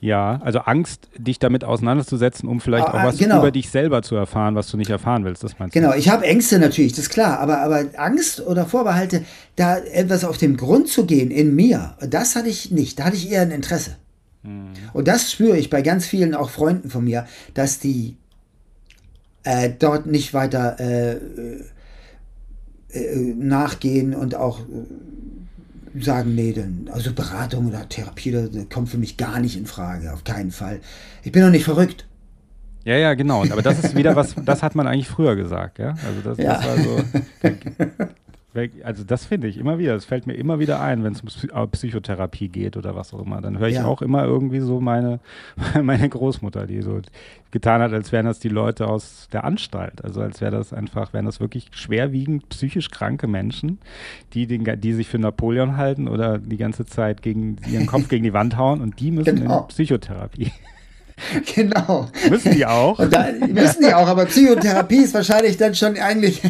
Ja, 0.00 0.40
also 0.44 0.60
Angst, 0.60 1.08
dich 1.16 1.38
damit 1.38 1.64
auseinanderzusetzen, 1.64 2.48
um 2.48 2.60
vielleicht 2.60 2.88
ah, 2.88 2.90
auch 2.90 3.04
was 3.04 3.18
genau. 3.18 3.38
über 3.38 3.50
dich 3.50 3.70
selber 3.70 4.02
zu 4.02 4.14
erfahren, 4.16 4.54
was 4.54 4.70
du 4.70 4.76
nicht 4.76 4.90
erfahren 4.90 5.24
willst, 5.24 5.42
das 5.42 5.58
meinst 5.58 5.74
du? 5.74 5.80
Genau, 5.80 5.94
ich 5.94 6.10
habe 6.10 6.26
Ängste 6.26 6.58
natürlich, 6.58 6.92
das 6.92 7.06
ist 7.06 7.10
klar, 7.10 7.40
aber, 7.40 7.58
aber 7.60 7.84
Angst 7.96 8.40
oder 8.40 8.66
Vorbehalte, 8.66 9.24
da 9.56 9.78
etwas 9.78 10.24
auf 10.24 10.36
den 10.36 10.56
Grund 10.56 10.88
zu 10.88 11.06
gehen 11.06 11.30
in 11.30 11.54
mir, 11.54 11.94
das 12.00 12.36
hatte 12.36 12.48
ich 12.48 12.70
nicht, 12.70 12.98
da 12.98 13.04
hatte 13.04 13.16
ich 13.16 13.30
eher 13.30 13.42
ein 13.42 13.50
Interesse. 13.50 13.96
Hm. 14.42 14.72
Und 14.92 15.08
das 15.08 15.32
spüre 15.32 15.56
ich 15.56 15.70
bei 15.70 15.80
ganz 15.82 16.06
vielen 16.06 16.34
auch 16.34 16.50
Freunden 16.50 16.90
von 16.90 17.04
mir, 17.04 17.26
dass 17.54 17.78
die 17.78 18.16
äh, 19.42 19.70
dort 19.78 20.06
nicht 20.06 20.34
weiter 20.34 20.78
äh, 20.80 21.12
äh, 21.12 21.64
äh 22.92 23.34
nachgehen 23.34 24.14
und 24.14 24.34
auch 24.34 24.60
äh, 24.60 24.62
sagen, 26.00 26.34
nee, 26.34 26.52
dann, 26.52 26.88
also 26.92 27.12
Beratung 27.12 27.66
oder 27.68 27.88
Therapie, 27.88 28.32
das 28.32 28.50
kommt 28.72 28.88
für 28.88 28.98
mich 28.98 29.16
gar 29.16 29.40
nicht 29.40 29.56
in 29.56 29.66
Frage, 29.66 30.12
auf 30.12 30.24
keinen 30.24 30.50
Fall. 30.50 30.80
Ich 31.22 31.32
bin 31.32 31.42
doch 31.42 31.50
nicht 31.50 31.64
verrückt. 31.64 32.06
Ja, 32.84 32.96
ja, 32.96 33.14
genau. 33.14 33.44
Aber 33.44 33.62
das 33.62 33.82
ist 33.82 33.96
wieder 33.96 34.14
was, 34.14 34.34
das 34.44 34.62
hat 34.62 34.74
man 34.74 34.86
eigentlich 34.86 35.08
früher 35.08 35.36
gesagt, 35.36 35.78
ja. 35.78 35.94
Also 36.06 36.20
das, 36.22 36.38
ja. 36.38 36.54
das 36.54 36.66
war 36.66 36.78
so. 36.78 37.04
Also 38.84 39.02
das 39.02 39.24
finde 39.24 39.48
ich 39.48 39.58
immer 39.58 39.78
wieder, 39.78 39.94
das 39.94 40.04
fällt 40.04 40.26
mir 40.26 40.34
immer 40.34 40.60
wieder 40.60 40.80
ein, 40.80 41.02
wenn 41.02 41.12
es 41.12 41.22
um 41.22 41.70
Psychotherapie 41.70 42.48
geht 42.48 42.76
oder 42.76 42.94
was 42.94 43.12
auch 43.12 43.20
immer. 43.24 43.40
Dann 43.40 43.58
höre 43.58 43.68
ich 43.68 43.76
ja. 43.76 43.84
auch 43.84 44.00
immer 44.00 44.24
irgendwie 44.24 44.60
so 44.60 44.80
meine, 44.80 45.18
meine 45.82 46.08
Großmutter, 46.08 46.66
die 46.66 46.80
so 46.80 47.00
getan 47.50 47.82
hat, 47.82 47.92
als 47.92 48.12
wären 48.12 48.26
das 48.26 48.38
die 48.38 48.48
Leute 48.48 48.86
aus 48.86 49.28
der 49.32 49.44
Anstalt. 49.44 50.04
Also 50.04 50.20
als 50.20 50.40
wäre 50.40 50.52
das 50.52 50.72
einfach, 50.72 51.12
wären 51.12 51.24
das 51.24 51.40
wirklich 51.40 51.68
schwerwiegend 51.72 52.48
psychisch 52.48 52.90
kranke 52.90 53.26
Menschen, 53.26 53.78
die, 54.34 54.46
den, 54.46 54.64
die 54.80 54.92
sich 54.92 55.08
für 55.08 55.18
Napoleon 55.18 55.76
halten 55.76 56.06
oder 56.06 56.38
die 56.38 56.56
ganze 56.56 56.86
Zeit 56.86 57.22
gegen 57.22 57.56
ihren 57.70 57.86
Kopf 57.86 58.08
gegen 58.08 58.22
die 58.22 58.32
Wand 58.32 58.56
hauen 58.56 58.80
und 58.80 59.00
die 59.00 59.10
müssen 59.10 59.36
genau. 59.36 59.62
in 59.62 59.68
Psychotherapie. 59.68 60.52
Genau. 61.54 62.08
Müssen 62.28 62.52
die 62.52 62.66
auch? 62.66 62.98
Da, 63.08 63.28
müssen 63.48 63.84
die 63.84 63.94
auch, 63.94 64.08
aber 64.08 64.26
Psychotherapie 64.26 65.04
ist 65.04 65.14
wahrscheinlich 65.14 65.56
dann 65.56 65.74
schon 65.74 65.96
eigentlich 65.96 66.42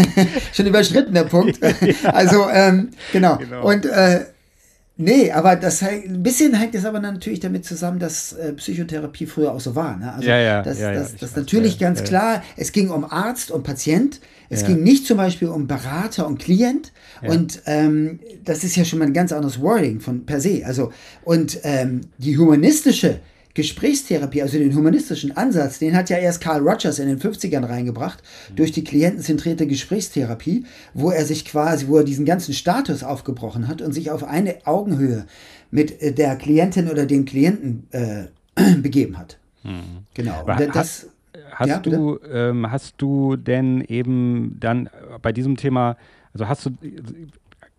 schon 0.52 0.66
überschritten 0.66 1.14
der 1.14 1.24
Punkt. 1.24 1.58
Also, 2.12 2.48
ähm, 2.50 2.90
genau. 3.12 3.36
genau. 3.36 3.66
Und 3.66 3.86
äh, 3.86 4.26
nee, 4.96 5.30
aber 5.32 5.56
das 5.56 5.82
ein 5.82 6.22
bisschen 6.22 6.54
hängt 6.54 6.74
es 6.74 6.84
aber 6.84 7.00
natürlich 7.00 7.40
damit 7.40 7.64
zusammen, 7.64 7.98
dass 7.98 8.32
äh, 8.32 8.52
Psychotherapie 8.54 9.26
früher 9.26 9.52
auch 9.52 9.60
so 9.60 9.74
war. 9.74 9.96
Ne? 9.96 10.12
Also 10.12 10.28
ja, 10.28 10.38
ja, 10.38 10.62
das, 10.62 10.78
ja, 10.78 10.92
das, 10.92 11.16
das 11.16 11.36
natürlich 11.36 11.78
ja, 11.78 11.88
ganz 11.88 12.04
klar, 12.04 12.42
es 12.56 12.72
ging 12.72 12.90
um 12.90 13.04
Arzt 13.04 13.50
und 13.50 13.62
Patient. 13.62 14.20
Es 14.52 14.66
ging 14.66 14.82
nicht 14.82 15.06
zum 15.06 15.16
Beispiel 15.16 15.46
um 15.46 15.68
Berater 15.68 16.26
und 16.26 16.38
Klient. 16.38 16.90
Und 17.22 17.62
ähm, 17.66 18.18
das 18.44 18.64
ist 18.64 18.74
ja 18.74 18.84
schon 18.84 18.98
mal 18.98 19.04
ein 19.06 19.12
ganz 19.12 19.32
anderes 19.32 19.60
Wording 19.60 20.00
von 20.00 20.26
per 20.26 20.40
se. 20.40 20.62
Also, 20.64 20.92
und 21.22 21.60
ähm, 21.62 22.00
die 22.18 22.36
humanistische 22.36 23.20
Gesprächstherapie, 23.54 24.42
also 24.42 24.58
den 24.58 24.74
humanistischen 24.74 25.36
Ansatz, 25.36 25.78
den 25.78 25.96
hat 25.96 26.08
ja 26.08 26.18
erst 26.18 26.40
Carl 26.40 26.60
Rogers 26.60 26.98
in 26.98 27.08
den 27.08 27.18
50ern 27.18 27.68
reingebracht, 27.68 28.22
durch 28.54 28.72
die 28.72 28.84
klientenzentrierte 28.84 29.66
Gesprächstherapie, 29.66 30.64
wo 30.94 31.10
er 31.10 31.24
sich 31.24 31.44
quasi, 31.44 31.88
wo 31.88 31.98
er 31.98 32.04
diesen 32.04 32.24
ganzen 32.24 32.54
Status 32.54 33.02
aufgebrochen 33.02 33.66
hat 33.66 33.82
und 33.82 33.92
sich 33.92 34.10
auf 34.10 34.24
eine 34.24 34.66
Augenhöhe 34.66 35.26
mit 35.70 36.00
äh, 36.00 36.12
der 36.12 36.36
Klientin 36.36 36.88
oder 36.88 37.06
dem 37.06 37.24
Klienten 37.24 37.88
äh, 37.90 38.26
begeben 38.82 39.18
hat. 39.18 39.38
Mhm. 39.64 40.04
Genau. 40.14 40.44
Und 40.46 40.74
das, 40.74 41.08
hast, 41.52 41.68
ja, 41.68 41.78
du, 41.78 42.18
ähm, 42.32 42.70
hast 42.70 42.94
du 42.98 43.36
denn 43.36 43.82
eben 43.82 44.56
dann 44.60 44.88
bei 45.22 45.32
diesem 45.32 45.56
Thema, 45.56 45.96
also 46.32 46.48
hast 46.48 46.66
du, 46.66 46.70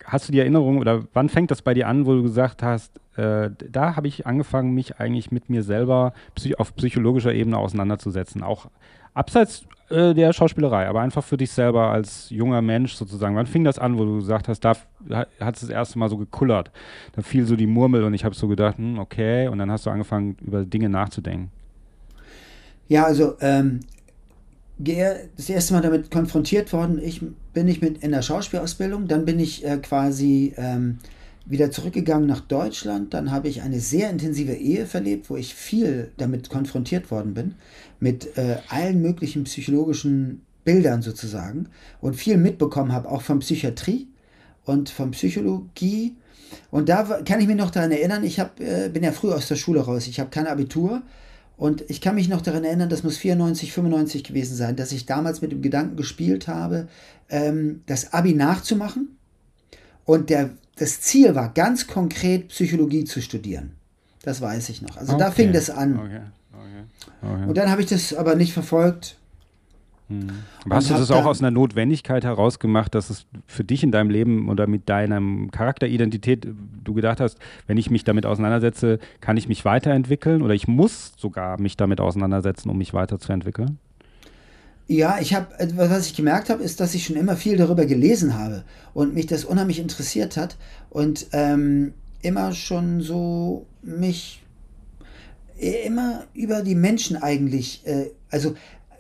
hast 0.06 0.28
du 0.28 0.32
die 0.32 0.40
Erinnerung 0.40 0.80
oder 0.80 1.04
wann 1.14 1.30
fängt 1.30 1.52
das 1.52 1.62
bei 1.62 1.74
dir 1.74 1.88
an, 1.88 2.06
wo 2.06 2.14
du 2.14 2.24
gesagt 2.24 2.64
hast, 2.64 3.00
äh, 3.16 3.50
da 3.70 3.96
habe 3.96 4.08
ich 4.08 4.26
angefangen, 4.26 4.74
mich 4.74 5.00
eigentlich 5.00 5.32
mit 5.32 5.50
mir 5.50 5.64
selber 5.64 6.14
psych 6.36 6.60
auf 6.60 6.76
psychologischer 6.76 7.34
Ebene 7.34 7.58
auseinanderzusetzen, 7.58 8.44
auch 8.44 8.68
abseits 9.14 9.66
äh, 9.90 10.14
der 10.14 10.32
Schauspielerei, 10.34 10.88
aber 10.88 11.02
einfach 11.02 11.24
für 11.24 11.38
dich 11.38 11.52
selber 11.52 11.92
als 11.92 12.30
junger 12.30 12.62
Mensch 12.62 12.94
sozusagen. 12.94 13.36
Wann 13.36 13.48
fing 13.48 13.64
das 13.64 13.78
an, 13.80 13.98
wo 13.98 14.06
du 14.06 14.16
gesagt 14.16 14.48
hast, 14.48 14.62
da 14.62 14.74
hat 15.40 15.56
es 15.56 15.62
das 15.62 15.70
erste 15.70 16.00
Mal 16.00 16.10
so 16.10 16.18
gekullert, 16.18 16.72
da 17.14 17.22
fiel 17.22 17.46
so 17.46 17.56
die 17.56 17.68
Murmel 17.68 18.04
und 18.04 18.14
ich 18.14 18.24
habe 18.24 18.36
so 18.36 18.48
gedacht, 18.48 18.78
hm, 18.78 19.00
okay, 19.00 19.48
und 19.48 19.58
dann 19.58 19.70
hast 19.70 19.86
du 19.86 19.90
angefangen, 19.90 20.38
über 20.42 20.64
Dinge 20.64 20.90
nachzudenken. 20.90 21.52
Ja, 22.88 23.06
also 23.06 23.36
ähm, 23.40 23.82
das 25.38 25.50
erste 25.50 25.74
Mal 25.74 25.82
damit 25.82 26.12
konfrontiert 26.12 26.74
worden, 26.74 27.00
ich 27.04 27.22
bin 27.54 27.68
ich 27.68 27.82
mit 27.82 28.04
in 28.04 28.12
der 28.12 28.22
Schauspielausbildung, 28.22 29.08
dann 29.08 29.26
bin 29.26 29.40
ich 29.40 29.66
äh, 29.66 29.78
quasi 29.78 30.54
ähm, 30.58 31.00
wieder 31.46 31.72
zurückgegangen 31.72 32.28
nach 32.28 32.42
Deutschland, 32.42 33.14
dann 33.14 33.32
habe 33.32 33.48
ich 33.48 33.62
eine 33.62 33.80
sehr 33.80 34.10
intensive 34.10 34.54
Ehe 34.54 34.86
verlebt, 34.86 35.30
wo 35.30 35.36
ich 35.36 35.54
viel 35.54 36.12
damit 36.18 36.50
konfrontiert 36.50 37.12
worden 37.12 37.34
bin, 37.34 37.56
mit 38.00 38.38
äh, 38.38 38.58
allen 38.70 39.02
möglichen 39.02 39.44
psychologischen 39.44 40.42
Bildern 40.64 41.02
sozusagen 41.02 41.68
und 42.00 42.16
viel 42.16 42.38
mitbekommen 42.38 42.92
habe, 42.92 43.10
auch 43.10 43.22
von 43.22 43.40
Psychiatrie 43.40 44.08
und 44.66 44.90
von 44.90 45.12
Psychologie. 45.12 46.16
Und 46.70 46.90
da 46.90 47.04
kann 47.26 47.40
ich 47.40 47.48
mich 47.48 47.56
noch 47.56 47.72
daran 47.72 47.92
erinnern, 47.92 48.24
ich 48.24 48.40
hab, 48.40 48.60
äh, 48.60 48.90
bin 48.90 49.04
ja 49.04 49.12
früh 49.12 49.32
aus 49.32 49.48
der 49.48 49.56
Schule 49.56 49.82
raus, 49.82 50.08
ich 50.08 50.20
habe 50.20 50.30
kein 50.30 50.48
Abitur 50.48 51.02
und 51.62 51.84
ich 51.90 52.02
kann 52.02 52.16
mich 52.16 52.28
noch 52.28 52.42
daran 52.42 52.64
erinnern, 52.64 52.90
das 52.90 53.04
muss 53.04 53.18
94, 53.18 53.72
95 53.72 54.24
gewesen 54.24 54.56
sein, 54.56 54.76
dass 54.76 54.92
ich 54.92 55.06
damals 55.06 55.44
mit 55.44 55.52
dem 55.52 55.62
Gedanken 55.62 55.96
gespielt 55.96 56.48
habe, 56.48 56.88
ähm, 57.30 57.84
das 57.86 58.14
Abi 58.14 58.34
nachzumachen. 58.34 59.10
Und 60.04 60.32
der, 60.32 60.50
das 60.78 61.02
Ziel 61.02 61.36
war 61.36 61.54
ganz 61.54 61.86
konkret, 61.86 62.48
Psychologie 62.48 63.04
zu 63.04 63.22
studieren. 63.22 63.74
Das 64.24 64.42
weiß 64.42 64.70
ich 64.70 64.82
noch. 64.82 64.98
Also 64.98 65.14
okay. 65.14 65.24
da 65.24 65.30
fing 65.30 65.54
das 65.54 65.70
an. 65.70 66.00
Okay. 66.00 66.22
Okay. 67.22 67.46
Und 67.48 67.56
dann 67.56 67.70
habe 67.70 67.82
ich 67.84 67.88
das 67.88 68.16
aber 68.16 68.34
nicht 68.34 68.54
verfolgt. 68.54 69.18
Hm. 70.12 70.28
Aber 70.66 70.76
hast 70.76 70.90
du 70.90 70.94
das 70.94 71.10
auch 71.10 71.26
aus 71.26 71.40
einer 71.40 71.52
Notwendigkeit 71.52 72.24
herausgemacht, 72.24 72.94
dass 72.94 73.10
es 73.10 73.26
für 73.48 73.64
dich 73.64 73.82
in 73.84 73.92
deinem 73.92 74.10
Leben 74.10 74.50
oder 74.50 74.68
mit 74.68 74.90
deinem 74.90 75.50
Charakteridentität 75.52 76.48
du 76.84 76.94
gedacht 76.94 77.20
hast, 77.20 77.38
wenn 77.68 77.78
ich 77.78 77.90
mich 77.90 78.04
damit 78.04 78.26
auseinandersetze, 78.26 79.00
kann 79.22 79.38
ich 79.38 79.48
mich 79.48 79.64
weiterentwickeln 79.64 80.42
oder 80.42 80.54
ich 80.54 80.68
muss 80.68 81.14
sogar 81.18 81.60
mich 81.60 81.78
damit 81.78 82.02
auseinandersetzen, 82.02 82.70
um 82.70 82.78
mich 82.78 82.94
weiterzuentwickeln? 82.94 83.80
Ja, 84.88 85.20
ich 85.22 85.34
habe, 85.34 85.48
was 85.76 86.08
ich 86.08 86.16
gemerkt 86.16 86.50
habe, 86.50 86.62
ist, 86.62 86.82
dass 86.82 86.94
ich 86.94 87.06
schon 87.06 87.16
immer 87.16 87.38
viel 87.38 87.56
darüber 87.56 87.86
gelesen 87.86 88.38
habe 88.38 88.66
und 88.94 89.14
mich 89.14 89.26
das 89.26 89.46
unheimlich 89.46 89.80
interessiert 89.80 90.36
hat 90.36 90.58
und 90.90 91.28
ähm, 91.32 91.94
immer 92.22 92.54
schon 92.54 93.00
so 93.00 93.68
mich 93.82 94.44
immer 95.56 96.24
über 96.34 96.62
die 96.62 96.76
Menschen 96.76 97.16
eigentlich, 97.16 97.86
äh, 97.86 98.08
also 98.30 98.56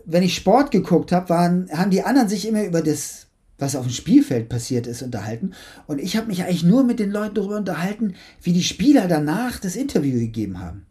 wenn 0.05 0.23
ich 0.23 0.35
Sport 0.35 0.71
geguckt 0.71 1.11
habe, 1.11 1.33
haben 1.33 1.89
die 1.91 2.03
anderen 2.03 2.29
sich 2.29 2.47
immer 2.47 2.63
über 2.63 2.81
das, 2.81 3.27
was 3.57 3.75
auf 3.75 3.85
dem 3.85 3.91
Spielfeld 3.91 4.49
passiert 4.49 4.87
ist, 4.87 5.01
unterhalten. 5.01 5.53
Und 5.87 5.99
ich 5.99 6.17
habe 6.17 6.27
mich 6.27 6.43
eigentlich 6.43 6.63
nur 6.63 6.83
mit 6.83 6.99
den 6.99 7.11
Leuten 7.11 7.35
darüber 7.35 7.57
unterhalten, 7.57 8.15
wie 8.41 8.53
die 8.53 8.63
Spieler 8.63 9.07
danach 9.07 9.59
das 9.59 9.75
Interview 9.75 10.19
gegeben 10.19 10.59
haben. 10.59 10.85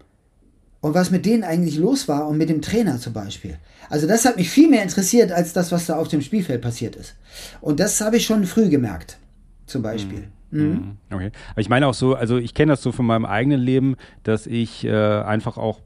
Und 0.80 0.94
was 0.94 1.10
mit 1.10 1.26
denen 1.26 1.44
eigentlich 1.44 1.76
los 1.76 2.08
war 2.08 2.26
und 2.26 2.38
mit 2.38 2.48
dem 2.48 2.62
Trainer 2.62 2.98
zum 2.98 3.12
Beispiel. 3.12 3.58
Also 3.90 4.06
das 4.06 4.24
hat 4.24 4.36
mich 4.36 4.48
viel 4.48 4.70
mehr 4.70 4.82
interessiert 4.82 5.30
als 5.30 5.52
das, 5.52 5.72
was 5.72 5.86
da 5.86 5.96
auf 5.96 6.08
dem 6.08 6.22
Spielfeld 6.22 6.62
passiert 6.62 6.96
ist. 6.96 7.16
Und 7.60 7.80
das 7.80 8.00
habe 8.00 8.16
ich 8.16 8.24
schon 8.24 8.44
früh 8.46 8.70
gemerkt, 8.70 9.18
zum 9.66 9.82
Beispiel. 9.82 10.20
Mhm. 10.20 10.26
Mhm. 10.50 10.60
mhm. 10.60 10.96
Okay. 11.10 11.32
Aber 11.50 11.60
ich 11.60 11.68
meine 11.68 11.86
auch 11.86 11.94
so, 11.94 12.14
also 12.14 12.38
ich 12.38 12.54
kenne 12.54 12.72
das 12.72 12.82
so 12.82 12.92
von 12.92 13.06
meinem 13.06 13.24
eigenen 13.24 13.60
Leben, 13.60 13.96
dass 14.22 14.46
ich 14.46 14.84
äh, 14.84 14.90
einfach 14.90 15.56
auch, 15.56 15.80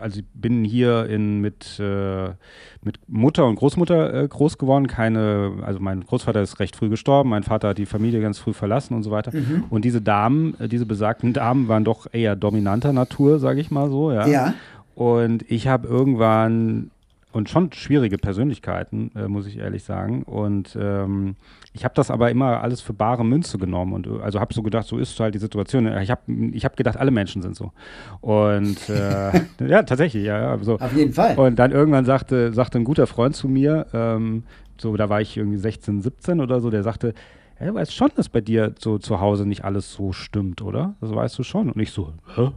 also 0.00 0.20
ich 0.20 0.26
bin 0.34 0.64
hier 0.64 1.06
in, 1.06 1.40
mit, 1.40 1.78
äh, 1.78 2.30
mit 2.82 2.98
Mutter 3.06 3.46
und 3.46 3.56
Großmutter 3.56 4.22
äh, 4.24 4.28
groß 4.28 4.58
geworden. 4.58 4.86
Keine, 4.86 5.54
also 5.62 5.80
mein 5.80 6.04
Großvater 6.04 6.42
ist 6.42 6.60
recht 6.60 6.76
früh 6.76 6.88
gestorben, 6.88 7.30
mein 7.30 7.42
Vater 7.42 7.68
hat 7.68 7.78
die 7.78 7.86
Familie 7.86 8.20
ganz 8.20 8.38
früh 8.38 8.52
verlassen 8.52 8.94
und 8.94 9.02
so 9.02 9.10
weiter. 9.10 9.32
Mhm. 9.34 9.64
Und 9.70 9.84
diese 9.84 10.00
Damen, 10.00 10.58
äh, 10.60 10.68
diese 10.68 10.86
besagten 10.86 11.32
Damen 11.32 11.68
waren 11.68 11.84
doch 11.84 12.06
eher 12.12 12.36
dominanter 12.36 12.92
Natur, 12.92 13.38
sage 13.38 13.60
ich 13.60 13.70
mal 13.70 13.90
so, 13.90 14.12
ja. 14.12 14.26
Ja. 14.26 14.54
Und 14.94 15.50
ich 15.50 15.66
habe 15.66 15.88
irgendwann 15.88 16.90
und 17.34 17.48
schon 17.50 17.72
schwierige 17.72 18.16
Persönlichkeiten, 18.16 19.10
äh, 19.16 19.26
muss 19.26 19.48
ich 19.48 19.58
ehrlich 19.58 19.82
sagen. 19.82 20.22
Und 20.22 20.78
ähm, 20.80 21.34
ich 21.72 21.84
habe 21.84 21.92
das 21.96 22.12
aber 22.12 22.30
immer 22.30 22.62
alles 22.62 22.80
für 22.80 22.92
bare 22.92 23.24
Münze 23.24 23.58
genommen 23.58 23.92
und 23.92 24.06
äh, 24.06 24.22
also 24.22 24.38
habe 24.38 24.54
so 24.54 24.62
gedacht, 24.62 24.86
so 24.86 24.98
ist 24.98 25.18
halt 25.18 25.34
die 25.34 25.40
Situation. 25.40 25.88
Ich 25.98 26.12
habe 26.12 26.22
ich 26.52 26.64
hab 26.64 26.76
gedacht, 26.76 26.96
alle 26.96 27.10
Menschen 27.10 27.42
sind 27.42 27.56
so. 27.56 27.72
Und 28.20 28.88
äh, 28.88 29.32
ja, 29.66 29.82
tatsächlich, 29.82 30.22
ja, 30.24 30.40
ja. 30.40 30.58
So. 30.62 30.78
Auf 30.78 30.94
jeden 30.94 31.12
Fall. 31.12 31.36
Und 31.36 31.58
dann 31.58 31.72
irgendwann 31.72 32.04
sagte, 32.04 32.52
sagte 32.52 32.78
ein 32.78 32.84
guter 32.84 33.08
Freund 33.08 33.34
zu 33.34 33.48
mir, 33.48 33.86
ähm, 33.92 34.44
so, 34.78 34.96
da 34.96 35.08
war 35.08 35.20
ich 35.20 35.36
irgendwie 35.36 35.58
16, 35.58 36.02
17 36.02 36.40
oder 36.40 36.60
so, 36.60 36.70
der 36.70 36.84
sagte, 36.84 37.14
ja, 37.58 37.66
du 37.66 37.74
weißt 37.74 37.92
schon, 37.92 38.10
dass 38.14 38.28
bei 38.28 38.42
dir 38.42 38.76
so 38.78 38.98
zu 38.98 39.20
Hause 39.20 39.44
nicht 39.44 39.64
alles 39.64 39.92
so 39.92 40.12
stimmt, 40.12 40.62
oder? 40.62 40.94
Das 41.00 41.12
weißt 41.12 41.36
du 41.36 41.42
schon. 41.42 41.72
Und 41.72 41.80
ich 41.80 41.90
so, 41.90 42.12
hä? 42.36 42.50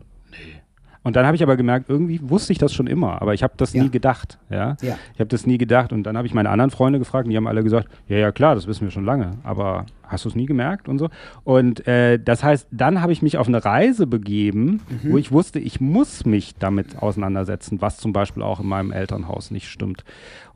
Und 1.07 1.15
dann 1.15 1.25
habe 1.25 1.37
ich 1.37 1.41
aber 1.41 1.55
gemerkt, 1.55 1.85
irgendwie 1.87 2.19
wusste 2.21 2.51
ich 2.51 2.59
das 2.59 2.73
schon 2.73 2.85
immer, 2.85 3.21
aber 3.21 3.33
ich 3.33 3.41
habe 3.41 3.53
das 3.55 3.71
ja. 3.71 3.81
nie 3.81 3.89
gedacht. 3.89 4.39
Ja? 4.49 4.75
ja. 4.81 4.97
Ich 5.13 5.21
habe 5.21 5.29
das 5.29 5.47
nie 5.47 5.57
gedacht 5.57 5.93
und 5.93 6.03
dann 6.03 6.17
habe 6.17 6.27
ich 6.27 6.33
meine 6.33 6.49
anderen 6.49 6.69
Freunde 6.69 6.99
gefragt 6.99 7.27
und 7.27 7.31
die 7.31 7.37
haben 7.37 7.47
alle 7.47 7.63
gesagt, 7.63 7.87
ja, 8.09 8.17
ja, 8.17 8.33
klar, 8.33 8.55
das 8.55 8.67
wissen 8.67 8.81
wir 8.81 8.91
schon 8.91 9.05
lange, 9.05 9.37
aber 9.45 9.85
hast 10.07 10.25
du 10.25 10.29
es 10.29 10.35
nie 10.35 10.45
gemerkt 10.45 10.87
und 10.87 10.99
so. 10.99 11.09
Und 11.43 11.87
äh, 11.87 12.19
das 12.19 12.43
heißt, 12.43 12.67
dann 12.71 13.01
habe 13.01 13.11
ich 13.11 13.21
mich 13.21 13.37
auf 13.37 13.47
eine 13.47 13.63
Reise 13.63 14.07
begeben, 14.07 14.81
mhm. 14.89 15.11
wo 15.11 15.17
ich 15.17 15.31
wusste, 15.31 15.59
ich 15.59 15.79
muss 15.81 16.25
mich 16.25 16.55
damit 16.55 17.01
auseinandersetzen, 17.01 17.81
was 17.81 17.97
zum 17.97 18.13
Beispiel 18.13 18.43
auch 18.43 18.59
in 18.59 18.67
meinem 18.67 18.91
Elternhaus 18.91 19.51
nicht 19.51 19.69
stimmt 19.69 20.03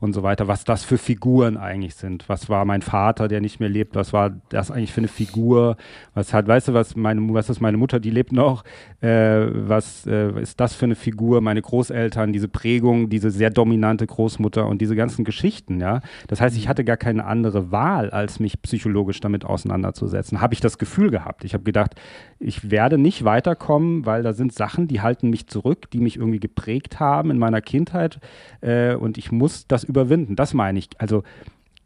und 0.02 0.14
so 0.14 0.24
weiter, 0.24 0.48
was 0.48 0.64
das 0.64 0.82
für 0.84 0.98
Figuren 0.98 1.56
eigentlich 1.56 1.94
sind. 1.94 2.28
Was 2.28 2.48
war 2.48 2.64
mein 2.64 2.82
Vater, 2.82 3.28
der 3.28 3.40
nicht 3.40 3.60
mehr 3.60 3.68
lebt, 3.68 3.94
was 3.94 4.12
war 4.12 4.30
das 4.48 4.72
eigentlich 4.72 4.92
für 4.92 5.00
eine 5.00 5.08
Figur, 5.08 5.76
was 6.12 6.34
hat, 6.34 6.48
weißt 6.48 6.68
du, 6.68 6.74
was 6.74 6.96
meine, 6.96 7.32
was 7.32 7.48
ist 7.48 7.60
meine 7.60 7.76
Mutter, 7.76 8.00
die 8.00 8.10
lebt 8.10 8.32
noch, 8.32 8.64
äh, 9.00 9.46
was 9.52 10.04
äh, 10.06 10.40
ist 10.40 10.58
das 10.58 10.74
für 10.74 10.86
eine 10.86 10.96
Figur, 10.96 11.40
meine 11.40 11.62
Großeltern, 11.62 12.32
diese 12.32 12.48
Prägung, 12.48 13.10
diese 13.10 13.30
sehr 13.30 13.50
dominante 13.50 14.04
Großmutter 14.04 14.66
und 14.66 14.80
diese 14.80 14.96
ganzen 14.96 15.24
Geschichten, 15.24 15.80
ja. 15.80 16.00
Das 16.26 16.40
heißt, 16.40 16.56
ich 16.56 16.68
hatte 16.68 16.82
gar 16.82 16.96
keine 16.96 17.24
andere 17.24 17.70
Wahl, 17.70 18.10
als 18.10 18.40
mich 18.40 18.60
psychologisch 18.60 19.20
damit 19.20 19.41
damit 19.42 19.44
auseinanderzusetzen. 19.44 20.40
Habe 20.40 20.54
ich 20.54 20.60
das 20.60 20.78
Gefühl 20.78 21.10
gehabt. 21.10 21.44
Ich 21.44 21.54
habe 21.54 21.64
gedacht, 21.64 21.94
ich 22.38 22.70
werde 22.70 22.98
nicht 22.98 23.24
weiterkommen, 23.24 24.06
weil 24.06 24.22
da 24.22 24.32
sind 24.32 24.52
Sachen, 24.52 24.88
die 24.88 25.00
halten 25.00 25.30
mich 25.30 25.46
zurück, 25.46 25.90
die 25.90 26.00
mich 26.00 26.16
irgendwie 26.16 26.40
geprägt 26.40 27.00
haben 27.00 27.30
in 27.30 27.38
meiner 27.38 27.60
Kindheit 27.60 28.18
äh, 28.60 28.94
und 28.94 29.18
ich 29.18 29.32
muss 29.32 29.66
das 29.66 29.84
überwinden. 29.84 30.36
Das 30.36 30.54
meine 30.54 30.78
ich. 30.78 30.88
Also 30.98 31.22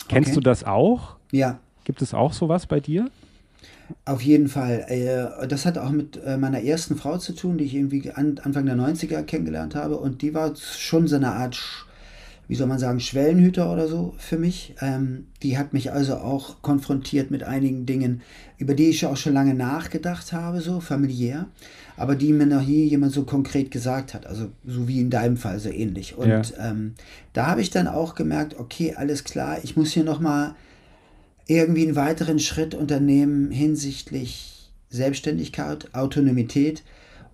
kennst 0.09 0.31
okay. 0.31 0.35
du 0.37 0.41
das 0.41 0.65
auch? 0.65 1.17
Ja. 1.33 1.59
Gibt 1.85 2.03
es 2.03 2.15
auch 2.15 2.33
sowas 2.33 2.67
bei 2.67 2.81
dir? 2.81 3.09
Auf 4.05 4.21
jeden 4.21 4.49
Fall. 4.49 4.85
Äh, 4.89 5.47
das 5.47 5.65
hat 5.65 5.79
auch 5.79 5.91
mit 5.91 6.21
äh, 6.25 6.37
meiner 6.37 6.63
ersten 6.63 6.97
Frau 6.97 7.19
zu 7.19 7.33
tun, 7.35 7.57
die 7.59 7.65
ich 7.65 7.75
irgendwie 7.75 8.11
Anfang 8.11 8.67
der 8.67 8.75
90er 8.75 9.23
kennengelernt 9.23 9.77
habe. 9.77 9.97
Und 9.97 10.23
die 10.23 10.35
war 10.35 10.57
schon 10.57 11.07
so 11.07 11.17
eine 11.17 11.33
Art 11.33 11.86
wie 12.49 12.55
soll 12.55 12.69
man 12.69 12.79
sagen, 12.79 13.01
Schwellenhüter 13.01 13.73
oder 13.73 13.89
so 13.89 14.15
für 14.19 14.39
mich. 14.39 14.75
Ähm, 14.81 15.27
die 15.43 15.59
hat 15.59 15.73
mich 15.73 15.93
also 15.93 16.17
auch 16.17 16.63
konfrontiert 16.63 17.31
mit 17.31 17.43
einigen 17.43 17.87
Dingen, 17.87 18.23
über 18.59 18.75
die 18.75 18.91
ich 18.91 19.05
auch 19.07 19.17
schon 19.17 19.33
lange 19.33 19.55
nachgedacht 19.55 20.33
habe, 20.33 20.61
so 20.61 20.81
familiär, 20.81 21.47
aber 21.97 22.15
die 22.15 22.33
mir 22.33 22.47
noch 22.47 22.65
nie 22.65 22.85
jemand 22.85 23.13
so 23.13 23.25
konkret 23.25 23.71
gesagt 23.71 24.15
hat. 24.15 24.27
Also 24.27 24.51
so 24.65 24.87
wie 24.87 25.01
in 25.01 25.11
deinem 25.11 25.37
Fall, 25.37 25.59
so 25.59 25.71
ähnlich. 25.71 26.17
Und 26.17 26.29
ja. 26.29 26.43
ähm, 26.61 26.95
da 27.33 27.47
habe 27.47 27.61
ich 27.61 27.71
dann 27.71 27.89
auch 27.89 28.15
gemerkt, 28.15 28.59
okay, 28.59 28.95
alles 28.97 29.25
klar, 29.25 29.59
ich 29.63 29.77
muss 29.77 29.93
hier 29.93 30.05
nochmal 30.05 30.55
irgendwie 31.49 31.83
einen 31.83 31.97
weiteren 31.97 32.39
Schritt 32.39 32.75
unternehmen 32.75 33.51
hinsichtlich 33.51 34.71
Selbstständigkeit, 34.89 35.95
Autonomität 35.95 36.83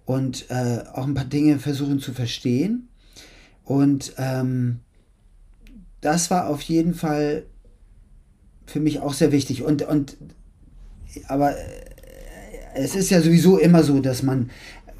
und 0.05 0.47
äh, 0.51 0.80
auch 0.93 1.06
ein 1.06 1.14
paar 1.14 1.24
Dinge 1.24 1.59
versuchen 1.59 1.98
zu 1.98 2.12
verstehen. 2.12 2.89
Und 3.64 4.14
ähm, 4.18 4.80
das 6.03 6.31
war 6.31 6.49
auf 6.49 6.61
jeden 6.61 6.95
Fall 6.95 7.45
für 8.66 8.81
mich 8.81 9.01
auch 9.01 9.15
sehr 9.15 9.33
wichtig. 9.33 9.62
Und, 9.62 9.83
und 9.83 10.19
aber 11.29 11.57
äh, 11.57 11.62
es 12.74 12.95
ist 12.95 13.11
ja 13.11 13.23
sowieso 13.23 13.59
immer 13.59 13.83
so, 13.83 14.01
dass 14.01 14.23
man 14.23 14.51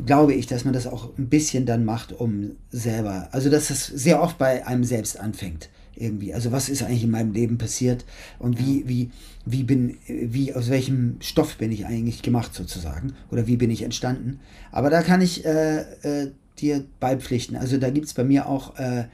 glaube 0.07 0.35
ich, 0.35 0.47
dass 0.47 0.65
man 0.65 0.75
das 0.75 0.87
auch 0.87 1.17
ein 1.19 1.29
bisschen 1.29 1.67
dann 1.67 1.85
macht, 1.85 2.13
um 2.13 2.57
selber, 2.71 3.29
also 3.33 3.51
dass 3.51 3.71
es 3.71 3.87
sehr 3.87 4.23
oft 4.23 4.39
bei 4.39 4.67
einem 4.67 4.85
selbst 4.85 5.19
anfängt 5.19 5.69
irgendwie. 5.95 6.33
Also 6.33 6.53
was 6.53 6.69
ist 6.69 6.83
eigentlich 6.83 7.05
in 7.05 7.11
meinem 7.11 7.33
Leben 7.33 7.59
passiert 7.59 8.05
und 8.39 8.59
wie, 8.59 8.89
wie, 8.89 9.11
wie 9.45 9.63
bin, 9.63 9.99
wie, 10.07 10.55
aus 10.55 10.71
welchem 10.71 11.17
Stoff 11.21 11.57
bin 11.57 11.71
ich 11.71 11.87
eigentlich 11.87 12.23
gemacht 12.23 12.55
sozusagen 12.55 13.15
oder 13.31 13.47
wie 13.47 13.57
bin 13.57 13.71
ich 13.71 13.83
entstanden. 13.83 14.41
Aber 14.71 14.91
da 14.91 15.03
kann 15.03 15.21
ich 15.21 15.45
äh, 15.45 15.81
äh, 16.03 16.33
dir 16.59 16.85
beipflichten. 16.99 17.57
Also 17.57 17.77
da 17.79 17.91
gibt 17.91 18.07
es 18.07 18.15
bei 18.15 18.25
mir 18.25 18.47
auch, 18.47 18.79
äh, 18.79 19.05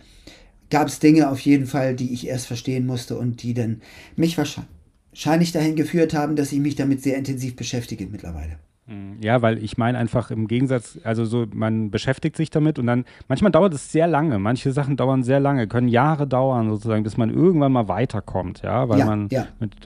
gab 0.71 0.89
es 0.89 0.99
Dinge 0.99 1.31
auf 1.31 1.41
jeden 1.41 1.67
Fall, 1.67 1.95
die 1.95 2.13
ich 2.13 2.27
erst 2.27 2.47
verstehen 2.47 2.87
musste 2.87 3.19
und 3.19 3.43
die 3.43 3.55
dann 3.55 3.81
mich 4.17 4.37
wahrscheinlich 4.39 5.53
dahin 5.53 5.77
geführt 5.77 6.15
haben, 6.15 6.37
dass 6.37 6.53
ich 6.53 6.61
mich 6.61 6.77
damit 6.77 7.03
sehr 7.03 7.17
intensiv 7.17 7.57
beschäftige 7.57 8.07
mittlerweile. 8.07 8.59
Mhm. 8.89 9.19
Ja, 9.21 9.43
weil 9.43 9.63
ich 9.63 9.77
meine 9.77 9.99
einfach 9.99 10.31
im 10.31 10.49
Gegensatz, 10.49 10.99
also 11.05 11.25
so, 11.25 11.47
man 11.53 11.91
beschäftigt 11.91 12.37
sich 12.37 12.51
damit 12.51 12.79
und 12.79 12.87
dann, 12.87 13.05
manchmal 13.29 13.53
dauert 13.53 13.75
es 13.75 13.93
sehr 13.93 14.07
lange, 14.07 14.39
manche 14.39 14.73
Sachen 14.73 14.97
dauern 14.97 15.23
sehr 15.23 15.41
lange, 15.41 15.69
können 15.69 15.89
Jahre 15.89 16.27
dauern 16.27 16.71
sozusagen, 16.71 17.03
bis 17.03 17.17
man 17.17 17.31
irgendwann 17.31 17.73
mal 17.73 17.89
weiterkommt, 17.89 18.63
ja, 18.63 18.89
weil 18.89 19.01
ja, 19.01 19.05
man, 19.05 19.29
ja. 19.31 19.47
Mit, 19.61 19.77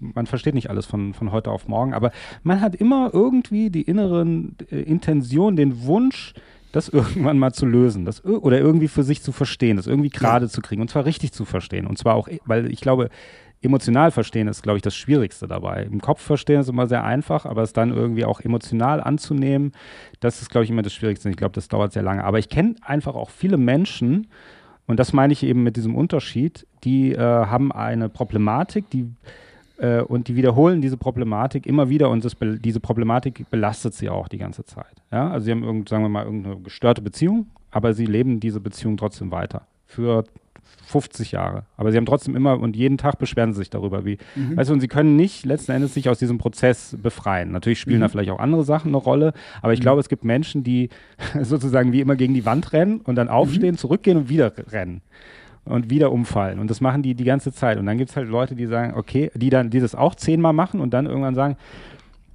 man 0.00 0.26
versteht 0.26 0.54
nicht 0.54 0.70
alles 0.70 0.86
von, 0.86 1.12
von 1.12 1.30
heute 1.30 1.50
auf 1.50 1.68
morgen, 1.68 1.92
aber 1.92 2.10
man 2.42 2.60
hat 2.62 2.74
immer 2.74 3.10
irgendwie 3.12 3.68
die 3.68 3.82
inneren 3.82 4.56
äh, 4.70 4.80
Intention, 4.80 5.56
den 5.56 5.84
Wunsch, 5.84 6.32
das 6.72 6.88
irgendwann 6.88 7.38
mal 7.38 7.52
zu 7.52 7.66
lösen, 7.66 8.04
das 8.04 8.24
oder 8.24 8.58
irgendwie 8.58 8.88
für 8.88 9.02
sich 9.02 9.22
zu 9.22 9.32
verstehen, 9.32 9.76
das 9.76 9.86
irgendwie 9.86 10.10
gerade 10.10 10.46
ja. 10.46 10.50
zu 10.50 10.60
kriegen 10.60 10.82
und 10.82 10.88
zwar 10.88 11.04
richtig 11.04 11.32
zu 11.32 11.44
verstehen 11.44 11.86
und 11.86 11.98
zwar 11.98 12.14
auch, 12.14 12.28
weil 12.44 12.70
ich 12.70 12.80
glaube, 12.80 13.10
emotional 13.62 14.10
verstehen 14.10 14.48
ist, 14.48 14.62
glaube 14.62 14.78
ich, 14.78 14.82
das 14.82 14.96
Schwierigste 14.96 15.46
dabei. 15.46 15.84
Im 15.84 16.00
Kopf 16.00 16.20
verstehen 16.20 16.60
ist 16.60 16.68
immer 16.68 16.88
sehr 16.88 17.04
einfach, 17.04 17.46
aber 17.46 17.62
es 17.62 17.72
dann 17.72 17.92
irgendwie 17.92 18.24
auch 18.24 18.40
emotional 18.40 19.00
anzunehmen, 19.00 19.72
das 20.20 20.42
ist, 20.42 20.50
glaube 20.50 20.64
ich, 20.64 20.70
immer 20.70 20.82
das 20.82 20.92
Schwierigste. 20.92 21.30
Ich 21.30 21.36
glaube, 21.36 21.54
das 21.54 21.68
dauert 21.68 21.92
sehr 21.92 22.02
lange. 22.02 22.24
Aber 22.24 22.40
ich 22.40 22.48
kenne 22.48 22.74
einfach 22.82 23.14
auch 23.14 23.30
viele 23.30 23.56
Menschen, 23.56 24.26
und 24.86 24.98
das 24.98 25.12
meine 25.12 25.32
ich 25.32 25.44
eben 25.44 25.62
mit 25.62 25.76
diesem 25.76 25.94
Unterschied, 25.94 26.66
die 26.84 27.12
äh, 27.12 27.18
haben 27.18 27.72
eine 27.72 28.08
Problematik, 28.08 28.90
die 28.90 29.10
äh, 29.82 30.00
und 30.00 30.28
die 30.28 30.36
wiederholen 30.36 30.80
diese 30.80 30.96
Problematik 30.96 31.66
immer 31.66 31.88
wieder 31.88 32.08
und 32.08 32.24
das, 32.24 32.36
diese 32.40 32.80
Problematik 32.80 33.50
belastet 33.50 33.94
sie 33.94 34.08
auch 34.08 34.28
die 34.28 34.38
ganze 34.38 34.64
Zeit. 34.64 35.02
Ja? 35.10 35.30
Also 35.30 35.46
sie 35.46 35.50
haben 35.50 35.64
irgend, 35.64 35.88
sagen 35.88 36.04
wir 36.04 36.08
mal, 36.08 36.24
irgendeine 36.24 36.56
gestörte 36.60 37.02
Beziehung, 37.02 37.46
aber 37.70 37.92
sie 37.92 38.06
leben 38.06 38.38
diese 38.38 38.60
Beziehung 38.60 38.96
trotzdem 38.96 39.32
weiter. 39.32 39.66
Für 39.86 40.24
50 40.86 41.32
Jahre. 41.32 41.64
Aber 41.76 41.90
sie 41.90 41.98
haben 41.98 42.06
trotzdem 42.06 42.36
immer 42.36 42.58
und 42.58 42.76
jeden 42.76 42.96
Tag 42.96 43.18
beschweren 43.18 43.52
sie 43.52 43.58
sich 43.58 43.70
darüber, 43.70 44.04
wie. 44.04 44.18
Mhm. 44.36 44.56
Weißt 44.56 44.70
du, 44.70 44.74
und 44.74 44.80
sie 44.80 44.88
können 44.88 45.16
nicht 45.16 45.44
letzten 45.44 45.72
Endes 45.72 45.94
sich 45.94 46.08
aus 46.08 46.18
diesem 46.18 46.38
Prozess 46.38 46.96
befreien. 47.02 47.50
Natürlich 47.50 47.80
spielen 47.80 47.98
mhm. 47.98 48.02
da 48.02 48.08
vielleicht 48.08 48.30
auch 48.30 48.38
andere 48.38 48.64
Sachen 48.64 48.88
eine 48.88 48.98
Rolle, 48.98 49.32
aber 49.62 49.72
ich 49.72 49.80
mhm. 49.80 49.82
glaube, 49.82 50.00
es 50.00 50.08
gibt 50.08 50.24
Menschen, 50.24 50.62
die 50.62 50.90
sozusagen 51.42 51.92
wie 51.92 52.00
immer 52.00 52.14
gegen 52.14 52.34
die 52.34 52.46
Wand 52.46 52.72
rennen 52.72 53.00
und 53.00 53.16
dann 53.16 53.28
aufstehen, 53.28 53.72
mhm. 53.72 53.78
zurückgehen 53.78 54.16
und 54.16 54.28
wieder 54.28 54.52
rennen 54.70 55.02
und 55.64 55.90
wieder 55.90 56.12
umfallen. 56.12 56.58
Und 56.58 56.70
das 56.70 56.80
machen 56.80 57.02
die 57.02 57.14
die 57.14 57.24
ganze 57.24 57.52
Zeit. 57.52 57.78
Und 57.78 57.86
dann 57.86 57.98
gibt 57.98 58.10
es 58.10 58.16
halt 58.16 58.28
Leute, 58.28 58.54
die 58.54 58.66
sagen, 58.66 58.94
okay, 58.96 59.30
die 59.34 59.50
dann, 59.50 59.70
die 59.70 59.80
das 59.80 59.94
auch 59.94 60.14
zehnmal 60.14 60.52
machen 60.52 60.80
und 60.80 60.92
dann 60.92 61.06
irgendwann 61.06 61.34
sagen, 61.34 61.56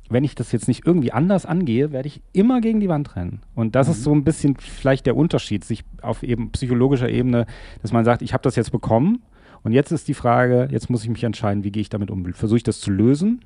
wenn 0.09 0.23
ich 0.23 0.35
das 0.35 0.51
jetzt 0.51 0.67
nicht 0.67 0.85
irgendwie 0.85 1.11
anders 1.11 1.45
angehe, 1.45 1.91
werde 1.91 2.07
ich 2.07 2.21
immer 2.31 2.61
gegen 2.61 2.79
die 2.79 2.89
Wand 2.89 3.15
rennen. 3.15 3.41
Und 3.55 3.75
das 3.75 3.87
mhm. 3.87 3.91
ist 3.91 4.03
so 4.03 4.13
ein 4.13 4.23
bisschen 4.23 4.55
vielleicht 4.55 5.05
der 5.05 5.17
Unterschied, 5.17 5.65
sich 5.65 5.83
auf 6.01 6.23
eben 6.23 6.51
psychologischer 6.51 7.09
Ebene, 7.09 7.45
dass 7.81 7.91
man 7.91 8.05
sagt, 8.05 8.21
ich 8.21 8.33
habe 8.33 8.43
das 8.43 8.55
jetzt 8.55 8.71
bekommen 8.71 9.21
und 9.63 9.73
jetzt 9.73 9.91
ist 9.91 10.07
die 10.07 10.13
Frage, 10.13 10.69
jetzt 10.71 10.89
muss 10.89 11.03
ich 11.03 11.09
mich 11.09 11.23
entscheiden, 11.23 11.63
wie 11.63 11.71
gehe 11.71 11.81
ich 11.81 11.89
damit 11.89 12.09
um? 12.09 12.33
Versuche 12.33 12.57
ich 12.57 12.63
das 12.63 12.79
zu 12.79 12.89
lösen 12.91 13.41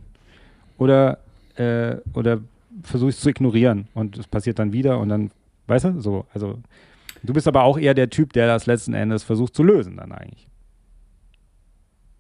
oder, 0.78 1.20
äh, 1.56 1.96
oder 2.14 2.42
versuche 2.84 3.10
ich 3.10 3.16
es 3.16 3.22
zu 3.22 3.30
ignorieren 3.30 3.88
und 3.94 4.18
es 4.18 4.28
passiert 4.28 4.60
dann 4.60 4.72
wieder 4.72 5.00
und 5.00 5.10
dann, 5.10 5.32
weißt 5.68 5.86
du, 5.86 6.00
so, 6.00 6.26
also 6.34 6.60
du 7.24 7.34
bist 7.34 7.48
aber 7.48 7.64
auch 7.64 7.78
eher 7.78 7.94
der 7.94 8.10
Typ, 8.10 8.34
der 8.34 8.48
das 8.48 8.66
letzten 8.66 8.94
Endes 8.94 9.24
versucht 9.24 9.56
zu 9.56 9.64
lösen 9.64 9.98
dann 9.98 10.12
eigentlich. 10.12 10.48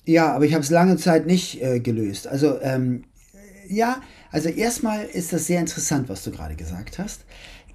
Ja, 0.05 0.33
aber 0.33 0.45
ich 0.45 0.53
habe 0.53 0.63
es 0.63 0.69
lange 0.69 0.97
Zeit 0.97 1.27
nicht 1.27 1.61
äh, 1.61 1.79
gelöst. 1.79 2.27
Also 2.27 2.59
ähm, 2.61 3.03
ja, 3.67 4.01
also 4.31 4.49
erstmal 4.49 5.05
ist 5.05 5.31
das 5.33 5.47
sehr 5.47 5.59
interessant, 5.59 6.09
was 6.09 6.23
du 6.23 6.31
gerade 6.31 6.55
gesagt 6.55 6.99
hast. 6.99 7.25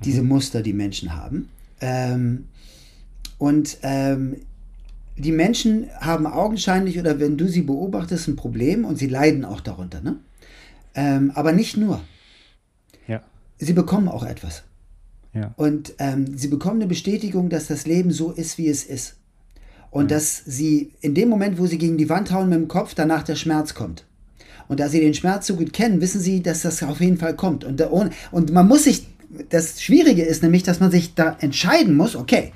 Diese 0.05 0.23
mhm. 0.23 0.29
Muster, 0.29 0.63
die 0.63 0.73
Menschen 0.73 1.15
haben. 1.15 1.49
Ähm, 1.81 2.49
und 3.39 3.79
ähm, 3.83 4.37
die 5.17 5.33
Menschen 5.33 5.89
haben 6.01 6.27
augenscheinlich 6.27 6.99
oder 6.99 7.19
wenn 7.19 7.39
du 7.39 7.49
sie 7.49 7.63
beobachtest, 7.63 8.29
ein 8.29 8.37
Problem 8.37 8.85
und 8.85 8.97
sie 8.97 9.09
leiden 9.09 9.45
auch 9.45 9.61
darunter. 9.61 10.01
Ne? 10.01 10.17
Ähm, 10.95 11.33
aber 11.35 11.53
nicht 11.53 11.77
nur. 11.77 12.01
Ja. 13.07 13.23
Sie 13.59 13.73
bekommen 13.73 14.09
auch 14.09 14.25
etwas. 14.25 14.63
Ja. 15.37 15.53
Und 15.57 15.95
ähm, 15.99 16.37
sie 16.37 16.49
bekommen 16.49 16.81
eine 16.81 16.89
Bestätigung, 16.89 17.49
dass 17.51 17.67
das 17.67 17.87
Leben 17.87 18.11
so 18.11 18.33
ist, 18.33 18.59
wie 18.59 18.69
es 18.69 18.85
ist. 18.85 19.17
Und 19.91 20.05
mhm. 20.05 20.09
dass 20.09 20.43
sie 20.47 20.93
in 21.01 21.15
dem 21.15 21.29
Moment, 21.29 21.59
wo 21.59 21.67
sie 21.67 21.79
gegen 21.79 21.99
die 21.99 22.09
Wand 22.09 22.33
hauen 22.33 22.49
mit 22.49 22.59
dem 22.59 22.69
Kopf, 22.69 22.95
danach 22.95 23.23
der 23.23 23.37
Schmerz 23.37 23.75
kommt. 23.75 24.05
Und 24.69 24.81
da 24.81 24.89
sie 24.89 25.01
den 25.01 25.15
Schmerz 25.15 25.47
so 25.47 25.57
gut 25.57 25.73
kennen, 25.73 26.01
wissen 26.01 26.21
sie, 26.21 26.43
dass 26.43 26.63
das 26.63 26.83
auf 26.83 27.01
jeden 27.01 27.19
Fall 27.19 27.37
kommt. 27.37 27.65
Und, 27.65 27.81
und 28.33 28.53
man 28.53 28.67
muss 28.67 28.85
sich, 28.85 29.07
das 29.51 29.81
Schwierige 29.81 30.23
ist 30.23 30.43
nämlich, 30.43 30.63
dass 30.63 30.81
man 30.81 30.91
sich 30.91 31.15
da 31.15 31.37
entscheiden 31.41 31.95
muss, 31.95 32.17
okay, 32.17 32.53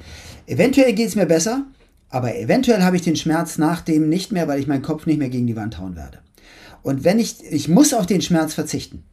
eventuell 0.47 0.93
geht 0.93 1.09
es 1.09 1.17
mir 1.17 1.27
besser, 1.27 1.67
aber 2.09 2.37
eventuell 2.37 2.83
habe 2.83 2.97
ich 2.97 3.03
den 3.03 3.15
Schmerz 3.15 3.59
nach 3.59 3.83
dem 3.83 4.09
nicht 4.09 4.33
mehr, 4.33 4.49
weil 4.49 4.59
ich 4.59 4.67
meinen 4.67 4.83
Kopf 4.83 5.07
nicht 5.07 5.19
mehr 5.19 5.29
gegen 5.29 5.47
die 5.47 5.55
Wand 5.55 5.79
hauen 5.79 5.95
werde. 5.95 6.19
Und 6.83 7.05
wenn 7.05 7.19
ich, 7.19 7.37
ich 7.49 7.69
muss 7.69 7.95
auf 7.95 8.07
den 8.07 8.23
Schmerz 8.23 8.55
verzichten. 8.55 9.05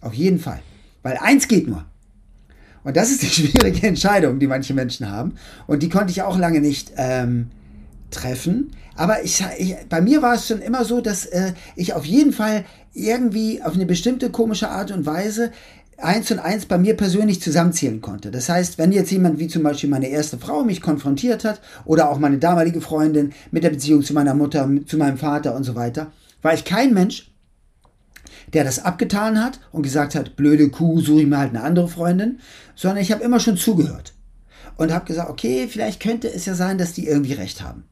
Auf 0.00 0.14
jeden 0.14 0.38
Fall. 0.38 0.60
Weil 1.02 1.16
eins 1.16 1.48
geht 1.48 1.66
nur. 1.66 1.84
Und 2.84 2.96
das 2.96 3.10
ist 3.10 3.22
die 3.22 3.26
schwierige 3.30 3.86
Entscheidung, 3.86 4.38
die 4.38 4.46
manche 4.46 4.74
Menschen 4.74 5.10
haben. 5.10 5.34
Und 5.66 5.82
die 5.82 5.88
konnte 5.88 6.12
ich 6.12 6.22
auch 6.22 6.38
lange 6.38 6.60
nicht 6.60 6.92
ähm, 6.96 7.48
treffen. 8.10 8.70
Aber 8.96 9.24
ich, 9.24 9.44
ich, 9.58 9.74
bei 9.88 10.00
mir 10.00 10.22
war 10.22 10.34
es 10.34 10.46
schon 10.46 10.60
immer 10.60 10.84
so, 10.84 11.00
dass 11.00 11.26
äh, 11.26 11.52
ich 11.74 11.94
auf 11.94 12.04
jeden 12.04 12.32
Fall 12.32 12.64
irgendwie 12.92 13.60
auf 13.60 13.74
eine 13.74 13.86
bestimmte 13.86 14.30
komische 14.30 14.68
Art 14.68 14.92
und 14.92 15.04
Weise 15.04 15.50
eins 15.98 16.30
und 16.30 16.38
eins 16.38 16.66
bei 16.66 16.78
mir 16.78 16.96
persönlich 16.96 17.40
zusammenzählen 17.40 18.00
konnte. 18.00 18.30
Das 18.30 18.48
heißt, 18.48 18.78
wenn 18.78 18.92
jetzt 18.92 19.10
jemand 19.10 19.38
wie 19.38 19.48
zum 19.48 19.62
Beispiel 19.62 19.90
meine 19.90 20.08
erste 20.08 20.38
Frau 20.38 20.64
mich 20.64 20.80
konfrontiert 20.80 21.44
hat 21.44 21.60
oder 21.84 22.10
auch 22.10 22.18
meine 22.18 22.38
damalige 22.38 22.80
Freundin 22.80 23.32
mit 23.50 23.64
der 23.64 23.70
Beziehung 23.70 24.02
zu 24.02 24.12
meiner 24.12 24.34
Mutter, 24.34 24.68
zu 24.86 24.96
meinem 24.96 25.18
Vater 25.18 25.54
und 25.54 25.64
so 25.64 25.74
weiter, 25.74 26.12
war 26.42 26.54
ich 26.54 26.64
kein 26.64 26.94
Mensch, 26.94 27.30
der 28.54 28.64
das 28.64 28.84
abgetan 28.84 29.42
hat 29.42 29.60
und 29.72 29.82
gesagt 29.82 30.14
hat, 30.14 30.36
blöde 30.36 30.70
Kuh, 30.70 31.00
suche 31.00 31.22
ich 31.22 31.26
mir 31.26 31.38
halt 31.38 31.50
eine 31.50 31.62
andere 31.62 31.88
Freundin, 31.88 32.38
sondern 32.74 33.02
ich 33.02 33.12
habe 33.12 33.22
immer 33.22 33.40
schon 33.40 33.56
zugehört 33.56 34.14
und 34.76 34.92
habe 34.92 35.04
gesagt, 35.04 35.30
okay, 35.30 35.68
vielleicht 35.68 36.00
könnte 36.00 36.32
es 36.32 36.46
ja 36.46 36.54
sein, 36.54 36.78
dass 36.78 36.92
die 36.92 37.06
irgendwie 37.06 37.34
recht 37.34 37.62
haben. 37.62 37.84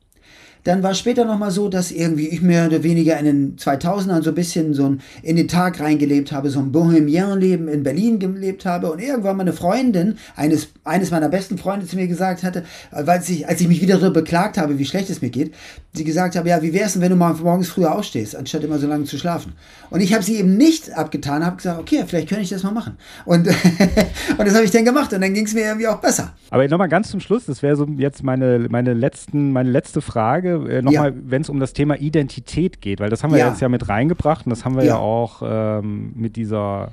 Dann 0.65 0.83
war 0.83 0.95
später 0.95 1.25
nochmal 1.25 1.51
so, 1.51 1.69
dass 1.69 1.91
irgendwie 1.91 2.29
ich 2.29 2.41
mehr 2.41 2.67
oder 2.67 2.83
weniger 2.83 3.19
in 3.19 3.25
den 3.25 3.57
2000ern 3.57 4.23
so 4.23 4.31
ein 4.31 4.35
bisschen 4.35 4.75
so 4.75 4.97
in 5.23 5.37
den 5.37 5.49
Tag 5.49 5.81
reingelebt 5.81 6.31
habe, 6.31 6.51
so 6.51 6.61
ein 6.61 6.71
Bohemian-Leben 6.71 7.67
in 7.67 7.83
Berlin 7.83 8.21
gelebt 8.21 8.65
habe 8.65 8.93
und 8.93 9.01
irgendwann 9.01 9.37
meine 9.37 9.53
Freundin, 9.53 10.19
eines, 10.37 10.69
eines 10.85 11.11
meiner 11.11 11.29
besten 11.29 11.59
Freunde 11.59 11.87
zu 11.87 11.97
mir 11.97 12.07
gesagt 12.07 12.45
hatte, 12.45 12.65
weil 12.93 13.23
ich, 13.27 13.49
als 13.49 13.61
ich 13.61 13.69
mich 13.69 13.81
wieder 13.81 13.99
darüber 13.99 14.21
beklagt 14.21 14.57
habe, 14.57 14.79
wie 14.79 14.85
schlecht 14.85 15.11
es 15.11 15.21
mir 15.21 15.31
geht, 15.31 15.53
sie 15.93 16.05
gesagt 16.05 16.37
habe, 16.37 16.49
ja, 16.49 16.63
wie 16.63 16.73
wär's 16.73 16.93
denn, 16.93 17.03
wenn 17.03 17.11
du 17.11 17.17
mal 17.17 17.35
morgens 17.35 17.69
früher 17.69 17.95
aufstehst, 17.95 18.37
anstatt 18.37 18.63
immer 18.63 18.79
so 18.79 18.87
lange 18.87 19.05
zu 19.05 19.19
schlafen? 19.19 19.55
Und 19.91 20.01
ich 20.01 20.15
habe 20.15 20.23
sie 20.23 20.37
eben 20.37 20.57
nicht 20.57 20.93
abgetan, 20.97 21.45
habe 21.45 21.57
gesagt, 21.57 21.81
okay, 21.81 22.05
vielleicht 22.07 22.29
könnte 22.29 22.45
ich 22.45 22.51
das 22.51 22.63
mal 22.63 22.71
machen. 22.71 22.97
Und, 23.25 23.49
und 24.39 24.39
das 24.39 24.55
habe 24.55 24.65
ich 24.65 24.71
dann 24.71 24.85
gemacht 24.85 25.13
und 25.13 25.21
dann 25.21 25.35
ging 25.35 25.47
es 25.47 25.55
mir 25.55 25.65
irgendwie 25.65 25.89
auch 25.89 26.01
besser. 26.01 26.33
Aber 26.51 26.67
nochmal 26.69 26.89
ganz 26.89 27.11
zum 27.11 27.21
Schluss, 27.21 27.47
das 27.47 27.63
wäre 27.63 27.77
so 27.77 27.87
jetzt 27.97 28.23
meine, 28.23 28.67
meine, 28.71 28.95
letzten, 28.95 29.53
meine 29.53 29.71
letzte 29.71 30.01
Frage 30.01 30.52
äh, 30.55 30.83
nochmal, 30.83 31.11
ja. 31.11 31.17
wenn 31.25 31.43
es 31.43 31.49
um 31.49 31.61
das 31.61 31.73
Thema 31.73 31.99
Identität 31.99 32.81
geht, 32.81 33.01
weil 33.01 33.11
das 33.11 33.23
haben 33.23 33.33
wir 33.33 33.39
ja. 33.39 33.49
jetzt 33.49 33.61
ja 33.61 33.69
mit 33.69 33.89
reingebracht 33.89 34.47
und 34.47 34.51
das 34.51 34.65
haben 34.65 34.77
wir 34.77 34.85
ja, 34.85 34.95
ja 34.95 34.99
auch 34.99 35.43
ähm, 35.45 36.13
mit 36.15 36.37
dieser, 36.37 36.93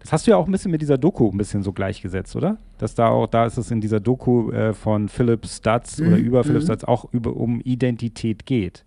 das 0.00 0.12
hast 0.12 0.26
du 0.26 0.32
ja 0.32 0.36
auch 0.36 0.46
ein 0.46 0.52
bisschen 0.52 0.70
mit 0.70 0.82
dieser 0.82 0.98
Doku 0.98 1.30
ein 1.30 1.36
bisschen 1.36 1.62
so 1.62 1.72
gleichgesetzt, 1.72 2.36
oder? 2.36 2.56
Dass 2.78 2.94
da 2.94 3.08
auch, 3.08 3.26
da 3.26 3.46
ist 3.46 3.58
es 3.58 3.70
in 3.70 3.80
dieser 3.80 4.00
Doku 4.00 4.50
äh, 4.50 4.72
von 4.72 5.08
Philip 5.08 5.46
Stutz 5.46 5.98
mhm. 5.98 6.08
oder 6.08 6.16
über 6.16 6.44
Philip 6.44 6.62
mhm. 6.62 6.66
Stutz 6.66 6.84
auch 6.84 7.12
über, 7.12 7.36
um 7.36 7.60
Identität 7.60 8.46
geht. 8.46 8.84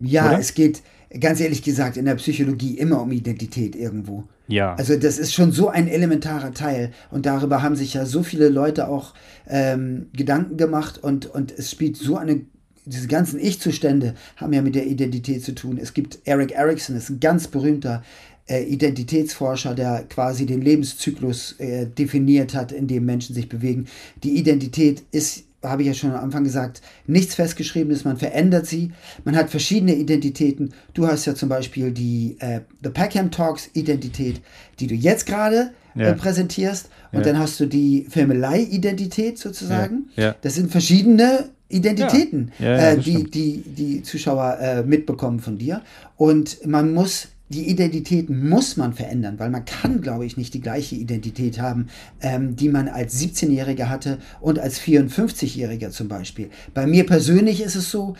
Ja, 0.00 0.28
oder? 0.28 0.38
es 0.38 0.54
geht, 0.54 0.82
ganz 1.18 1.40
ehrlich 1.40 1.62
gesagt, 1.62 1.96
in 1.96 2.04
der 2.04 2.16
Psychologie 2.16 2.76
immer 2.78 3.00
um 3.00 3.12
Identität 3.12 3.76
irgendwo. 3.76 4.24
Ja. 4.48 4.74
Also 4.74 4.96
das 4.96 5.18
ist 5.18 5.32
schon 5.32 5.52
so 5.52 5.68
ein 5.68 5.88
elementarer 5.88 6.52
Teil 6.52 6.90
und 7.10 7.26
darüber 7.26 7.62
haben 7.62 7.76
sich 7.76 7.94
ja 7.94 8.04
so 8.04 8.22
viele 8.22 8.48
Leute 8.48 8.88
auch 8.88 9.14
ähm, 9.48 10.08
Gedanken 10.12 10.56
gemacht 10.56 10.98
und, 11.02 11.26
und 11.26 11.52
es 11.56 11.70
spielt 11.70 11.96
so 11.96 12.16
eine 12.16 12.42
diese 12.84 13.08
ganzen 13.08 13.38
Ich-Zustände 13.38 14.14
haben 14.36 14.52
ja 14.52 14.62
mit 14.62 14.74
der 14.74 14.86
Identität 14.86 15.44
zu 15.44 15.54
tun. 15.54 15.78
Es 15.80 15.94
gibt 15.94 16.18
Eric 16.24 16.52
Erickson, 16.52 16.96
ist 16.96 17.10
ein 17.10 17.20
ganz 17.20 17.48
berühmter 17.48 18.02
äh, 18.48 18.64
Identitätsforscher, 18.64 19.74
der 19.74 20.04
quasi 20.08 20.46
den 20.46 20.62
Lebenszyklus 20.62 21.52
äh, 21.58 21.86
definiert 21.86 22.54
hat, 22.54 22.72
in 22.72 22.88
dem 22.88 23.04
Menschen 23.04 23.34
sich 23.34 23.48
bewegen. 23.48 23.86
Die 24.22 24.36
Identität 24.36 25.02
ist 25.12 25.44
habe 25.64 25.82
ich 25.82 25.88
ja 25.88 25.94
schon 25.94 26.10
am 26.10 26.24
Anfang 26.24 26.44
gesagt, 26.44 26.82
nichts 27.06 27.36
festgeschriebenes, 27.36 28.04
man 28.04 28.16
verändert 28.16 28.66
sie. 28.66 28.90
Man 29.24 29.36
hat 29.36 29.50
verschiedene 29.50 29.94
Identitäten. 29.94 30.74
Du 30.92 31.06
hast 31.06 31.24
ja 31.24 31.34
zum 31.34 31.48
Beispiel 31.48 31.92
die 31.92 32.36
äh, 32.40 32.62
The 32.82 32.90
Packham 32.90 33.30
Talks 33.30 33.70
Identität, 33.74 34.40
die 34.80 34.88
du 34.88 34.94
jetzt 34.94 35.24
gerade 35.24 35.70
äh, 35.94 36.02
ja. 36.02 36.12
präsentierst. 36.14 36.88
Und 37.12 37.20
ja. 37.20 37.26
dann 37.26 37.38
hast 37.38 37.60
du 37.60 37.66
die 37.66 38.06
Filmelei-Identität 38.08 39.38
sozusagen. 39.38 40.08
Ja. 40.16 40.34
Das 40.42 40.54
sind 40.54 40.72
verschiedene 40.72 41.50
Identitäten, 41.72 42.52
äh, 42.58 42.96
die, 42.98 43.24
die 43.24 43.62
die 43.62 44.02
Zuschauer 44.02 44.58
äh, 44.60 44.82
mitbekommen 44.82 45.40
von 45.40 45.58
dir. 45.58 45.82
Und 46.16 46.66
man 46.66 46.92
muss 46.92 47.28
die 47.52 47.68
Identität 47.68 48.30
muss 48.30 48.76
man 48.76 48.94
verändern, 48.94 49.38
weil 49.38 49.50
man 49.50 49.64
kann, 49.64 50.00
glaube 50.00 50.24
ich, 50.24 50.36
nicht 50.36 50.54
die 50.54 50.60
gleiche 50.60 50.96
Identität 50.96 51.60
haben, 51.60 51.88
ähm, 52.22 52.56
die 52.56 52.70
man 52.70 52.88
als 52.88 53.20
17-Jähriger 53.20 53.90
hatte 53.90 54.18
und 54.40 54.58
als 54.58 54.80
54-Jähriger 54.80 55.90
zum 55.90 56.08
Beispiel. 56.08 56.48
Bei 56.72 56.86
mir 56.86 57.04
persönlich 57.04 57.62
ist 57.62 57.76
es 57.76 57.90
so, 57.90 58.14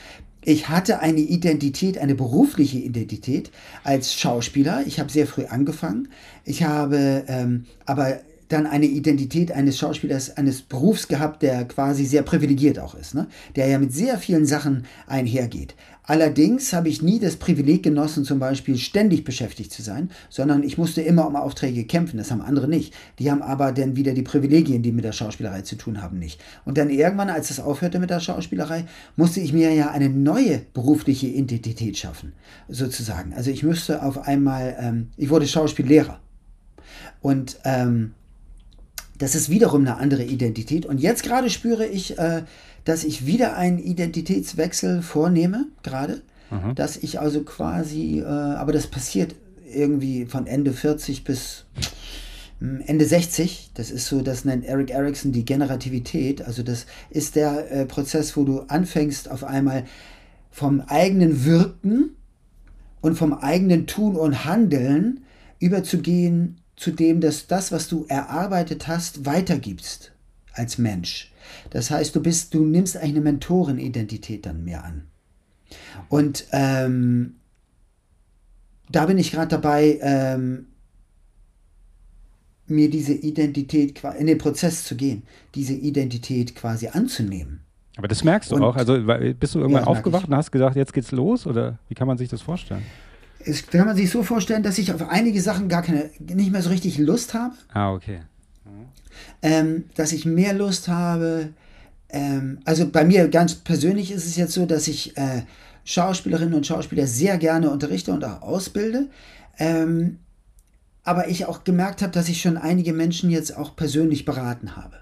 ich 0.45 0.69
hatte 0.69 1.01
eine 1.01 1.21
Identität, 1.21 1.99
eine 1.99 2.15
berufliche 2.15 2.79
Identität 2.79 3.51
als 3.85 4.15
Schauspieler. 4.15 4.83
Ich 4.87 4.99
habe 4.99 5.11
sehr 5.11 5.27
früh 5.27 5.45
angefangen. 5.45 6.09
Ich 6.45 6.65
habe 6.65 7.25
ähm, 7.29 7.65
aber 7.87 8.19
dann 8.53 8.67
eine 8.67 8.87
Identität 8.87 9.53
eines 9.53 9.79
Schauspielers, 9.79 10.37
eines 10.37 10.63
Berufs 10.63 11.09
gehabt, 11.09 11.43
der 11.43 11.65
quasi 11.65 12.05
sehr 12.05 12.23
privilegiert 12.23 12.79
auch 12.79 12.95
ist, 12.95 13.15
ne? 13.15 13.27
der 13.57 13.67
ja 13.67 13.79
mit 13.79 13.93
sehr 13.93 14.19
vielen 14.19 14.47
Sachen 14.47 14.85
einhergeht. 15.07 15.75
Allerdings 16.05 16.73
habe 16.73 16.89
ich 16.89 17.01
nie 17.01 17.21
das 17.21 17.37
Privileg 17.37 17.85
genossen, 17.85 18.25
zum 18.25 18.41
Beispiel 18.41 18.77
ständig 18.77 19.23
beschäftigt 19.23 19.73
zu 19.73 19.83
sein, 19.83 20.11
sondern 20.31 20.65
ich 20.65 20.77
musste 20.77 21.01
immer 21.01 21.29
um 21.29 21.37
Aufträge 21.37 21.85
kämpfen. 21.85 22.17
Das 22.17 22.33
haben 22.33 22.43
andere 22.43 22.67
nicht. 22.67 22.93
Die 23.21 23.31
haben 23.31 23.41
aber 23.41 23.71
dann 23.71 23.95
wieder 23.95 24.13
die 24.13 24.23
Privilegien, 24.23 24.83
die 24.83 24.91
mit 24.91 25.05
der 25.05 25.13
Schauspielerei 25.13 25.63
zu 25.63 25.77
tun 25.77 26.03
haben, 26.03 26.19
nicht. 26.19 26.43
Und 26.65 26.77
dann 26.77 26.91
irgendwann, 26.91 27.31
als 27.31 27.51
es 27.51 27.61
aufhörte 27.61 28.01
mit 28.01 28.11
der 28.11 28.19
Schauspielerei, 28.19 28.85
musste 29.15 29.41
ich 29.41 29.53
mir 29.53 29.73
ja 29.73 29.91
eine 29.91 30.09
neue 30.09 30.63
berufliche 30.75 31.29
Identität 31.29 31.97
schaffen, 31.97 32.33
sozusagen. 32.69 33.33
Also 33.35 33.53
ich 33.53 33.63
müsste 33.63 34.03
auf 34.03 34.27
einmal, 34.27 34.77
ähm, 34.81 35.11
ich 35.17 35.31
wurde 35.31 35.47
Schauspiellehrer. 35.47 36.19
Und 37.21 37.59
ähm, 37.65 38.15
das 39.23 39.37
ist 39.37 39.51
wiederum 39.51 39.83
eine 39.83 39.99
andere 39.99 40.25
Identität. 40.25 40.85
Und 40.85 40.99
jetzt 40.99 41.23
gerade 41.23 41.49
spüre 41.49 41.87
ich, 41.87 42.19
äh, 42.19 42.43
dass 42.85 43.05
ich 43.05 43.25
wieder 43.25 43.57
einen 43.57 43.79
Identitätswechsel 43.79 45.01
vornehme, 45.01 45.67
gerade. 45.85 46.23
Mhm. 46.51 46.75
Dass 46.75 46.97
ich 46.97 47.21
also 47.21 47.45
quasi, 47.45 48.19
äh, 48.19 48.25
aber 48.25 48.73
das 48.73 48.89
passiert 48.89 49.37
irgendwie 49.73 50.27
von 50.27 50.49
Ende 50.49 50.73
40 50.73 51.23
bis 51.23 51.67
hm, 52.59 52.83
Ende 52.85 53.05
60, 53.05 53.71
das 53.75 53.93
ist 53.93 54.07
so, 54.07 54.23
das 54.23 54.45
nennt 54.45 54.65
Eric 54.65 54.91
Erickson 54.91 55.31
die 55.31 55.45
Generativität. 55.45 56.43
Also 56.43 56.65
das 56.65 56.87
ist 57.09 57.37
der 57.37 57.71
äh, 57.71 57.87
Prozess, 57.87 58.37
wo 58.37 58.43
du 58.43 58.63
anfängst 58.63 59.31
auf 59.31 59.45
einmal 59.45 59.85
vom 60.51 60.81
eigenen 60.81 61.45
Wirken 61.45 62.17
und 63.01 63.15
vom 63.15 63.35
eigenen 63.35 63.87
Tun 63.87 64.17
und 64.17 64.45
Handeln 64.45 65.21
überzugehen 65.61 66.57
zu 66.83 66.91
dem, 66.91 67.21
dass 67.21 67.47
das, 67.47 67.71
was 67.71 67.89
du 67.89 68.07
erarbeitet 68.09 68.89
hast, 68.89 69.25
weitergibst 69.25 70.13
als 70.53 70.79
Mensch. 70.79 71.33
Das 71.71 71.93
heißt, 71.93 72.15
du 72.17 72.21
bist, 72.21 72.55
du 72.55 72.65
nimmst 72.65 72.97
eine 72.97 73.21
Mentorenidentität 73.21 74.47
dann 74.47 74.65
mehr 74.65 74.85
an. 74.85 75.05
Und 76.09 76.45
ähm, 76.51 77.37
da 78.91 79.07
bin 79.07 79.17
ich 79.17 79.31
gerade 79.31 79.49
dabei, 79.49 80.01
ähm, 80.03 80.67
mir 82.67 82.91
diese 82.91 83.13
Identität 83.13 84.03
in 84.19 84.27
den 84.27 84.39
Prozess 84.39 84.85
zu 84.85 84.97
gehen, 84.97 85.23
diese 85.55 85.75
Identität 85.75 86.57
quasi 86.57 86.89
anzunehmen. 86.89 87.61
Aber 87.97 88.09
das 88.09 88.25
merkst 88.25 88.51
du 88.51 88.57
und, 88.57 88.63
auch. 88.63 88.75
Also 88.75 88.95
bist 89.39 89.55
du 89.55 89.61
irgendwann 89.61 89.85
ja, 89.85 89.87
aufgewacht 89.87 90.27
und 90.27 90.35
hast 90.35 90.51
gesagt, 90.51 90.75
jetzt 90.75 90.93
geht's 90.93 91.13
los? 91.13 91.47
Oder 91.47 91.79
wie 91.89 91.95
kann 91.95 92.09
man 92.09 92.19
sich 92.19 92.29
das 92.29 92.43
vorstellen? 92.43 92.83
Es 93.45 93.67
kann 93.67 93.87
man 93.87 93.97
sich 93.97 94.11
so 94.11 94.23
vorstellen, 94.23 94.63
dass 94.63 94.79
ich 94.79 94.93
auf 94.93 95.09
einige 95.09 95.41
Sachen 95.41 95.69
gar 95.69 95.83
keine, 95.83 96.11
nicht 96.19 96.53
mehr 96.53 96.63
so 96.63 96.71
richtig 96.71 96.99
Lust 96.99 97.35
habe. 97.35 97.55
Ah, 97.73 97.93
okay 97.93 98.21
ähm, 99.43 99.85
dass 99.95 100.13
ich 100.13 100.25
mehr 100.25 100.55
Lust 100.55 100.89
habe. 100.89 101.53
Ähm, 102.09 102.61
also 102.65 102.89
bei 102.89 103.05
mir 103.05 103.29
ganz 103.29 103.55
persönlich 103.55 104.11
ist 104.11 104.27
es 104.27 104.37
jetzt 104.37 104.53
so, 104.53 104.67
dass 104.67 104.89
ich 104.89 105.17
äh, 105.17 105.43
Schauspielerinnen 105.85 106.55
und 106.55 106.67
Schauspieler 106.67 107.07
sehr 107.07 107.39
gerne 107.39 107.71
unterrichte 107.71 108.13
und 108.13 108.25
auch 108.25 108.43
ausbilde. 108.43 109.09
Ähm, 109.59 110.19
aber 111.05 111.29
ich 111.29 111.47
auch 111.47 111.65
gemerkt 111.65 112.01
habe, 112.01 112.13
dass 112.13 112.29
ich 112.29 112.41
schon 112.41 112.57
einige 112.57 112.93
Menschen 112.93 113.31
jetzt 113.31 113.57
auch 113.57 113.75
persönlich 113.75 114.25
beraten 114.25 114.77
habe. 114.77 114.97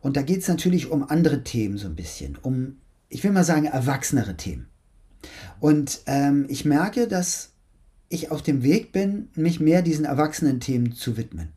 Und 0.00 0.16
da 0.16 0.22
geht 0.22 0.40
es 0.40 0.48
natürlich 0.48 0.90
um 0.90 1.08
andere 1.08 1.44
Themen 1.44 1.76
so 1.76 1.86
ein 1.86 1.94
bisschen, 1.94 2.38
um, 2.40 2.78
ich 3.08 3.22
will 3.22 3.32
mal 3.32 3.44
sagen, 3.44 3.66
erwachsenere 3.66 4.36
Themen. 4.36 4.68
Und 5.60 6.00
ähm, 6.06 6.46
ich 6.48 6.64
merke, 6.64 7.06
dass 7.06 7.51
ich 8.12 8.30
auf 8.30 8.42
dem 8.42 8.62
Weg 8.62 8.92
bin, 8.92 9.28
mich 9.34 9.60
mehr 9.60 9.82
diesen 9.82 10.04
erwachsenen 10.04 10.60
Themen 10.60 10.92
zu 10.92 11.16
widmen 11.16 11.48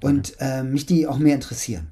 und 0.00 0.34
äh, 0.38 0.62
mich 0.62 0.86
die 0.86 1.06
auch 1.06 1.18
mehr 1.18 1.34
interessieren. 1.34 1.88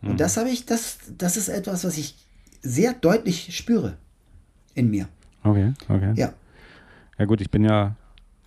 Mhm. 0.00 0.12
Und 0.12 0.20
das 0.20 0.36
habe 0.36 0.48
ich, 0.48 0.66
das, 0.66 0.98
das 1.18 1.36
ist 1.36 1.48
etwas, 1.48 1.84
was 1.84 1.98
ich 1.98 2.16
sehr 2.62 2.92
deutlich 2.94 3.56
spüre 3.56 3.96
in 4.74 4.90
mir. 4.90 5.08
Okay, 5.42 5.72
okay. 5.88 6.12
Ja. 6.16 6.32
Ja 7.18 7.24
gut, 7.26 7.40
ich 7.40 7.50
bin 7.50 7.64
ja 7.64 7.96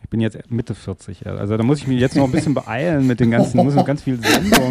ich 0.08 0.12
bin 0.12 0.22
jetzt 0.22 0.38
Mitte 0.50 0.74
40. 0.74 1.28
Also 1.28 1.58
da 1.58 1.64
muss 1.64 1.80
ich 1.80 1.88
mich 1.88 2.00
jetzt 2.00 2.16
noch 2.16 2.24
ein 2.24 2.32
bisschen 2.32 2.54
beeilen 2.54 3.08
mit 3.08 3.20
den 3.20 3.30
ganzen, 3.30 3.58
muss 3.58 3.76
noch 3.76 3.86
ganz 3.86 4.04
viel 4.04 4.18
Sendung 4.24 4.70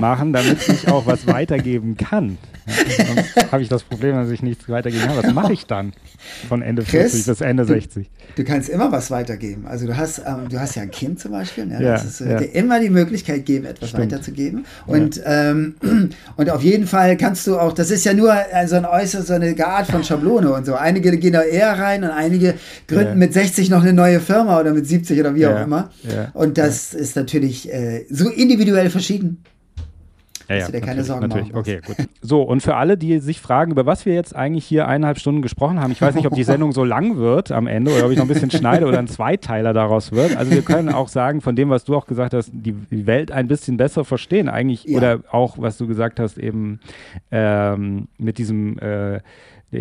machen, 0.00 0.32
damit 0.32 0.68
ich 0.68 0.88
auch 0.88 1.06
was 1.06 1.28
weitergeben 1.28 1.96
kann. 1.96 2.38
Ja, 2.66 3.04
sonst 3.06 3.52
habe 3.52 3.62
ich 3.62 3.68
das 3.68 3.84
Problem, 3.84 4.16
dass 4.16 4.30
ich 4.30 4.42
nichts 4.42 4.68
weitergeben 4.68 5.04
kann. 5.06 5.16
Was 5.16 5.32
mache 5.32 5.52
ich 5.52 5.66
dann 5.66 5.92
von 6.48 6.60
Ende 6.62 6.82
Chris, 6.82 7.12
40 7.12 7.26
bis 7.26 7.40
Ende 7.40 7.64
60? 7.66 8.10
Du, 8.34 8.42
du, 8.42 8.48
kannst 8.48 8.68
immer 8.68 8.90
was 8.90 9.12
weitergeben. 9.12 9.66
Also 9.68 9.86
du 9.86 9.96
hast, 9.96 10.22
ähm, 10.26 10.48
du 10.48 10.58
hast 10.58 10.74
ja 10.74 10.82
ein 10.82 10.90
Kind 10.90 11.20
zum 11.20 11.30
Beispiel. 11.30 11.66
Ne? 11.66 11.80
Ja, 11.80 11.94
es 11.94 12.20
wird 12.20 12.30
ja. 12.30 12.38
dir 12.38 12.54
immer 12.54 12.80
die 12.80 12.90
Möglichkeit 12.90 13.46
geben, 13.46 13.66
etwas 13.66 13.90
Stimmt. 13.90 14.10
weiterzugeben. 14.10 14.64
Und, 14.86 15.16
ja. 15.16 15.50
ähm, 15.50 15.74
und 16.36 16.50
auf 16.50 16.62
jeden 16.62 16.88
Fall 16.88 17.16
kannst 17.16 17.46
du 17.46 17.58
auch, 17.58 17.74
das 17.74 17.92
ist 17.92 18.04
ja 18.04 18.14
nur 18.14 18.34
so 18.66 18.76
ein 18.76 18.86
äußerst, 18.86 19.28
so 19.28 19.34
eine 19.34 19.54
Art 19.64 19.86
von 19.86 20.02
Schablone 20.02 20.52
und 20.52 20.66
so. 20.66 20.74
Einige 20.74 21.16
gehen 21.18 21.34
da 21.34 21.42
eher 21.42 21.78
rein 21.78 22.02
und 22.02 22.10
einige 22.10 22.54
gründen 22.88 23.18
mit 23.18 23.34
60 23.34 23.70
noch 23.70 23.82
eine 23.82 23.92
neue 23.92 24.20
Firma 24.20 24.63
oder 24.64 24.74
mit 24.74 24.86
70 24.86 25.20
oder 25.20 25.34
wie 25.34 25.40
ja, 25.40 25.56
auch 25.56 25.64
immer. 25.64 25.90
Ja, 26.02 26.30
und 26.34 26.58
das 26.58 26.94
ist 26.94 27.16
natürlich 27.16 27.72
äh, 27.72 28.04
so 28.10 28.28
individuell 28.28 28.90
verschieden. 28.90 29.44
Ja, 30.48 30.56
ja, 30.56 30.80
keine 30.80 31.04
Sorgen 31.04 31.22
natürlich. 31.22 31.48
Machen 31.48 31.58
okay, 31.58 31.80
gut. 31.84 31.96
So, 32.20 32.42
und 32.42 32.62
für 32.62 32.76
alle, 32.76 32.98
die 32.98 33.18
sich 33.18 33.40
fragen, 33.40 33.72
über 33.72 33.86
was 33.86 34.04
wir 34.04 34.14
jetzt 34.14 34.36
eigentlich 34.36 34.64
hier 34.66 34.86
eineinhalb 34.86 35.18
Stunden 35.18 35.42
gesprochen 35.42 35.80
haben, 35.80 35.92
ich 35.92 36.02
weiß 36.02 36.14
nicht, 36.14 36.26
ob 36.26 36.34
die 36.34 36.44
Sendung 36.44 36.72
so 36.72 36.84
lang 36.84 37.16
wird 37.16 37.50
am 37.50 37.66
Ende 37.66 37.92
oder 37.92 38.06
ob 38.06 38.12
ich 38.12 38.18
noch 38.18 38.24
ein 38.24 38.28
bisschen 38.28 38.50
schneide 38.50 38.86
oder 38.86 38.98
ein 38.98 39.08
Zweiteiler 39.08 39.72
daraus 39.72 40.12
wird. 40.12 40.36
Also 40.36 40.52
wir 40.52 40.62
können 40.62 40.90
auch 40.90 41.08
sagen, 41.08 41.40
von 41.40 41.56
dem, 41.56 41.70
was 41.70 41.84
du 41.84 41.96
auch 41.96 42.06
gesagt 42.06 42.34
hast, 42.34 42.50
die, 42.52 42.74
Welt 43.06 43.32
ein 43.32 43.48
bisschen 43.48 43.76
besser 43.76 44.04
verstehen 44.04 44.48
eigentlich 44.48 44.84
ja. 44.84 44.96
oder 44.96 45.20
auch, 45.30 45.58
was 45.58 45.76
du 45.76 45.86
gesagt 45.86 46.20
hast, 46.20 46.38
eben 46.38 46.80
ähm, 47.30 48.08
mit 48.18 48.38
diesem 48.38 48.78
äh, 48.78 49.20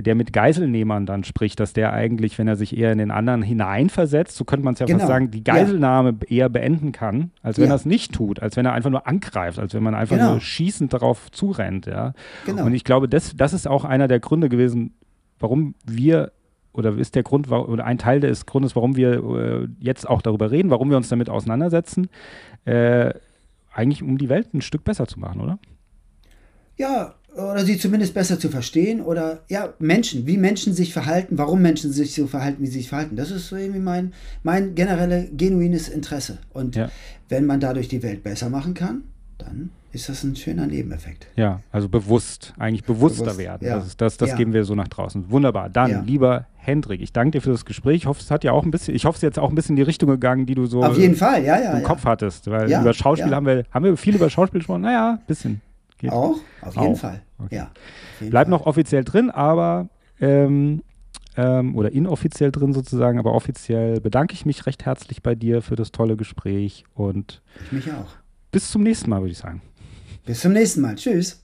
der 0.02 0.15
mit 0.15 0.34
Geiselnehmern 0.34 1.06
dann 1.06 1.24
spricht, 1.24 1.60
dass 1.60 1.74
der 1.74 1.94
eigentlich, 1.94 2.38
wenn 2.38 2.48
er 2.48 2.56
sich 2.56 2.78
eher 2.78 2.91
in 2.91 2.98
den 2.98 3.11
anderen 3.11 3.41
hineinversetzt, 3.41 4.36
so 4.36 4.45
könnte 4.45 4.65
man 4.65 4.74
es 4.74 4.80
ja 4.80 4.86
genau. 4.86 4.99
fast 4.99 5.07
sagen, 5.07 5.32
die 5.32 5.44
Geiselnahme 5.44 6.15
ja. 6.22 6.38
eher 6.38 6.49
beenden 6.49 6.91
kann, 6.91 7.32
als 7.41 7.57
wenn 7.57 7.65
ja. 7.65 7.74
er 7.74 7.76
es 7.76 7.86
nicht 7.86 8.14
tut, 8.14 8.41
als 8.41 8.56
wenn 8.56 8.65
er 8.65 8.74
einfach 8.74 8.90
nur 8.90 9.07
angreift, 9.07 9.60
als 9.60 9.74
wenn 9.74 9.84
man 9.84 9.95
einfach 9.95 10.18
genau. 10.18 10.32
nur 10.32 10.41
schießend 10.41 10.94
darauf 10.94 11.32
zurennt. 11.32 11.86
Ja? 11.86 12.14
Genau. 12.45 12.65
Und 12.65 12.74
ich 12.74 12.84
glaube, 12.84 13.07
das, 13.07 13.36
das 13.36 13.53
ist 13.53 13.68
auch 13.68 13.86
einer 13.86 14.07
der 14.07 14.20
Gründe 14.20 14.49
gewesen, 14.49 14.94
warum 15.40 15.76
wir 15.86 16.32
oder 16.74 16.98
ist 16.98 17.14
der 17.14 17.24
Grund 17.24 17.52
oder 17.52 17.86
ein 17.86 17.99
Teil 17.99 18.20
des 18.20 18.48
Grundes, 18.48 18.76
warum 18.76 18.95
wir 18.95 19.24
äh, 19.24 19.68
jetzt 19.80 20.10
auch 20.10 20.24
darüber 20.24 20.49
reden, 20.49 20.72
warum 20.72 20.90
wir 20.90 20.98
uns 20.98 21.07
damit 21.07 21.30
auseinandersetzen, 21.30 22.10
äh, 22.65 23.14
eigentlich 23.72 24.02
um 24.02 24.18
die 24.18 24.30
Welt 24.30 24.53
ein 24.53 24.61
Stück 24.61 24.84
besser 24.84 25.07
zu 25.07 25.20
machen, 25.20 25.41
oder? 25.41 25.60
Ja, 26.78 27.14
oder 27.35 27.65
sie 27.65 27.77
zumindest 27.77 28.14
besser 28.14 28.39
zu 28.39 28.49
verstehen 28.49 29.01
oder 29.01 29.39
ja, 29.49 29.73
Menschen, 29.80 30.27
wie 30.27 30.38
Menschen 30.38 30.73
sich 30.73 30.93
verhalten, 30.93 31.38
warum 31.38 31.61
Menschen 31.61 31.91
sich 31.91 32.14
so 32.14 32.27
verhalten, 32.27 32.61
wie 32.61 32.68
sie 32.68 32.80
sich 32.80 32.89
verhalten. 32.89 33.15
Das 33.15 33.31
ist 33.31 33.47
so 33.47 33.55
irgendwie 33.55 33.80
mein, 33.80 34.14
mein 34.43 34.76
generelles, 34.76 35.30
genuines 35.35 35.89
Interesse. 35.89 36.38
Und 36.51 36.76
ja. 36.76 36.89
wenn 37.30 37.45
man 37.45 37.60
dadurch 37.60 37.88
die 37.88 38.03
Welt 38.03 38.23
besser 38.23 38.49
machen 38.49 38.73
kann, 38.73 39.03
dann 39.39 39.72
ist 39.91 40.10
das 40.10 40.23
ein 40.23 40.35
schöner 40.35 40.68
Nebeneffekt. 40.68 41.27
Ja, 41.35 41.61
also 41.72 41.88
bewusst, 41.88 42.53
eigentlich 42.57 42.84
bewusster 42.84 43.26
Bewusst, 43.26 43.38
werden. 43.38 43.68
Ja. 43.68 43.77
Das, 43.77 43.88
ist, 43.88 44.01
das, 44.01 44.18
das 44.18 44.30
ja. 44.30 44.35
geben 44.35 44.53
wir 44.53 44.64
so 44.64 44.76
nach 44.76 44.88
draußen. 44.88 45.30
Wunderbar. 45.30 45.69
Dann, 45.69 45.91
ja. 45.91 46.01
lieber 46.01 46.47
Hendrik, 46.55 47.01
ich 47.01 47.14
danke 47.14 47.38
dir 47.38 47.41
für 47.41 47.51
das 47.51 47.65
Gespräch. 47.65 47.97
Ich 47.97 48.05
hoffe, 48.05 48.22
es 48.22 48.31
hat 48.31 48.43
ja 48.43 48.51
auch 48.51 48.64
ein 48.64 48.72
bisschen, 48.72 48.95
ich 48.95 49.05
hoffe, 49.05 49.15
es 49.15 49.19
ist 49.19 49.23
jetzt 49.23 49.39
auch 49.39 49.49
ein 49.49 49.55
bisschen 49.55 49.73
in 49.73 49.77
die 49.77 49.84
Richtung 49.84 50.10
gegangen, 50.10 50.45
die 50.45 50.55
du 50.55 50.65
so 50.65 50.84
Auf 50.84 50.97
jeden 50.97 51.15
Fall, 51.15 51.43
ja, 51.43 51.60
ja, 51.61 51.77
im 51.77 51.84
Kopf 51.84 52.05
hattest. 52.05 52.49
Weil 52.49 52.72
über 52.72 52.93
Schauspiel 52.93 53.34
haben 53.34 53.45
wir, 53.45 53.65
haben 53.72 53.85
wir 53.85 53.97
viel 53.97 54.15
über 54.15 54.30
Schauspiel 54.30 54.60
gesprochen. 54.60 54.81
Naja, 54.81 55.19
ein 55.19 55.26
bisschen. 55.27 55.61
Geht. 56.04 56.12
Auch? 56.12 56.36
Auf 56.62 56.76
jeden 56.76 56.94
auch. 56.94 56.98
Fall. 56.98 57.22
Okay. 57.38 57.56
Ja, 57.56 57.72
Bleibt 58.20 58.50
noch 58.50 58.66
offiziell 58.66 59.06
drin, 59.06 59.30
aber 59.30 59.88
ähm, 60.20 60.84
ähm, 61.38 61.78
oder 61.78 61.94
inoffiziell 61.94 62.52
drin 62.52 62.74
sozusagen, 62.74 63.20
aber 63.20 63.34
offiziell 63.34 64.02
bedanke 64.02 64.34
ich 64.34 64.46
mich 64.46 64.66
recht 64.66 64.86
herzlich 64.86 65.24
bei 65.24 65.34
dir 65.34 65.62
für 65.62 65.78
das 65.78 65.94
tolle 65.94 66.18
Gespräch 66.18 66.84
und 66.94 67.42
ich 67.66 67.72
mich 67.72 67.92
auch. 67.94 68.18
Bis 68.52 68.70
zum 68.70 68.84
nächsten 68.84 69.10
Mal, 69.10 69.22
würde 69.22 69.32
ich 69.32 69.38
sagen. 69.38 69.62
Bis 70.26 70.42
zum 70.42 70.52
nächsten 70.52 70.82
Mal. 70.82 70.96
Tschüss. 70.96 71.43